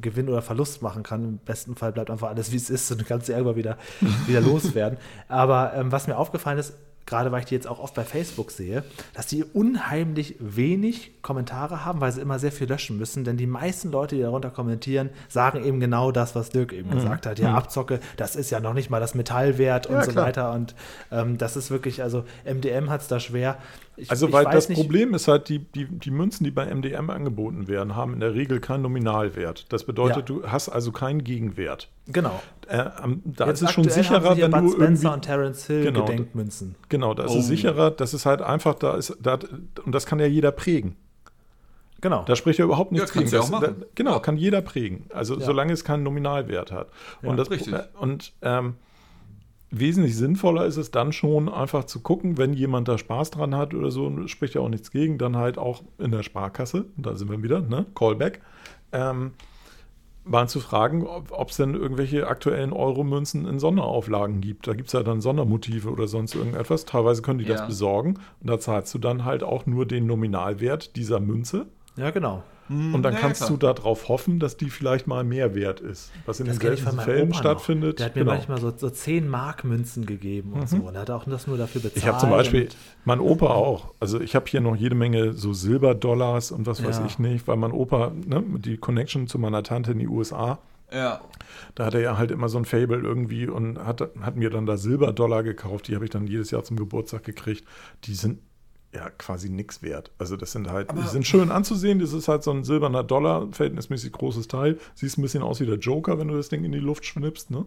Gewinn 0.00 0.28
oder 0.28 0.42
Verlust 0.42 0.82
machen 0.82 1.02
kann. 1.02 1.24
Im 1.24 1.38
besten 1.38 1.76
Fall 1.76 1.92
bleibt 1.92 2.10
einfach 2.10 2.28
alles, 2.28 2.52
wie 2.52 2.56
es 2.56 2.70
ist 2.70 2.90
und 2.90 3.00
du 3.00 3.04
kannst 3.04 3.26
sie 3.26 3.32
irgendwann 3.32 3.56
wieder, 3.56 3.78
wieder 4.26 4.40
loswerden. 4.42 4.98
Aber 5.28 5.72
ähm, 5.74 5.90
was 5.92 6.06
mir 6.06 6.16
aufgefallen 6.18 6.58
ist, 6.58 6.74
gerade 7.06 7.30
weil 7.32 7.40
ich 7.40 7.44
die 7.46 7.54
jetzt 7.54 7.66
auch 7.66 7.80
oft 7.80 7.94
bei 7.94 8.02
Facebook 8.02 8.50
sehe, 8.50 8.82
dass 9.12 9.26
die 9.26 9.44
unheimlich 9.44 10.36
wenig 10.40 11.20
Kommentare 11.20 11.84
haben, 11.84 12.00
weil 12.00 12.10
sie 12.12 12.22
immer 12.22 12.38
sehr 12.38 12.50
viel 12.50 12.66
löschen 12.66 12.96
müssen, 12.96 13.24
denn 13.24 13.36
die 13.36 13.46
meisten 13.46 13.90
Leute, 13.90 14.16
die 14.16 14.22
darunter 14.22 14.48
kommentieren, 14.48 15.10
sagen 15.28 15.62
eben 15.64 15.80
genau 15.80 16.12
das, 16.12 16.34
was 16.34 16.48
Dirk 16.48 16.72
Mhm. 16.72 16.78
eben 16.78 16.90
gesagt 16.92 17.26
hat. 17.26 17.38
Ja, 17.38 17.54
Abzocke, 17.54 18.00
das 18.16 18.36
ist 18.36 18.48
ja 18.50 18.60
noch 18.60 18.72
nicht 18.72 18.88
mal 18.88 19.00
das 19.00 19.14
Metall 19.14 19.58
wert 19.58 19.86
und 19.86 19.96
Ja, 19.96 20.04
so 20.04 20.12
klar. 20.12 20.26
weiter 20.26 20.52
und 20.52 20.74
ähm, 21.12 21.36
das 21.36 21.56
ist 21.56 21.70
wirklich, 21.70 22.02
also 22.02 22.24
MDM 22.44 22.88
hat 22.88 23.02
es 23.02 23.08
da 23.08 23.20
schwer. 23.20 23.58
Ich, 23.96 24.10
Also, 24.10 24.26
ich 24.26 24.32
weil 24.32 24.46
weiß 24.46 24.54
das 24.54 24.68
nicht- 24.70 24.80
Problem 24.80 25.14
ist 25.14 25.28
halt, 25.28 25.48
die, 25.48 25.60
die, 25.60 25.84
die 25.86 26.10
Münzen, 26.10 26.42
die 26.44 26.50
bei 26.50 26.66
MDM 26.66 27.10
angeboten 27.10 27.68
werden, 27.68 27.94
haben 27.94 28.12
in 28.14 28.20
der 28.20 28.34
Regel 28.34 28.58
keinen 28.60 28.82
Nominalwert. 28.82 29.72
Das 29.72 29.84
bedeutet, 29.84 30.16
Ja. 30.16 30.22
du 30.36 30.46
hast 30.46 30.68
also 30.68 30.90
keinen 30.90 31.22
Gegenwert. 31.22 31.88
Genau. 32.08 32.42
Äh, 32.66 32.84
da 33.24 33.46
Jetzt 33.46 33.62
ist 33.62 33.68
es 33.68 33.74
schon 33.74 33.88
sicherer, 33.88 34.36
wenn 34.36 34.50
Bud 34.50 34.60
du 34.62 34.68
Spencer 34.72 35.02
irgendwie. 35.04 35.06
und 35.14 35.22
Terence 35.24 35.66
Hill 35.66 35.82
Genau. 35.84 36.04
Gedenkmünzen. 36.06 36.74
Genau, 36.88 37.14
da 37.14 37.24
ist 37.24 37.32
Oh. 37.32 37.38
es 37.38 37.46
sicherer, 37.46 37.90
das 37.92 38.14
ist 38.14 38.26
halt 38.26 38.42
einfach, 38.42 38.74
da 38.74 38.94
ist, 38.96 39.16
da, 39.22 39.38
und 39.84 39.92
das 39.94 40.06
kann 40.06 40.18
ja 40.18 40.26
jeder 40.26 40.50
prägen. 40.50 40.96
Genau. 42.00 42.24
Da 42.26 42.36
spricht 42.36 42.58
ja 42.58 42.64
überhaupt 42.66 42.92
nichts 42.92 43.12
du 43.12 43.20
ja 43.20 43.24
Das- 43.30 43.40
auch 43.40 43.50
machen. 43.50 43.76
Da, 43.80 43.86
genau, 43.94 44.20
kann 44.20 44.36
jeder 44.36 44.60
prägen. 44.60 45.06
Also 45.14 45.34
Ja. 45.38 45.40
solange 45.46 45.72
es 45.72 45.84
keinen 45.84 46.02
Nominalwert 46.02 46.70
hat. 46.70 46.88
Ja, 47.22 47.30
und 47.30 47.36
das, 47.38 47.50
richtig. 47.50 47.74
Und 47.98 48.32
ähm, 48.42 48.74
wesentlich 49.78 50.16
sinnvoller 50.16 50.66
ist 50.66 50.76
es 50.76 50.90
dann 50.90 51.12
schon, 51.12 51.48
einfach 51.48 51.84
zu 51.84 52.00
gucken, 52.00 52.38
wenn 52.38 52.52
jemand 52.52 52.88
da 52.88 52.98
Spaß 52.98 53.30
dran 53.30 53.54
hat 53.56 53.74
oder 53.74 53.90
so, 53.90 54.26
spricht 54.26 54.54
ja 54.54 54.60
auch 54.60 54.68
nichts 54.68 54.90
gegen, 54.90 55.18
dann 55.18 55.36
halt 55.36 55.58
auch 55.58 55.82
in 55.98 56.10
der 56.10 56.22
Sparkasse, 56.22 56.86
da 56.96 57.14
sind 57.16 57.30
wir 57.30 57.42
wieder, 57.42 57.60
ne? 57.60 57.86
Callback. 57.94 58.40
Ähm, 58.92 59.32
mal 60.24 60.48
zu 60.48 60.60
fragen, 60.60 61.06
ob 61.06 61.50
es 61.50 61.56
denn 61.56 61.74
irgendwelche 61.74 62.26
aktuellen 62.26 62.72
Euro-Münzen 62.72 63.46
in 63.46 63.58
Sonderauflagen 63.58 64.40
gibt. 64.40 64.66
Da 64.66 64.72
gibt 64.72 64.86
es 64.88 64.92
ja 64.94 65.02
dann 65.02 65.20
Sondermotive 65.20 65.90
oder 65.90 66.08
sonst 66.08 66.34
irgendetwas. 66.34 66.86
Teilweise 66.86 67.20
können 67.20 67.38
die 67.40 67.44
das 67.44 67.60
Ja. 67.60 67.66
besorgen 67.66 68.14
und 68.40 68.48
da 68.48 68.58
zahlst 68.58 68.94
du 68.94 68.98
dann 68.98 69.24
halt 69.24 69.42
auch 69.42 69.66
nur 69.66 69.86
den 69.86 70.06
Nominalwert 70.06 70.96
dieser 70.96 71.20
Münze. 71.20 71.66
ja, 71.96 72.10
genau. 72.10 72.42
Und 72.68 73.02
dann 73.02 73.12
ja, 73.12 73.20
kannst 73.20 73.42
klar. 73.42 73.50
du 73.50 73.56
darauf 73.58 74.08
hoffen, 74.08 74.38
dass 74.38 74.56
die 74.56 74.70
vielleicht 74.70 75.06
mal 75.06 75.22
mehr 75.22 75.54
wert 75.54 75.80
ist. 75.80 76.10
Was 76.24 76.40
in 76.40 76.46
Das 76.46 76.58
den 76.58 76.82
meinem 76.84 76.98
Fällen 77.00 77.28
Opa 77.28 77.38
stattfindet. 77.38 77.90
Noch. 77.90 77.96
Der 77.96 78.06
hat 78.06 78.16
mir 78.16 78.22
Genau. 78.22 78.32
manchmal 78.32 78.58
so, 78.58 78.72
so 78.74 78.88
10 78.88 79.28
Mark 79.28 79.64
Münzen 79.64 80.06
gegeben 80.06 80.54
und 80.54 80.68
so. 80.68 80.76
Und 80.78 80.94
er 80.94 81.02
hat 81.02 81.10
auch 81.10 81.24
das 81.24 81.46
nur 81.46 81.58
dafür 81.58 81.82
bezahlt. 81.82 81.96
Ich 81.98 82.06
habe 82.06 82.18
zum 82.18 82.30
Beispiel, 82.30 82.68
mein 83.04 83.20
Opa 83.20 83.48
auch. 83.48 83.92
Also 84.00 84.18
ich 84.20 84.34
habe 84.34 84.46
hier 84.48 84.62
noch 84.62 84.76
jede 84.76 84.94
Menge 84.94 85.34
so 85.34 85.52
Silberdollars 85.52 86.52
und 86.52 86.66
was 86.66 86.82
weiß 86.82 86.98
Ja. 87.00 87.06
ich 87.06 87.18
nicht, 87.18 87.46
weil 87.46 87.56
mein 87.56 87.72
Opa, 87.72 88.12
ne, 88.26 88.42
die 88.58 88.78
Connection 88.78 89.26
zu 89.26 89.38
meiner 89.38 89.62
Tante 89.62 89.92
in 89.92 89.98
die 89.98 90.08
USA, 90.08 90.58
Ja. 90.92 91.20
da 91.74 91.84
hat 91.86 91.94
er 91.94 92.00
ja 92.00 92.16
halt 92.16 92.30
immer 92.30 92.48
so 92.48 92.56
ein 92.56 92.64
Fable 92.64 92.98
irgendwie 92.98 93.46
und 93.46 93.78
hat, 93.78 94.00
hat 94.22 94.36
mir 94.36 94.48
dann 94.50 94.64
da 94.64 94.76
Silberdollar 94.78 95.42
gekauft. 95.42 95.88
Die 95.88 95.94
habe 95.94 96.04
ich 96.04 96.10
dann 96.10 96.26
jedes 96.26 96.50
Jahr 96.50 96.64
zum 96.64 96.76
Geburtstag 96.78 97.24
gekriegt. 97.24 97.64
Die 98.04 98.14
sind 98.14 98.38
ja 98.94 99.10
quasi 99.10 99.48
nichts 99.50 99.82
wert. 99.82 100.10
Also 100.18 100.36
das 100.36 100.52
sind 100.52 100.70
halt, 100.70 100.90
die 100.96 101.08
sind 101.08 101.26
schön 101.26 101.50
anzusehen. 101.50 101.98
Das 101.98 102.12
ist 102.12 102.28
halt 102.28 102.42
so 102.44 102.50
ein 102.52 102.62
silberner 102.64 103.02
Dollar, 103.02 103.48
verhältnismäßig 103.52 104.12
großes 104.12 104.46
Teil. 104.48 104.78
Siehst 104.94 105.18
ein 105.18 105.22
bisschen 105.22 105.42
aus 105.42 105.60
wie 105.60 105.66
der 105.66 105.78
Joker, 105.78 106.18
wenn 106.18 106.28
du 106.28 106.36
das 106.36 106.48
Ding 106.48 106.62
in 106.64 106.72
die 106.72 106.78
Luft 106.78 107.04
schnippst. 107.04 107.50
Ne? 107.50 107.66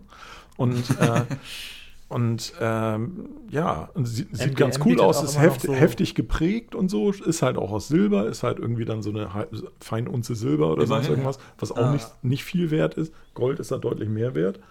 Und 0.56 0.90
äh, 1.02 1.22
Und 2.10 2.54
ähm, 2.62 3.28
ja, 3.50 3.90
sieht 4.02 4.32
MDM 4.32 4.56
ganz 4.56 4.80
cool 4.86 5.02
aus, 5.02 5.22
ist 5.22 5.38
heft, 5.38 5.62
so- 5.64 5.74
heftig 5.74 6.16
geprägt 6.16 6.74
und 6.74 6.88
so, 6.90 7.12
ist 7.12 7.42
halt 7.42 7.58
auch 7.58 7.70
aus 7.72 7.90
Silber, 7.90 8.28
ist 8.28 8.44
halt 8.44 8.60
irgendwie 8.60 8.86
dann 8.86 9.02
so 9.02 9.10
eine 9.10 9.30
Feinunze 9.82 10.34
Silber 10.36 10.72
oder 10.72 10.88
sonst 10.88 11.10
irgendwas, 11.10 11.38
was 11.60 11.74
auch 11.74 11.78
Ah. 11.78 11.92
nicht, 11.92 12.08
nicht 12.24 12.44
viel 12.46 12.72
wert 12.72 12.94
ist. 12.94 13.14
Gold 13.34 13.60
ist 13.60 13.72
da 13.72 13.78
deutlich 13.78 14.08
mehr 14.08 14.36
wert. 14.36 14.62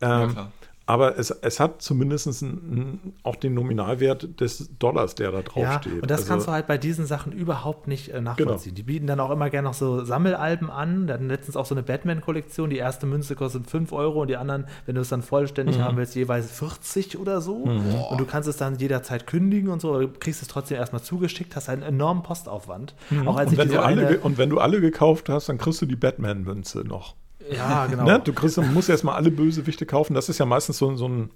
Ja, 0.00 0.22
Ähm, 0.24 0.30
klar. 0.32 0.52
Aber 0.86 1.18
es, 1.18 1.30
es 1.30 1.58
hat 1.58 1.82
zumindest 1.82 2.42
einen, 2.42 3.12
auch 3.24 3.34
den 3.36 3.54
Nominalwert 3.54 4.40
des 4.40 4.70
Dollars, 4.78 5.16
der 5.16 5.32
da 5.32 5.42
drauf 5.42 5.62
Ja, 5.62 5.80
steht. 5.82 6.00
und 6.02 6.10
das 6.10 6.20
Also- 6.20 6.28
kannst 6.32 6.46
du 6.46 6.52
halt 6.52 6.66
bei 6.68 6.78
diesen 6.78 7.06
Sachen 7.06 7.32
überhaupt 7.32 7.88
nicht 7.88 8.10
äh, 8.10 8.20
nachvollziehen. 8.20 8.74
Die 8.76 8.84
bieten 8.84 9.06
dann 9.08 9.18
auch 9.18 9.30
immer 9.30 9.50
gerne 9.50 9.66
noch 9.68 9.74
so 9.74 10.04
Sammelalben 10.04 10.70
an. 10.70 11.10
Hatten 11.10 11.28
letztens 11.28 11.56
auch 11.56 11.66
so 11.66 11.74
eine 11.74 11.82
Batman-Kollektion. 11.82 12.70
Die 12.70 12.76
erste 12.76 13.06
Münze 13.06 13.34
kostet 13.34 13.68
5 13.68 13.92
Euro 13.92 14.22
und 14.22 14.28
die 14.28 14.36
anderen, 14.36 14.66
wenn 14.86 14.94
du 14.94 15.00
es 15.00 15.08
dann 15.08 15.20
Mhm. 15.20 15.24
vollständig 15.24 15.80
haben 15.80 15.96
willst, 15.96 16.14
jeweils 16.14 16.50
40 16.52 17.18
oder 17.18 17.40
so. 17.40 17.54
Und 17.56 18.18
du 18.20 18.24
kannst 18.24 18.48
es 18.48 18.56
dann 18.56 18.76
jederzeit 18.78 19.26
kündigen 19.26 19.70
und 19.70 19.80
so, 19.80 19.90
aber 19.90 20.00
du 20.02 20.08
kriegst 20.08 20.40
es 20.42 20.48
trotzdem 20.48 20.76
erstmal 20.78 21.02
zugeschickt, 21.02 21.56
hast 21.56 21.68
einen 21.68 21.82
enormen 21.82 22.22
Postaufwand. 22.22 22.94
Auch 23.26 23.36
als 23.36 23.50
und, 23.50 23.58
wenn 23.58 23.68
du 23.68 23.82
alle, 23.82 24.20
und 24.20 24.38
wenn 24.38 24.50
du 24.50 24.60
alle 24.60 24.80
gekauft 24.80 25.28
hast, 25.28 25.48
dann 25.48 25.58
kriegst 25.58 25.82
du 25.82 25.86
die 25.86 25.96
Batman-Münze 25.96 26.80
noch. 26.86 27.14
Ja, 27.50 27.86
genau. 27.86 28.04
Ne? 28.04 28.20
Du 28.24 28.32
kriegst, 28.32 28.56
du 28.56 28.62
musst 28.62 28.88
erstmal 28.88 29.14
alle 29.16 29.30
Bösewichte 29.30 29.86
kaufen. 29.86 30.14
Das 30.14 30.28
ist 30.28 30.38
ja 30.38 30.46
meistens 30.46 30.78
so, 30.78 30.94
so 30.96 31.08
ein. 31.08 31.30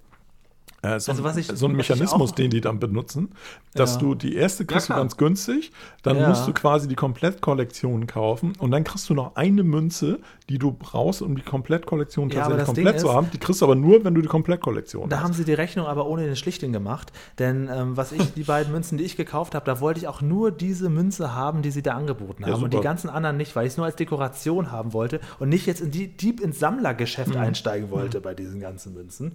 Äh, 0.82 0.98
so, 0.98 1.12
Also 1.12 1.38
ich- 1.38 1.46
so 1.46 1.66
ein 1.66 1.72
Mechanismus, 1.72 2.32
den 2.34 2.48
die 2.50 2.62
dann 2.62 2.78
benutzen, 2.80 3.32
dass 3.74 3.94
Ja. 3.96 4.00
du 4.00 4.14
die 4.14 4.34
erste 4.34 4.64
kriegst 4.64 4.88
du 4.88 4.94
klar. 4.94 5.00
ganz 5.00 5.18
günstig, 5.18 5.72
dann 6.02 6.16
Ja. 6.16 6.28
musst 6.30 6.48
du 6.48 6.54
quasi 6.54 6.88
die 6.88 6.94
Komplettkollektion 6.94 8.06
kaufen 8.06 8.54
und 8.58 8.70
dann 8.70 8.82
kriegst 8.84 9.10
du 9.10 9.14
noch 9.14 9.36
eine 9.36 9.62
Münze, 9.62 10.20
die 10.50 10.58
du 10.58 10.72
brauchst, 10.72 11.22
um 11.22 11.36
die 11.36 11.42
Komplettkollektion 11.42 12.28
Ja, 12.28 12.40
tatsächlich 12.40 12.66
komplett 12.66 12.94
Ding 12.94 12.98
zu 13.00 13.06
ist- 13.06 13.14
haben. 13.14 13.30
Die 13.32 13.38
kriegst 13.38 13.60
du 13.62 13.64
aber 13.64 13.76
nur, 13.76 14.04
wenn 14.04 14.14
du 14.14 14.20
die 14.20 14.28
Komplettkollektion 14.28 15.08
Da 15.08 15.16
hast. 15.18 15.24
haben 15.24 15.32
sie 15.32 15.44
die 15.44 15.54
Rechnung 15.54 15.86
aber 15.86 16.06
ohne 16.06 16.24
den 16.26 16.34
Schlichting 16.36 16.72
gemacht. 16.72 17.12
Denn 17.38 17.70
ähm, 17.72 17.96
was 17.96 18.10
ich, 18.12 18.34
die 18.34 18.42
beiden 18.42 18.72
Münzen, 18.72 18.98
die 18.98 19.04
ich 19.04 19.16
gekauft 19.16 19.54
habe, 19.54 19.64
da 19.64 19.80
wollte 19.80 20.00
ich 20.00 20.08
auch 20.08 20.20
nur 20.22 20.50
diese 20.50 20.90
Münze 20.90 21.34
haben, 21.34 21.62
die 21.62 21.70
sie 21.70 21.82
da 21.82 21.92
angeboten 21.94 22.42
Ja, 22.44 22.52
haben. 22.54 22.64
und 22.64 22.74
die 22.74 22.80
ganzen 22.80 23.08
anderen 23.08 23.36
nicht, 23.36 23.54
weil 23.54 23.64
ich 23.66 23.72
es 23.74 23.76
nur 23.76 23.86
als 23.86 23.94
Dekoration 23.96 24.72
haben 24.72 24.92
wollte 24.92 25.20
und 25.38 25.48
nicht 25.48 25.66
jetzt 25.66 25.80
in 25.80 25.92
die 25.92 26.08
Deep 26.08 26.40
ins 26.40 26.58
Sammlergeschäft 26.58 27.30
Mhm. 27.34 27.40
einsteigen 27.40 27.90
wollte 27.90 28.20
bei 28.20 28.34
diesen 28.34 28.58
ganzen 28.60 28.92
Münzen. 28.92 29.32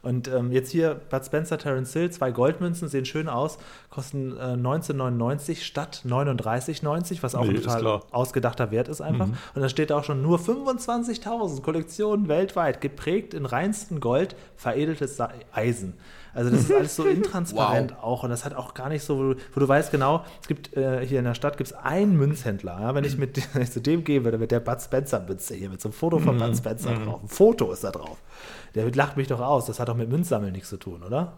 Und 0.00 0.28
ähm, 0.28 0.50
jetzt 0.50 0.70
hier 0.70 0.98
Bud 1.10 1.24
Spencer, 1.26 1.58
Terence 1.58 1.92
Hill, 1.92 2.10
zwei 2.10 2.30
Goldmünzen, 2.30 2.88
sehen 2.88 3.04
schön 3.04 3.28
aus, 3.28 3.58
kosten 3.90 4.34
äh, 4.38 4.54
19,99 4.54 5.62
statt 5.62 6.02
39,90, 6.06 7.22
was 7.22 7.34
auch 7.34 7.42
Nee, 7.44 7.50
ein 7.50 7.54
ist 7.56 7.64
total 7.64 8.00
ausgedachter 8.10 8.70
Wert 8.70 8.88
ist 8.88 9.00
einfach. 9.00 9.26
Mhm. 9.26 9.34
Und 9.54 9.62
da 9.62 9.68
steht 9.68 9.92
auch 9.92 10.04
schon 10.04 10.22
nur 10.22 10.38
25.000 10.54 11.62
Kollektionen 11.62 12.28
weltweit, 12.28 12.80
geprägt 12.80 13.34
in 13.34 13.46
reinstem 13.46 14.00
Gold, 14.00 14.36
veredeltes 14.56 15.18
Eisen. 15.52 15.94
Also 16.34 16.50
das 16.50 16.60
ist 16.60 16.72
alles 16.76 16.96
so 16.96 17.04
intransparent 17.04 17.96
auch 18.02 18.24
und 18.24 18.30
das 18.30 18.44
hat 18.44 18.54
auch 18.54 18.74
gar 18.74 18.88
nicht 18.88 19.04
so, 19.04 19.18
wo 19.18 19.22
du, 19.34 19.40
wo 19.52 19.60
du 19.60 19.68
weißt 19.68 19.90
genau, 19.90 20.24
es 20.40 20.48
gibt 20.48 20.76
äh, 20.76 21.06
hier 21.06 21.20
in 21.20 21.24
der 21.24 21.34
Stadt 21.34 21.56
gibt 21.56 21.70
es 21.70 21.76
einen 21.76 22.16
Münzhändler. 22.16 22.80
Ja, 22.80 22.94
wenn 22.94 23.04
ich 23.04 23.16
mit 23.16 23.40
wenn 23.54 23.62
ich 23.62 23.70
zu 23.70 23.80
dem 23.80 24.04
gehe 24.04 24.24
würde, 24.24 24.38
mit 24.38 24.50
der 24.50 24.60
Bud 24.60 24.80
Spencer 24.80 25.20
Münze 25.20 25.54
hier 25.54 25.70
mit 25.70 25.80
so 25.80 25.88
einem 25.88 25.94
Foto 25.94 26.18
von 26.18 26.38
Bud 26.38 26.56
Spencer 26.56 26.94
drauf, 26.94 27.22
ein 27.22 27.28
Foto 27.28 27.72
ist 27.72 27.84
da 27.84 27.90
drauf. 27.90 28.18
Der 28.74 28.90
lacht 28.92 29.16
mich 29.16 29.28
doch 29.28 29.40
aus. 29.40 29.66
Das 29.66 29.78
hat 29.78 29.88
doch 29.88 29.96
mit 29.96 30.08
Münzsammeln 30.08 30.52
nichts 30.52 30.68
zu 30.68 30.76
tun, 30.76 31.02
oder? 31.02 31.34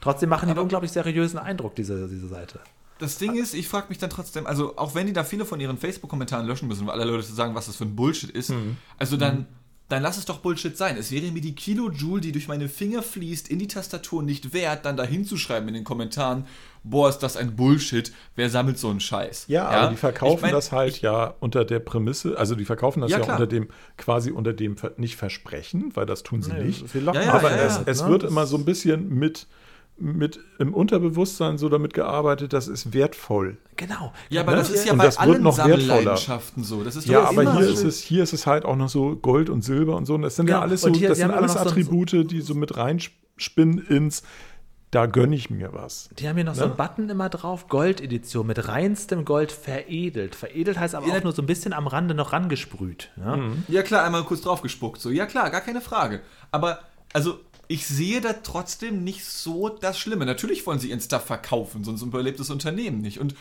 Trotzdem 0.00 0.28
machen 0.28 0.46
die 0.46 0.52
einen 0.52 0.60
unglaublich 0.60 0.92
seriösen 0.92 1.38
Eindruck 1.38 1.74
diese 1.74 2.08
diese 2.08 2.28
Seite. 2.28 2.60
Das 2.98 3.18
Ding 3.18 3.34
ist, 3.34 3.54
ich 3.54 3.68
frage 3.68 3.86
mich 3.88 3.98
dann 3.98 4.10
trotzdem, 4.10 4.46
also 4.46 4.76
auch 4.76 4.94
wenn 4.94 5.06
die 5.06 5.12
da 5.12 5.24
viele 5.24 5.44
von 5.44 5.60
ihren 5.60 5.76
Facebook-Kommentaren 5.76 6.46
löschen 6.46 6.68
müssen, 6.68 6.86
weil 6.86 6.98
alle 7.00 7.10
Leute 7.10 7.24
sagen, 7.24 7.54
was 7.54 7.66
das 7.66 7.76
für 7.76 7.84
ein 7.84 7.94
Bullshit 7.94 8.30
ist, 8.30 8.52
also 8.98 9.16
dann, 9.16 9.46
dann 9.88 10.02
lass 10.02 10.16
es 10.16 10.24
doch 10.24 10.38
Bullshit 10.38 10.76
sein. 10.76 10.96
Es 10.96 11.12
wäre 11.12 11.30
mir 11.30 11.40
die 11.40 11.54
Kilojoule, 11.54 12.20
die 12.20 12.32
durch 12.32 12.48
meine 12.48 12.68
Finger 12.68 13.02
fließt, 13.02 13.48
in 13.48 13.58
die 13.58 13.68
Tastatur 13.68 14.22
nicht 14.22 14.52
wert, 14.52 14.84
dann 14.84 14.96
da 14.96 15.04
hinzuschreiben 15.04 15.68
in 15.68 15.74
den 15.74 15.84
Kommentaren, 15.84 16.44
boah, 16.82 17.08
ist 17.08 17.18
das 17.18 17.36
ein 17.36 17.54
Bullshit, 17.54 18.12
wer 18.34 18.50
sammelt 18.50 18.78
so 18.78 18.88
einen 18.90 19.00
Scheiß? 19.00 19.44
Ja, 19.48 19.68
aber 19.68 19.90
die 19.90 19.96
verkaufen 19.96 20.36
Ich 20.36 20.42
mein, 20.42 20.52
das 20.52 20.72
halt 20.72 21.02
ja 21.02 21.34
unter 21.38 21.64
der 21.64 21.78
Prämisse, 21.78 22.36
also 22.36 22.54
die 22.54 22.64
verkaufen 22.64 23.00
das 23.00 23.10
Ja, 23.10 23.20
ja, 23.20 23.32
unter 23.32 23.46
dem, 23.46 23.68
quasi 23.96 24.30
unter 24.32 24.52
dem 24.52 24.76
nicht 24.96 25.16
Versprechen, 25.16 25.94
weil 25.94 26.06
das 26.06 26.22
tun 26.24 26.42
sie 26.42 26.52
nicht. 26.52 26.88
Sie 26.88 27.00
locken 27.00 27.20
Ja, 27.20 27.28
ja, 27.28 27.34
aber 27.34 27.50
ja, 27.50 27.62
es, 27.64 27.76
ja, 27.76 27.82
es 27.86 28.02
ne? 28.02 28.08
wird 28.08 28.22
immer 28.24 28.46
so 28.46 28.56
ein 28.56 28.64
bisschen 28.64 29.08
mit, 29.08 29.46
mit 29.98 30.38
im 30.58 30.74
Unterbewusstsein 30.74 31.56
so 31.58 31.68
damit 31.68 31.94
gearbeitet, 31.94 32.52
das 32.52 32.68
ist 32.68 32.92
wertvoll. 32.92 33.56
Genau. 33.76 34.12
Ja, 34.28 34.42
aber 34.42 34.52
Ne? 34.52 34.58
das 34.58 34.70
ist 34.70 34.84
ja 34.86 34.92
Und 34.92 34.98
bei 34.98 35.08
allen 35.16 35.42
noch 35.42 35.56
wertvoller. 35.56 35.78
Sammelleidenschaften 35.80 36.64
so. 36.64 36.84
Das 36.84 36.96
ist 36.96 37.06
Ja, 37.08 37.24
aber 37.24 37.42
immer 37.42 37.56
hier 37.56 37.64
so. 37.68 37.72
ist, 37.72 37.82
es, 37.84 38.00
hier 38.00 38.22
ist 38.22 38.32
es 38.34 38.46
halt 38.46 38.64
auch 38.66 38.76
noch 38.76 38.88
so 38.90 39.16
Gold 39.16 39.48
und 39.48 39.62
Silber 39.62 39.96
und 39.96 40.04
so. 40.06 40.14
Und 40.14 40.22
das 40.22 40.36
sind 40.36 40.48
ja 40.48 40.56
Genau. 40.56 40.66
alles 40.66 40.82
so, 40.82 40.90
hier- 40.92 41.08
das 41.08 41.18
sind 41.18 41.30
alles 41.30 41.54
noch 41.54 41.62
so 41.62 41.68
Attribute, 41.70 42.30
die 42.30 42.40
so 42.42 42.54
mit 42.54 42.76
reinspinnen 42.76 43.78
ins 43.86 44.22
da 44.92 45.06
gönne 45.06 45.34
ich 45.34 45.50
mir 45.50 45.72
was. 45.72 46.08
Die 46.18 46.28
haben 46.28 46.36
hier 46.36 46.44
noch 46.44 46.54
so 46.54 46.60
Ne? 46.60 46.66
einen 46.68 46.76
Button 46.76 47.08
immer 47.10 47.28
drauf, 47.28 47.68
Goldedition 47.68 48.46
mit 48.46 48.68
reinstem 48.68 49.24
Gold 49.24 49.50
veredelt. 49.50 50.34
Veredelt 50.36 50.78
heißt 50.78 50.94
aber 50.94 51.08
Ja. 51.08 51.16
auch 51.18 51.22
nur 51.24 51.32
so 51.32 51.42
ein 51.42 51.46
bisschen 51.46 51.72
am 51.72 51.86
Rande 51.88 52.14
noch 52.14 52.32
rangesprüht. 52.32 53.10
Ja? 53.16 53.38
Ja 53.68 53.82
klar, 53.82 54.04
einmal 54.04 54.22
kurz 54.24 54.42
draufgespuckt. 54.42 55.00
So, 55.00 55.10
ja 55.10 55.26
klar, 55.26 55.50
gar 55.50 55.60
keine 55.60 55.80
Frage. 55.80 56.20
Aber, 56.52 56.78
also, 57.12 57.40
ich 57.68 57.86
sehe 57.86 58.20
da 58.20 58.32
trotzdem 58.32 59.02
nicht 59.02 59.24
so 59.24 59.68
das 59.68 59.98
Schlimme. 59.98 60.24
Natürlich 60.26 60.66
wollen 60.66 60.78
sie 60.78 60.90
ihren 60.90 61.00
Stuff 61.00 61.24
verkaufen, 61.24 61.84
sonst 61.84 62.02
überlebt 62.02 62.38
das 62.38 62.50
Unternehmen 62.50 63.00
nicht. 63.00 63.18
Und 63.18 63.34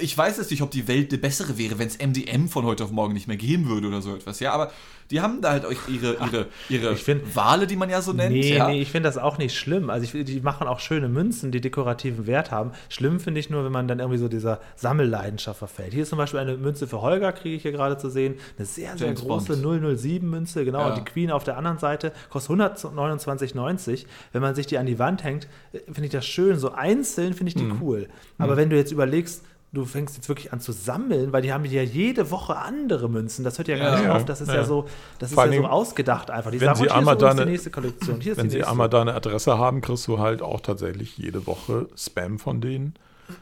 ich 0.00 0.16
weiß 0.16 0.36
jetzt 0.36 0.50
nicht, 0.50 0.62
ob 0.62 0.70
die 0.70 0.88
Welt 0.88 1.12
eine 1.12 1.20
bessere 1.20 1.56
wäre, 1.56 1.78
wenn 1.78 1.88
es 1.88 1.98
MDM 1.98 2.48
von 2.48 2.64
heute 2.64 2.84
auf 2.84 2.90
morgen 2.90 3.14
nicht 3.14 3.26
mehr 3.26 3.36
geben 3.36 3.68
würde 3.68 3.88
oder 3.88 4.02
so 4.02 4.14
etwas. 4.14 4.40
Ja, 4.40 4.52
aber 4.52 4.72
die 5.10 5.20
haben 5.20 5.40
da 5.40 5.50
halt 5.52 5.64
euch 5.64 5.78
ihre, 5.88 6.14
ihre, 6.14 6.46
ihre 6.68 6.92
ich 6.92 7.02
find- 7.02 7.34
Wale, 7.34 7.66
die 7.66 7.76
man 7.76 7.88
ja 7.90 8.02
so 8.02 8.12
nennt. 8.12 8.32
Nee, 8.34 8.56
ja. 8.56 8.68
nee, 8.68 8.80
ich 8.82 8.90
finde 8.90 9.08
das 9.08 9.16
auch 9.18 9.38
nicht 9.38 9.56
schlimm. 9.56 9.88
Also 9.90 10.04
ich, 10.16 10.24
die 10.24 10.40
machen 10.40 10.66
auch 10.68 10.80
schöne 10.80 11.08
Münzen, 11.08 11.50
die 11.50 11.60
dekorativen 11.60 12.26
Wert 12.26 12.50
haben. 12.50 12.72
Schlimm 12.88 13.18
finde 13.20 13.40
ich 13.40 13.48
nur, 13.50 13.64
wenn 13.64 13.72
man 13.72 13.88
dann 13.88 13.98
irgendwie 14.00 14.18
so 14.18 14.28
dieser 14.28 14.60
Sammelleidenschaft 14.76 15.58
verfällt. 15.58 15.92
Hier 15.94 16.02
ist 16.02 16.10
zum 16.10 16.18
Beispiel 16.18 16.40
eine 16.40 16.56
Münze 16.56 16.86
für 16.86 17.00
Holger, 17.00 17.32
kriege 17.32 17.56
ich 17.56 17.62
hier 17.62 17.72
gerade 17.72 17.96
zu 17.98 18.10
sehen. 18.10 18.34
Eine 18.58 18.66
sehr, 18.66 18.96
sehr 18.96 19.06
James 19.08 19.20
große 19.22 19.56
Bond. 19.56 19.82
007-Münze, 19.84 20.64
genau. 20.64 20.80
Ja. 20.80 20.88
Und 20.88 20.98
die 20.98 21.04
Queen 21.04 21.30
auf 21.30 21.44
der 21.44 21.56
anderen 21.56 21.78
Seite 21.78 22.12
kostet 22.30 22.58
129,90. 22.58 24.06
Wenn 24.32 24.42
man 24.42 24.54
sich 24.54 24.66
die 24.66 24.78
an 24.78 24.86
die 24.86 24.98
Wand 24.98 25.24
hängt, 25.24 25.48
äh, 25.72 25.78
finde 25.86 26.04
ich 26.04 26.10
das 26.10 26.26
schön. 26.26 26.58
So 26.58 26.72
einzeln 26.72 27.34
finde 27.34 27.48
ich 27.48 27.54
die 27.54 27.64
Mhm. 27.64 27.78
cool. 27.82 28.08
Aber 28.38 28.56
wenn 28.56 28.70
du 28.70 28.76
jetzt 28.76 28.92
überlegst, 28.92 29.44
du 29.72 29.84
fängst 29.84 30.16
jetzt 30.16 30.28
wirklich 30.28 30.52
an 30.52 30.60
zu 30.60 30.72
sammeln, 30.72 31.32
weil 31.32 31.42
die 31.42 31.52
haben 31.52 31.64
ja 31.66 31.82
jede 31.82 32.30
Woche 32.30 32.56
andere 32.56 33.08
Münzen. 33.08 33.44
Das 33.44 33.58
hört 33.58 33.68
ja 33.68 33.76
gar 33.76 33.90
Ja. 33.90 33.96
nicht 33.96 34.04
Ja. 34.06 34.16
auf. 34.16 34.24
Das 34.24 34.40
ist 34.40 34.48
ja, 34.48 34.54
Ja. 34.56 34.64
so, 34.64 34.86
das 35.18 35.30
ist 35.30 35.34
Vor 35.34 35.44
ja 35.44 35.50
allen 35.50 35.62
so 35.62 35.68
ausgedacht 35.68 36.30
einfach. 36.30 36.50
Die 36.50 36.60
wenn 36.60 36.66
sagen, 36.68 36.76
sie 36.78 36.82
"Und 36.84 36.88
hier 36.88 36.96
einmal 36.96 37.14
ist 37.16 37.22
deine- 37.22 37.44
die 37.44 37.50
nächste 37.52 37.70
Kollektion. 37.70 38.20
Hier 38.20 38.32
ist 38.32 38.38
Wenn 38.38 38.46
die 38.48 38.56
sie 38.56 38.64
einmal 38.64 38.88
deine 38.88 39.14
Adresse 39.14 39.58
haben, 39.58 39.80
kriegst 39.80 40.06
du 40.08 40.18
halt 40.18 40.40
auch 40.42 40.60
tatsächlich 40.60 41.18
jede 41.18 41.46
Woche 41.46 41.86
Spam 41.96 42.38
von 42.38 42.60
denen. 42.60 42.94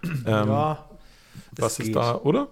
Ähm, 0.02 0.24
ja, 0.26 0.84
was 1.58 1.78
ist 1.78 1.86
geht. 1.86 1.96
da, 1.96 2.16
oder? 2.16 2.48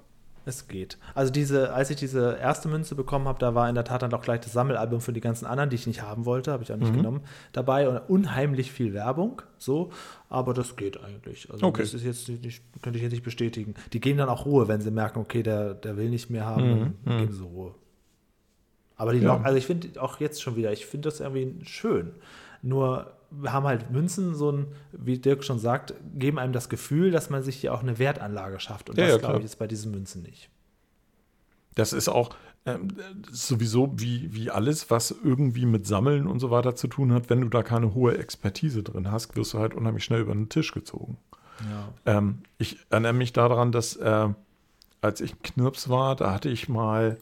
Es 0.47 0.68
geht. 0.68 0.99
Also 1.14 1.32
diese, 1.32 1.72
als 1.72 1.88
ich 1.90 1.97
diese 1.97 2.36
erste 2.36 2.68
Münze 2.68 2.95
bekommen 2.95 3.26
habe, 3.28 3.38
da 3.38 3.55
war 3.55 3.68
in 3.68 3.74
der 3.74 3.84
Tat 3.84 4.03
dann 4.03 4.12
auch 4.12 4.20
gleich 4.22 4.40
das 4.40 4.53
Sammelalbum 4.53 5.01
für 5.01 5.12
die 5.14 5.20
ganzen 5.22 5.47
anderen, 5.47 5.70
die 5.70 5.76
ich 5.76 5.86
nicht 5.86 6.03
haben 6.03 6.26
wollte, 6.26 6.53
habe 6.53 6.62
ich 6.62 6.70
auch 6.72 6.76
nicht 6.76 6.92
Mhm. 6.92 6.97
genommen, 6.97 7.20
dabei 7.53 7.88
und 7.88 7.97
unheimlich 8.11 8.70
viel 8.70 8.92
Werbung, 8.92 9.40
so, 9.59 9.90
aber 10.28 10.53
das 10.53 10.76
geht 10.76 11.03
eigentlich. 11.03 11.51
Also 11.51 11.66
Okay. 11.66 11.80
das 11.82 11.95
ist 11.95 12.05
jetzt 12.05 12.28
nicht, 12.28 12.62
könnte 12.82 12.99
ich 12.99 13.03
jetzt 13.03 13.12
nicht 13.12 13.24
bestätigen. 13.24 13.74
Die 13.95 14.01
geben 14.01 14.18
dann 14.18 14.28
auch 14.28 14.45
Ruhe, 14.45 14.68
wenn 14.68 14.80
sie 14.82 14.90
merken, 14.90 15.18
okay, 15.20 15.42
der, 15.42 15.72
der 15.74 15.97
will 15.97 16.11
nicht 16.11 16.28
mehr 16.28 16.45
haben, 16.45 16.95
dann 17.05 17.18
geben 17.18 17.32
sie 17.32 17.42
Ruhe. 17.42 17.74
Aber 18.97 19.12
die 19.12 19.18
Mhm. 19.20 19.24
Ja. 19.24 19.34
Lock, 19.36 19.45
also 19.47 19.57
ich 19.59 19.66
finde 19.66 20.01
auch 20.03 20.20
jetzt 20.20 20.42
schon 20.42 20.57
wieder, 20.57 20.72
ich 20.72 20.86
finde 20.86 21.09
das 21.09 21.20
irgendwie 21.20 21.64
schön. 21.64 22.12
Nur 22.62 23.12
haben 23.47 23.66
halt 23.66 23.91
Münzen, 23.91 24.35
so 24.35 24.53
ein, 24.53 24.66
wie 24.93 25.18
Dirk 25.18 25.45
schon 25.45 25.59
sagt, 25.59 25.95
geben 26.14 26.39
einem 26.39 26.53
das 26.53 26.68
Gefühl, 26.68 27.11
dass 27.11 27.30
man 27.30 27.43
sich 27.43 27.57
hier 27.57 27.74
auch 27.74 27.82
eine 27.82 27.99
Wertanlage 27.99 28.61
schafft. 28.61 28.91
Und 28.91 28.99
Ja, 28.99 29.05
das 29.05 29.14
ja, 29.14 29.18
glaube 29.18 29.39
ich 29.39 29.45
ist 29.45 29.57
bei 29.57 29.66
diesen 29.66 29.93
Münzen 29.93 30.22
nicht. 30.22 30.51
Das 31.74 31.93
ist 31.93 32.09
auch 32.09 32.30
ähm, 32.66 32.89
sowieso 33.30 33.93
wie, 33.97 34.32
wie 34.35 34.51
alles, 34.51 34.91
was 34.91 35.11
irgendwie 35.11 35.66
mit 35.66 35.87
Sammeln 35.87 36.26
und 36.26 36.41
so 36.41 36.51
weiter 36.51 36.74
zu 36.76 36.89
tun 36.89 37.12
hat. 37.12 37.28
Wenn 37.28 37.41
du 37.41 37.49
da 37.49 37.62
keine 37.62 37.95
hohe 37.95 38.16
Expertise 38.16 38.82
drin 38.82 39.11
hast, 39.11 39.37
wirst 39.37 39.55
du 39.55 39.59
halt 39.59 39.74
unheimlich 39.74 40.05
schnell 40.05 40.20
über 40.20 40.32
den 40.32 40.49
Tisch 40.49 40.72
gezogen. 40.72 41.18
Ja. 41.61 42.18
Ähm, 42.18 42.41
ich 42.59 42.78
erinnere 42.91 43.12
mich 43.12 43.32
daran, 43.32 43.72
dass 43.72 43.97
äh, 43.97 44.28
als 45.01 45.20
ich 45.20 45.43
Knirps 45.43 45.89
war, 45.89 46.16
da 46.16 46.32
hatte 46.32 46.49
ich 46.49 46.68
mal, 46.68 47.18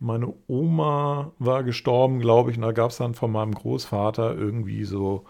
meine 0.00 0.32
Oma 0.48 1.32
war 1.38 1.62
gestorben, 1.62 2.18
glaube 2.18 2.50
ich, 2.50 2.56
und 2.56 2.62
da 2.62 2.72
gab 2.72 2.90
es 2.90 2.96
dann 2.96 3.14
von 3.14 3.30
meinem 3.30 3.54
Großvater 3.54 4.34
irgendwie 4.34 4.84
so 4.84 5.24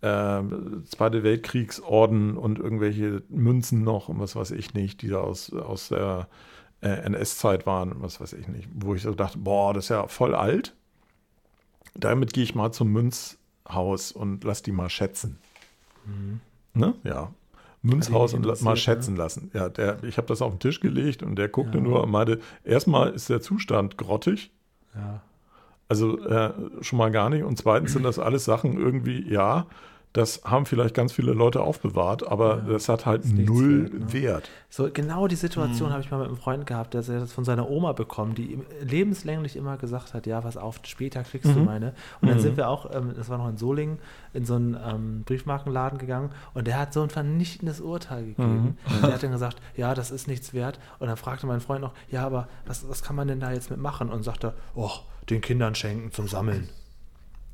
äh, 0.00 0.42
Zweite 0.84 1.22
Weltkriegsorden 1.22 2.36
und 2.36 2.58
irgendwelche 2.58 3.22
Münzen 3.28 3.82
noch 3.82 4.08
und 4.08 4.20
was 4.20 4.36
weiß 4.36 4.52
ich 4.52 4.74
nicht, 4.74 5.02
die 5.02 5.08
da 5.08 5.18
aus, 5.18 5.52
aus 5.52 5.88
der 5.88 6.28
äh, 6.80 6.88
NS-Zeit 6.88 7.66
waren 7.66 7.92
und 7.92 8.02
was 8.02 8.20
weiß 8.20 8.34
ich 8.34 8.48
nicht, 8.48 8.68
wo 8.74 8.94
ich 8.94 9.02
so 9.02 9.14
dachte, 9.14 9.38
boah, 9.38 9.74
das 9.74 9.86
ist 9.86 9.90
ja 9.90 10.06
voll 10.06 10.34
alt. 10.34 10.74
Damit 11.94 12.32
gehe 12.32 12.44
ich 12.44 12.54
mal 12.54 12.70
zum 12.72 12.92
Münzhaus 12.92 14.12
und 14.12 14.44
lass 14.44 14.62
die 14.62 14.72
mal 14.72 14.88
schätzen. 14.88 15.38
Ne? 16.74 16.94
Ja. 17.02 17.32
Münzhaus 17.82 18.34
und 18.34 18.42
mal 18.42 18.52
interessiert, 18.52 18.78
schätzen 18.78 19.16
lassen. 19.16 19.50
Ja, 19.54 19.68
der, 19.68 20.02
ich 20.02 20.16
habe 20.16 20.26
das 20.26 20.42
auf 20.42 20.52
den 20.52 20.58
Tisch 20.58 20.80
gelegt 20.80 21.22
und 21.22 21.36
der 21.36 21.48
guckte 21.48 21.80
nur 21.80 22.02
und 22.02 22.10
meinte, 22.10 22.40
erstmal 22.64 23.10
ist 23.10 23.30
der 23.30 23.40
Zustand 23.40 23.96
grottig. 23.96 24.50
Ja. 24.94 25.22
Also 25.88 26.18
äh, 26.26 26.52
schon 26.82 26.98
mal 26.98 27.10
gar 27.10 27.30
nicht. 27.30 27.44
Und 27.44 27.56
zweitens 27.58 27.92
sind 27.92 28.02
das 28.04 28.18
alles 28.18 28.44
Sachen 28.44 28.78
irgendwie, 28.78 29.26
ja, 29.32 29.66
das 30.14 30.40
haben 30.44 30.64
vielleicht 30.64 30.94
ganz 30.94 31.12
viele 31.12 31.32
Leute 31.32 31.60
aufbewahrt, 31.60 32.26
aber 32.26 32.56
das 32.56 32.88
hat 32.88 33.04
halt 33.04 33.26
nichts 33.26 33.50
null 33.52 33.82
wert, 33.84 33.92
ne? 33.92 34.12
Wert. 34.14 34.50
So, 34.70 34.88
genau 34.90 35.28
die 35.28 35.34
Mhm. 35.34 35.40
Situation 35.40 35.90
habe 35.92 36.00
ich 36.02 36.10
mal 36.10 36.16
mit 36.18 36.28
einem 36.28 36.38
Freund 36.38 36.66
gehabt, 36.66 36.94
der 36.94 37.02
das 37.02 37.30
von 37.32 37.44
seiner 37.44 37.68
Oma 37.70 37.92
bekommen, 37.92 38.34
die 38.34 38.52
ihm 38.52 38.62
lebenslänglich 38.82 39.54
immer 39.54 39.76
gesagt 39.76 40.14
hat, 40.14 40.26
ja, 40.26 40.40
pass 40.40 40.56
auf, 40.56 40.80
später 40.84 41.22
kriegst 41.24 41.50
Mhm. 41.50 41.54
du 41.54 41.60
meine. 41.60 41.92
Und 42.22 42.28
dann 42.28 42.40
sind 42.40 42.56
wir 42.56 42.68
auch, 42.68 42.92
ähm, 42.94 43.12
das 43.16 43.28
war 43.28 43.36
noch 43.38 43.48
in 43.48 43.58
Solingen, 43.58 43.98
in 44.32 44.46
so 44.46 44.54
einen 44.54 44.76
ähm, 44.82 45.22
Briefmarkenladen 45.24 45.98
gegangen 45.98 46.30
und 46.54 46.66
der 46.66 46.78
hat 46.80 46.92
so 46.94 47.02
ein 47.02 47.10
vernichtendes 47.10 47.80
Urteil 47.80 48.24
gegeben. 48.24 48.76
Mhm. 48.88 48.94
Und 48.94 49.02
der 49.04 49.12
hat 49.14 49.22
dann 49.22 49.30
gesagt, 49.32 49.58
ja, 49.76 49.94
das 49.94 50.10
ist 50.10 50.26
nichts 50.26 50.54
wert. 50.54 50.80
Und 51.00 51.08
dann 51.08 51.18
fragte 51.18 51.46
mein 51.46 51.60
Freund 51.60 51.82
noch, 51.82 51.92
ja, 52.10 52.24
aber 52.24 52.48
was, 52.66 52.88
was 52.88 53.02
kann 53.02 53.14
man 53.14 53.28
denn 53.28 53.40
da 53.40 53.52
jetzt 53.52 53.70
mitmachen? 53.70 54.08
Und 54.08 54.22
sagte, 54.22 54.54
oh, 54.74 54.90
den 55.30 55.40
Kindern 55.40 55.74
schenken 55.74 56.12
zum 56.12 56.28
Sammeln. 56.28 56.68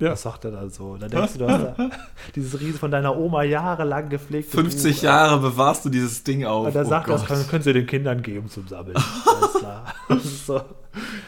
Ja. 0.00 0.10
Das 0.10 0.22
sagt 0.22 0.44
er 0.44 0.50
dann 0.50 0.70
so. 0.70 0.96
Da 0.96 1.06
denkst 1.08 1.34
du, 1.34 1.38
du 1.40 1.48
hast 1.48 1.78
da 1.78 1.90
dieses 2.34 2.60
Riese 2.60 2.78
von 2.78 2.90
deiner 2.90 3.16
Oma 3.16 3.44
jahrelang 3.44 4.08
gepflegt. 4.08 4.50
50 4.50 5.02
Jahre 5.02 5.38
bewahrst 5.40 5.84
du 5.84 5.88
dieses 5.88 6.24
Ding 6.24 6.44
auf. 6.44 6.66
Und 6.66 6.74
er 6.74 6.84
Oh 6.84 6.88
sagt, 6.88 7.08
das 7.08 7.20
Gott. 7.20 7.28
können, 7.28 7.46
können 7.48 7.62
sie 7.62 7.72
den 7.72 7.86
Kindern 7.86 8.20
geben 8.22 8.48
zum 8.50 8.66
Sammeln. 8.68 8.96
Alles 8.96 9.54
klar. 9.58 9.84
Das 10.08 10.24
ist 10.24 10.46
so. 10.46 10.60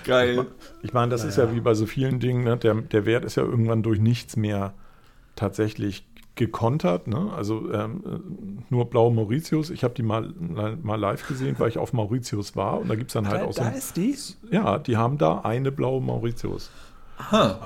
Geil. 0.05 0.47
Ich 0.82 0.92
meine, 0.92 1.11
das 1.11 1.24
ist 1.24 1.38
ja 1.38 1.53
wie 1.55 1.61
bei 1.61 1.72
so 1.74 1.86
vielen 1.86 2.20
Dingen, 2.20 2.44
ne? 2.44 2.57
der, 2.59 2.74
der 2.74 3.07
Wert 3.07 3.24
ist 3.24 3.36
ja 3.36 3.42
irgendwann 3.42 3.82
durch 3.82 3.99
nichts 4.01 4.36
mehr 4.36 4.74
tatsächlich 5.34 6.05
gekontert. 6.37 7.09
Ne? 7.09 7.30
Also 7.34 7.72
ähm, 7.72 8.62
nur 8.70 8.84
blaue 8.89 9.12
Mauritius. 9.12 9.70
Ich 9.70 9.82
habe 9.82 9.95
die 9.95 10.03
mal, 10.03 10.32
mal 10.82 10.97
live 11.01 11.26
gesehen, 11.26 11.57
weil 11.59 11.68
ich 11.70 11.78
auf 11.78 11.93
Mauritius 11.93 12.55
war. 12.55 12.80
Und 12.80 12.89
da 12.89 12.95
gibt 12.95 13.11
es 13.11 13.14
dann 13.14 13.26
halt 13.28 13.41
Da, 13.43 13.45
auch 13.47 13.53
so. 13.53 13.62
da 13.62 13.68
ein- 13.68 13.74
ist 13.74 13.97
die. 13.97 14.16
Ja, 14.51 14.78
die 14.78 14.97
haben 14.97 15.18
da 15.18 15.41
eine 15.41 15.72
blaue 15.72 16.01
Mauritius. 16.03 16.70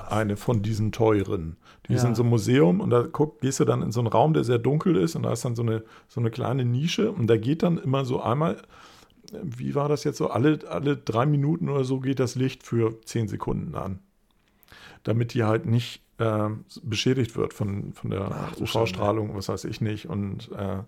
Eine 0.09 0.37
von 0.37 0.61
diesen 0.61 0.91
teuren. 0.93 1.57
Die 1.87 1.93
ist 1.93 2.03
Ja. 2.03 2.09
in 2.09 2.15
so 2.15 2.23
einem 2.23 2.29
Museum 2.29 2.79
und 2.79 2.89
da 2.89 3.05
guck, 3.11 3.41
gehst 3.41 3.59
du 3.59 3.65
dann 3.65 3.81
in 3.81 3.91
so 3.91 3.99
einen 3.99 4.07
Raum, 4.07 4.33
der 4.33 4.45
sehr 4.45 4.59
dunkel 4.59 4.95
ist 4.95 5.15
und 5.15 5.23
da 5.23 5.33
ist 5.33 5.43
dann 5.43 5.55
so 5.55 5.61
eine, 5.61 5.83
so 6.07 6.21
eine 6.21 6.31
kleine 6.31 6.63
Nische 6.63 7.11
und 7.11 7.27
da 7.27 7.35
geht 7.35 7.63
dann 7.63 7.77
immer 7.77 8.05
so 8.05 8.21
einmal, 8.21 8.61
wie 9.43 9.75
war 9.75 9.89
das 9.89 10.05
jetzt 10.05 10.17
so, 10.17 10.29
alle, 10.29 10.59
alle 10.69 10.95
drei 10.95 11.25
Minuten 11.25 11.67
oder 11.67 11.83
so 11.83 11.99
geht 11.99 12.19
das 12.21 12.35
Licht 12.35 12.63
für 12.63 13.01
zehn 13.03 13.27
Sekunden 13.27 13.75
an. 13.75 13.99
Damit 15.03 15.33
die 15.33 15.43
halt 15.43 15.65
nicht 15.65 16.01
äh, 16.17 16.49
beschädigt 16.83 17.35
wird 17.35 17.53
von, 17.53 17.93
von 17.93 18.09
der 18.11 18.49
UV-Strahlung, 18.59 19.35
was 19.35 19.49
weiß 19.49 19.65
ich 19.65 19.81
nicht. 19.81 20.07
Und 20.07 20.51
äh, 20.51 20.79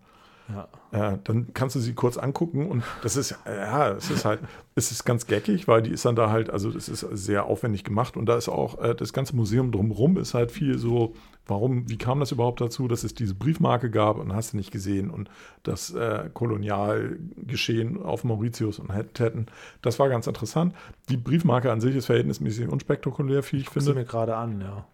Ja. 0.49 0.67
ja, 0.91 1.17
dann 1.23 1.53
kannst 1.53 1.75
du 1.75 1.79
sie 1.79 1.93
kurz 1.93 2.17
angucken 2.17 2.67
und 2.67 2.83
das 3.01 3.15
ist, 3.15 3.35
ja, 3.45 3.91
es 3.91 4.09
ist 4.09 4.25
halt, 4.25 4.41
es 4.75 4.91
ist 4.91 5.05
ganz 5.05 5.25
geckig, 5.25 5.69
weil 5.69 5.81
die 5.81 5.91
ist 5.91 6.03
dann 6.03 6.17
da 6.17 6.29
halt, 6.29 6.49
also 6.49 6.69
das 6.69 6.89
ist 6.89 6.99
sehr 7.11 7.45
aufwendig 7.45 7.85
gemacht 7.85 8.17
und 8.17 8.25
da 8.25 8.35
ist 8.35 8.49
auch 8.49 8.81
äh, 8.81 8.93
das 8.93 9.13
ganze 9.13 9.35
Museum 9.37 9.71
drumherum 9.71 10.17
ist 10.17 10.33
halt 10.33 10.51
viel 10.51 10.77
so, 10.77 11.13
warum, 11.47 11.89
wie 11.89 11.97
kam 11.97 12.19
das 12.19 12.33
überhaupt 12.33 12.59
dazu, 12.59 12.89
dass 12.89 13.05
es 13.05 13.13
diese 13.13 13.35
Briefmarke 13.35 13.89
gab 13.89 14.17
und 14.17 14.33
hast 14.33 14.51
du 14.51 14.57
nicht 14.57 14.71
gesehen 14.71 15.09
und 15.09 15.29
das 15.63 15.93
äh, 15.93 16.29
Kolonialgeschehen 16.33 18.03
auf 18.03 18.25
Mauritius 18.25 18.79
und 18.79 18.93
Hätten, 18.93 19.45
das 19.81 19.97
war 19.97 20.09
ganz 20.09 20.27
interessant. 20.27 20.75
Die 21.07 21.17
Briefmarke 21.17 21.71
an 21.71 21.79
sich 21.79 21.95
ist 21.95 22.07
verhältnismäßig 22.07 22.67
unspektakulär, 22.67 23.43
wie 23.49 23.57
ich 23.57 23.65
Guckst 23.65 23.73
finde. 23.73 23.93
du 23.93 23.99
mir 23.99 24.05
gerade 24.05 24.35
an, 24.35 24.59
ja. 24.59 24.85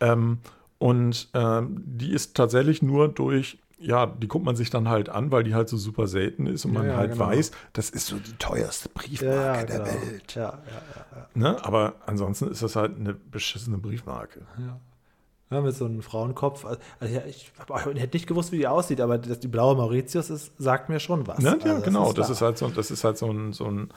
Ähm, 0.00 0.38
und 0.78 1.28
ähm, 1.34 1.80
die 1.86 2.12
ist 2.12 2.36
tatsächlich 2.36 2.82
nur 2.82 3.08
durch, 3.08 3.58
ja, 3.82 4.06
die 4.06 4.28
guckt 4.28 4.44
man 4.44 4.56
sich 4.56 4.70
dann 4.70 4.88
halt 4.88 5.08
an, 5.08 5.30
weil 5.30 5.42
die 5.44 5.54
halt 5.54 5.68
so 5.68 5.76
super 5.76 6.06
selten 6.06 6.46
ist 6.46 6.64
und 6.64 6.72
man 6.72 6.86
ja, 6.86 6.96
halt 6.96 7.12
genau. 7.12 7.26
weiß, 7.26 7.50
das 7.72 7.90
ist 7.90 8.06
so 8.06 8.16
die 8.16 8.32
teuerste 8.38 8.88
Briefmarke 8.88 9.36
Ja, 9.36 9.64
der 9.64 9.78
genau. 9.78 9.90
Welt. 9.90 10.34
Ja. 10.34 10.58
Ne? 11.34 11.64
Aber 11.64 11.94
ansonsten 12.06 12.48
ist 12.48 12.62
das 12.62 12.76
halt 12.76 12.96
eine 12.98 13.14
beschissene 13.14 13.78
Briefmarke. 13.78 14.42
Ja, 15.50 15.60
mit 15.60 15.74
so 15.74 15.84
einem 15.84 16.00
Frauenkopf. 16.00 16.64
Also, 16.64 16.80
ja, 17.00 17.22
ich, 17.26 17.52
hab, 17.58 17.94
ich 17.94 18.00
hätte 18.00 18.16
nicht 18.16 18.26
gewusst, 18.26 18.52
wie 18.52 18.58
die 18.58 18.66
aussieht, 18.66 19.00
aber 19.02 19.18
dass 19.18 19.38
die 19.38 19.48
blaue 19.48 19.76
Mauritius 19.76 20.30
ist, 20.30 20.52
sagt 20.58 20.88
mir 20.88 20.98
schon 20.98 21.26
was. 21.26 21.40
Ne? 21.40 21.58
Ja, 21.62 21.72
Also, 21.74 21.84
genau. 21.84 22.12
Das 22.12 22.30
ist, 22.30 22.38
klar. 22.38 22.50
halt 22.50 22.58
so, 22.58 22.68
das 22.68 22.90
ist 22.90 23.04
halt 23.04 23.18
so 23.18 23.30
ein, 23.30 23.52
so 23.52 23.66
ein 23.66 23.90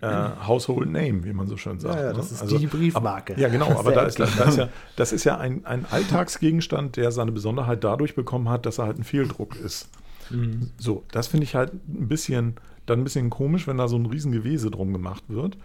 äh, 0.00 0.30
Household 0.46 0.90
Name, 0.90 1.24
wie 1.24 1.32
man 1.32 1.48
so 1.48 1.56
schön 1.56 1.80
sagt. 1.80 1.94
Ja, 1.96 2.02
ja, 2.02 2.10
ne? 2.12 2.16
das 2.16 2.30
ist 2.30 2.50
die 2.50 2.66
Briefmarke. 2.66 3.32
Aber, 3.34 3.42
ja, 3.42 3.48
genau. 3.48 3.66
Aber 3.78 3.92
da 3.92 4.02
ist, 4.02 4.18
da 4.18 4.24
ist 4.24 4.56
ja, 4.56 4.68
das 4.96 5.12
ist 5.12 5.24
ja 5.24 5.38
ein, 5.38 5.64
ein 5.64 5.86
Alltagsgegenstand, 5.90 6.96
der 6.96 7.10
seine 7.10 7.32
Besonderheit 7.32 7.82
dadurch 7.84 8.14
bekommen 8.14 8.48
hat, 8.48 8.66
dass 8.66 8.78
er 8.78 8.86
halt 8.86 8.98
ein 8.98 9.04
Fehldruck 9.04 9.56
ist. 9.56 9.88
Mhm. 10.30 10.70
So, 10.78 11.04
das 11.10 11.26
finde 11.26 11.44
ich 11.44 11.54
halt 11.54 11.72
ein 11.72 12.08
bisschen, 12.08 12.54
dann 12.86 13.00
ein 13.00 13.04
bisschen 13.04 13.30
komisch, 13.30 13.66
wenn 13.66 13.78
da 13.78 13.88
so 13.88 13.96
ein 13.96 14.06
Riesengewese 14.06 14.70
drum 14.70 14.92
gemacht 14.92 15.24
wird. 15.28 15.58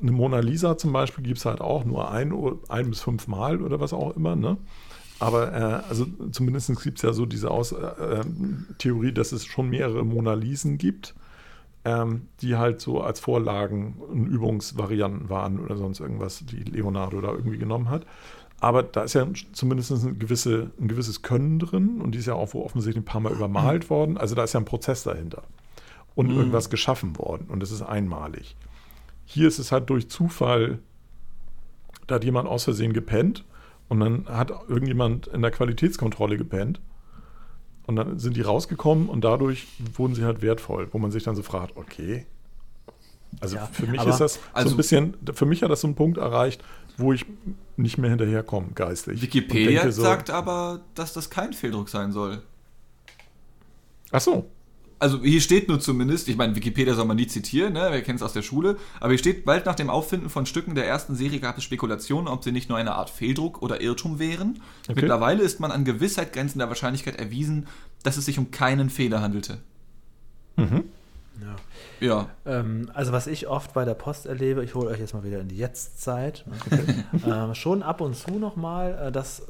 Eine 0.00 0.12
Mona 0.12 0.38
Lisa 0.38 0.78
zum 0.78 0.92
Beispiel 0.92 1.24
gibt 1.24 1.38
es 1.38 1.44
halt 1.44 1.60
auch 1.60 1.84
nur 1.84 2.10
ein, 2.10 2.32
ein 2.68 2.90
bis 2.90 3.00
fünf 3.00 3.26
Mal 3.26 3.60
oder 3.60 3.80
was 3.80 3.92
auch 3.92 4.16
immer, 4.16 4.36
ne? 4.36 4.56
Aber 5.20 5.52
äh, 5.52 5.88
also 5.88 6.06
zumindest 6.30 6.80
gibt 6.82 6.98
es 6.98 7.02
ja 7.02 7.12
so 7.12 7.26
diese 7.26 7.50
Aus 7.50 7.72
äh, 7.72 7.76
äh, 7.76 8.24
Theorie, 8.78 9.12
dass 9.12 9.32
es 9.32 9.44
schon 9.44 9.68
mehrere 9.68 10.04
Mona 10.04 10.34
Lisen 10.34 10.78
gibt, 10.78 11.14
ähm, 11.88 12.28
die 12.42 12.56
halt 12.56 12.80
so 12.82 13.00
als 13.00 13.18
Vorlagen 13.18 13.94
und 13.94 14.26
Übungsvarianten 14.26 15.30
waren 15.30 15.58
oder 15.58 15.76
sonst 15.76 16.00
irgendwas, 16.00 16.44
die 16.44 16.62
Leonardo 16.64 17.20
da 17.22 17.32
irgendwie 17.32 17.56
genommen 17.58 17.88
hat. 17.88 18.04
Aber 18.60 18.82
da 18.82 19.02
ist 19.04 19.14
ja 19.14 19.26
zumindest 19.52 19.92
ein, 19.92 20.18
gewisse, 20.18 20.70
ein 20.78 20.88
gewisses 20.88 21.22
Können 21.22 21.58
drin 21.58 22.00
und 22.02 22.12
die 22.14 22.18
ist 22.18 22.26
ja 22.26 22.34
auch 22.34 22.52
offensichtlich 22.54 23.02
ein 23.02 23.06
paar 23.06 23.20
Mal 23.20 23.32
übermalt 23.32 23.88
worden. 23.88 24.18
Also 24.18 24.34
da 24.34 24.44
ist 24.44 24.52
ja 24.52 24.60
ein 24.60 24.66
Prozess 24.66 25.04
dahinter 25.04 25.44
und 26.14 26.28
Mhm. 26.30 26.36
irgendwas 26.36 26.68
geschaffen 26.68 27.16
worden 27.16 27.46
und 27.48 27.62
es 27.62 27.70
ist 27.70 27.82
einmalig. 27.82 28.56
Hier 29.24 29.48
ist 29.48 29.58
es 29.58 29.72
halt 29.72 29.88
durch 29.88 30.08
Zufall, 30.10 30.80
da 32.06 32.16
hat 32.16 32.24
jemand 32.24 32.48
aus 32.48 32.64
Versehen 32.64 32.92
gepennt 32.92 33.44
und 33.88 34.00
dann 34.00 34.26
hat 34.28 34.50
irgendjemand 34.68 35.28
in 35.28 35.40
der 35.40 35.50
Qualitätskontrolle 35.52 36.36
gepennt 36.36 36.80
und 37.88 37.96
dann 37.96 38.18
sind 38.18 38.36
die 38.36 38.42
rausgekommen 38.42 39.08
und 39.08 39.24
dadurch 39.24 39.66
wurden 39.94 40.14
sie 40.14 40.22
halt 40.24 40.42
wertvoll, 40.42 40.88
wo 40.92 40.98
man 40.98 41.10
sich 41.10 41.22
dann 41.24 41.34
so 41.34 41.42
fragt, 41.42 41.76
okay. 41.76 42.26
Also 43.40 43.56
Ja, 43.56 43.66
für 43.66 43.86
mich 43.86 44.04
ist 44.04 44.18
das 44.20 44.34
so 44.34 44.40
also- 44.52 44.70
ein 44.70 44.76
bisschen, 44.76 45.14
für 45.32 45.46
mich 45.46 45.62
hat 45.62 45.70
das 45.70 45.80
so 45.80 45.86
einen 45.88 45.94
Punkt 45.96 46.18
erreicht, 46.18 46.62
wo 46.98 47.14
ich 47.14 47.24
nicht 47.76 47.96
mehr 47.96 48.10
hinterherkomme, 48.10 48.68
geistig. 48.74 49.22
Wikipedia 49.22 49.90
so, 49.90 50.02
sagt 50.02 50.28
aber, 50.28 50.80
dass 50.94 51.14
das 51.14 51.30
kein 51.30 51.54
Fehldruck 51.54 51.88
sein 51.88 52.12
soll. 52.12 52.42
Ach 54.10 54.20
so, 54.20 54.50
Also 55.00 55.22
hier 55.22 55.40
steht 55.40 55.68
nur 55.68 55.78
zumindest, 55.78 56.28
ich 56.28 56.36
meine, 56.36 56.56
Wikipedia 56.56 56.94
soll 56.94 57.04
man 57.04 57.16
nie 57.16 57.28
zitieren, 57.28 57.74
ne? 57.74 57.92
wir 57.92 58.02
kennen 58.02 58.16
es 58.16 58.22
aus 58.22 58.32
der 58.32 58.42
Schule, 58.42 58.76
aber 58.98 59.10
hier 59.10 59.18
steht, 59.18 59.44
bald 59.44 59.64
nach 59.64 59.76
dem 59.76 59.90
Auffinden 59.90 60.28
von 60.28 60.44
Stücken 60.44 60.74
der 60.74 60.88
ersten 60.88 61.14
Serie 61.14 61.38
gab 61.38 61.56
es 61.56 61.64
Spekulationen, 61.64 62.26
ob 62.26 62.42
sie 62.42 62.50
nicht 62.50 62.68
nur 62.68 62.78
eine 62.78 62.94
Art 62.94 63.08
Fehldruck 63.08 63.62
oder 63.62 63.80
Irrtum 63.80 64.18
wären. 64.18 64.60
Okay. 64.84 64.94
Mittlerweile 64.96 65.42
ist 65.44 65.60
man 65.60 65.70
an 65.70 65.84
Gewissheit 65.84 66.32
grenzender 66.32 66.68
Wahrscheinlichkeit 66.68 67.16
erwiesen, 67.16 67.68
dass 68.02 68.16
es 68.16 68.24
sich 68.24 68.38
um 68.38 68.50
keinen 68.50 68.90
Fehler 68.90 69.20
handelte. 69.20 69.58
Ja. 71.40 71.56
Ja. 72.00 72.28
Ähm, 72.46 72.90
also 72.94 73.12
was 73.12 73.26
ich 73.26 73.48
oft 73.48 73.74
bei 73.74 73.84
der 73.84 73.94
Post 73.94 74.26
erlebe, 74.26 74.64
ich 74.64 74.74
hole 74.74 74.88
euch 74.88 74.98
jetzt 74.98 75.14
mal 75.14 75.24
wieder 75.24 75.40
in 75.40 75.48
die 75.48 75.56
Jetztzeit, 75.56 76.44
ne? 76.46 77.50
äh, 77.50 77.54
schon 77.54 77.82
ab 77.82 78.00
und 78.00 78.14
zu 78.14 78.38
nochmal, 78.38 79.06
äh, 79.08 79.12
das, 79.12 79.46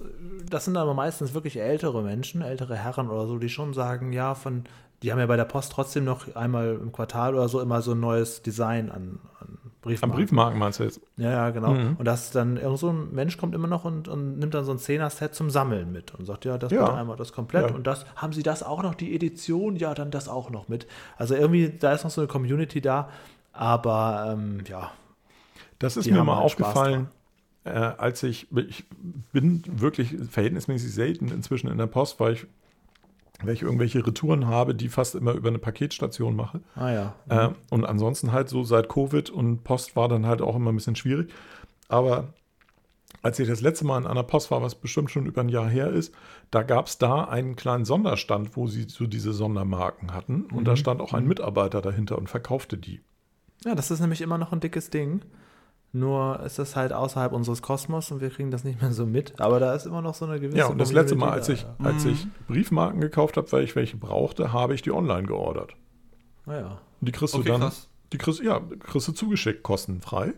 das 0.48 0.64
sind 0.66 0.76
aber 0.76 0.94
meistens 0.94 1.34
wirklich 1.34 1.58
ältere 1.58 2.02
Menschen, 2.02 2.42
ältere 2.42 2.76
Herren 2.76 3.08
oder 3.08 3.26
so, 3.26 3.38
die 3.38 3.48
schon 3.48 3.74
sagen, 3.74 4.12
ja, 4.12 4.34
von, 4.34 4.64
die 5.02 5.12
haben 5.12 5.18
ja 5.18 5.26
bei 5.26 5.36
der 5.36 5.44
Post 5.44 5.72
trotzdem 5.72 6.04
noch 6.04 6.34
einmal 6.34 6.78
im 6.80 6.92
Quartal 6.92 7.34
oder 7.34 7.48
so 7.48 7.60
immer 7.60 7.82
so 7.82 7.92
ein 7.92 8.00
neues 8.00 8.42
Design 8.42 8.90
an, 8.90 9.20
an 9.40 9.58
am 9.62 9.70
Briefmarken. 9.82 10.16
Briefmarken 10.16 10.58
meinst 10.58 10.80
du 10.80 10.84
jetzt? 10.84 11.00
Ja, 11.16 11.30
ja, 11.30 11.50
genau. 11.50 11.72
Mhm. 11.72 11.96
Und 11.98 12.04
das 12.04 12.32
dann 12.32 12.56
irgend 12.56 12.78
so 12.80 12.90
ein 12.90 13.14
Mensch 13.14 13.36
kommt 13.38 13.54
immer 13.54 13.68
noch 13.68 13.84
und, 13.84 14.08
und 14.08 14.38
nimmt 14.38 14.52
dann 14.52 14.64
so 14.64 14.72
ein 14.72 14.78
Zehner-Set 14.78 15.34
zum 15.36 15.50
Sammeln 15.50 15.92
mit 15.92 16.14
und 16.16 16.26
sagt, 16.26 16.44
ja, 16.44 16.58
das 16.58 16.72
Ja. 16.72 16.92
einmal 16.94 17.16
das 17.16 17.32
komplett 17.32 17.70
Ja. 17.70 17.74
und 17.76 17.86
das, 17.86 18.04
haben 18.16 18.32
Sie 18.32 18.42
das 18.42 18.62
auch 18.64 18.82
noch, 18.82 18.94
die 18.96 19.14
Edition? 19.14 19.76
Ja, 19.76 19.94
dann 19.94 20.10
das 20.10 20.28
auch 20.28 20.50
noch 20.50 20.68
mit. 20.68 20.86
Also 21.16 21.34
irgendwie, 21.36 21.70
da 21.70 21.92
ist 21.92 22.02
noch 22.04 22.10
so 22.10 22.20
eine 22.20 22.28
Community 22.28 22.80
da, 22.80 23.08
aber 23.52 24.30
ähm, 24.32 24.64
ja, 24.68 24.90
Das 25.78 25.96
ist 25.96 26.10
mir 26.10 26.24
mal 26.24 26.36
halt 26.36 26.44
aufgefallen, 26.46 27.08
äh, 27.64 27.70
als 27.70 28.22
ich, 28.24 28.48
ich 28.68 28.84
bin 29.32 29.62
wirklich 29.66 30.16
verhältnismäßig 30.28 30.92
selten 30.92 31.28
inzwischen 31.28 31.68
in 31.68 31.78
der 31.78 31.86
Post, 31.86 32.18
weil 32.18 32.32
ich, 32.34 32.46
weil 33.42 33.54
ich 33.54 33.62
irgendwelche 33.62 34.04
Retouren 34.06 34.46
habe, 34.46 34.74
die 34.74 34.88
fast 34.88 35.14
immer 35.14 35.32
über 35.32 35.48
eine 35.48 35.58
Paketstation 35.58 36.34
mache. 36.34 36.60
ah 36.74 36.90
ja. 36.90 37.14
Äh, 37.28 37.50
und 37.70 37.84
ansonsten 37.84 38.32
halt 38.32 38.48
so 38.48 38.64
seit 38.64 38.88
Covid 38.88 39.30
und 39.30 39.64
Post 39.64 39.96
war 39.96 40.08
dann 40.08 40.26
halt 40.26 40.42
auch 40.42 40.56
immer 40.56 40.72
ein 40.72 40.76
bisschen 40.76 40.96
schwierig. 40.96 41.32
Aber 41.88 42.34
als 43.22 43.38
ich 43.38 43.48
das 43.48 43.60
letzte 43.60 43.84
Mal 43.84 43.98
in 43.98 44.06
einer 44.06 44.22
Post 44.22 44.50
war, 44.50 44.62
was 44.62 44.74
bestimmt 44.74 45.10
schon 45.10 45.26
über 45.26 45.40
ein 45.40 45.48
Jahr 45.48 45.68
her 45.68 45.90
ist, 45.90 46.14
da 46.50 46.62
gab 46.62 46.86
es 46.86 46.98
da 46.98 47.24
einen 47.24 47.56
kleinen 47.56 47.84
Sonderstand, 47.84 48.56
wo 48.56 48.66
sie 48.66 48.86
so 48.88 49.06
diese 49.06 49.32
Sondermarken 49.32 50.14
hatten. 50.14 50.44
Und 50.44 50.64
da 50.66 50.76
stand 50.76 51.00
auch 51.00 51.14
ein 51.14 51.26
Mitarbeiter 51.26 51.80
dahinter 51.80 52.18
und 52.18 52.28
verkaufte 52.28 52.76
die. 52.76 53.00
Ja, 53.64 53.74
das 53.74 53.90
ist 53.90 54.00
nämlich 54.00 54.20
immer 54.20 54.38
noch 54.38 54.52
ein 54.52 54.60
dickes 54.60 54.90
Ding. 54.90 55.22
Nur 55.92 56.40
ist 56.40 56.58
das 56.58 56.76
halt 56.76 56.92
außerhalb 56.92 57.32
unseres 57.32 57.62
Kosmos 57.62 58.10
und 58.12 58.20
wir 58.20 58.28
kriegen 58.30 58.50
das 58.50 58.62
nicht 58.62 58.80
mehr 58.82 58.92
so 58.92 59.06
mit. 59.06 59.40
Aber 59.40 59.58
da 59.58 59.74
ist 59.74 59.86
immer 59.86 60.02
noch 60.02 60.14
so 60.14 60.26
eine 60.26 60.38
gewisse. 60.38 60.58
Ja, 60.58 60.66
und 60.66 60.78
das 60.78 60.92
letzte 60.92 61.16
Mal, 61.16 61.30
als 61.30 61.48
ich, 61.48 61.64
als 61.78 62.04
ich 62.04 62.26
Briefmarken 62.46 63.00
gekauft 63.00 63.36
habe, 63.38 63.50
weil 63.52 63.64
ich 63.64 63.74
welche 63.74 63.96
brauchte, 63.96 64.52
habe 64.52 64.74
ich 64.74 64.82
die 64.82 64.90
online 64.92 65.26
geordert. 65.26 65.72
ja. 66.46 66.52
Ja, 66.54 66.60
ja. 66.60 66.80
Und 67.00 67.08
die 67.08 67.12
kriegst 67.12 67.32
du 67.34 67.38
Okay, 67.38 67.48
dann, 67.48 67.60
krass. 67.60 67.88
die 68.12 68.18
kriegst, 68.18 68.42
ja, 68.42 68.60
kriegst 68.80 69.08
du 69.08 69.12
zugeschickt, 69.12 69.62
kostenfrei. 69.62 70.34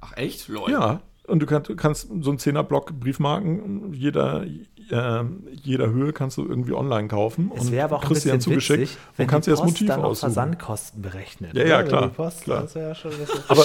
Ach 0.00 0.12
echt? 0.16 0.48
Lol. 0.48 0.70
Ja, 0.70 1.00
und 1.26 1.40
du 1.40 1.46
kannst, 1.46 1.76
kannst 1.76 2.08
so 2.20 2.30
einen 2.30 2.38
10er-Block 2.38 2.98
Briefmarken, 2.98 3.92
jeder, 3.92 4.44
äh, 4.44 5.24
jeder 5.52 5.90
Höhe 5.90 6.12
kannst 6.12 6.36
du 6.36 6.46
irgendwie 6.46 6.72
online 6.72 7.08
kaufen. 7.08 7.50
Es 7.54 7.66
und 7.66 7.72
wäre 7.72 7.84
aber 7.84 7.96
auch 7.96 8.02
ein 8.02 8.08
kriegst 8.08 8.24
die 8.24 8.28
bisschen 8.28 8.40
zugeschickt 8.40 8.82
witzig, 8.82 8.98
und 9.18 9.26
kannst 9.26 9.46
die 9.46 9.50
dir 9.50 9.56
das 9.56 9.66
Motiv 9.66 9.88
dann 9.88 10.02
aussuchen. 10.02 10.32
Versandkosten 10.32 11.02
berechnet. 11.02 11.56
Ja, 11.56 11.64
ja, 11.64 11.82
klar, 11.82 12.08
Post, 12.08 12.44
klar. 12.44 12.62
Das 12.62 12.74
ja 12.74 12.94
schon 12.94 13.10
ein 13.12 13.18
Aber, 13.48 13.64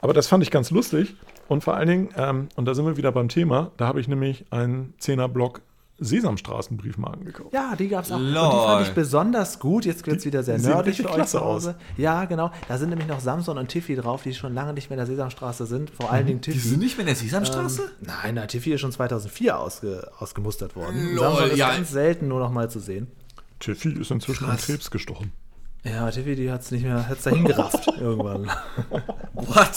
aber 0.00 0.12
das 0.12 0.26
fand 0.26 0.42
ich 0.42 0.50
ganz 0.50 0.70
lustig. 0.70 1.14
Und 1.48 1.64
vor 1.64 1.74
allen 1.74 1.88
Dingen, 1.88 2.08
ähm, 2.16 2.48
und 2.56 2.66
da 2.66 2.74
sind 2.74 2.84
wir 2.84 2.96
wieder 2.96 3.10
beim 3.10 3.28
Thema, 3.28 3.72
da 3.78 3.86
habe 3.86 4.00
ich 4.00 4.08
nämlich 4.08 4.44
einen 4.50 4.94
10er-Block 5.00 5.62
Sesamstraßen-Briefmarken 6.00 7.24
gekauft. 7.24 7.52
Ja, 7.52 7.74
die 7.76 7.88
gab 7.88 8.04
es 8.04 8.12
auch. 8.12 8.16
Und 8.16 8.26
die 8.26 8.32
Lol. 8.32 8.50
fand 8.66 8.86
ich 8.88 8.94
besonders 8.94 9.58
gut. 9.58 9.84
Jetzt 9.84 10.06
wird 10.06 10.18
es 10.18 10.24
wieder 10.24 10.42
sehr 10.42 10.58
die 10.58 10.66
nerdig 10.66 10.96
für 10.96 11.06
euch 11.08 11.14
klasse 11.14 11.38
zu 11.38 11.44
Hause. 11.44 11.74
Ja, 11.96 12.24
genau. 12.24 12.50
Da 12.68 12.78
sind 12.78 12.90
nämlich 12.90 13.08
noch 13.08 13.20
Samson 13.20 13.58
und 13.58 13.68
Tiffy 13.68 13.96
drauf, 13.96 14.22
die 14.22 14.34
schon 14.34 14.54
lange 14.54 14.72
nicht 14.74 14.90
mehr 14.90 14.96
in 14.96 15.00
der 15.00 15.06
Sesamstraße 15.06 15.66
sind. 15.66 15.90
Vor 15.90 16.10
allen 16.10 16.26
Dingen 16.26 16.40
Die 16.40 16.52
Tiffy. 16.52 16.68
sind 16.68 16.80
nicht 16.80 16.96
mehr 16.96 17.02
in 17.02 17.08
der 17.08 17.16
Sesamstraße? 17.16 17.82
Ähm, 17.82 18.06
nein, 18.06 18.34
na, 18.36 18.46
Tiffy 18.46 18.72
ist 18.72 18.80
schon 18.80 18.92
2004 18.92 19.58
ausge, 19.58 20.10
ausgemustert 20.18 20.76
worden. 20.76 21.14
Lol, 21.14 21.24
Samson 21.24 21.50
ist 21.50 21.58
ja. 21.58 21.72
ganz 21.72 21.90
selten 21.90 22.28
nur 22.28 22.40
noch 22.40 22.52
mal 22.52 22.70
zu 22.70 22.78
sehen. 22.80 23.08
Tiffy 23.58 23.92
ist 23.92 24.10
inzwischen 24.10 24.44
an 24.44 24.50
Krass. 24.52 24.66
Krebs 24.66 24.90
gestorben. 24.90 25.32
Ja, 25.90 26.10
Tiffy, 26.10 26.34
die 26.36 26.50
hat 26.50 26.62
es 26.62 26.70
nicht 26.70 26.82
mehr, 26.84 27.08
hat's 27.08 27.22
dahin 27.24 27.44
gerafft 27.44 27.86
irgendwann. 28.00 28.50
What? 29.34 29.70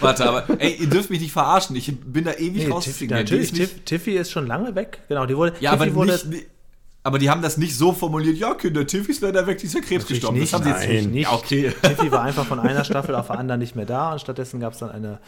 Warte, 0.00 0.24
aber 0.28 0.44
ey, 0.60 0.74
ihr 0.74 0.88
dürft 0.88 1.10
mich 1.10 1.20
nicht 1.20 1.32
verarschen. 1.32 1.76
Ich 1.76 1.92
bin 2.00 2.24
da 2.24 2.32
ewig 2.32 2.64
Nee, 2.66 2.70
raus. 2.72 2.84
Tiffy, 2.84 3.06
Die 3.06 3.14
natürlich, 3.14 3.52
ist 3.52 3.58
nicht- 3.58 3.72
Tiff, 3.76 3.84
Tiffy 3.84 4.16
ist 4.16 4.30
schon 4.32 4.46
lange 4.46 4.74
weg. 4.74 5.00
Genau, 5.08 5.24
die 5.26 5.36
wurde, 5.36 5.54
Ja, 5.60 5.72
Tiffy 5.76 5.82
aber 5.90 5.94
wurde, 5.94 6.20
nicht, 6.28 6.46
aber 7.04 7.18
die 7.18 7.30
haben 7.30 7.42
das 7.42 7.56
nicht 7.58 7.76
so 7.76 7.92
formuliert, 7.92 8.36
ja, 8.38 8.54
Kinder, 8.54 8.84
Tiffy 8.86 9.12
ist 9.12 9.20
leider 9.20 9.46
weg, 9.46 9.58
die 9.58 9.66
ist 9.66 9.74
ja 9.74 9.80
Krebs 9.80 10.04
Natürlich 10.04 10.20
gestorben. 10.22 10.38
nicht, 10.40 10.52
das 10.52 10.60
haben 10.60 10.64
sie 10.80 10.92
jetzt 10.94 11.06
nicht. 11.10 11.22
Ja, 11.22 11.32
okay. 11.34 11.72
Tiffy 11.82 12.10
war 12.10 12.22
einfach 12.22 12.44
von 12.46 12.58
einer 12.58 12.82
Staffel 12.82 13.14
auf 13.14 13.26
der 13.28 13.38
anderen 13.38 13.60
nicht 13.60 13.76
mehr 13.76 13.86
da 13.86 14.12
und 14.12 14.20
stattdessen 14.20 14.58
gab 14.58 14.72
es 14.72 14.80
dann 14.80 14.90
eine 14.90 15.18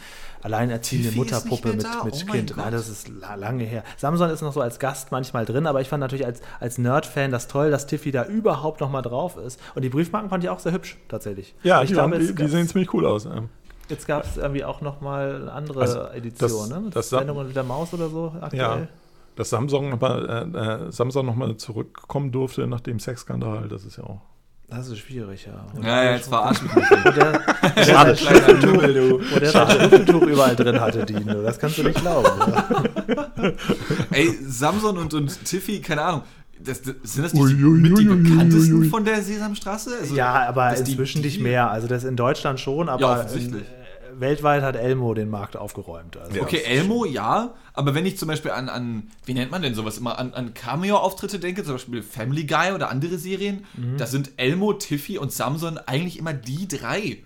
alleinerziehende 0.43 1.09
Tiffy 1.09 1.19
Mutterpuppe 1.19 1.69
mit, 1.69 1.85
mit 2.03 2.25
Oh 2.27 2.31
Kind. 2.31 2.57
Nein, 2.57 2.71
das 2.71 2.89
ist 2.89 3.07
la- 3.09 3.35
lange 3.35 3.63
her. 3.63 3.83
Samson 3.97 4.29
ist 4.29 4.41
noch 4.41 4.53
so 4.53 4.61
als 4.61 4.79
Gast 4.79 5.11
manchmal 5.11 5.45
drin, 5.45 5.67
aber 5.67 5.81
ich 5.81 5.87
fand 5.89 6.01
natürlich 6.01 6.25
als, 6.25 6.41
als 6.59 6.77
Nerd-Fan 6.77 7.31
das 7.31 7.47
toll, 7.47 7.71
dass 7.71 7.87
Tiffy 7.87 8.11
da 8.11 8.25
überhaupt 8.25 8.81
noch 8.81 8.89
mal 8.91 9.01
drauf 9.01 9.37
ist. 9.37 9.59
Und 9.75 9.83
die 9.83 9.89
Briefmarken 9.89 10.29
fand 10.29 10.43
ich 10.43 10.49
auch 10.49 10.59
sehr 10.59 10.71
hübsch, 10.71 10.97
tatsächlich. 11.09 11.53
Ja, 11.63 11.81
ich 11.81 11.89
die, 11.89 11.93
glaube, 11.93 12.19
die, 12.19 12.33
die 12.33 12.47
sehen 12.47 12.67
ziemlich 12.67 12.93
cool 12.93 13.05
aus. 13.05 13.27
jetzt 13.89 14.07
gab 14.07 14.25
es 14.25 14.37
irgendwie 14.37 14.63
auch 14.63 14.81
noch 14.81 15.01
mal 15.01 15.35
eine 15.43 15.51
andere 15.51 15.81
Also, 15.81 16.01
Edition, 16.07 16.49
das- 16.49 16.69
ne? 16.69 16.79
Mit 16.79 16.95
das 16.95 17.09
Sendung 17.09 17.45
mit 17.45 17.55
der 17.55 17.63
Maus 17.63 17.93
oder 17.93 18.09
so 18.09 18.33
aktuell. 18.41 18.61
Ja. 18.61 18.87
Dass 19.37 19.49
Samsung 19.51 19.89
nochmal 19.89 20.49
äh, 20.53 20.87
äh, 20.87 20.91
Samsung 20.91 21.25
noch 21.27 21.35
mal 21.35 21.55
zurückkommen 21.57 22.31
durfte 22.31 22.67
nach 22.67 22.81
dem 22.81 22.99
Sexskandal, 22.99 23.67
das 23.69 23.85
ist 23.85 23.97
ja 23.97 24.03
auch. 24.03 24.21
Das 24.69 24.89
ist 24.89 24.97
schwierig, 24.97 25.45
ja. 25.45 25.65
Und 25.73 25.85
Ja, 25.85 26.03
ja, 26.03 26.11
jetzt 26.15 26.27
verarsch 26.27 26.61
mich 26.61 26.75
nicht. 26.75 26.91
Und 26.91 27.15
der, 27.15 27.31
du. 27.31 29.19
wo 29.33 29.39
der 29.39 29.49
sein 29.51 29.69
Schnuffeltuch 29.79 30.21
überall 30.23 30.55
drin 30.57 30.81
hatte, 30.81 31.05
Dino. 31.05 31.41
Das 31.41 31.57
kannst 31.57 31.77
du 31.77 31.83
nicht 31.83 31.99
glauben. 32.01 32.27
Oder? 32.41 32.97
Ey, 34.11 34.29
Samson 34.45 34.97
und, 34.97 35.13
und 35.13 35.45
Tiffy, 35.45 35.79
keine 35.79 36.01
Ahnung. 36.01 36.21
Das, 36.59 36.81
das, 36.81 36.95
sind 37.03 37.23
das 37.23 37.33
nicht 37.33 37.43
Ui, 37.43 37.53
die, 37.55 37.63
ui, 37.63 37.77
mit 37.79 37.97
die 37.99 38.09
ui, 38.09 38.15
ui, 38.15 38.23
bekanntesten 38.23 38.73
ui, 38.73 38.79
ui. 38.81 38.89
von 38.89 39.05
der 39.05 39.21
Sesamstraße? 39.21 39.91
Also, 40.01 40.15
Ja, 40.15 40.47
aber 40.47 40.71
die- 40.73 40.79
inzwischen 40.79 41.21
die- 41.21 41.27
nicht 41.29 41.39
mehr. 41.39 41.69
Also 41.71 41.87
das 41.87 42.03
in 42.03 42.15
Deutschland 42.15 42.59
schon, 42.59 42.87
Ja, 42.87 42.93
aber 42.93 43.11
offensichtlich. 43.19 43.63
Weltweit 44.19 44.63
hat 44.63 44.75
Elmo 44.75 45.13
den 45.13 45.29
Markt 45.29 45.55
aufgeräumt. 45.57 46.17
Also 46.17 46.41
Okay, 46.41 46.61
Elmo, 46.65 47.05
ja, 47.05 47.53
aber 47.73 47.93
wenn 47.95 48.05
ich 48.05 48.17
zum 48.17 48.27
Beispiel 48.27 48.51
an, 48.51 48.69
an 48.69 49.03
wie 49.25 49.33
nennt 49.33 49.51
man 49.51 49.61
denn 49.61 49.73
sowas 49.75 49.97
immer, 49.97 50.17
an, 50.19 50.33
an 50.33 50.53
Cameo-Auftritte 50.53 51.39
denke, 51.39 51.63
zum 51.63 51.73
Beispiel 51.73 52.01
Family 52.01 52.45
Guy 52.45 52.71
oder 52.73 52.89
andere 52.89 53.17
Serien, 53.17 53.65
Mhm. 53.75 53.97
da 53.97 54.05
sind 54.05 54.31
Elmo, 54.37 54.73
Tiffy 54.73 55.17
und 55.17 55.31
Samson 55.31 55.77
eigentlich 55.77 56.17
immer 56.19 56.33
die 56.33 56.67
drei, 56.67 57.23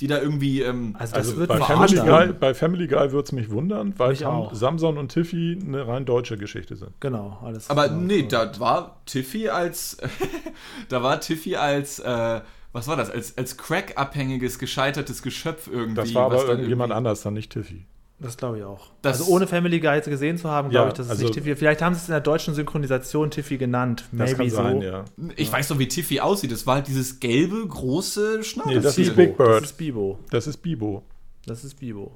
die 0.00 0.06
da 0.06 0.18
irgendwie, 0.18 0.62
ähm, 0.62 0.96
Also 0.98 1.14
das 1.14 1.26
Also 1.26 1.36
wird 1.40 1.48
bei 1.50 1.58
Family. 1.60 1.96
Guy, 1.96 2.32
bei 2.32 2.54
Family 2.54 2.86
Guy 2.86 3.12
würde 3.12 3.24
es 3.24 3.32
mich 3.32 3.50
wundern, 3.50 3.92
weil 3.98 4.10
Mich 4.10 4.20
Sam, 4.20 4.34
auch. 4.34 4.54
Samson 4.54 4.96
und 4.96 5.10
Tiffy 5.12 5.58
eine 5.62 5.86
rein 5.86 6.06
deutsche 6.06 6.38
Geschichte 6.38 6.74
sind. 6.76 6.92
Genau, 7.00 7.38
alles. 7.44 7.68
aber 7.68 7.88
genau. 7.88 8.00
nee, 8.00 8.22
da 8.26 8.50
war 8.58 8.96
Tiffy 9.04 9.50
als, 9.50 9.98
da 10.88 11.02
war 11.02 11.20
Tiffy 11.20 11.56
als, 11.56 11.98
äh, 11.98 12.40
was 12.72 12.86
war 12.88 12.96
das, 12.96 13.10
als, 13.10 13.36
als 13.36 13.56
Crack-abhängiges, 13.56 14.58
gescheitertes 14.58 15.22
Geschöpf 15.22 15.68
irgendwie. 15.70 15.94
Das 15.94 16.14
war 16.14 16.30
was 16.30 16.38
aber 16.40 16.48
dann 16.48 16.58
irgendjemand 16.58 16.90
irgendwie- 16.90 16.96
anders, 16.98 17.22
dann 17.22 17.34
nicht 17.34 17.50
Tiffy. 17.52 17.84
Das 18.22 18.36
glaube 18.36 18.58
ich 18.58 18.64
auch. 18.64 18.90
Das- 19.00 19.20
also 19.20 19.32
ohne 19.32 19.46
Family 19.46 19.80
Guy 19.80 19.98
gesehen 20.02 20.36
zu 20.36 20.50
haben, 20.50 20.66
Ja, 20.70 20.82
glaube 20.82 20.88
ich, 20.90 20.94
das 20.94 21.06
ist 21.06 21.10
also- 21.12 21.22
nicht 21.24 21.34
Tiffy. 21.34 21.56
Vielleicht 21.56 21.80
haben 21.80 21.94
sie 21.94 22.02
es 22.02 22.08
in 22.08 22.12
der 22.12 22.20
deutschen 22.20 22.54
Synchronisation 22.54 23.30
Tiffy 23.30 23.56
genannt. 23.56 24.04
Das 24.12 24.32
Maybe 24.32 24.36
kann 24.36 24.50
so. 24.50 24.56
sein, 24.56 24.82
ja. 24.82 25.04
Ich 25.36 25.50
weiß 25.50 25.68
doch, 25.68 25.78
wie 25.78 25.88
Tiffy 25.88 26.20
aussieht. 26.20 26.52
Das 26.52 26.66
war 26.66 26.74
halt 26.76 26.86
dieses 26.88 27.18
gelbe, 27.18 27.66
große 27.66 28.44
Schnauze. 28.44 28.68
Nee, 28.68 28.80
das 28.80 28.98
ist 28.98 29.16
Bibo. 29.16 29.16
Big 29.16 29.36
Bird. 29.38 29.62
Das 29.62 29.70
ist 29.70 29.76
Bibo. 29.78 30.18
Das 30.30 30.46
ist 30.46 30.56
Bibo. 30.58 31.02
Das 31.46 31.64
ist 31.64 31.74
Bibo. 31.80 32.12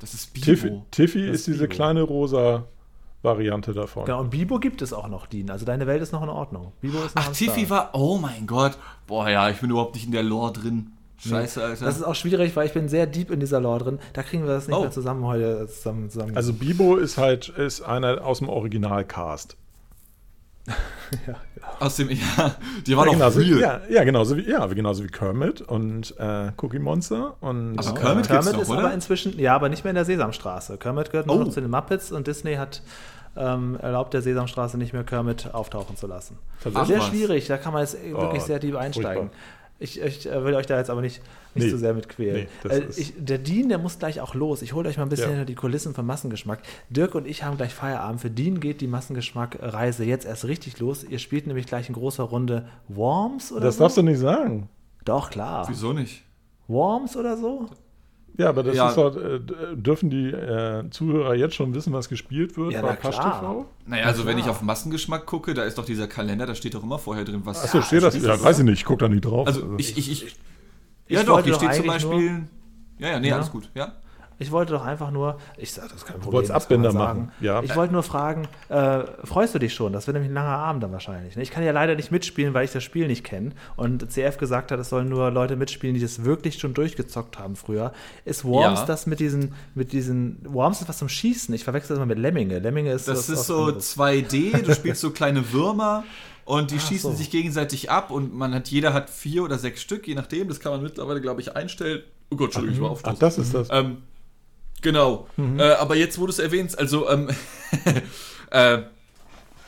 Das 0.00 0.14
ist 0.14 0.32
Bibo. 0.32 0.44
Tiffy, 0.46 0.82
Tiffy 0.92 1.20
Das 1.26 1.28
ist 1.34 1.40
ist 1.40 1.46
diese 1.48 1.58
Bibo. 1.64 1.74
kleine 1.74 2.02
rosa 2.02 2.64
Variante 3.26 3.74
davon. 3.74 4.06
Genau, 4.06 4.20
und 4.20 4.30
Bibo 4.30 4.58
gibt 4.58 4.80
es 4.80 4.94
auch 4.94 5.08
noch, 5.08 5.26
Dean. 5.26 5.50
Also 5.50 5.66
deine 5.66 5.86
Welt 5.86 6.00
ist 6.00 6.12
noch 6.12 6.22
in 6.22 6.30
Ordnung. 6.30 6.72
Bibo 6.80 7.02
ist 7.04 7.14
noch 7.14 7.24
Ach, 7.26 7.32
Tiffy 7.32 7.68
war. 7.68 7.90
Oh 7.92 8.16
mein 8.16 8.46
Gott. 8.46 8.78
Boah, 9.06 9.28
ja, 9.28 9.50
ich 9.50 9.58
bin 9.58 9.68
überhaupt 9.70 9.94
nicht 9.94 10.06
in 10.06 10.12
der 10.12 10.22
Lore 10.22 10.52
drin. 10.54 10.92
Scheiße, 11.18 11.62
Alter. 11.64 11.84
Das 11.84 11.96
ist 11.96 12.02
auch 12.02 12.14
schwierig, 12.14 12.54
weil 12.56 12.66
ich 12.66 12.72
bin 12.74 12.88
sehr 12.88 13.06
deep 13.06 13.30
in 13.30 13.40
dieser 13.40 13.60
Lore 13.60 13.80
drin. 13.84 13.98
Da 14.12 14.22
kriegen 14.22 14.44
wir 14.44 14.52
das 14.52 14.68
nicht 14.68 14.76
Oh. 14.76 14.80
mehr 14.82 14.90
zusammen 14.90 15.24
heute 15.24 15.66
zusammen. 15.66 16.08
zusammen. 16.10 16.36
Also 16.36 16.52
Bibo 16.52 16.96
ist 16.96 17.18
halt 17.18 17.48
ist 17.48 17.82
einer 17.82 18.24
aus 18.24 18.38
dem 18.38 18.48
Originalcast. 18.48 19.56
Aus 21.78 21.96
dem. 21.96 22.08
Ja, 22.36 22.54
die 22.86 22.96
war 22.96 23.06
Ja, 23.06 23.12
genauso, 23.12 23.40
real. 23.40 23.60
ja, 23.60 23.80
ja, 23.88 24.04
genauso 24.04 24.36
wie, 24.36 24.48
ja, 24.48 24.64
genauso 24.66 25.04
wie 25.04 25.08
Kermit 25.08 25.60
und 25.60 26.14
äh, 26.18 26.50
Cookie 26.60 26.78
Monster 26.78 27.36
und 27.40 27.78
Aber 27.78 27.90
äh, 27.90 28.00
Kermit 28.00 28.16
gibt's 28.16 28.28
Kermit 28.28 28.52
noch, 28.54 28.62
ist 28.62 28.70
oder? 28.70 28.78
aber 28.80 28.94
inzwischen, 28.94 29.38
ja, 29.38 29.54
aber 29.54 29.68
nicht 29.68 29.84
mehr 29.84 29.90
in 29.90 29.94
der 29.96 30.04
Sesamstraße. 30.04 30.78
Kermit 30.78 31.10
gehört 31.10 31.26
nur 31.26 31.36
Oh. 31.36 31.40
noch 31.40 31.48
zu 31.50 31.60
den 31.60 31.70
Muppets 31.70 32.12
und 32.12 32.26
Disney 32.26 32.54
hat 32.56 32.82
ähm, 33.36 33.76
erlaubt 33.80 34.14
der 34.14 34.22
Sesamstraße 34.22 34.78
nicht 34.78 34.92
mehr 34.92 35.04
Kermit 35.04 35.52
auftauchen 35.54 35.96
zu 35.96 36.06
lassen. 36.06 36.38
Tatsächlich? 36.62 36.88
sehr 36.88 36.98
was. 36.98 37.06
schwierig, 37.08 37.46
da 37.46 37.58
kann 37.58 37.72
man 37.72 37.82
jetzt 37.82 38.02
wirklich 38.02 38.42
Oh, 38.42 38.46
sehr 38.46 38.60
tief 38.60 38.74
einsteigen. 38.76 39.28
furchtbar. 39.30 39.38
Ich, 39.78 40.00
ich 40.00 40.26
äh, 40.26 40.42
will 40.42 40.54
euch 40.54 40.64
da 40.64 40.78
jetzt 40.78 40.88
aber 40.88 41.02
nicht, 41.02 41.20
nicht 41.54 41.64
Nee. 41.64 41.70
so 41.70 41.76
sehr 41.76 41.92
mit 41.92 42.08
quälen. 42.08 42.46
Nee, 42.64 42.70
äh, 42.70 42.82
ich, 42.96 43.12
der 43.18 43.36
Dean, 43.36 43.68
der 43.68 43.76
muss 43.76 43.98
gleich 43.98 44.22
auch 44.22 44.34
los. 44.34 44.62
Ich 44.62 44.72
hole 44.72 44.88
euch 44.88 44.96
mal 44.96 45.02
ein 45.02 45.10
bisschen 45.10 45.24
Ja. 45.26 45.30
hinter 45.32 45.44
die 45.44 45.54
Kulissen 45.54 45.92
von 45.92 46.06
Massengeschmack. 46.06 46.60
Dirk 46.88 47.14
und 47.14 47.26
ich 47.26 47.42
haben 47.44 47.58
gleich 47.58 47.74
Feierabend. 47.74 48.22
Für 48.22 48.30
Dean 48.30 48.58
geht 48.60 48.80
die 48.80 48.86
Massengeschmack-Reise 48.86 50.04
jetzt 50.04 50.24
erst 50.24 50.46
richtig 50.46 50.78
los. 50.78 51.04
Ihr 51.04 51.18
spielt 51.18 51.46
nämlich 51.46 51.66
gleich 51.66 51.90
in 51.90 51.94
großer 51.94 52.22
Runde 52.22 52.66
Worms 52.88 53.52
oder 53.52 53.66
das 53.66 53.76
so. 53.76 53.82
darfst 53.84 53.98
du 53.98 54.02
nicht 54.02 54.18
sagen. 54.18 54.70
Doch, 55.04 55.28
klar. 55.28 55.66
Wieso 55.68 55.92
nicht? 55.92 56.22
Worms 56.68 57.14
oder 57.14 57.36
so? 57.36 57.68
Ja, 58.38 58.50
aber 58.50 58.62
das 58.62 58.76
Ja. 58.76 58.88
ist 58.90 58.96
doch, 58.96 59.16
äh, 59.16 59.40
dürfen 59.76 60.10
die 60.10 60.28
äh, 60.30 60.88
Zuhörer 60.90 61.34
jetzt 61.34 61.54
schon 61.54 61.74
wissen, 61.74 61.92
was 61.92 62.08
gespielt 62.08 62.56
wird 62.58 62.72
Ja, 62.72 62.82
bei 62.82 62.88
na 62.90 62.96
klar. 62.96 63.12
Pasch 63.12 63.38
TV? 63.40 63.66
Naja, 63.86 64.04
also 64.04 64.26
wenn 64.26 64.34
klar. 64.36 64.44
ich 64.46 64.50
auf 64.50 64.60
Massengeschmack 64.62 65.24
gucke, 65.26 65.54
da 65.54 65.62
ist 65.64 65.78
doch 65.78 65.84
dieser 65.86 66.06
Kalender, 66.06 66.44
da 66.46 66.54
steht 66.54 66.74
doch 66.74 66.82
immer 66.82 66.98
vorher 66.98 67.24
drin, 67.24 67.40
was. 67.44 67.62
Achso, 67.64 67.80
steht 67.82 68.02
das? 68.02 68.20
Ja, 68.22 68.42
weiß 68.42 68.58
ich 68.58 68.64
nicht, 68.64 68.80
ich 68.80 68.84
guck 68.84 68.98
da 68.98 69.08
nicht 69.08 69.24
drauf. 69.24 69.46
Also 69.46 69.74
ich, 69.78 69.96
ich, 69.96 70.10
ich. 70.10 70.36
Ja 71.08 71.20
Ich 71.20 71.26
doch, 71.26 71.34
wollte 71.34 71.48
hier 71.48 71.52
doch 71.58 71.62
steht 71.62 71.74
zum 71.76 71.86
Beispiel. 71.86 72.42
Ja, 72.98 73.08
ja, 73.10 73.20
nee, 73.20 73.28
Ja. 73.28 73.36
alles 73.36 73.50
gut, 73.50 73.70
ja. 73.74 73.92
Ich 74.38 74.50
wollte 74.52 74.72
doch 74.74 74.84
einfach 74.84 75.10
nur, 75.10 75.38
ich 75.56 75.72
sage, 75.72 75.88
das 75.88 75.98
ist 75.98 76.04
kein 76.06 76.16
Problem. 76.16 76.32
wolltest 76.34 76.54
das 76.54 76.68
kann 76.68 76.80
man 76.80 76.86
Abbinder 76.88 77.04
machen, 77.04 77.32
ja. 77.40 77.62
Ich 77.62 77.74
wollte 77.74 77.92
nur 77.94 78.02
fragen, 78.02 78.46
äh, 78.68 79.04
freust 79.24 79.54
du 79.54 79.58
dich 79.58 79.72
schon? 79.72 79.92
Das 79.94 80.06
wird 80.06 80.14
nämlich 80.14 80.30
ein 80.30 80.34
langer 80.34 80.58
Abend 80.58 80.82
dann 80.82 80.92
wahrscheinlich. 80.92 81.36
ne? 81.36 81.42
Ich 81.42 81.50
kann 81.50 81.64
ja 81.64 81.72
leider 81.72 81.94
nicht 81.94 82.10
mitspielen, 82.12 82.52
weil 82.52 82.64
ich 82.66 82.72
das 82.72 82.82
Spiel 82.84 83.06
nicht 83.06 83.24
kenne. 83.24 83.52
Und 83.76 84.10
CF 84.12 84.36
gesagt 84.36 84.70
hat, 84.72 84.78
es 84.78 84.90
sollen 84.90 85.08
nur 85.08 85.30
Leute 85.30 85.56
mitspielen, 85.56 85.94
die 85.94 86.00
das 86.02 86.24
wirklich 86.24 86.58
schon 86.58 86.74
durchgezockt 86.74 87.38
haben 87.38 87.56
früher. 87.56 87.92
Ist 88.26 88.44
Worms 88.44 88.80
Ja. 88.80 88.86
das 88.86 89.06
mit 89.06 89.20
diesen, 89.20 89.54
mit 89.74 89.92
diesen, 89.92 90.38
Worms 90.44 90.82
ist 90.82 90.88
was 90.88 90.98
zum 90.98 91.08
Schießen. 91.08 91.54
Ich 91.54 91.64
verwechsel 91.64 91.90
das 91.90 91.96
immer 91.98 92.06
mit 92.06 92.18
Lemminge. 92.18 92.58
Lemminge 92.58 92.92
ist 92.92 93.08
Das 93.08 93.18
was- 93.18 93.28
ist 93.40 93.46
so 93.46 93.64
anderes. 93.64 93.96
2D, 93.96 94.62
du 94.62 94.74
spielst 94.74 95.00
so 95.00 95.10
kleine 95.12 95.52
Würmer 95.52 96.04
und 96.44 96.70
die 96.72 96.76
Ach 96.78 96.86
schießen 96.88 97.10
so. 97.12 97.16
sich 97.16 97.30
gegenseitig 97.30 97.90
ab 97.90 98.10
und 98.10 98.34
man 98.34 98.54
hat, 98.54 98.68
jeder 98.68 98.92
hat 98.92 99.08
vier 99.08 99.42
oder 99.44 99.58
sechs 99.58 99.80
Stück, 99.80 100.06
je 100.06 100.14
nachdem. 100.14 100.48
Das 100.48 100.60
kann 100.60 100.72
man 100.72 100.82
mittlerweile, 100.82 101.20
glaube 101.22 101.40
ich, 101.40 101.56
einstellen. 101.56 102.02
Oh 102.30 102.36
Gott, 102.36 102.46
Entschuldigung, 102.54 102.74
ich 102.76 102.80
war 102.82 102.88
Ach, 102.88 102.92
aufstoßen. 102.92 103.18
das 103.20 103.38
ist 103.38 103.54
das. 103.54 103.68
Ähm, 103.70 103.98
genau. 104.82 105.26
Mhm. 105.36 105.60
Äh, 105.60 105.72
aber 105.74 105.96
jetzt, 105.96 106.18
wo 106.18 106.26
du 106.26 106.30
es 106.30 106.38
erwähnst, 106.38 106.78
also, 106.78 107.08
ähm, 107.08 107.30
äh, 108.50 108.78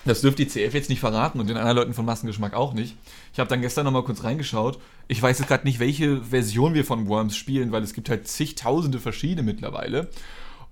das 0.04 0.22
dürfte 0.22 0.44
die 0.44 0.48
CF 0.48 0.72
jetzt 0.72 0.88
nicht 0.88 1.00
verraten 1.00 1.38
und 1.38 1.48
den 1.48 1.56
anderen 1.56 1.76
Leuten 1.76 1.94
von 1.94 2.04
Massengeschmack 2.04 2.54
auch 2.54 2.72
nicht. 2.72 2.96
Ich 3.32 3.40
habe 3.40 3.50
dann 3.50 3.60
gestern 3.60 3.84
noch 3.84 3.92
mal 3.92 4.04
kurz 4.04 4.24
reingeschaut. 4.24 4.78
Ich 5.06 5.20
weiß 5.20 5.38
jetzt 5.38 5.48
gerade 5.48 5.66
nicht, 5.66 5.80
welche 5.80 6.22
Version 6.22 6.74
wir 6.74 6.84
von 6.84 7.08
Worms 7.08 7.36
spielen, 7.36 7.72
weil 7.72 7.82
es 7.82 7.92
gibt 7.92 8.08
halt 8.08 8.26
zigtausende 8.26 9.00
verschiedene 9.00 9.42
mittlerweile. 9.42 10.08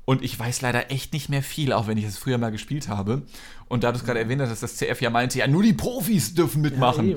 Und 0.06 0.22
ich 0.22 0.38
weiß 0.38 0.62
leider 0.62 0.90
echt 0.90 1.12
nicht 1.12 1.28
mehr 1.28 1.42
viel, 1.42 1.72
auch 1.72 1.88
wenn 1.88 1.98
ich 1.98 2.04
es 2.04 2.16
früher 2.16 2.38
mal 2.38 2.52
gespielt 2.52 2.88
habe. 2.88 3.22
Und 3.68 3.82
da 3.82 3.90
du 3.90 3.98
es 3.98 4.04
gerade 4.04 4.20
erwähnt 4.20 4.40
hast, 4.40 4.50
dass 4.50 4.60
das 4.60 4.76
CF 4.76 5.00
ja 5.00 5.10
meinte, 5.10 5.38
ja, 5.38 5.48
nur 5.48 5.64
die 5.64 5.72
Profis 5.72 6.32
dürfen 6.34 6.62
mitmachen. 6.62 7.16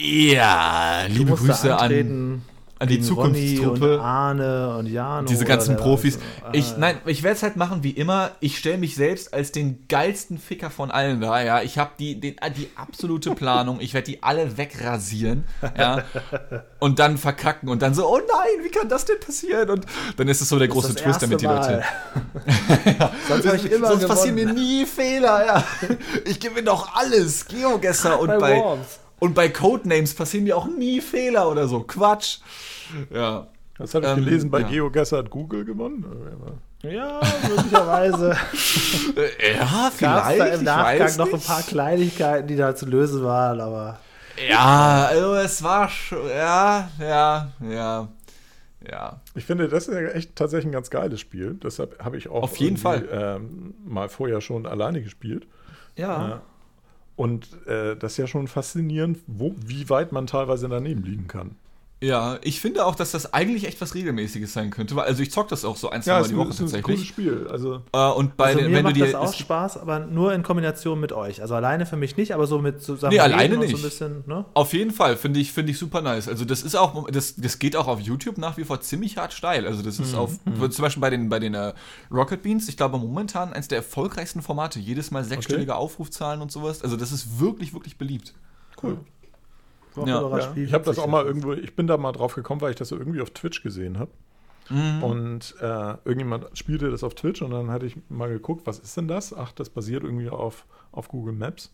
Ja, 0.00 1.08
Du 1.08 1.14
liebe 1.14 1.34
Grüße 1.34 1.76
an, 1.76 2.42
an 2.78 2.88
die 2.88 3.00
Zukunftstruppe. 3.00 3.94
Und 3.94 4.00
Arne 4.00 4.76
und 4.76 4.86
Jano. 4.86 5.26
Diese 5.26 5.44
ganzen 5.44 5.76
Profis. 5.76 6.18
Ich, 6.52 6.72
Ah, 6.72 6.74
nein, 6.78 6.98
ich 7.06 7.22
werde 7.22 7.36
es 7.36 7.42
halt 7.42 7.56
machen 7.56 7.82
wie 7.82 7.90
immer. 7.90 8.30
Ich 8.40 8.58
stelle 8.58 8.78
mich 8.78 8.94
selbst 8.94 9.34
als 9.34 9.52
den 9.52 9.86
geilsten 9.88 10.38
Ficker 10.38 10.70
von 10.70 10.90
allen 10.90 11.20
da. 11.20 11.42
Ja, 11.42 11.62
ich 11.62 11.78
habe 11.78 11.90
die, 11.98 12.20
den, 12.20 12.36
die 12.56 12.70
absolute 12.76 13.34
Planung. 13.34 13.80
Ich 13.80 13.94
werde 13.94 14.06
die 14.06 14.22
alle 14.22 14.56
wegrasieren. 14.56 15.44
Ja, 15.76 16.04
und 16.78 16.98
dann 16.98 17.18
verkacken 17.18 17.68
und 17.68 17.82
dann 17.82 17.94
so, 17.94 18.08
oh 18.08 18.18
nein, 18.18 18.64
wie 18.64 18.70
kann 18.70 18.88
das 18.88 19.04
denn 19.04 19.20
passieren? 19.20 19.70
Und 19.70 19.86
dann 20.16 20.28
ist 20.28 20.40
es 20.40 20.48
so 20.48 20.58
der 20.58 20.68
große 20.68 20.94
das 20.94 21.02
Twist, 21.02 21.22
damit 21.22 21.40
die 21.40 21.46
Leute. 21.46 21.82
Mal. 22.98 23.10
Sonst 23.28 23.64
ich 23.64 23.72
Sonst 23.76 24.06
passieren 24.06 24.34
mir 24.34 24.52
nie 24.52 24.86
Fehler. 24.86 25.46
Ja. 25.46 25.64
Ich 26.24 26.38
gewinne 26.40 26.64
doch 26.64 26.94
alles. 26.94 27.46
Geogesser 27.46 28.20
und 28.20 28.28
Bei 28.28 28.38
bei. 28.38 28.78
Und 29.18 29.34
bei 29.34 29.48
Codenames 29.48 30.14
passieren 30.14 30.44
mir 30.44 30.56
auch 30.56 30.66
nie 30.66 31.00
Fehler 31.00 31.50
oder 31.50 31.68
so. 31.68 31.80
Quatsch. 31.80 32.38
Ja. 33.12 33.46
Das 33.78 33.94
habe 33.94 34.06
ich 34.06 34.12
ähm, 34.12 34.24
gelesen, 34.24 34.50
bei 34.50 34.60
ja. 34.62 34.68
GeoGuessr 34.68 35.18
hat 35.18 35.30
Google 35.30 35.64
gewonnen. 35.64 36.04
Ja, 36.82 37.20
möglicherweise. 37.48 38.36
Ja, 39.16 39.64
Gab 39.64 39.92
es 39.92 39.98
da 39.98 40.20
vielleicht. 40.30 40.54
im 40.54 40.60
ich 40.60 40.66
Nachgang 40.66 41.00
weiß 41.00 41.16
noch 41.18 41.32
ein 41.32 41.40
paar 41.40 41.62
Kleinigkeiten, 41.62 42.46
die 42.48 42.56
da 42.56 42.74
zu 42.76 42.86
lösen 42.86 43.22
waren, 43.24 43.60
aber 43.60 43.98
Ja, 44.48 45.06
also 45.10 45.34
es 45.34 45.62
war 45.62 45.88
schon. 45.88 46.28
Ja, 46.28 46.88
ja, 47.00 47.52
ja. 47.68 48.08
Ja. 48.88 49.20
Ich 49.34 49.44
finde, 49.44 49.68
das 49.68 49.88
ist 49.88 49.94
ja 49.94 50.08
echt 50.08 50.36
tatsächlich 50.36 50.66
ein 50.66 50.72
ganz 50.72 50.88
geiles 50.90 51.20
Spiel. 51.20 51.58
Deshalb 51.62 52.02
habe 52.04 52.16
ich 52.16 52.28
auch 52.28 52.44
Auf 52.44 52.56
jeden 52.58 52.76
irgendwie, 52.76 53.08
Ähm, 53.12 53.74
mal 53.84 54.08
vorher 54.08 54.40
schon 54.40 54.66
alleine 54.66 55.02
gespielt. 55.02 55.46
ja. 55.96 56.28
Ja. 56.28 56.42
Und 57.18 57.48
äh, 57.66 57.96
das 57.96 58.12
ist 58.12 58.18
ja 58.18 58.26
schon 58.28 58.46
faszinierend, 58.46 59.18
wo, 59.26 59.52
wie 59.66 59.90
weit 59.90 60.12
man 60.12 60.28
teilweise 60.28 60.68
daneben 60.68 61.02
liegen 61.02 61.26
kann. 61.26 61.56
Ja, 62.00 62.38
ich 62.42 62.60
finde 62.60 62.86
auch, 62.86 62.94
dass 62.94 63.10
das 63.10 63.34
eigentlich 63.34 63.66
echt 63.66 63.80
was 63.80 63.92
Regelmäßiges 63.96 64.52
sein 64.52 64.70
könnte. 64.70 64.94
Weil, 64.94 65.06
also 65.06 65.20
ich 65.20 65.32
zock 65.32 65.48
das 65.48 65.64
auch 65.64 65.76
so 65.76 65.90
ein, 65.90 66.00
zwei 66.00 66.12
Ja, 66.12 66.20
Mal 66.20 66.28
die 66.28 66.34
ist, 66.34 66.36
Woche 66.36 66.46
ein- 66.46 66.50
es 66.52 66.60
ist 66.60 66.74
ein 66.74 66.82
cooles 66.82 67.00
tatsächlich. 67.00 67.08
Spiel. 67.08 67.48
Also, 67.50 67.82
Äh, 67.92 68.10
und 68.12 68.36
bei 68.36 68.44
Also 68.46 68.58
den, 68.60 68.68
mir 68.70 68.76
wenn 68.76 68.84
du 68.84 68.90
macht 68.90 68.96
dir. 68.96 69.04
das 69.06 69.14
auch 69.16 69.34
Spaß, 69.34 69.78
aber 69.78 69.98
nur 69.98 70.32
in 70.32 70.44
Kombination 70.44 71.00
mit 71.00 71.12
euch. 71.12 71.42
Also 71.42 71.56
alleine 71.56 71.86
für 71.86 71.96
mich 71.96 72.16
nicht, 72.16 72.32
aber 72.34 72.46
so 72.46 72.60
mit 72.60 72.80
zusammen 72.84 73.14
Nee, 73.14 73.18
alleine 73.20 73.56
und 73.56 73.62
so 73.62 73.66
ein 73.66 73.72
nicht. 73.72 73.82
bisschen, 73.82 74.22
ne? 74.28 74.44
Auf 74.54 74.72
jeden 74.74 74.92
Fall, 74.92 75.16
finde 75.16 75.40
ich, 75.40 75.50
finde 75.52 75.72
ich 75.72 75.78
super 75.78 76.00
nice. 76.00 76.28
Also 76.28 76.44
das 76.44 76.62
ist 76.62 76.76
auch, 76.76 77.10
das, 77.10 77.34
das 77.34 77.58
geht 77.58 77.74
auch 77.74 77.88
auf 77.88 77.98
YouTube 77.98 78.38
nach 78.38 78.56
wie 78.58 78.64
vor 78.64 78.80
ziemlich 78.80 79.16
hart 79.16 79.32
steil. 79.32 79.66
Also 79.66 79.82
das 79.82 79.98
Mhm, 79.98 80.04
ist 80.04 80.14
auf, 80.14 80.38
zum 80.70 80.82
Beispiel 80.82 81.00
bei 81.00 81.10
den, 81.10 81.28
bei 81.28 81.40
den 81.40 81.54
äh, 81.54 81.72
Rocket 82.12 82.42
Beans, 82.44 82.68
ich 82.68 82.76
glaube 82.76 82.96
momentan 82.98 83.52
eins 83.52 83.66
der 83.66 83.78
erfolgreichsten 83.78 84.40
Formate. 84.40 84.78
Jedes 84.78 85.10
Mal 85.10 85.24
sechsstellige 85.24 85.74
Aufrufzahlen 85.74 86.42
und 86.42 86.52
sowas. 86.52 86.82
Also 86.84 86.96
das 86.96 87.10
ist 87.10 87.40
wirklich, 87.40 87.74
wirklich 87.74 87.98
beliebt. 87.98 88.34
cool. 88.84 88.98
Ja. 89.96 90.38
Ja, 90.38 90.52
ich 90.54 90.72
habe 90.72 90.84
das 90.84 90.98
auch 90.98 91.06
mal 91.06 91.24
irgendwo, 91.24 91.52
ich 91.52 91.74
bin 91.74 91.86
da 91.86 91.96
mal 91.96 92.12
drauf 92.12 92.34
gekommen, 92.34 92.60
weil 92.60 92.70
ich 92.70 92.76
das 92.76 92.88
so 92.88 92.96
irgendwie 92.96 93.20
auf 93.20 93.30
Twitch 93.30 93.62
gesehen 93.62 93.98
habe. 93.98 94.10
Mhm. 94.70 95.02
Und 95.02 95.54
äh, 95.60 95.94
irgendjemand 96.04 96.46
spielte 96.56 96.90
das 96.90 97.02
auf 97.02 97.14
Twitch 97.14 97.40
und 97.42 97.50
dann 97.50 97.70
hatte 97.70 97.86
ich 97.86 97.96
mal 98.08 98.28
geguckt, 98.28 98.66
was 98.66 98.78
ist 98.78 98.96
denn 98.96 99.08
das? 99.08 99.32
Ach, 99.34 99.52
das 99.52 99.70
basiert 99.70 100.04
irgendwie 100.04 100.28
auf, 100.28 100.66
auf 100.92 101.08
Google 101.08 101.32
Maps 101.32 101.72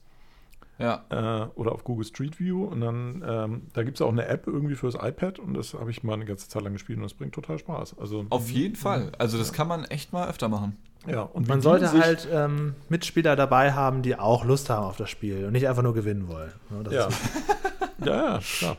Ja. 0.79 1.05
äh, 1.11 1.47
oder 1.57 1.73
auf 1.73 1.83
Google 1.83 2.05
Street 2.05 2.39
View. 2.39 2.65
Und 2.65 2.81
dann, 2.83 3.25
ähm, 3.27 3.63
da 3.73 3.83
gibt 3.83 3.97
es 3.97 4.03
auch 4.03 4.13
eine 4.13 4.27
App 4.27 4.47
irgendwie 4.47 4.77
fürs 4.77 4.95
iPad 4.95 5.41
und 5.41 5.55
das 5.55 5.75
habe 5.75 5.91
ich 5.91 6.05
mal 6.05 6.15
eine 6.15 6.25
ganze 6.25 6.49
Zeit 6.49 6.63
lang 6.63 6.73
gespielt 6.73 6.99
und 6.99 7.03
das 7.03 7.15
bringt 7.15 7.35
total 7.35 7.59
Spaß. 7.59 7.99
Also, 7.99 8.27
Auf 8.31 8.49
jeden 8.51 8.77
Fall. 8.77 9.11
Also 9.19 9.39
das 9.39 9.53
kann 9.53 9.67
man 9.67 9.85
echt 9.85 10.13
mal 10.13 10.29
öfter 10.29 10.49
machen. 10.49 10.77
Ja, 11.07 11.23
und 11.23 11.49
man 11.49 11.61
sollte 11.61 11.93
halt 11.93 12.29
ähm, 12.33 12.75
Mitspieler 12.89 13.37
dabei 13.37 13.73
haben, 13.73 14.03
die 14.03 14.17
auch 14.17 14.45
Lust 14.45 14.71
haben 14.71 14.85
auf 14.85 14.97
das 14.97 15.11
Spiel 15.11 15.45
und 15.45 15.53
nicht 15.53 15.69
einfach 15.69 15.83
nur 15.83 15.95
gewinnen 15.95 16.29
wollen. 16.29 16.53
Ja. 16.91 17.09
ja. 18.05 18.07
ja, 18.07 18.39
klar. 18.39 18.77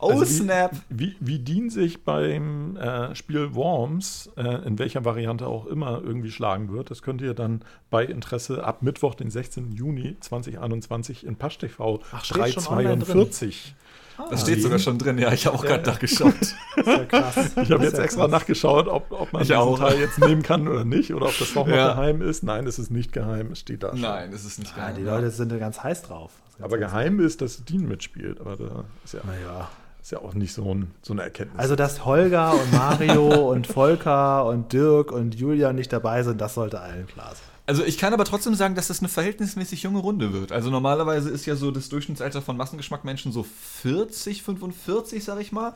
Oh 0.00 0.10
also 0.10 0.24
snap! 0.24 0.72
Wie, 0.88 1.16
wie, 1.20 1.46
wie 1.46 1.70
sich 1.70 2.04
beim 2.04 2.76
äh, 2.76 3.14
Spiel 3.14 3.54
Worms, 3.54 4.30
äh, 4.36 4.66
in 4.66 4.78
welcher 4.78 5.04
Variante 5.04 5.46
auch 5.46 5.66
immer, 5.66 6.02
irgendwie 6.02 6.30
schlagen 6.30 6.72
wird, 6.72 6.90
das 6.90 7.02
könnt 7.02 7.20
ihr 7.20 7.34
dann 7.34 7.62
bei 7.90 8.04
Interesse 8.04 8.64
ab 8.64 8.82
Mittwoch, 8.82 9.14
den 9.14 9.30
16. 9.30 9.72
Juni 9.72 10.16
2021 10.20 11.24
in 11.24 11.36
PaschTV 11.36 12.00
Ach, 12.12 12.26
342 12.26 13.74
Ah. 14.18 14.26
Das 14.30 14.42
steht 14.42 14.62
sogar 14.62 14.78
schon 14.78 14.98
drin, 14.98 15.18
ja. 15.18 15.32
Ich 15.32 15.46
habe 15.46 15.56
auch 15.56 15.64
ja, 15.64 15.70
gerade 15.76 15.90
nachgeschaut. 15.90 16.34
Ja 16.86 17.04
krass. 17.04 17.36
Ich 17.62 17.70
habe 17.70 17.84
jetzt 17.84 17.98
extra 17.98 18.22
krass. 18.22 18.30
nachgeschaut, 18.30 18.88
ob, 18.88 19.10
ob 19.10 19.32
man 19.32 19.42
ich 19.42 19.48
diesen 19.48 19.60
auch. 19.60 19.78
Teil 19.78 19.98
jetzt 19.98 20.18
nehmen 20.18 20.42
kann 20.42 20.68
oder 20.68 20.84
nicht 20.84 21.12
oder 21.12 21.26
ob 21.26 21.38
das 21.38 21.54
nochmal 21.54 21.76
ja. 21.76 21.88
geheim 21.94 22.22
ist. 22.22 22.42
Nein, 22.42 22.66
es 22.66 22.78
ist 22.78 22.90
nicht 22.90 23.12
geheim, 23.12 23.52
es 23.52 23.60
steht 23.60 23.82
da. 23.82 23.90
Schon. 23.90 24.00
Nein, 24.00 24.32
es 24.32 24.44
ist 24.44 24.58
nicht 24.58 24.72
ah, 24.74 24.80
geheim. 24.80 24.96
die 24.96 25.02
Leute 25.02 25.30
sind 25.30 25.50
da 25.50 25.58
ganz 25.58 25.82
heiß 25.82 26.02
drauf. 26.02 26.32
Aber 26.60 26.78
geheim 26.78 27.20
ist, 27.20 27.40
dass 27.40 27.64
Dean 27.64 27.88
mitspielt. 27.88 28.40
Aber 28.40 28.56
da 28.56 28.84
ist 29.04 29.14
ja. 29.14 29.20
Naja 29.24 29.68
ist 30.06 30.12
ja 30.12 30.18
auch 30.20 30.34
nicht 30.34 30.52
so, 30.52 30.72
ein, 30.72 30.92
so, 31.02 31.14
eine 31.14 31.22
Erkenntnis. 31.22 31.58
Also, 31.58 31.74
dass 31.74 32.04
Holger 32.04 32.52
und 32.52 32.72
Mario 32.72 33.50
und 33.50 33.66
Volker 33.66 34.46
und 34.46 34.72
Dirk 34.72 35.10
und 35.10 35.34
Julia 35.34 35.72
nicht 35.72 35.92
dabei 35.92 36.22
sind, 36.22 36.40
das 36.40 36.54
sollte 36.54 36.80
allen 36.80 37.08
klar 37.08 37.30
sein. 37.30 37.55
Also 37.66 37.84
ich 37.84 37.98
kann 37.98 38.12
aber 38.14 38.24
trotzdem 38.24 38.54
sagen, 38.54 38.74
dass 38.76 38.86
das 38.88 39.00
eine 39.00 39.08
verhältnismäßig 39.08 39.82
junge 39.82 39.98
Runde 39.98 40.32
wird. 40.32 40.52
Also 40.52 40.70
normalerweise 40.70 41.30
ist 41.30 41.46
ja 41.46 41.56
so 41.56 41.70
das 41.72 41.88
Durchschnittsalter 41.88 42.40
von 42.40 42.56
Massengeschmackmenschen 42.56 43.32
so 43.32 43.42
40, 43.82 44.42
45, 44.44 45.24
sag 45.24 45.40
ich 45.40 45.50
mal. 45.50 45.74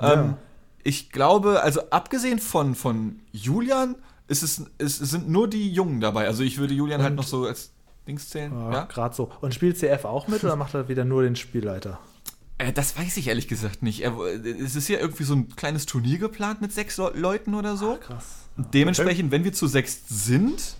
Ähm, 0.00 0.34
ich 0.82 1.10
glaube, 1.10 1.62
also 1.62 1.80
abgesehen 1.90 2.38
von, 2.40 2.74
von 2.74 3.20
Julian, 3.32 3.94
es, 4.28 4.42
ist, 4.42 4.62
es 4.78 4.98
sind 4.98 5.28
nur 5.30 5.48
die 5.48 5.70
Jungen 5.72 6.00
dabei. 6.00 6.26
Also 6.26 6.42
ich 6.42 6.58
würde 6.58 6.74
Julian 6.74 7.00
halt 7.02 7.12
Und- 7.12 7.16
noch 7.16 7.26
so 7.26 7.46
als 7.46 7.70
Dings 8.06 8.28
zählen. 8.28 8.52
Ja, 8.52 8.72
Ja? 8.72 8.84
gerade 8.84 9.14
so. 9.14 9.30
Und 9.40 9.54
spielt 9.54 9.78
CF 9.78 10.04
auch 10.04 10.28
mit 10.28 10.44
oder 10.44 10.56
macht 10.56 10.74
er 10.74 10.88
wieder 10.88 11.04
nur 11.06 11.22
den 11.22 11.36
Spielleiter? 11.36 11.98
Äh, 12.58 12.72
das 12.74 12.98
weiß 12.98 13.16
ich 13.16 13.28
ehrlich 13.28 13.48
gesagt 13.48 13.82
nicht. 13.82 14.00
Er, 14.02 14.14
es 14.18 14.76
ist 14.76 14.88
ja 14.88 14.98
irgendwie 14.98 15.24
so 15.24 15.34
ein 15.34 15.48
kleines 15.56 15.86
Turnier 15.86 16.18
geplant 16.18 16.60
mit 16.60 16.72
sechs 16.72 16.98
Le 16.98 17.12
Leuten 17.14 17.54
oder 17.54 17.76
so. 17.78 17.96
Krass. 17.96 18.24
Dementsprechend, 18.56 19.30
wenn 19.30 19.44
wir 19.44 19.54
zu 19.54 19.66
sechs 19.66 20.02
sind, 20.08 20.76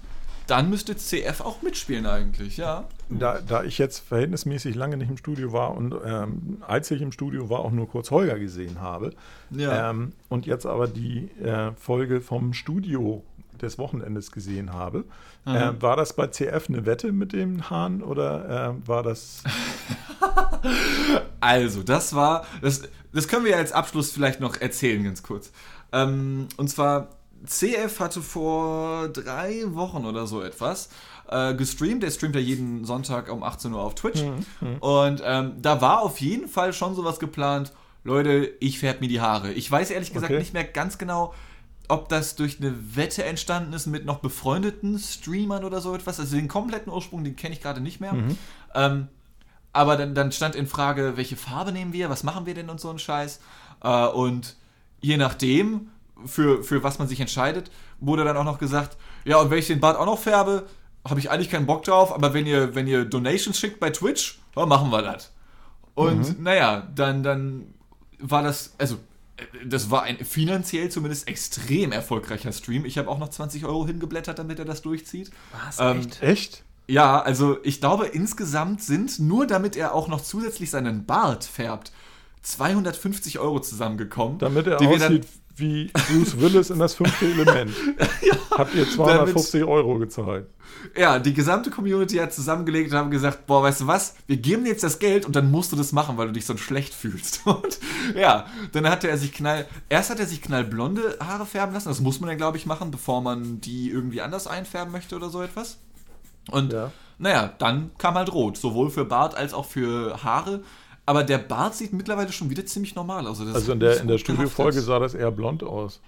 dann 0.51 0.69
müsste 0.69 0.97
CF 0.97 1.41
auch 1.41 1.63
mitspielen 1.63 2.07
eigentlich, 2.07 2.57
ja. 2.57 2.85
Da, 3.09 3.41
da 3.41 3.63
ich 3.63 3.79
jetzt 3.79 4.01
verhältnismäßig 4.01 4.75
lange 4.75 4.97
nicht 4.97 5.11
im 5.11 5.17
Studio 5.17 5.53
war 5.53 5.77
und 5.77 5.95
ähm, 6.05 6.63
als 6.67 6.91
ich 6.91 7.01
im 7.03 7.13
Studio 7.13 7.49
war, 7.49 7.61
auch 7.61 7.71
nur 7.71 7.89
kurz 7.89 8.11
Holger 8.11 8.39
gesehen 8.39 8.81
habe. 8.81 9.13
Ja. 9.51 9.91
Ähm, 9.91 10.13
und 10.29 10.47
jetzt 10.47 10.67
aber 10.67 10.89
die 10.89 11.31
äh, 11.41 11.73
Folge 11.73 12.21
vom 12.21 12.53
Studio 12.53 13.23
des 13.61 13.79
Wochenendes 13.79 14.33
gesehen 14.33 14.73
habe. 14.73 15.05
Äh, 15.47 15.73
war 15.81 15.97
das 15.97 16.15
bei 16.15 16.27
CF 16.27 16.69
eine 16.69 16.85
Wette 16.87 17.13
mit 17.13 17.33
dem 17.33 17.71
Hahn 17.71 18.03
oder 18.03 18.75
äh, 18.75 18.89
war 18.89 19.03
das. 19.03 19.43
Also, 21.43 21.83
das 21.83 22.15
war, 22.15 22.45
das, 22.61 22.83
das 23.15 23.27
können 23.27 23.45
wir 23.45 23.53
ja 23.53 23.57
als 23.57 23.73
Abschluss 23.73 24.13
vielleicht 24.13 24.41
noch 24.41 24.61
erzählen, 24.61 25.03
ganz 25.03 25.23
kurz. 25.23 25.53
Ähm, 25.91 26.49
und 26.59 26.69
zwar, 26.69 27.09
CF 27.47 28.01
hatte 28.01 28.23
vor 28.23 29.09
drei 29.09 29.63
Wochen 29.69 30.05
oder 30.05 30.27
so 30.27 30.43
etwas 30.43 30.91
äh, 31.29 31.55
gestreamt. 31.55 32.03
Der 32.03 32.11
streamt 32.11 32.35
ja 32.35 32.41
jeden 32.41 32.85
Sonntag 32.85 33.31
um 33.33 33.43
18 33.43 33.73
Uhr 33.73 33.81
auf 33.81 33.95
Twitch. 33.95 34.23
Und 34.81 35.23
ähm, 35.25 35.53
da 35.61 35.81
war 35.81 36.03
auf 36.03 36.21
jeden 36.21 36.49
Fall 36.49 36.73
schon 36.73 36.95
sowas 36.95 37.19
geplant. 37.19 37.73
Leute, 38.05 38.51
ich 38.61 38.79
färbe 38.79 39.01
mir 39.01 39.09
die 39.09 39.21
Haare. 39.21 39.53
Ich 39.53 39.71
weiß 39.71 39.91
ehrlich 39.91 40.13
gesagt 40.13 40.33
Okay. 40.33 40.41
nicht 40.41 40.55
mehr 40.55 40.65
ganz 40.65 40.97
genau, 40.99 41.35
ob 41.89 42.09
das 42.09 42.37
durch 42.37 42.59
eine 42.61 42.97
Wette 42.97 43.25
entstanden 43.25 43.73
ist 43.73 43.87
mit 43.87 44.05
noch 44.05 44.19
befreundeten 44.21 44.99
Streamern 44.99 45.65
oder 45.65 45.81
so 45.81 45.95
etwas. 45.95 46.21
Also 46.21 46.37
den 46.37 46.49
kompletten 46.49 46.93
Ursprung, 46.93 47.25
den 47.25 47.37
kenne 47.37 47.55
ich 47.55 47.61
gerade 47.61 47.81
nicht 47.81 48.01
mehr. 48.01 48.15
Ähm, 48.75 49.09
aber 49.73 49.97
dann, 49.97 50.15
dann 50.15 50.33
stand 50.33 50.55
in 50.57 50.67
Frage, 50.67 51.17
welche 51.17 51.37
Farbe 51.37 51.73
nehmen 51.73 51.93
wir, 51.93 52.11
was 52.11 52.23
machen 52.23 52.47
wir 52.47 52.55
denn 52.55 52.71
und 52.71 52.81
so 52.81 52.91
ein 52.91 52.99
Scheiß. 52.99 53.41
Äh, 53.83 54.07
und 54.07 54.57
je 55.01 55.17
nachdem, 55.17 55.91
für, 56.27 56.63
für 56.63 56.83
was 56.83 56.99
man 56.99 57.09
sich 57.09 57.21
entscheidet, 57.21 57.71
wurde 58.01 58.25
dann 58.25 58.37
auch 58.37 58.45
noch 58.45 58.59
gesagt, 58.59 58.97
ja, 59.25 59.39
und 59.39 59.51
wenn 59.51 59.59
ich 59.59 59.67
den 59.67 59.81
Bart 59.81 59.97
auch 59.99 60.07
noch 60.07 60.19
färbe, 60.19 60.67
habe 61.09 61.21
ich 61.21 61.31
eigentlich 61.31 61.51
keinen 61.51 61.67
Bock 61.67 61.85
drauf, 61.85 62.13
aber 62.13 62.35
wenn 62.35 62.47
ihr, 62.47 62.75
wenn 62.75 62.87
ihr 62.87 63.05
Donations 63.05 63.59
schickt 63.59 63.81
bei 63.81 63.91
Twitch, 63.91 64.39
dann 64.55 64.69
machen 64.69 64.91
wir 64.91 65.03
das. 65.03 65.33
Und 65.95 66.41
naja, 66.41 66.89
dann, 66.95 67.23
dann 67.23 67.75
war 68.19 68.43
das, 68.43 68.75
also 68.79 68.99
das 69.65 69.91
war 69.91 70.03
ein 70.03 70.19
finanziell 70.19 70.91
zumindest 70.91 71.29
extrem 71.29 71.93
erfolgreicher 71.93 72.53
Stream. 72.53 72.85
Ich 72.85 72.99
habe 72.99 73.09
auch 73.09 73.19
noch 73.19 73.29
20 73.29 73.65
Euro 73.65 73.87
hingeblättert, 73.87 74.39
damit 74.39 74.59
er 74.59 74.65
das 74.65 74.83
durchzieht. 74.83 75.31
Was? 75.65 75.79
Ähm, 75.79 76.01
echt? 76.01 76.23
Echt? 76.23 76.65
Ja, 76.87 77.21
also 77.21 77.59
ich 77.63 77.81
glaube, 77.81 78.07
insgesamt 78.07 78.83
sind, 78.83 79.21
nur 79.21 79.47
damit 79.47 79.77
er 79.77 79.95
auch 79.95 80.09
noch 80.09 80.21
zusätzlich 80.21 80.71
seinen 80.71 81.07
Bart 81.07 81.45
färbt, 81.45 81.93
250 82.43 83.39
Euro 83.39 83.61
zusammengekommen. 83.61 84.39
Damit 84.39 84.67
er 84.67 84.81
aussieht 84.81 85.27
wie 85.57 85.91
Bruce 85.93 86.41
Willis 86.41 86.71
in 86.71 86.79
das 86.79 86.95
fünfte 86.95 87.27
Element. 87.27 87.73
Habt 88.51 88.75
ihr 88.75 88.89
250 88.89 89.65
Euro 89.65 89.99
gezahlt. 89.99 90.47
Ja, 90.97 91.19
die 91.19 91.35
gesamte 91.35 91.71
Community 91.71 92.17
hat 92.17 92.33
zusammengelegt 92.33 92.91
und 92.93 92.99
haben 92.99 93.11
gesagt, 93.11 93.47
boah, 93.47 93.63
weißt 93.63 93.83
du 93.83 93.87
was, 93.87 94.15
wir 94.27 94.37
geben 94.39 94.65
dir 94.65 94.71
jetzt 94.71 94.85
das 94.85 94.99
Geld 94.99 95.27
und 95.27 95.37
dann 95.37 95.51
musst 95.51 95.73
du 95.73 95.77
das 95.77 95.93
machen, 95.93 96.17
weil 96.17 96.29
du 96.29 96.33
dich 96.33 96.47
so 96.47 96.57
schlecht 96.57 96.95
fühlst. 96.95 97.43
Und 97.47 97.79
ja, 98.15 98.47
dann 98.73 98.89
hatte 98.89 99.09
er 99.09 99.19
sich 99.19 99.33
knall, 99.33 99.67
erst 99.89 100.11
hat 100.11 100.21
er 100.21 100.27
sich 100.27 100.41
knallblonde 100.43 101.19
Haare 101.21 101.45
färben 101.47 101.75
lassen, 101.75 101.89
das 101.89 102.01
muss 102.01 102.21
man 102.21 102.31
ja, 102.31 102.37
glaube 102.37 102.57
ich, 102.57 102.67
machen, 102.67 102.91
bevor 102.91 103.21
man 103.21 103.61
die 103.61 103.91
irgendwie 103.91 104.21
anders 104.23 104.47
einfärben 104.47 104.93
möchte 104.93 105.17
oder 105.17 105.29
so 105.29 105.43
etwas. 105.43 105.79
Und 106.51 106.73
Ja. 106.73 106.93
naja, 107.19 107.53
dann 107.59 107.91
kam 107.99 108.15
halt 108.15 108.33
rot, 108.33 108.57
sowohl 108.57 108.91
für 108.91 109.05
Bart 109.05 109.35
als 109.37 109.53
auch 109.53 109.67
für 109.67 110.23
Haare. 110.23 110.63
Aber 111.11 111.25
der 111.25 111.39
Bart 111.39 111.75
sieht 111.75 111.93
mittlerweile 111.93 112.31
schon 112.31 112.51
wieder 112.51 112.65
ziemlich 112.65 112.95
normal 112.95 113.27
aus. 113.27 113.41
das 113.41 113.53
Also 113.53 113.73
in 113.73 113.81
der, 113.81 114.01
in 114.01 114.07
der 114.07 114.19
Studiofolge 114.19 114.81
sah 114.81 115.01
das 115.01 115.13
eher 115.15 115.33
blond 115.33 115.65
aus. 115.65 116.01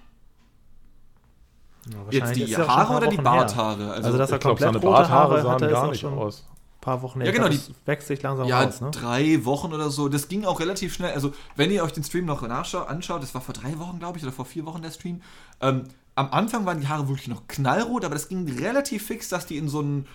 Ja, 1.90 1.98
Jetzt 2.10 2.36
die 2.36 2.56
Haare 2.56 2.98
oder 2.98 3.08
die. 3.08 3.16
Barthaare? 3.16 3.90
Also, 3.94 4.16
dass 4.16 4.30
er 4.30 4.36
Ich 4.36 4.42
komplett 4.44 4.72
seine 4.74 4.78
rote 4.78 5.08
Haare 5.08 5.34
Barthaare 5.34 5.50
hatte, 5.50 5.64
sahen 5.64 5.72
gar 5.72 5.90
nicht 5.90 6.00
schon 6.02 6.12
ein 6.12 6.18
aus. 6.20 6.46
paar 6.80 7.02
Wochen 7.02 7.20
her. 7.20 7.26
Ja, 7.26 7.32
genau, 7.32 7.48
glaub, 7.48 7.58
das 7.58 7.72
wächst 7.84 8.06
sich 8.06 8.22
langsam 8.22 8.46
Ja, 8.46 8.62
raus, 8.62 8.80
ne? 8.80 8.92
drei 8.92 9.44
Wochen 9.44 9.72
oder 9.72 9.90
so. 9.90 10.08
Das 10.08 10.28
ging 10.28 10.44
auch 10.44 10.60
relativ 10.60 10.94
schnell. 10.94 11.12
Also, 11.14 11.32
wenn 11.56 11.72
ihr 11.72 11.82
euch 11.82 11.92
den 11.92 12.04
Stream 12.04 12.24
noch 12.24 12.40
nachschaut, 12.42 12.88
anschaut, 12.88 13.24
das 13.24 13.34
war 13.34 13.40
vor 13.40 13.54
drei 13.54 13.76
Wochen, 13.80 13.98
glaube 13.98 14.18
ich, 14.18 14.22
oder 14.22 14.32
vor 14.32 14.44
vier 14.44 14.64
Wochen 14.66 14.82
der 14.82 14.92
Stream. 14.92 15.20
Ähm, 15.60 15.82
am 16.14 16.30
Anfang 16.30 16.64
waren 16.64 16.80
die 16.80 16.86
Haare 16.86 17.08
wirklich 17.08 17.26
noch 17.26 17.48
knallrot, 17.48 18.04
aber 18.04 18.14
das 18.14 18.28
ging 18.28 18.48
relativ 18.48 19.04
fix, 19.04 19.28
dass 19.30 19.46
die 19.46 19.56
in 19.56 19.68
so 19.68 19.80
ein 19.80 20.06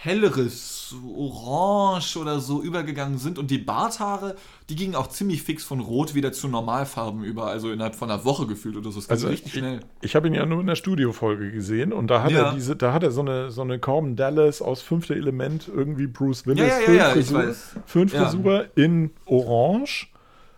helleres 0.00 0.94
Orange 1.16 2.16
oder 2.18 2.38
so 2.38 2.62
übergegangen 2.62 3.18
sind. 3.18 3.36
Und 3.38 3.50
die 3.50 3.58
Barthaare, 3.58 4.36
die 4.68 4.76
gingen 4.76 4.94
auch 4.94 5.08
ziemlich 5.08 5.42
fix 5.42 5.64
von 5.64 5.80
Rot 5.80 6.14
wieder 6.14 6.32
zu 6.32 6.46
Normalfarben 6.48 7.24
über. 7.24 7.46
Also 7.48 7.72
innerhalb 7.72 7.96
von 7.96 8.08
einer 8.10 8.24
Woche 8.24 8.46
gefühlt 8.46 8.76
oder 8.76 8.90
so. 8.92 9.00
Es 9.00 9.08
ging 9.08 9.12
Also 9.16 9.28
richtig 9.28 9.54
ich, 9.54 9.58
schnell. 9.58 9.80
ich 10.00 10.14
habe 10.14 10.28
ihn 10.28 10.34
ja 10.34 10.46
nur 10.46 10.60
in 10.60 10.68
der 10.68 10.76
Studiofolge 10.76 11.50
gesehen 11.50 11.92
und 11.92 12.06
da 12.08 12.22
hat 12.22 12.30
Ja. 12.30 12.46
er 12.50 12.52
diese, 12.54 12.76
da 12.76 12.92
hat 12.92 13.02
er 13.02 13.10
so 13.10 13.22
eine, 13.22 13.50
so 13.50 13.62
eine 13.62 13.80
Corbin 13.80 14.14
Dallas 14.14 14.62
aus 14.62 14.82
fünfte 14.82 15.14
Element, 15.16 15.68
irgendwie 15.68 16.06
Bruce 16.06 16.46
Willis, 16.46 16.60
Ja, 16.60 16.78
ja, 16.80 16.92
ja, 16.92 16.92
ja, 16.92 17.16
ich 17.16 17.26
Föhnfrisur, 17.26 17.48
weiß. 17.48 17.76
Föhnfrisur 17.86 18.64
in 18.76 19.10
Orange 19.26 20.08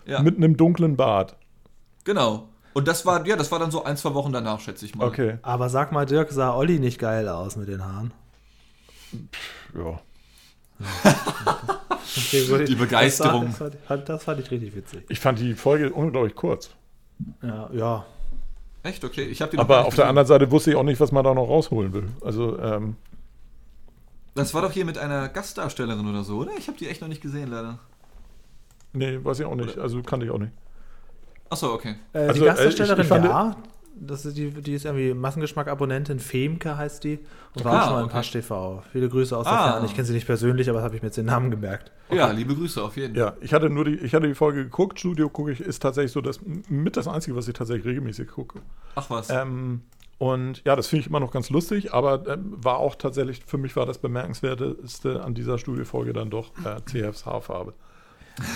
Ja, 0.06 0.20
mit 0.22 0.36
einem 0.36 0.56
dunklen 0.58 0.96
Bart. 0.96 1.36
genau. 2.04 2.46
Und 2.72 2.86
das 2.86 3.04
war, 3.04 3.26
ja, 3.26 3.34
das 3.34 3.50
war 3.50 3.58
dann 3.58 3.72
so 3.72 3.82
ein, 3.82 3.96
zwei 3.96 4.14
Wochen 4.14 4.32
danach, 4.32 4.60
schätze 4.60 4.84
ich 4.84 4.94
mal. 4.94 5.04
Okay, 5.08 5.38
Aber 5.42 5.68
sag 5.68 5.90
mal, 5.90 6.06
Dirk, 6.06 6.30
sah 6.30 6.54
Olli 6.54 6.78
nicht 6.78 7.00
geil 7.00 7.28
aus 7.28 7.56
mit 7.56 7.66
den 7.68 7.84
Haaren? 7.84 8.12
Ja. 9.74 10.00
Die 12.66 12.74
Begeisterung. 12.74 13.46
Das, 13.46 13.60
war, 13.60 13.70
das, 13.70 13.80
fand, 13.86 14.08
das 14.08 14.24
fand 14.24 14.40
ich 14.40 14.50
richtig 14.50 14.74
witzig. 14.74 15.04
Ich 15.08 15.20
fand 15.20 15.38
die 15.38 15.54
Folge 15.54 15.92
unglaublich 15.92 16.34
kurz. 16.34 16.70
Ja, 17.42 17.70
ja. 17.72 18.06
Echt? 18.82 19.04
Okay. 19.04 19.24
Ich 19.24 19.42
habe 19.42 19.50
die 19.50 19.56
noch 19.58 19.64
Aber 19.64 19.80
auf 19.80 19.94
der 19.94 20.04
gesehen. 20.04 20.08
anderen 20.08 20.26
Seite 20.26 20.50
wusste 20.50 20.70
ich 20.70 20.76
auch 20.76 20.82
nicht, 20.82 21.00
was 21.00 21.12
man 21.12 21.22
da 21.24 21.34
noch 21.34 21.46
rausholen 21.48 21.92
will. 21.92 22.08
Also, 22.24 22.58
ähm, 22.58 22.96
Das 24.34 24.54
war 24.54 24.62
doch 24.62 24.72
hier 24.72 24.84
mit 24.86 24.96
einer 24.98 25.28
Gastdarstellerin 25.28 26.08
oder 26.08 26.24
so, 26.24 26.38
oder? 26.38 26.52
Ich 26.58 26.66
habe 26.68 26.78
die 26.78 26.88
echt 26.88 27.00
noch 27.02 27.08
nicht 27.08 27.20
gesehen, 27.20 27.50
leider. 27.50 27.78
nee, 28.92 29.18
weiß 29.22 29.40
ich 29.40 29.46
auch 29.46 29.54
nicht. 29.54 29.78
Also 29.78 30.02
kannte 30.02 30.26
ich 30.26 30.32
auch 30.32 30.38
nicht. 30.38 30.52
Achso, 31.50 31.72
okay. 31.74 31.96
Äh, 32.12 32.18
Also, 32.20 32.32
die 32.34 32.40
äh, 32.40 32.44
Gastdarstellerin, 32.46 32.98
ich- 33.00 33.04
ich 33.04 33.08
fand- 33.08 33.24
ja. 33.26 33.56
Das 33.94 34.24
ist 34.24 34.36
die, 34.36 34.50
die 34.50 34.74
ist 34.74 34.84
irgendwie 34.86 35.12
Massengeschmack-Abonnentin, 35.14 36.18
Femke 36.20 36.76
heißt 36.76 37.04
die. 37.04 37.18
Und 37.54 37.64
war 37.64 37.72
Ah, 37.74 37.78
auch 37.80 37.84
schon 37.84 37.92
mal 37.94 38.00
im 38.00 38.04
okay. 38.06 38.12
Pasch 38.14 38.30
TV. 38.30 38.82
Viele 38.92 39.08
Grüße 39.08 39.36
aus 39.36 39.46
Ah. 39.46 39.50
der 39.64 39.72
Ferne. 39.72 39.86
Ich 39.86 39.94
kenne 39.94 40.06
sie 40.06 40.14
nicht 40.14 40.26
persönlich, 40.26 40.68
aber 40.70 40.78
das 40.78 40.84
habe 40.86 40.96
ich 40.96 41.02
mir 41.02 41.08
jetzt 41.08 41.16
den 41.18 41.26
Namen 41.26 41.50
gemerkt. 41.50 41.92
Ja, 42.10 42.30
liebe 42.30 42.54
Grüße 42.54 42.82
auf 42.82 42.96
jeden 42.96 43.14
Fall. 43.14 43.24
Ja, 43.24 43.36
ich 43.40 43.52
hatte 43.52 43.68
nur 43.68 43.84
die, 43.84 43.96
ich 43.96 44.14
hatte 44.14 44.26
die 44.26 44.34
Folge 44.34 44.64
geguckt. 44.64 44.98
Studio 45.00 45.28
gucke 45.28 45.52
ich, 45.52 45.60
ist 45.60 45.80
tatsächlich 45.80 46.12
so 46.12 46.20
das 46.20 46.40
mit 46.68 46.96
das 46.96 47.08
Einzige, 47.08 47.36
was 47.36 47.46
ich 47.48 47.54
tatsächlich 47.54 47.84
regelmäßig 47.86 48.28
gucke. 48.28 48.60
Ach 48.94 49.10
was. 49.10 49.28
Ähm, 49.30 49.82
und 50.18 50.62
ja, 50.64 50.76
das 50.76 50.86
finde 50.88 51.00
ich 51.02 51.06
immer 51.08 51.20
noch 51.20 51.30
ganz 51.30 51.50
lustig, 51.50 51.92
aber 51.94 52.26
ähm, 52.28 52.54
war 52.56 52.78
auch 52.78 52.94
tatsächlich, 52.94 53.42
für 53.46 53.58
mich 53.58 53.74
war 53.76 53.86
das 53.86 53.98
bemerkenswerteste 53.98 55.22
an 55.22 55.34
dieser 55.34 55.58
Studiofolge 55.58 56.12
dann 56.12 56.30
doch 56.30 56.52
äh, 56.64 56.84
CFs 56.86 57.26
Haarfarbe. 57.26 57.74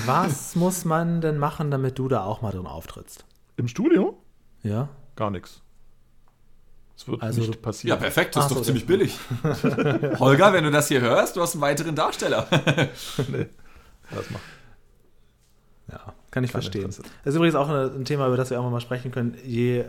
Was 0.07 0.57
muss 0.57 0.85
man 0.85 1.21
denn 1.21 1.39
machen, 1.39 1.71
damit 1.71 1.99
du 1.99 2.09
da 2.09 2.25
auch 2.25 2.41
mal 2.43 2.51
drin 2.53 2.67
auftrittst? 2.67 3.25
Im 3.57 3.69
Studio? 3.69 4.19
Ja? 4.63 4.89
Gar 5.17 5.31
nichts. 5.31 5.61
Es 6.97 7.09
wird 7.09 7.23
Also- 7.23 7.41
nicht 7.41 7.55
ja, 7.55 7.61
passieren. 7.61 7.99
perfekt, 7.99 8.37
das 8.37 8.45
Ach 8.45 8.47
ist 8.47 8.53
doch 8.53 8.59
so, 8.59 8.65
ziemlich 8.65 8.87
billig. 8.87 9.19
Holger, 10.21 10.53
wenn 10.53 10.65
du 10.65 10.71
das 10.71 10.89
hier 10.89 11.01
hörst, 11.01 11.37
du 11.37 11.41
hast 11.43 11.55
einen 11.55 11.63
weiteren 11.63 11.95
Darsteller. 11.97 12.47
nee, 13.29 13.47
das 14.11 14.31
macht 14.31 14.43
Ja, 15.91 16.15
kann 16.31 16.45
ich 16.45 16.51
Kein 16.53 16.63
verstehen. 16.63 16.83
Interesse. 16.83 17.03
Das 17.25 17.35
ist 17.35 17.37
übrigens 17.37 17.57
auch 17.57 17.69
ein 17.69 18.05
Thema, 18.05 18.27
über 18.29 18.37
das 18.37 18.51
wir 18.51 18.61
auch 18.61 18.71
mal 18.71 18.81
sprechen 18.81 19.11
können. 19.11 19.37
Je 19.45 19.85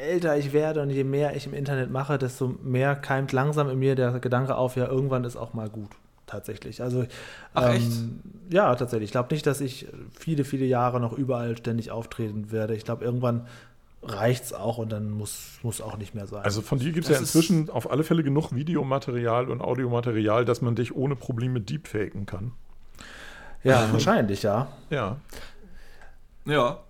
älter 0.00 0.36
ich 0.36 0.52
werde 0.52 0.82
und 0.82 0.90
je 0.90 1.04
mehr 1.04 1.34
ich 1.36 1.46
im 1.46 1.54
Internet 1.54 1.90
mache, 1.90 2.18
desto 2.18 2.48
mehr 2.62 2.94
keimt 2.96 3.32
langsam 3.32 3.68
in 3.70 3.78
mir 3.78 3.94
der 3.94 4.18
Gedanke 4.20 4.54
auf, 4.56 4.76
ja, 4.76 4.86
irgendwann 4.86 5.24
ist 5.24 5.36
auch 5.36 5.54
mal 5.54 5.68
gut. 5.68 5.90
Tatsächlich. 6.26 6.82
Also, 6.82 7.06
Ach, 7.54 7.72
echt? 7.72 7.90
ja, 8.50 8.74
tatsächlich. 8.76 9.06
Ich 9.08 9.12
glaube 9.12 9.32
nicht, 9.32 9.46
dass 9.46 9.60
ich 9.62 9.86
viele, 10.12 10.44
viele 10.44 10.66
Jahre 10.66 11.00
noch 11.00 11.14
überall 11.16 11.56
ständig 11.56 11.90
auftreten 11.90 12.52
werde. 12.52 12.74
Ich 12.76 12.84
glaube, 12.84 13.02
irgendwann 13.04 13.46
reicht 14.02 14.44
es 14.44 14.52
auch 14.52 14.78
und 14.78 14.90
dann 14.90 15.10
muss, 15.10 15.58
muss 15.62 15.80
auch 15.80 15.96
nicht 15.96 16.14
mehr 16.14 16.26
sein. 16.26 16.44
Also 16.44 16.62
von 16.62 16.78
dir 16.78 16.92
gibt 16.92 17.06
es 17.06 17.12
ja 17.12 17.18
inzwischen 17.18 17.70
auf 17.70 17.90
alle 17.90 18.04
Fälle 18.04 18.22
genug 18.22 18.52
Videomaterial 18.52 19.50
und 19.50 19.60
Audiomaterial, 19.60 20.44
dass 20.44 20.62
man 20.62 20.76
dich 20.76 20.94
ohne 20.94 21.16
Probleme 21.16 21.60
deepfaken 21.60 22.26
kann. 22.26 22.52
ja, 23.64 23.92
wahrscheinlich, 23.92 24.42
ja. 24.42 24.68
Ja. 24.90 25.16
Ja. 26.44 26.80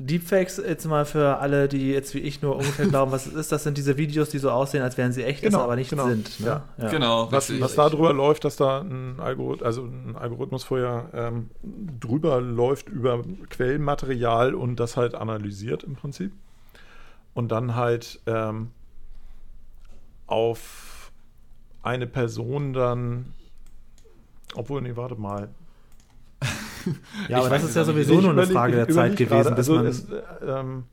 Deepfakes, 0.00 0.58
jetzt 0.58 0.86
mal 0.86 1.04
für 1.04 1.38
alle, 1.38 1.66
die 1.66 1.90
jetzt 1.90 2.14
wie 2.14 2.20
ich 2.20 2.40
nur 2.40 2.54
ungefähr 2.54 2.86
glauben, 2.88 3.10
was 3.10 3.26
es 3.26 3.34
ist, 3.34 3.50
das 3.50 3.64
sind 3.64 3.76
diese 3.76 3.96
Videos, 3.96 4.30
die 4.30 4.38
so 4.38 4.50
aussehen, 4.50 4.82
als 4.82 4.96
wären 4.96 5.12
sie 5.12 5.24
echt, 5.24 5.42
Genau, 5.42 5.60
aber 5.60 5.74
nicht 5.74 5.90
genau. 5.90 6.06
sind. 6.06 6.38
Ne? 6.38 6.62
Ja. 6.78 6.88
Genau. 6.88 7.32
Was, 7.32 7.60
was 7.60 7.74
da 7.74 7.88
drüber 7.88 8.12
läuft, 8.12 8.44
dass 8.44 8.56
da 8.56 8.80
ein, 8.80 9.18
Algorith 9.18 9.62
also 9.62 9.82
ein 9.82 10.14
Algorithmus 10.16 10.62
vorher 10.62 11.10
ähm, 11.12 11.50
drüber 11.98 12.40
läuft 12.40 12.88
über 12.88 13.24
Quellenmaterial 13.50 14.54
und 14.54 14.76
das 14.76 14.96
halt 14.96 15.16
analysiert 15.16 15.82
im 15.82 15.96
Prinzip. 15.96 16.32
Und 17.34 17.50
dann 17.50 17.74
halt 17.74 18.20
ähm, 18.26 18.70
auf 20.28 21.10
eine 21.82 22.06
Person 22.06 22.72
dann, 22.72 23.32
obwohl, 24.54 24.82
nee, 24.82 24.94
warte 24.94 25.16
mal. 25.16 25.48
Ja, 27.28 27.38
aber 27.38 27.46
Ich 27.46 27.52
das 27.52 27.62
weiß 27.62 27.68
ist 27.70 27.76
ja 27.76 27.84
sowieso 27.84 28.20
nur 28.20 28.30
eine 28.32 28.46
Frage 28.46 28.76
der 28.76 28.88
Zeit 28.88 29.16
gewesen, 29.16 29.54
bis 29.54 29.68
also 29.68 29.74
man. 29.76 29.86
es, 29.86 30.08
äh, 30.10 30.22
ähm, 30.46 30.84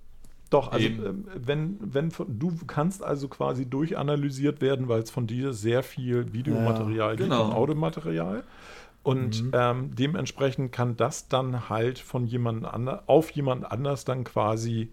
doch, 0.50 0.72
also 0.72 0.86
Eben. 0.86 1.06
ähm, 1.06 1.26
wenn, 1.36 1.78
wenn 1.82 2.12
von, 2.12 2.40
du 2.40 2.54
kannst 2.68 3.04
also 3.04 3.28
quasi 3.28 3.66
durchanalysiert 3.70 4.62
werden, 4.62 4.88
weil 4.88 5.02
es 5.02 5.10
von 5.12 5.28
dir 5.28 5.54
sehr 5.54 5.84
viel 5.84 6.34
Videomaterial 6.34 7.16
gibt 7.16 7.30
genau. 7.30 7.46
und 7.48 7.54
Audiomaterial. 7.54 8.44
Und 9.04 9.44
Mhm. 9.44 9.52
ähm, 9.54 9.96
dementsprechend 9.96 10.72
kann 10.72 10.98
das 10.98 11.28
dann 11.28 11.70
halt 11.70 12.00
von 12.00 12.26
jemand 12.26 12.66
anders 12.66 13.02
auf 13.08 13.30
jemand 13.32 13.72
anders 13.72 14.04
dann 14.06 14.24
quasi 14.24 14.92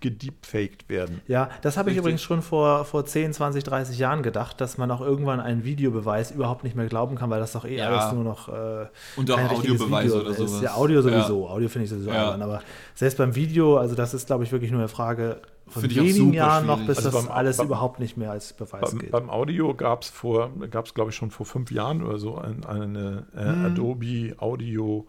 gedeepfaked 0.00 0.88
werden. 0.88 1.20
Ja, 1.26 1.50
das 1.62 1.76
habe 1.76 1.90
ich 1.90 1.96
übrigens 1.96 2.22
schon 2.22 2.42
vor, 2.42 2.84
vor 2.84 3.04
10, 3.04 3.32
20, 3.32 3.62
30 3.64 3.98
Jahren 3.98 4.22
gedacht, 4.22 4.60
dass 4.60 4.78
man 4.78 4.90
auch 4.90 5.00
irgendwann 5.00 5.40
einen 5.40 5.64
Videobeweis 5.64 6.30
überhaupt 6.30 6.64
nicht 6.64 6.76
mehr 6.76 6.86
glauben 6.86 7.16
kann, 7.16 7.30
weil 7.30 7.40
das 7.40 7.52
doch 7.52 7.64
eh 7.64 7.76
Ja. 7.76 7.88
alles 7.90 8.12
nur 8.12 8.24
noch 8.24 8.48
äh, 8.48 8.86
Und 9.16 9.30
auch 9.30 9.38
Video 9.62 9.74
oder 9.84 10.30
ist. 10.30 10.36
sowas. 10.38 10.60
Ja, 10.62 10.74
Audio 10.74 11.02
sowieso. 11.02 11.48
Audio 11.48 11.68
finde 11.68 11.84
ich 11.84 11.90
sowieso 11.90 12.10
Ja. 12.10 12.24
albern. 12.26 12.42
Aber 12.42 12.62
selbst 12.94 13.18
beim 13.18 13.34
Video, 13.34 13.76
also 13.76 13.94
das 13.94 14.14
ist, 14.14 14.26
glaube 14.26 14.44
ich, 14.44 14.52
wirklich 14.52 14.70
nur 14.70 14.80
eine 14.80 14.88
Frage 14.88 15.40
von 15.68 15.84
auch 15.84 15.88
wenigen 15.88 16.32
Jahren 16.32 16.66
noch, 16.66 16.80
bis 16.84 16.98
Also 16.98 17.10
das 17.10 17.26
beim- 17.26 17.32
alles 17.32 17.58
beim- 17.58 17.66
überhaupt 17.66 18.00
nicht 18.00 18.16
mehr 18.16 18.30
als 18.32 18.52
Beweis 18.54 18.80
Beim, 18.90 18.98
geht. 18.98 19.10
beim 19.12 19.30
Audio 19.30 19.72
gab 19.74 20.02
es 20.02 20.10
vor, 20.10 20.50
gab 20.70 20.86
es 20.86 20.94
glaube 20.94 21.10
ich 21.10 21.16
schon 21.16 21.30
vor 21.30 21.46
fünf 21.46 21.70
Jahren 21.70 22.02
oder 22.02 22.18
so 22.18 22.36
ein, 22.38 22.64
eine 22.64 23.26
äh, 23.36 23.52
Mhm. 23.52 23.64
Adobe 23.66 24.34
Audio 24.38 25.06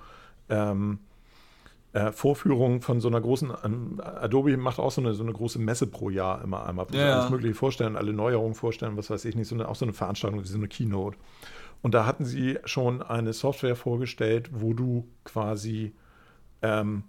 ähm, 0.50 1.00
äh, 1.94 2.12
Vorführung 2.12 2.82
von 2.82 3.02
so 3.02 3.08
einer 3.08 3.20
großen, 3.20 3.52
ähm, 3.64 4.02
Adobe 4.02 4.56
macht 4.58 4.80
auch 4.80 4.92
so 4.92 5.02
eine, 5.02 5.14
so 5.14 5.24
eine 5.24 5.34
große 5.34 5.60
Messe 5.60 5.88
pro 5.88 6.10
Jahr 6.10 6.42
immer 6.44 6.66
einmal, 6.66 6.88
wo 6.88 6.94
sie 6.94 7.00
Ja, 7.00 7.08
ja. 7.08 7.20
alles 7.20 7.30
mögliche 7.30 7.54
vorstellen, 7.54 7.96
alle 7.98 8.14
Neuerungen 8.14 8.56
vorstellen, 8.56 8.96
was 8.98 9.10
weiß 9.10 9.26
ich 9.26 9.36
nicht, 9.36 9.48
so 9.48 9.56
eine, 9.56 9.68
auch 9.68 9.76
so 9.76 9.86
eine 9.86 9.94
Veranstaltung, 9.94 10.42
wie 10.42 10.48
so 10.48 10.58
eine 10.58 10.68
Keynote. 10.68 11.18
Und 11.82 11.94
da 11.94 12.06
hatten 12.06 12.26
sie 12.26 12.60
schon 12.64 13.02
eine 13.02 13.34
Software 13.34 13.76
vorgestellt, 13.76 14.50
wo 14.54 14.74
du 14.74 15.08
quasi 15.24 15.94
ähm, 16.62 17.04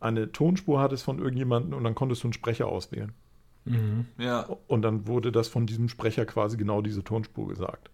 eine 0.00 0.32
Tonspur 0.32 0.80
hattest 0.80 1.04
von 1.04 1.18
irgendjemandem 1.18 1.74
und 1.74 1.84
dann 1.84 1.94
konntest 1.94 2.22
du 2.22 2.28
einen 2.28 2.32
Sprecher 2.32 2.68
auswählen. 2.68 3.12
Mhm. 3.64 4.06
Ja. 4.18 4.48
Und 4.66 4.82
dann 4.82 5.06
wurde 5.06 5.30
das 5.30 5.48
von 5.48 5.66
diesem 5.66 5.88
Sprecher 5.88 6.24
quasi 6.26 6.56
genau 6.56 6.82
diese 6.82 7.04
Tonspur 7.04 7.48
gesagt. 7.48 7.90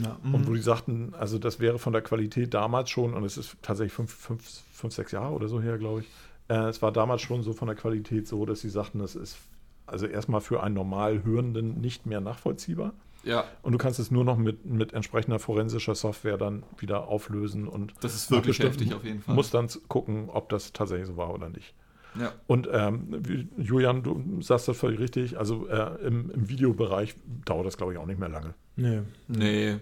Ja. 0.00 0.18
Und 0.22 0.46
wo 0.46 0.54
die 0.54 0.60
sagten, 0.60 1.14
also 1.18 1.38
das 1.38 1.60
wäre 1.60 1.78
von 1.78 1.92
der 1.92 2.02
Qualität 2.02 2.54
damals 2.54 2.90
schon, 2.90 3.14
und 3.14 3.24
es 3.24 3.36
ist 3.36 3.56
tatsächlich 3.62 3.92
fünf, 3.92 4.12
fünf, 4.12 4.42
fünf 4.72 4.94
sechs 4.94 5.12
Jahre 5.12 5.34
oder 5.34 5.48
so 5.48 5.60
her, 5.60 5.78
glaube 5.78 6.00
ich. 6.00 6.06
Äh, 6.48 6.68
es 6.68 6.82
war 6.82 6.92
damals 6.92 7.22
schon 7.22 7.42
so 7.42 7.52
von 7.52 7.68
der 7.68 7.76
Qualität 7.76 8.26
so, 8.26 8.46
dass 8.46 8.60
sie 8.60 8.70
sagten, 8.70 8.98
das 8.98 9.14
ist 9.14 9.38
also 9.86 10.06
erstmal 10.06 10.40
für 10.40 10.62
einen 10.62 10.74
normal 10.74 11.24
Hörenden 11.24 11.80
nicht 11.80 12.06
mehr 12.06 12.20
nachvollziehbar. 12.20 12.92
Ja. 13.24 13.44
Und 13.62 13.72
du 13.72 13.78
kannst 13.78 14.00
es 14.00 14.10
nur 14.10 14.24
noch 14.24 14.36
mit, 14.36 14.64
mit 14.66 14.92
entsprechender 14.92 15.38
forensischer 15.38 15.94
Software 15.94 16.38
dann 16.38 16.64
wieder 16.78 17.06
auflösen 17.08 17.68
und 17.68 17.94
Das 18.00 18.14
ist 18.14 18.30
wirklich 18.30 18.58
heftig 18.58 18.94
auf 18.94 19.04
jeden 19.04 19.22
Fall. 19.22 19.34
Musst 19.34 19.54
dann 19.54 19.68
gucken, 19.88 20.28
ob 20.28 20.48
das 20.48 20.72
tatsächlich 20.72 21.06
so 21.06 21.16
war 21.16 21.32
oder 21.32 21.48
nicht. 21.48 21.74
Ja. 22.18 22.32
Und 22.46 22.68
ähm, 22.70 23.22
Julian, 23.56 24.02
du 24.02 24.42
sagst 24.42 24.68
das 24.68 24.76
völlig 24.76 25.00
richtig. 25.00 25.38
Also 25.38 25.66
äh, 25.68 26.06
im, 26.06 26.30
im 26.30 26.48
Videobereich 26.48 27.14
dauert 27.44 27.66
das, 27.66 27.76
glaube 27.76 27.92
ich, 27.92 27.98
auch 27.98 28.06
nicht 28.06 28.18
mehr 28.20 28.28
lange. 28.28 28.54
Nö. 28.76 29.02
Nee. 29.28 29.78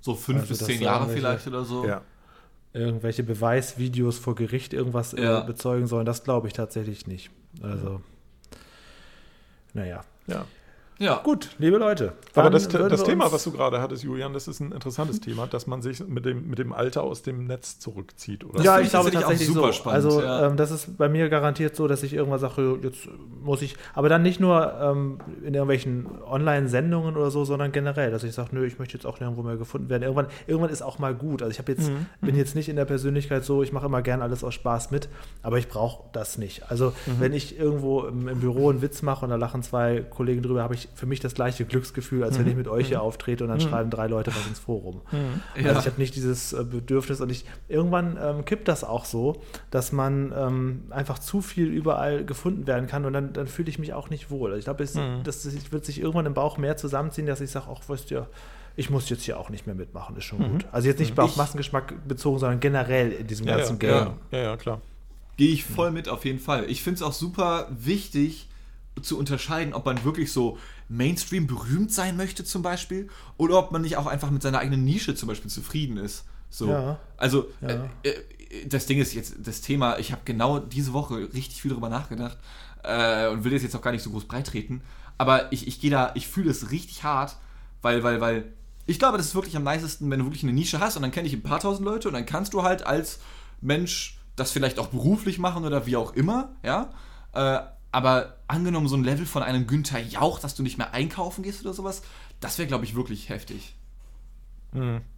So 0.00 0.14
fünf 0.14 0.40
Also 0.42 0.50
bis 0.50 0.58
zehn 0.64 0.82
Jahre 0.82 1.08
vielleicht 1.08 1.46
oder 1.46 1.64
so. 1.64 1.86
Ja. 1.86 2.02
Irgendwelche 2.72 3.22
Beweisvideos 3.22 4.18
vor 4.18 4.34
Gericht 4.34 4.72
irgendwas 4.72 5.12
Ja. 5.12 5.42
äh, 5.42 5.46
bezeugen 5.46 5.86
sollen, 5.86 6.06
das 6.06 6.24
glaube 6.24 6.46
ich 6.48 6.52
tatsächlich 6.52 7.06
nicht. 7.06 7.30
Also, 7.62 8.00
naja. 9.72 10.04
ja. 10.26 10.34
Ja. 10.34 10.46
Gut, 11.22 11.50
liebe 11.58 11.76
Leute. 11.78 12.12
Aber 12.34 12.50
das, 12.50 12.68
das 12.68 13.02
Thema, 13.04 13.30
was 13.32 13.44
du 13.44 13.50
gerade 13.52 13.80
hattest, 13.80 14.04
Julian, 14.04 14.32
das 14.32 14.48
ist 14.48 14.60
ein 14.60 14.72
interessantes 14.72 15.20
Thema, 15.20 15.46
dass 15.46 15.66
man 15.66 15.82
sich 15.82 16.06
mit 16.06 16.24
dem, 16.24 16.48
mit 16.48 16.58
dem 16.58 16.72
Alter 16.72 17.02
aus 17.02 17.22
dem 17.22 17.46
Netz 17.46 17.78
zurückzieht. 17.78 18.44
Oder? 18.44 18.62
Ja, 18.62 18.78
ich 18.80 18.90
glaube 18.90 19.10
tatsächlich 19.10 19.48
super 19.48 19.66
so. 19.68 19.72
spannend, 19.72 19.94
Also 20.04 20.22
ja. 20.22 20.46
ähm, 20.46 20.56
das 20.56 20.70
ist 20.70 20.96
bei 20.96 21.08
mir 21.08 21.28
garantiert 21.28 21.74
so, 21.76 21.88
dass 21.88 22.02
ich 22.02 22.14
irgendwann 22.14 22.38
sage, 22.38 22.78
jetzt 22.82 23.08
muss 23.42 23.60
ich, 23.62 23.76
aber 23.92 24.08
dann 24.08 24.22
nicht 24.22 24.40
nur 24.40 24.72
ähm, 24.80 25.18
in 25.44 25.54
irgendwelchen 25.54 26.06
Online-Sendungen 26.26 27.16
oder 27.16 27.30
so, 27.30 27.44
sondern 27.44 27.72
generell, 27.72 28.10
dass 28.10 28.22
ich 28.24 28.32
sage, 28.32 28.50
nö, 28.52 28.64
ich 28.64 28.78
möchte 28.78 28.94
jetzt 28.94 29.04
auch 29.06 29.20
nirgendwo 29.20 29.42
mehr 29.42 29.56
gefunden 29.56 29.88
werden. 29.90 30.02
Irgendwann, 30.04 30.26
irgendwann 30.46 30.70
ist 30.70 30.82
auch 30.82 30.98
mal 30.98 31.14
gut. 31.14 31.42
Also 31.42 31.50
ich 31.50 31.58
habe 31.58 31.72
jetzt, 31.72 31.88
Mhm. 31.90 32.06
bin 32.20 32.36
jetzt 32.36 32.54
nicht 32.54 32.68
in 32.68 32.76
der 32.76 32.84
Persönlichkeit 32.84 33.44
so, 33.44 33.62
ich 33.62 33.72
mache 33.72 33.86
immer 33.86 34.00
gern 34.02 34.22
alles 34.22 34.42
aus 34.44 34.54
Spaß 34.54 34.90
mit, 34.90 35.08
aber 35.42 35.58
ich 35.58 35.68
brauche 35.68 36.04
das 36.12 36.38
nicht. 36.38 36.70
Also 36.70 36.90
Mhm. 37.06 37.12
wenn 37.20 37.32
ich 37.32 37.58
irgendwo 37.58 38.02
im, 38.04 38.28
im 38.28 38.40
Büro 38.40 38.70
einen 38.70 38.80
Witz 38.80 39.02
mache 39.02 39.24
und 39.24 39.30
da 39.30 39.36
lachen 39.36 39.62
zwei 39.62 40.00
Kollegen 40.08 40.42
drüber, 40.42 40.62
habe 40.62 40.74
ich 40.74 40.83
für 40.94 41.06
mich 41.06 41.20
das 41.20 41.34
gleiche 41.34 41.64
Glücksgefühl, 41.64 42.22
als 42.24 42.36
Mhm. 42.36 42.40
wenn 42.42 42.48
ich 42.50 42.56
mit 42.56 42.68
euch 42.68 42.88
hier 42.88 43.02
auftrete 43.02 43.44
und 43.44 43.50
dann 43.50 43.60
schreiben 43.60 43.90
drei 43.90 44.06
Leute 44.06 44.30
was 44.34 44.46
ins 44.46 44.58
Forum. 44.58 45.00
Ja. 45.12 45.68
Also 45.68 45.80
ich 45.80 45.86
habe 45.86 46.00
nicht 46.00 46.14
dieses 46.16 46.52
äh, 46.52 46.64
Bedürfnis 46.64 47.20
und 47.20 47.30
ich 47.30 47.44
irgendwann 47.68 48.18
ähm, 48.20 48.44
kippt 48.44 48.68
das 48.68 48.84
auch 48.84 49.04
so, 49.04 49.42
dass 49.70 49.92
man 49.92 50.32
ähm, 50.36 50.82
einfach 50.90 51.18
zu 51.18 51.40
viel 51.40 51.68
überall 51.68 52.24
gefunden 52.24 52.66
werden 52.66 52.86
kann 52.86 53.04
und 53.04 53.12
dann, 53.12 53.32
dann 53.32 53.46
fühle 53.46 53.68
ich 53.68 53.78
mich 53.78 53.92
auch 53.94 54.10
nicht 54.10 54.30
wohl. 54.30 54.50
Also 54.50 54.58
ich 54.58 54.64
glaube, 54.64 54.82
es 54.84 54.94
Mhm. 54.94 55.20
das, 55.24 55.44
es 55.44 55.72
wird 55.72 55.84
sich 55.84 56.00
irgendwann 56.00 56.26
im 56.26 56.34
Bauch 56.34 56.58
mehr 56.58 56.76
zusammenziehen, 56.76 57.26
dass 57.26 57.40
ich 57.40 57.50
sage, 57.50 57.66
ach, 57.70 57.88
weißt 57.88 58.10
du, 58.10 58.26
ich 58.76 58.90
muss 58.90 59.08
jetzt 59.08 59.22
hier 59.22 59.38
auch 59.38 59.50
nicht 59.50 59.66
mehr 59.66 59.74
mitmachen, 59.76 60.16
ist 60.16 60.24
schon 60.24 60.38
gut. 60.38 60.66
Also 60.72 60.88
jetzt 60.88 60.98
nicht 60.98 61.16
auf 61.18 61.30
Ich- 61.30 61.36
Massengeschmack 61.36 62.08
bezogen, 62.08 62.38
sondern 62.40 62.58
generell 62.60 63.12
in 63.12 63.26
diesem 63.26 63.46
ja, 63.46 63.56
ganzen 63.56 63.78
ja, 63.80 64.04
Game. 64.04 64.12
ja, 64.32 64.38
ja, 64.38 64.44
ja, 64.44 64.56
klar. 64.56 64.80
Gehe 65.36 65.52
ich 65.52 65.64
voll 65.64 65.90
mit, 65.92 66.08
auf 66.08 66.24
jeden 66.24 66.38
Fall. 66.40 66.68
Ich 66.70 66.82
finde 66.82 66.96
es 66.96 67.02
auch 67.02 67.12
super 67.12 67.68
wichtig 67.70 68.48
zu 69.02 69.18
unterscheiden, 69.18 69.74
ob 69.74 69.84
man 69.86 70.04
wirklich 70.04 70.32
so 70.32 70.58
Mainstream 70.88 71.46
berühmt 71.46 71.92
sein 71.92 72.16
möchte 72.16 72.44
zum 72.44 72.62
Beispiel 72.62 73.08
oder 73.36 73.58
ob 73.58 73.72
man 73.72 73.82
nicht 73.82 73.96
auch 73.96 74.06
einfach 74.06 74.30
mit 74.30 74.42
seiner 74.42 74.58
eigenen 74.58 74.84
Nische 74.84 75.14
zum 75.14 75.28
Beispiel 75.28 75.50
zufrieden 75.50 75.96
ist. 75.96 76.24
So. 76.50 76.68
Ja. 76.68 76.98
Also 77.16 77.48
Ja. 77.60 77.88
Äh, 78.02 78.10
äh, 78.10 78.66
das 78.66 78.86
Ding 78.86 79.00
ist 79.00 79.14
jetzt 79.14 79.34
das 79.42 79.60
Thema, 79.60 79.98
ich 79.98 80.12
habe 80.12 80.22
genau 80.24 80.58
diese 80.58 80.92
Woche 80.92 81.32
richtig 81.32 81.60
viel 81.60 81.70
darüber 81.70 81.88
nachgedacht 81.88 82.38
äh, 82.82 83.28
und 83.28 83.44
will 83.44 83.52
das 83.52 83.62
jetzt 83.62 83.74
auch 83.74 83.82
gar 83.82 83.90
nicht 83.90 84.02
so 84.02 84.10
groß 84.10 84.26
breitreten, 84.26 84.82
aber 85.18 85.52
ich, 85.52 85.66
ich 85.66 85.80
gehe 85.80 85.90
da, 85.90 86.12
ich 86.14 86.28
fühle 86.28 86.50
es 86.50 86.70
richtig 86.70 87.02
hart, 87.02 87.36
weil, 87.82 88.02
weil, 88.02 88.20
weil 88.20 88.52
ich 88.86 88.98
glaube, 88.98 89.16
das 89.16 89.26
ist 89.26 89.34
wirklich 89.34 89.56
am 89.56 89.64
nicesten, 89.64 90.10
wenn 90.10 90.20
du 90.20 90.26
wirklich 90.26 90.42
eine 90.42 90.52
Nische 90.52 90.78
hast 90.78 90.96
und 90.96 91.02
dann 91.02 91.10
kenne 91.10 91.26
ich 91.26 91.34
ein 91.34 91.42
paar 91.42 91.60
tausend 91.60 91.84
Leute 91.86 92.08
und 92.08 92.14
dann 92.14 92.26
kannst 92.26 92.52
du 92.52 92.62
halt 92.62 92.86
als 92.86 93.18
Mensch 93.60 94.18
das 94.36 94.50
vielleicht 94.50 94.78
auch 94.78 94.88
beruflich 94.88 95.38
machen 95.38 95.64
oder 95.64 95.86
wie 95.86 95.96
auch 95.96 96.12
immer, 96.14 96.54
ja. 96.62 96.92
Aber 97.94 98.38
angenommen, 98.48 98.88
so 98.88 98.96
ein 98.96 99.04
Level 99.04 99.24
von 99.24 99.44
einem 99.44 99.68
Günther 99.68 100.00
Jauch, 100.00 100.40
dass 100.40 100.56
du 100.56 100.64
nicht 100.64 100.78
mehr 100.78 100.92
einkaufen 100.92 101.44
gehst 101.44 101.64
oder 101.64 101.72
sowas, 101.72 102.02
das 102.40 102.58
wäre, 102.58 102.66
glaube 102.66 102.84
ich, 102.84 102.96
wirklich 102.96 103.28
heftig. 103.28 103.76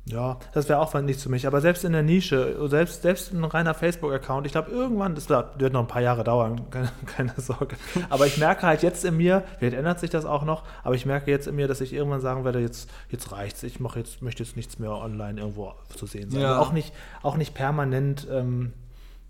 Ja, 0.05 0.39
das 0.53 0.69
wäre 0.69 0.79
auch 0.81 0.93
nichts 1.01 1.23
für 1.23 1.31
mich. 1.31 1.47
Aber 1.47 1.63
selbst 1.63 1.85
in 1.85 1.93
der 1.93 2.03
Nische, 2.03 2.69
selbst, 2.69 3.01
selbst 3.01 3.33
ein 3.33 3.43
reiner 3.43 3.73
Facebook-Account, 3.73 4.45
ich 4.45 4.53
glaube, 4.53 4.71
irgendwann, 4.71 5.15
das 5.15 5.31
wird 5.31 5.73
noch 5.73 5.81
ein 5.81 5.87
paar 5.87 6.03
Jahre 6.03 6.23
dauern, 6.23 6.61
keine, 6.71 6.91
keine 7.07 7.33
Sorge. 7.39 7.77
Aber 8.11 8.27
ich 8.27 8.37
merke 8.37 8.67
halt 8.67 8.83
jetzt 8.83 9.07
in 9.07 9.17
mir, 9.17 9.45
vielleicht 9.59 9.75
ändert 9.75 9.99
sich 9.99 10.11
das 10.11 10.27
auch 10.27 10.45
noch, 10.45 10.65
aber 10.85 10.95
ich 10.95 11.07
merke 11.07 11.31
jetzt 11.31 11.47
in 11.47 11.57
mir, 11.57 11.69
dass 11.69 11.81
ich 11.81 11.95
irgendwann 11.95 12.21
sagen 12.21 12.45
werde, 12.45 12.61
jetzt, 12.61 12.91
jetzt 13.09 13.33
reicht's, 13.33 13.63
ich 13.63 13.81
mache 13.81 14.01
jetzt, 14.01 14.21
möchte 14.21 14.43
jetzt 14.43 14.57
nichts 14.57 14.79
mehr 14.79 14.93
online 14.93 15.41
irgendwo 15.41 15.73
zu 15.97 16.05
sehen 16.05 16.31
sein. 16.31 16.43
Ja. 16.43 16.51
Also 16.51 16.69
auch 16.69 16.73
nicht, 16.73 16.93
auch 17.23 17.39
nicht 17.39 17.55
permanent, 17.55 18.29
ähm, 18.31 18.75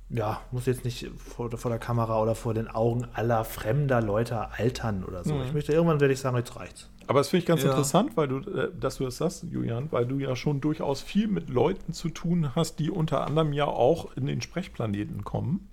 ja, 0.09 0.41
muss 0.53 0.67
jetzt 0.67 0.85
nicht 0.85 1.11
vor, 1.17 1.51
vor 1.57 1.71
der 1.71 1.81
Kamera 1.81 2.21
oder 2.23 2.35
vor 2.35 2.55
den 2.55 2.69
Augen 2.69 3.07
aller 3.15 3.45
fremder 3.45 4.01
Leute 4.01 4.51
altern 4.53 5.05
oder 5.05 5.25
so. 5.25 5.41
Ich 5.45 5.53
möchte 5.53 5.73
irgendwann 5.73 6.01
werde 6.01 6.15
ich 6.15 6.21
sagen, 6.21 6.37
jetzt 6.37 6.55
reicht's. 6.57 6.89
Aber 7.09 7.21
das 7.21 7.29
finde 7.29 7.41
ich 7.43 7.47
ganz 7.47 7.63
Ja. 7.63 7.71
interessant, 7.71 8.17
weil 8.17 8.29
du, 8.29 8.39
äh, 8.51 8.71
dass 8.79 8.97
du 8.97 9.05
das 9.05 9.17
sagst, 9.17 9.45
Julian, 9.51 9.89
weil 9.93 10.07
du 10.07 10.19
ja 10.19 10.35
schon 10.37 10.61
durchaus 10.61 11.03
viel 11.03 11.29
mit 11.29 11.49
Leuten 11.51 11.93
zu 11.93 12.09
tun 12.09 12.55
hast, 12.55 12.79
die 12.79 12.91
unter 12.91 13.25
anderem 13.27 13.53
ja 13.53 13.67
auch 13.67 14.17
in 14.17 14.27
den 14.27 14.43
Sprechplaneten 14.43 15.25
kommen. 15.25 15.69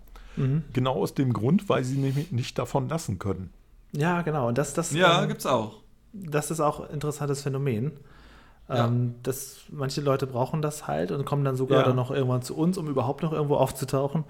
Genau 0.73 0.95
aus 0.95 1.13
dem 1.13 1.31
Grund, 1.31 1.69
weil 1.69 1.83
sie 1.83 1.97
nämlich 1.99 2.31
nicht 2.31 2.57
davon 2.57 2.89
lassen 2.89 3.19
können. 3.19 3.51
Ja, 3.91 4.23
genau. 4.23 4.47
Und 4.47 4.57
das, 4.57 4.73
das, 4.73 4.91
Ja, 4.91 5.21
ähm, 5.21 5.27
gibt's 5.27 5.45
auch. 5.45 5.75
das 6.11 6.49
ist 6.49 6.59
auch 6.59 6.79
ein 6.79 6.89
interessantes 6.91 7.43
Phänomen. 7.43 7.91
Ja. 8.69 8.87
Ähm, 8.87 9.15
dass 9.23 9.63
manche 9.69 10.01
Leute 10.01 10.25
brauchen 10.25 10.61
das 10.61 10.87
halt 10.87 11.11
und 11.11 11.25
kommen 11.25 11.43
dann 11.43 11.55
sogar 11.55 11.79
Ja. 11.81 11.85
dann 11.87 11.95
noch 11.97 12.11
irgendwann 12.11 12.41
zu 12.43 12.55
uns, 12.57 12.77
um 12.77 12.87
überhaupt 12.87 13.21
noch 13.21 13.33
irgendwo 13.33 13.55
aufzutauchen. 13.55 14.23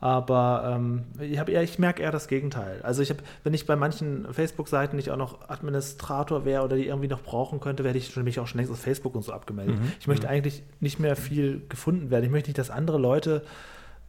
Aber 0.00 0.74
ähm, 0.76 1.04
ich, 1.18 1.38
hab 1.40 1.48
eher, 1.48 1.62
ich 1.62 1.78
merke 1.80 2.02
eher 2.02 2.12
das 2.12 2.28
Gegenteil. 2.28 2.80
Also 2.82 3.02
ich 3.02 3.10
habe, 3.10 3.20
wenn 3.42 3.52
ich 3.52 3.66
bei 3.66 3.74
manchen 3.74 4.32
Facebook-Seiten 4.32 4.94
nicht 4.94 5.10
auch 5.10 5.16
noch 5.16 5.48
Administrator 5.48 6.44
wäre 6.44 6.62
oder 6.62 6.76
die 6.76 6.86
irgendwie 6.86 7.08
noch 7.08 7.22
brauchen 7.22 7.58
könnte, 7.58 7.82
werde 7.82 7.98
ich 7.98 8.10
schon, 8.10 8.22
mich 8.22 8.38
auch 8.38 8.46
schon 8.46 8.58
längst 8.58 8.72
auf 8.72 8.78
Facebook 8.78 9.16
und 9.16 9.22
so 9.22 9.32
abgemeldet. 9.32 9.76
Mhm. 9.80 9.92
Ich 9.98 10.06
möchte 10.06 10.28
eigentlich 10.28 10.62
nicht 10.78 11.00
mehr 11.00 11.16
viel 11.16 11.62
gefunden 11.68 12.10
werden. 12.10 12.24
Ich 12.24 12.30
möchte 12.30 12.48
nicht, 12.48 12.58
dass 12.58 12.70
andere 12.70 12.98
Leute 12.98 13.42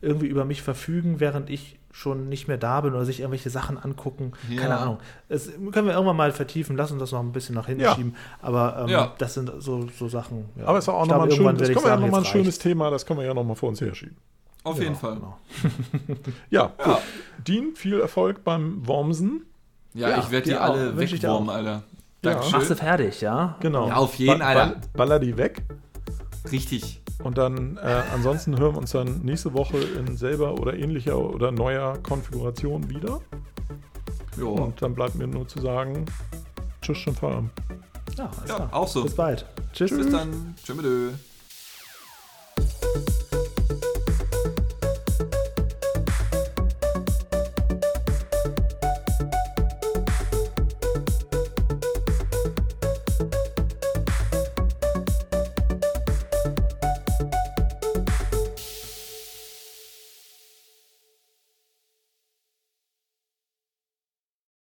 irgendwie 0.02 0.28
über 0.28 0.46
mich 0.46 0.62
verfügen, 0.62 1.20
während 1.20 1.50
ich 1.50 1.79
schon 2.00 2.30
nicht 2.30 2.48
mehr 2.48 2.58
da 2.58 2.80
bin 2.80 2.94
oder 2.94 3.04
sich 3.04 3.20
irgendwelche 3.20 3.50
Sachen 3.50 3.78
angucken. 3.78 4.32
Ja. 4.50 4.62
Keine 4.62 4.78
Ahnung. 4.78 5.00
Das 5.28 5.48
können 5.72 5.86
wir 5.88 5.94
irgendwann 5.94 6.16
mal 6.16 6.32
vertiefen. 6.32 6.78
Lass 6.78 6.92
uns 6.92 7.00
das 7.02 7.12
noch 7.12 7.20
ein 7.20 7.34
bisschen 7.34 7.56
nach 7.56 7.66
hinten 7.68 7.84
Ja. 7.84 7.94
schieben. 7.96 8.16
Aber 8.42 8.80
ähm, 8.84 8.88
Ja. 8.88 9.14
das 9.18 9.34
sind 9.34 9.52
so, 9.60 9.88
so 9.98 10.08
Sachen. 10.08 10.46
ja. 10.56 10.66
Aber 10.66 10.78
es 10.78 10.86
ist 10.86 10.90
auch 10.90 11.06
nochmal 11.06 11.28
ein, 11.28 11.32
schön, 11.36 11.46
das 11.58 11.68
können 11.68 11.76
wir 11.76 11.82
ja 11.82 11.82
sagen, 11.90 12.02
noch 12.04 12.12
mal 12.12 12.18
ein 12.20 12.26
schönes. 12.26 12.58
Thema, 12.58 12.90
das 12.90 13.06
können 13.06 13.20
wir 13.20 13.26
ja 13.28 13.34
nochmal 13.34 13.58
vor 13.58 13.68
uns 13.70 13.82
herschieben. 13.82 14.16
Auf 14.64 14.78
Ja, 14.78 14.84
jeden 14.84 14.96
Fall. 14.96 15.16
genau. 15.16 15.38
Ja, 16.50 16.72
Ja. 16.80 16.84
gut. 16.86 16.98
Dean, 17.48 17.76
viel 17.76 18.00
Erfolg 18.00 18.44
beim 18.46 18.88
Wormsen. 18.88 19.46
Ja, 19.94 20.10
Ja, 20.10 20.20
ich 20.20 20.32
werde 20.32 20.50
die 20.50 20.56
alle 20.56 20.98
wegwurmen. 20.98 21.50
Alter. 21.50 21.84
Dankeschön. 22.22 22.52
Mach 22.54 22.62
sie 22.62 22.76
fertig, 22.76 23.22
ja? 23.22 23.56
Genau. 23.60 23.88
Ja, 23.90 23.96
auf 23.96 24.16
jeden, 24.16 24.42
Alter. 24.42 24.76
baller 24.94 25.20
die 25.20 25.36
weg. 25.38 25.64
Richtig. 26.52 27.02
Und 27.24 27.38
dann, 27.38 27.78
äh, 27.78 28.02
ansonsten 28.14 28.58
hören 28.58 28.76
wir 28.76 28.80
uns 28.80 28.92
dann 28.92 29.20
nächste 29.22 29.54
Woche 29.54 29.78
in 29.78 30.16
selber 30.16 30.54
oder 30.54 30.74
ähnlicher 30.74 31.18
oder 31.18 31.52
neuer 31.52 31.98
Konfiguration 32.02 32.90
wieder. 32.90 33.20
Jo. 34.38 34.52
Und 34.52 34.82
dann 34.82 34.96
bleibt 34.96 35.16
mir 35.16 35.28
nur 35.28 35.48
zu 35.48 35.60
sagen, 35.60 36.06
tschüss 36.82 36.98
schon 36.98 37.16
Feierabend. 37.16 37.52
Ja, 38.18 38.32
ja 38.48 38.70
auch 38.72 38.88
so. 38.88 39.04
Bis 39.04 39.16
bald. 39.16 39.46
Tschüss. 39.74 39.92
Bis 39.92 40.10
dann. 40.10 40.56
Tschüss. 40.64 41.14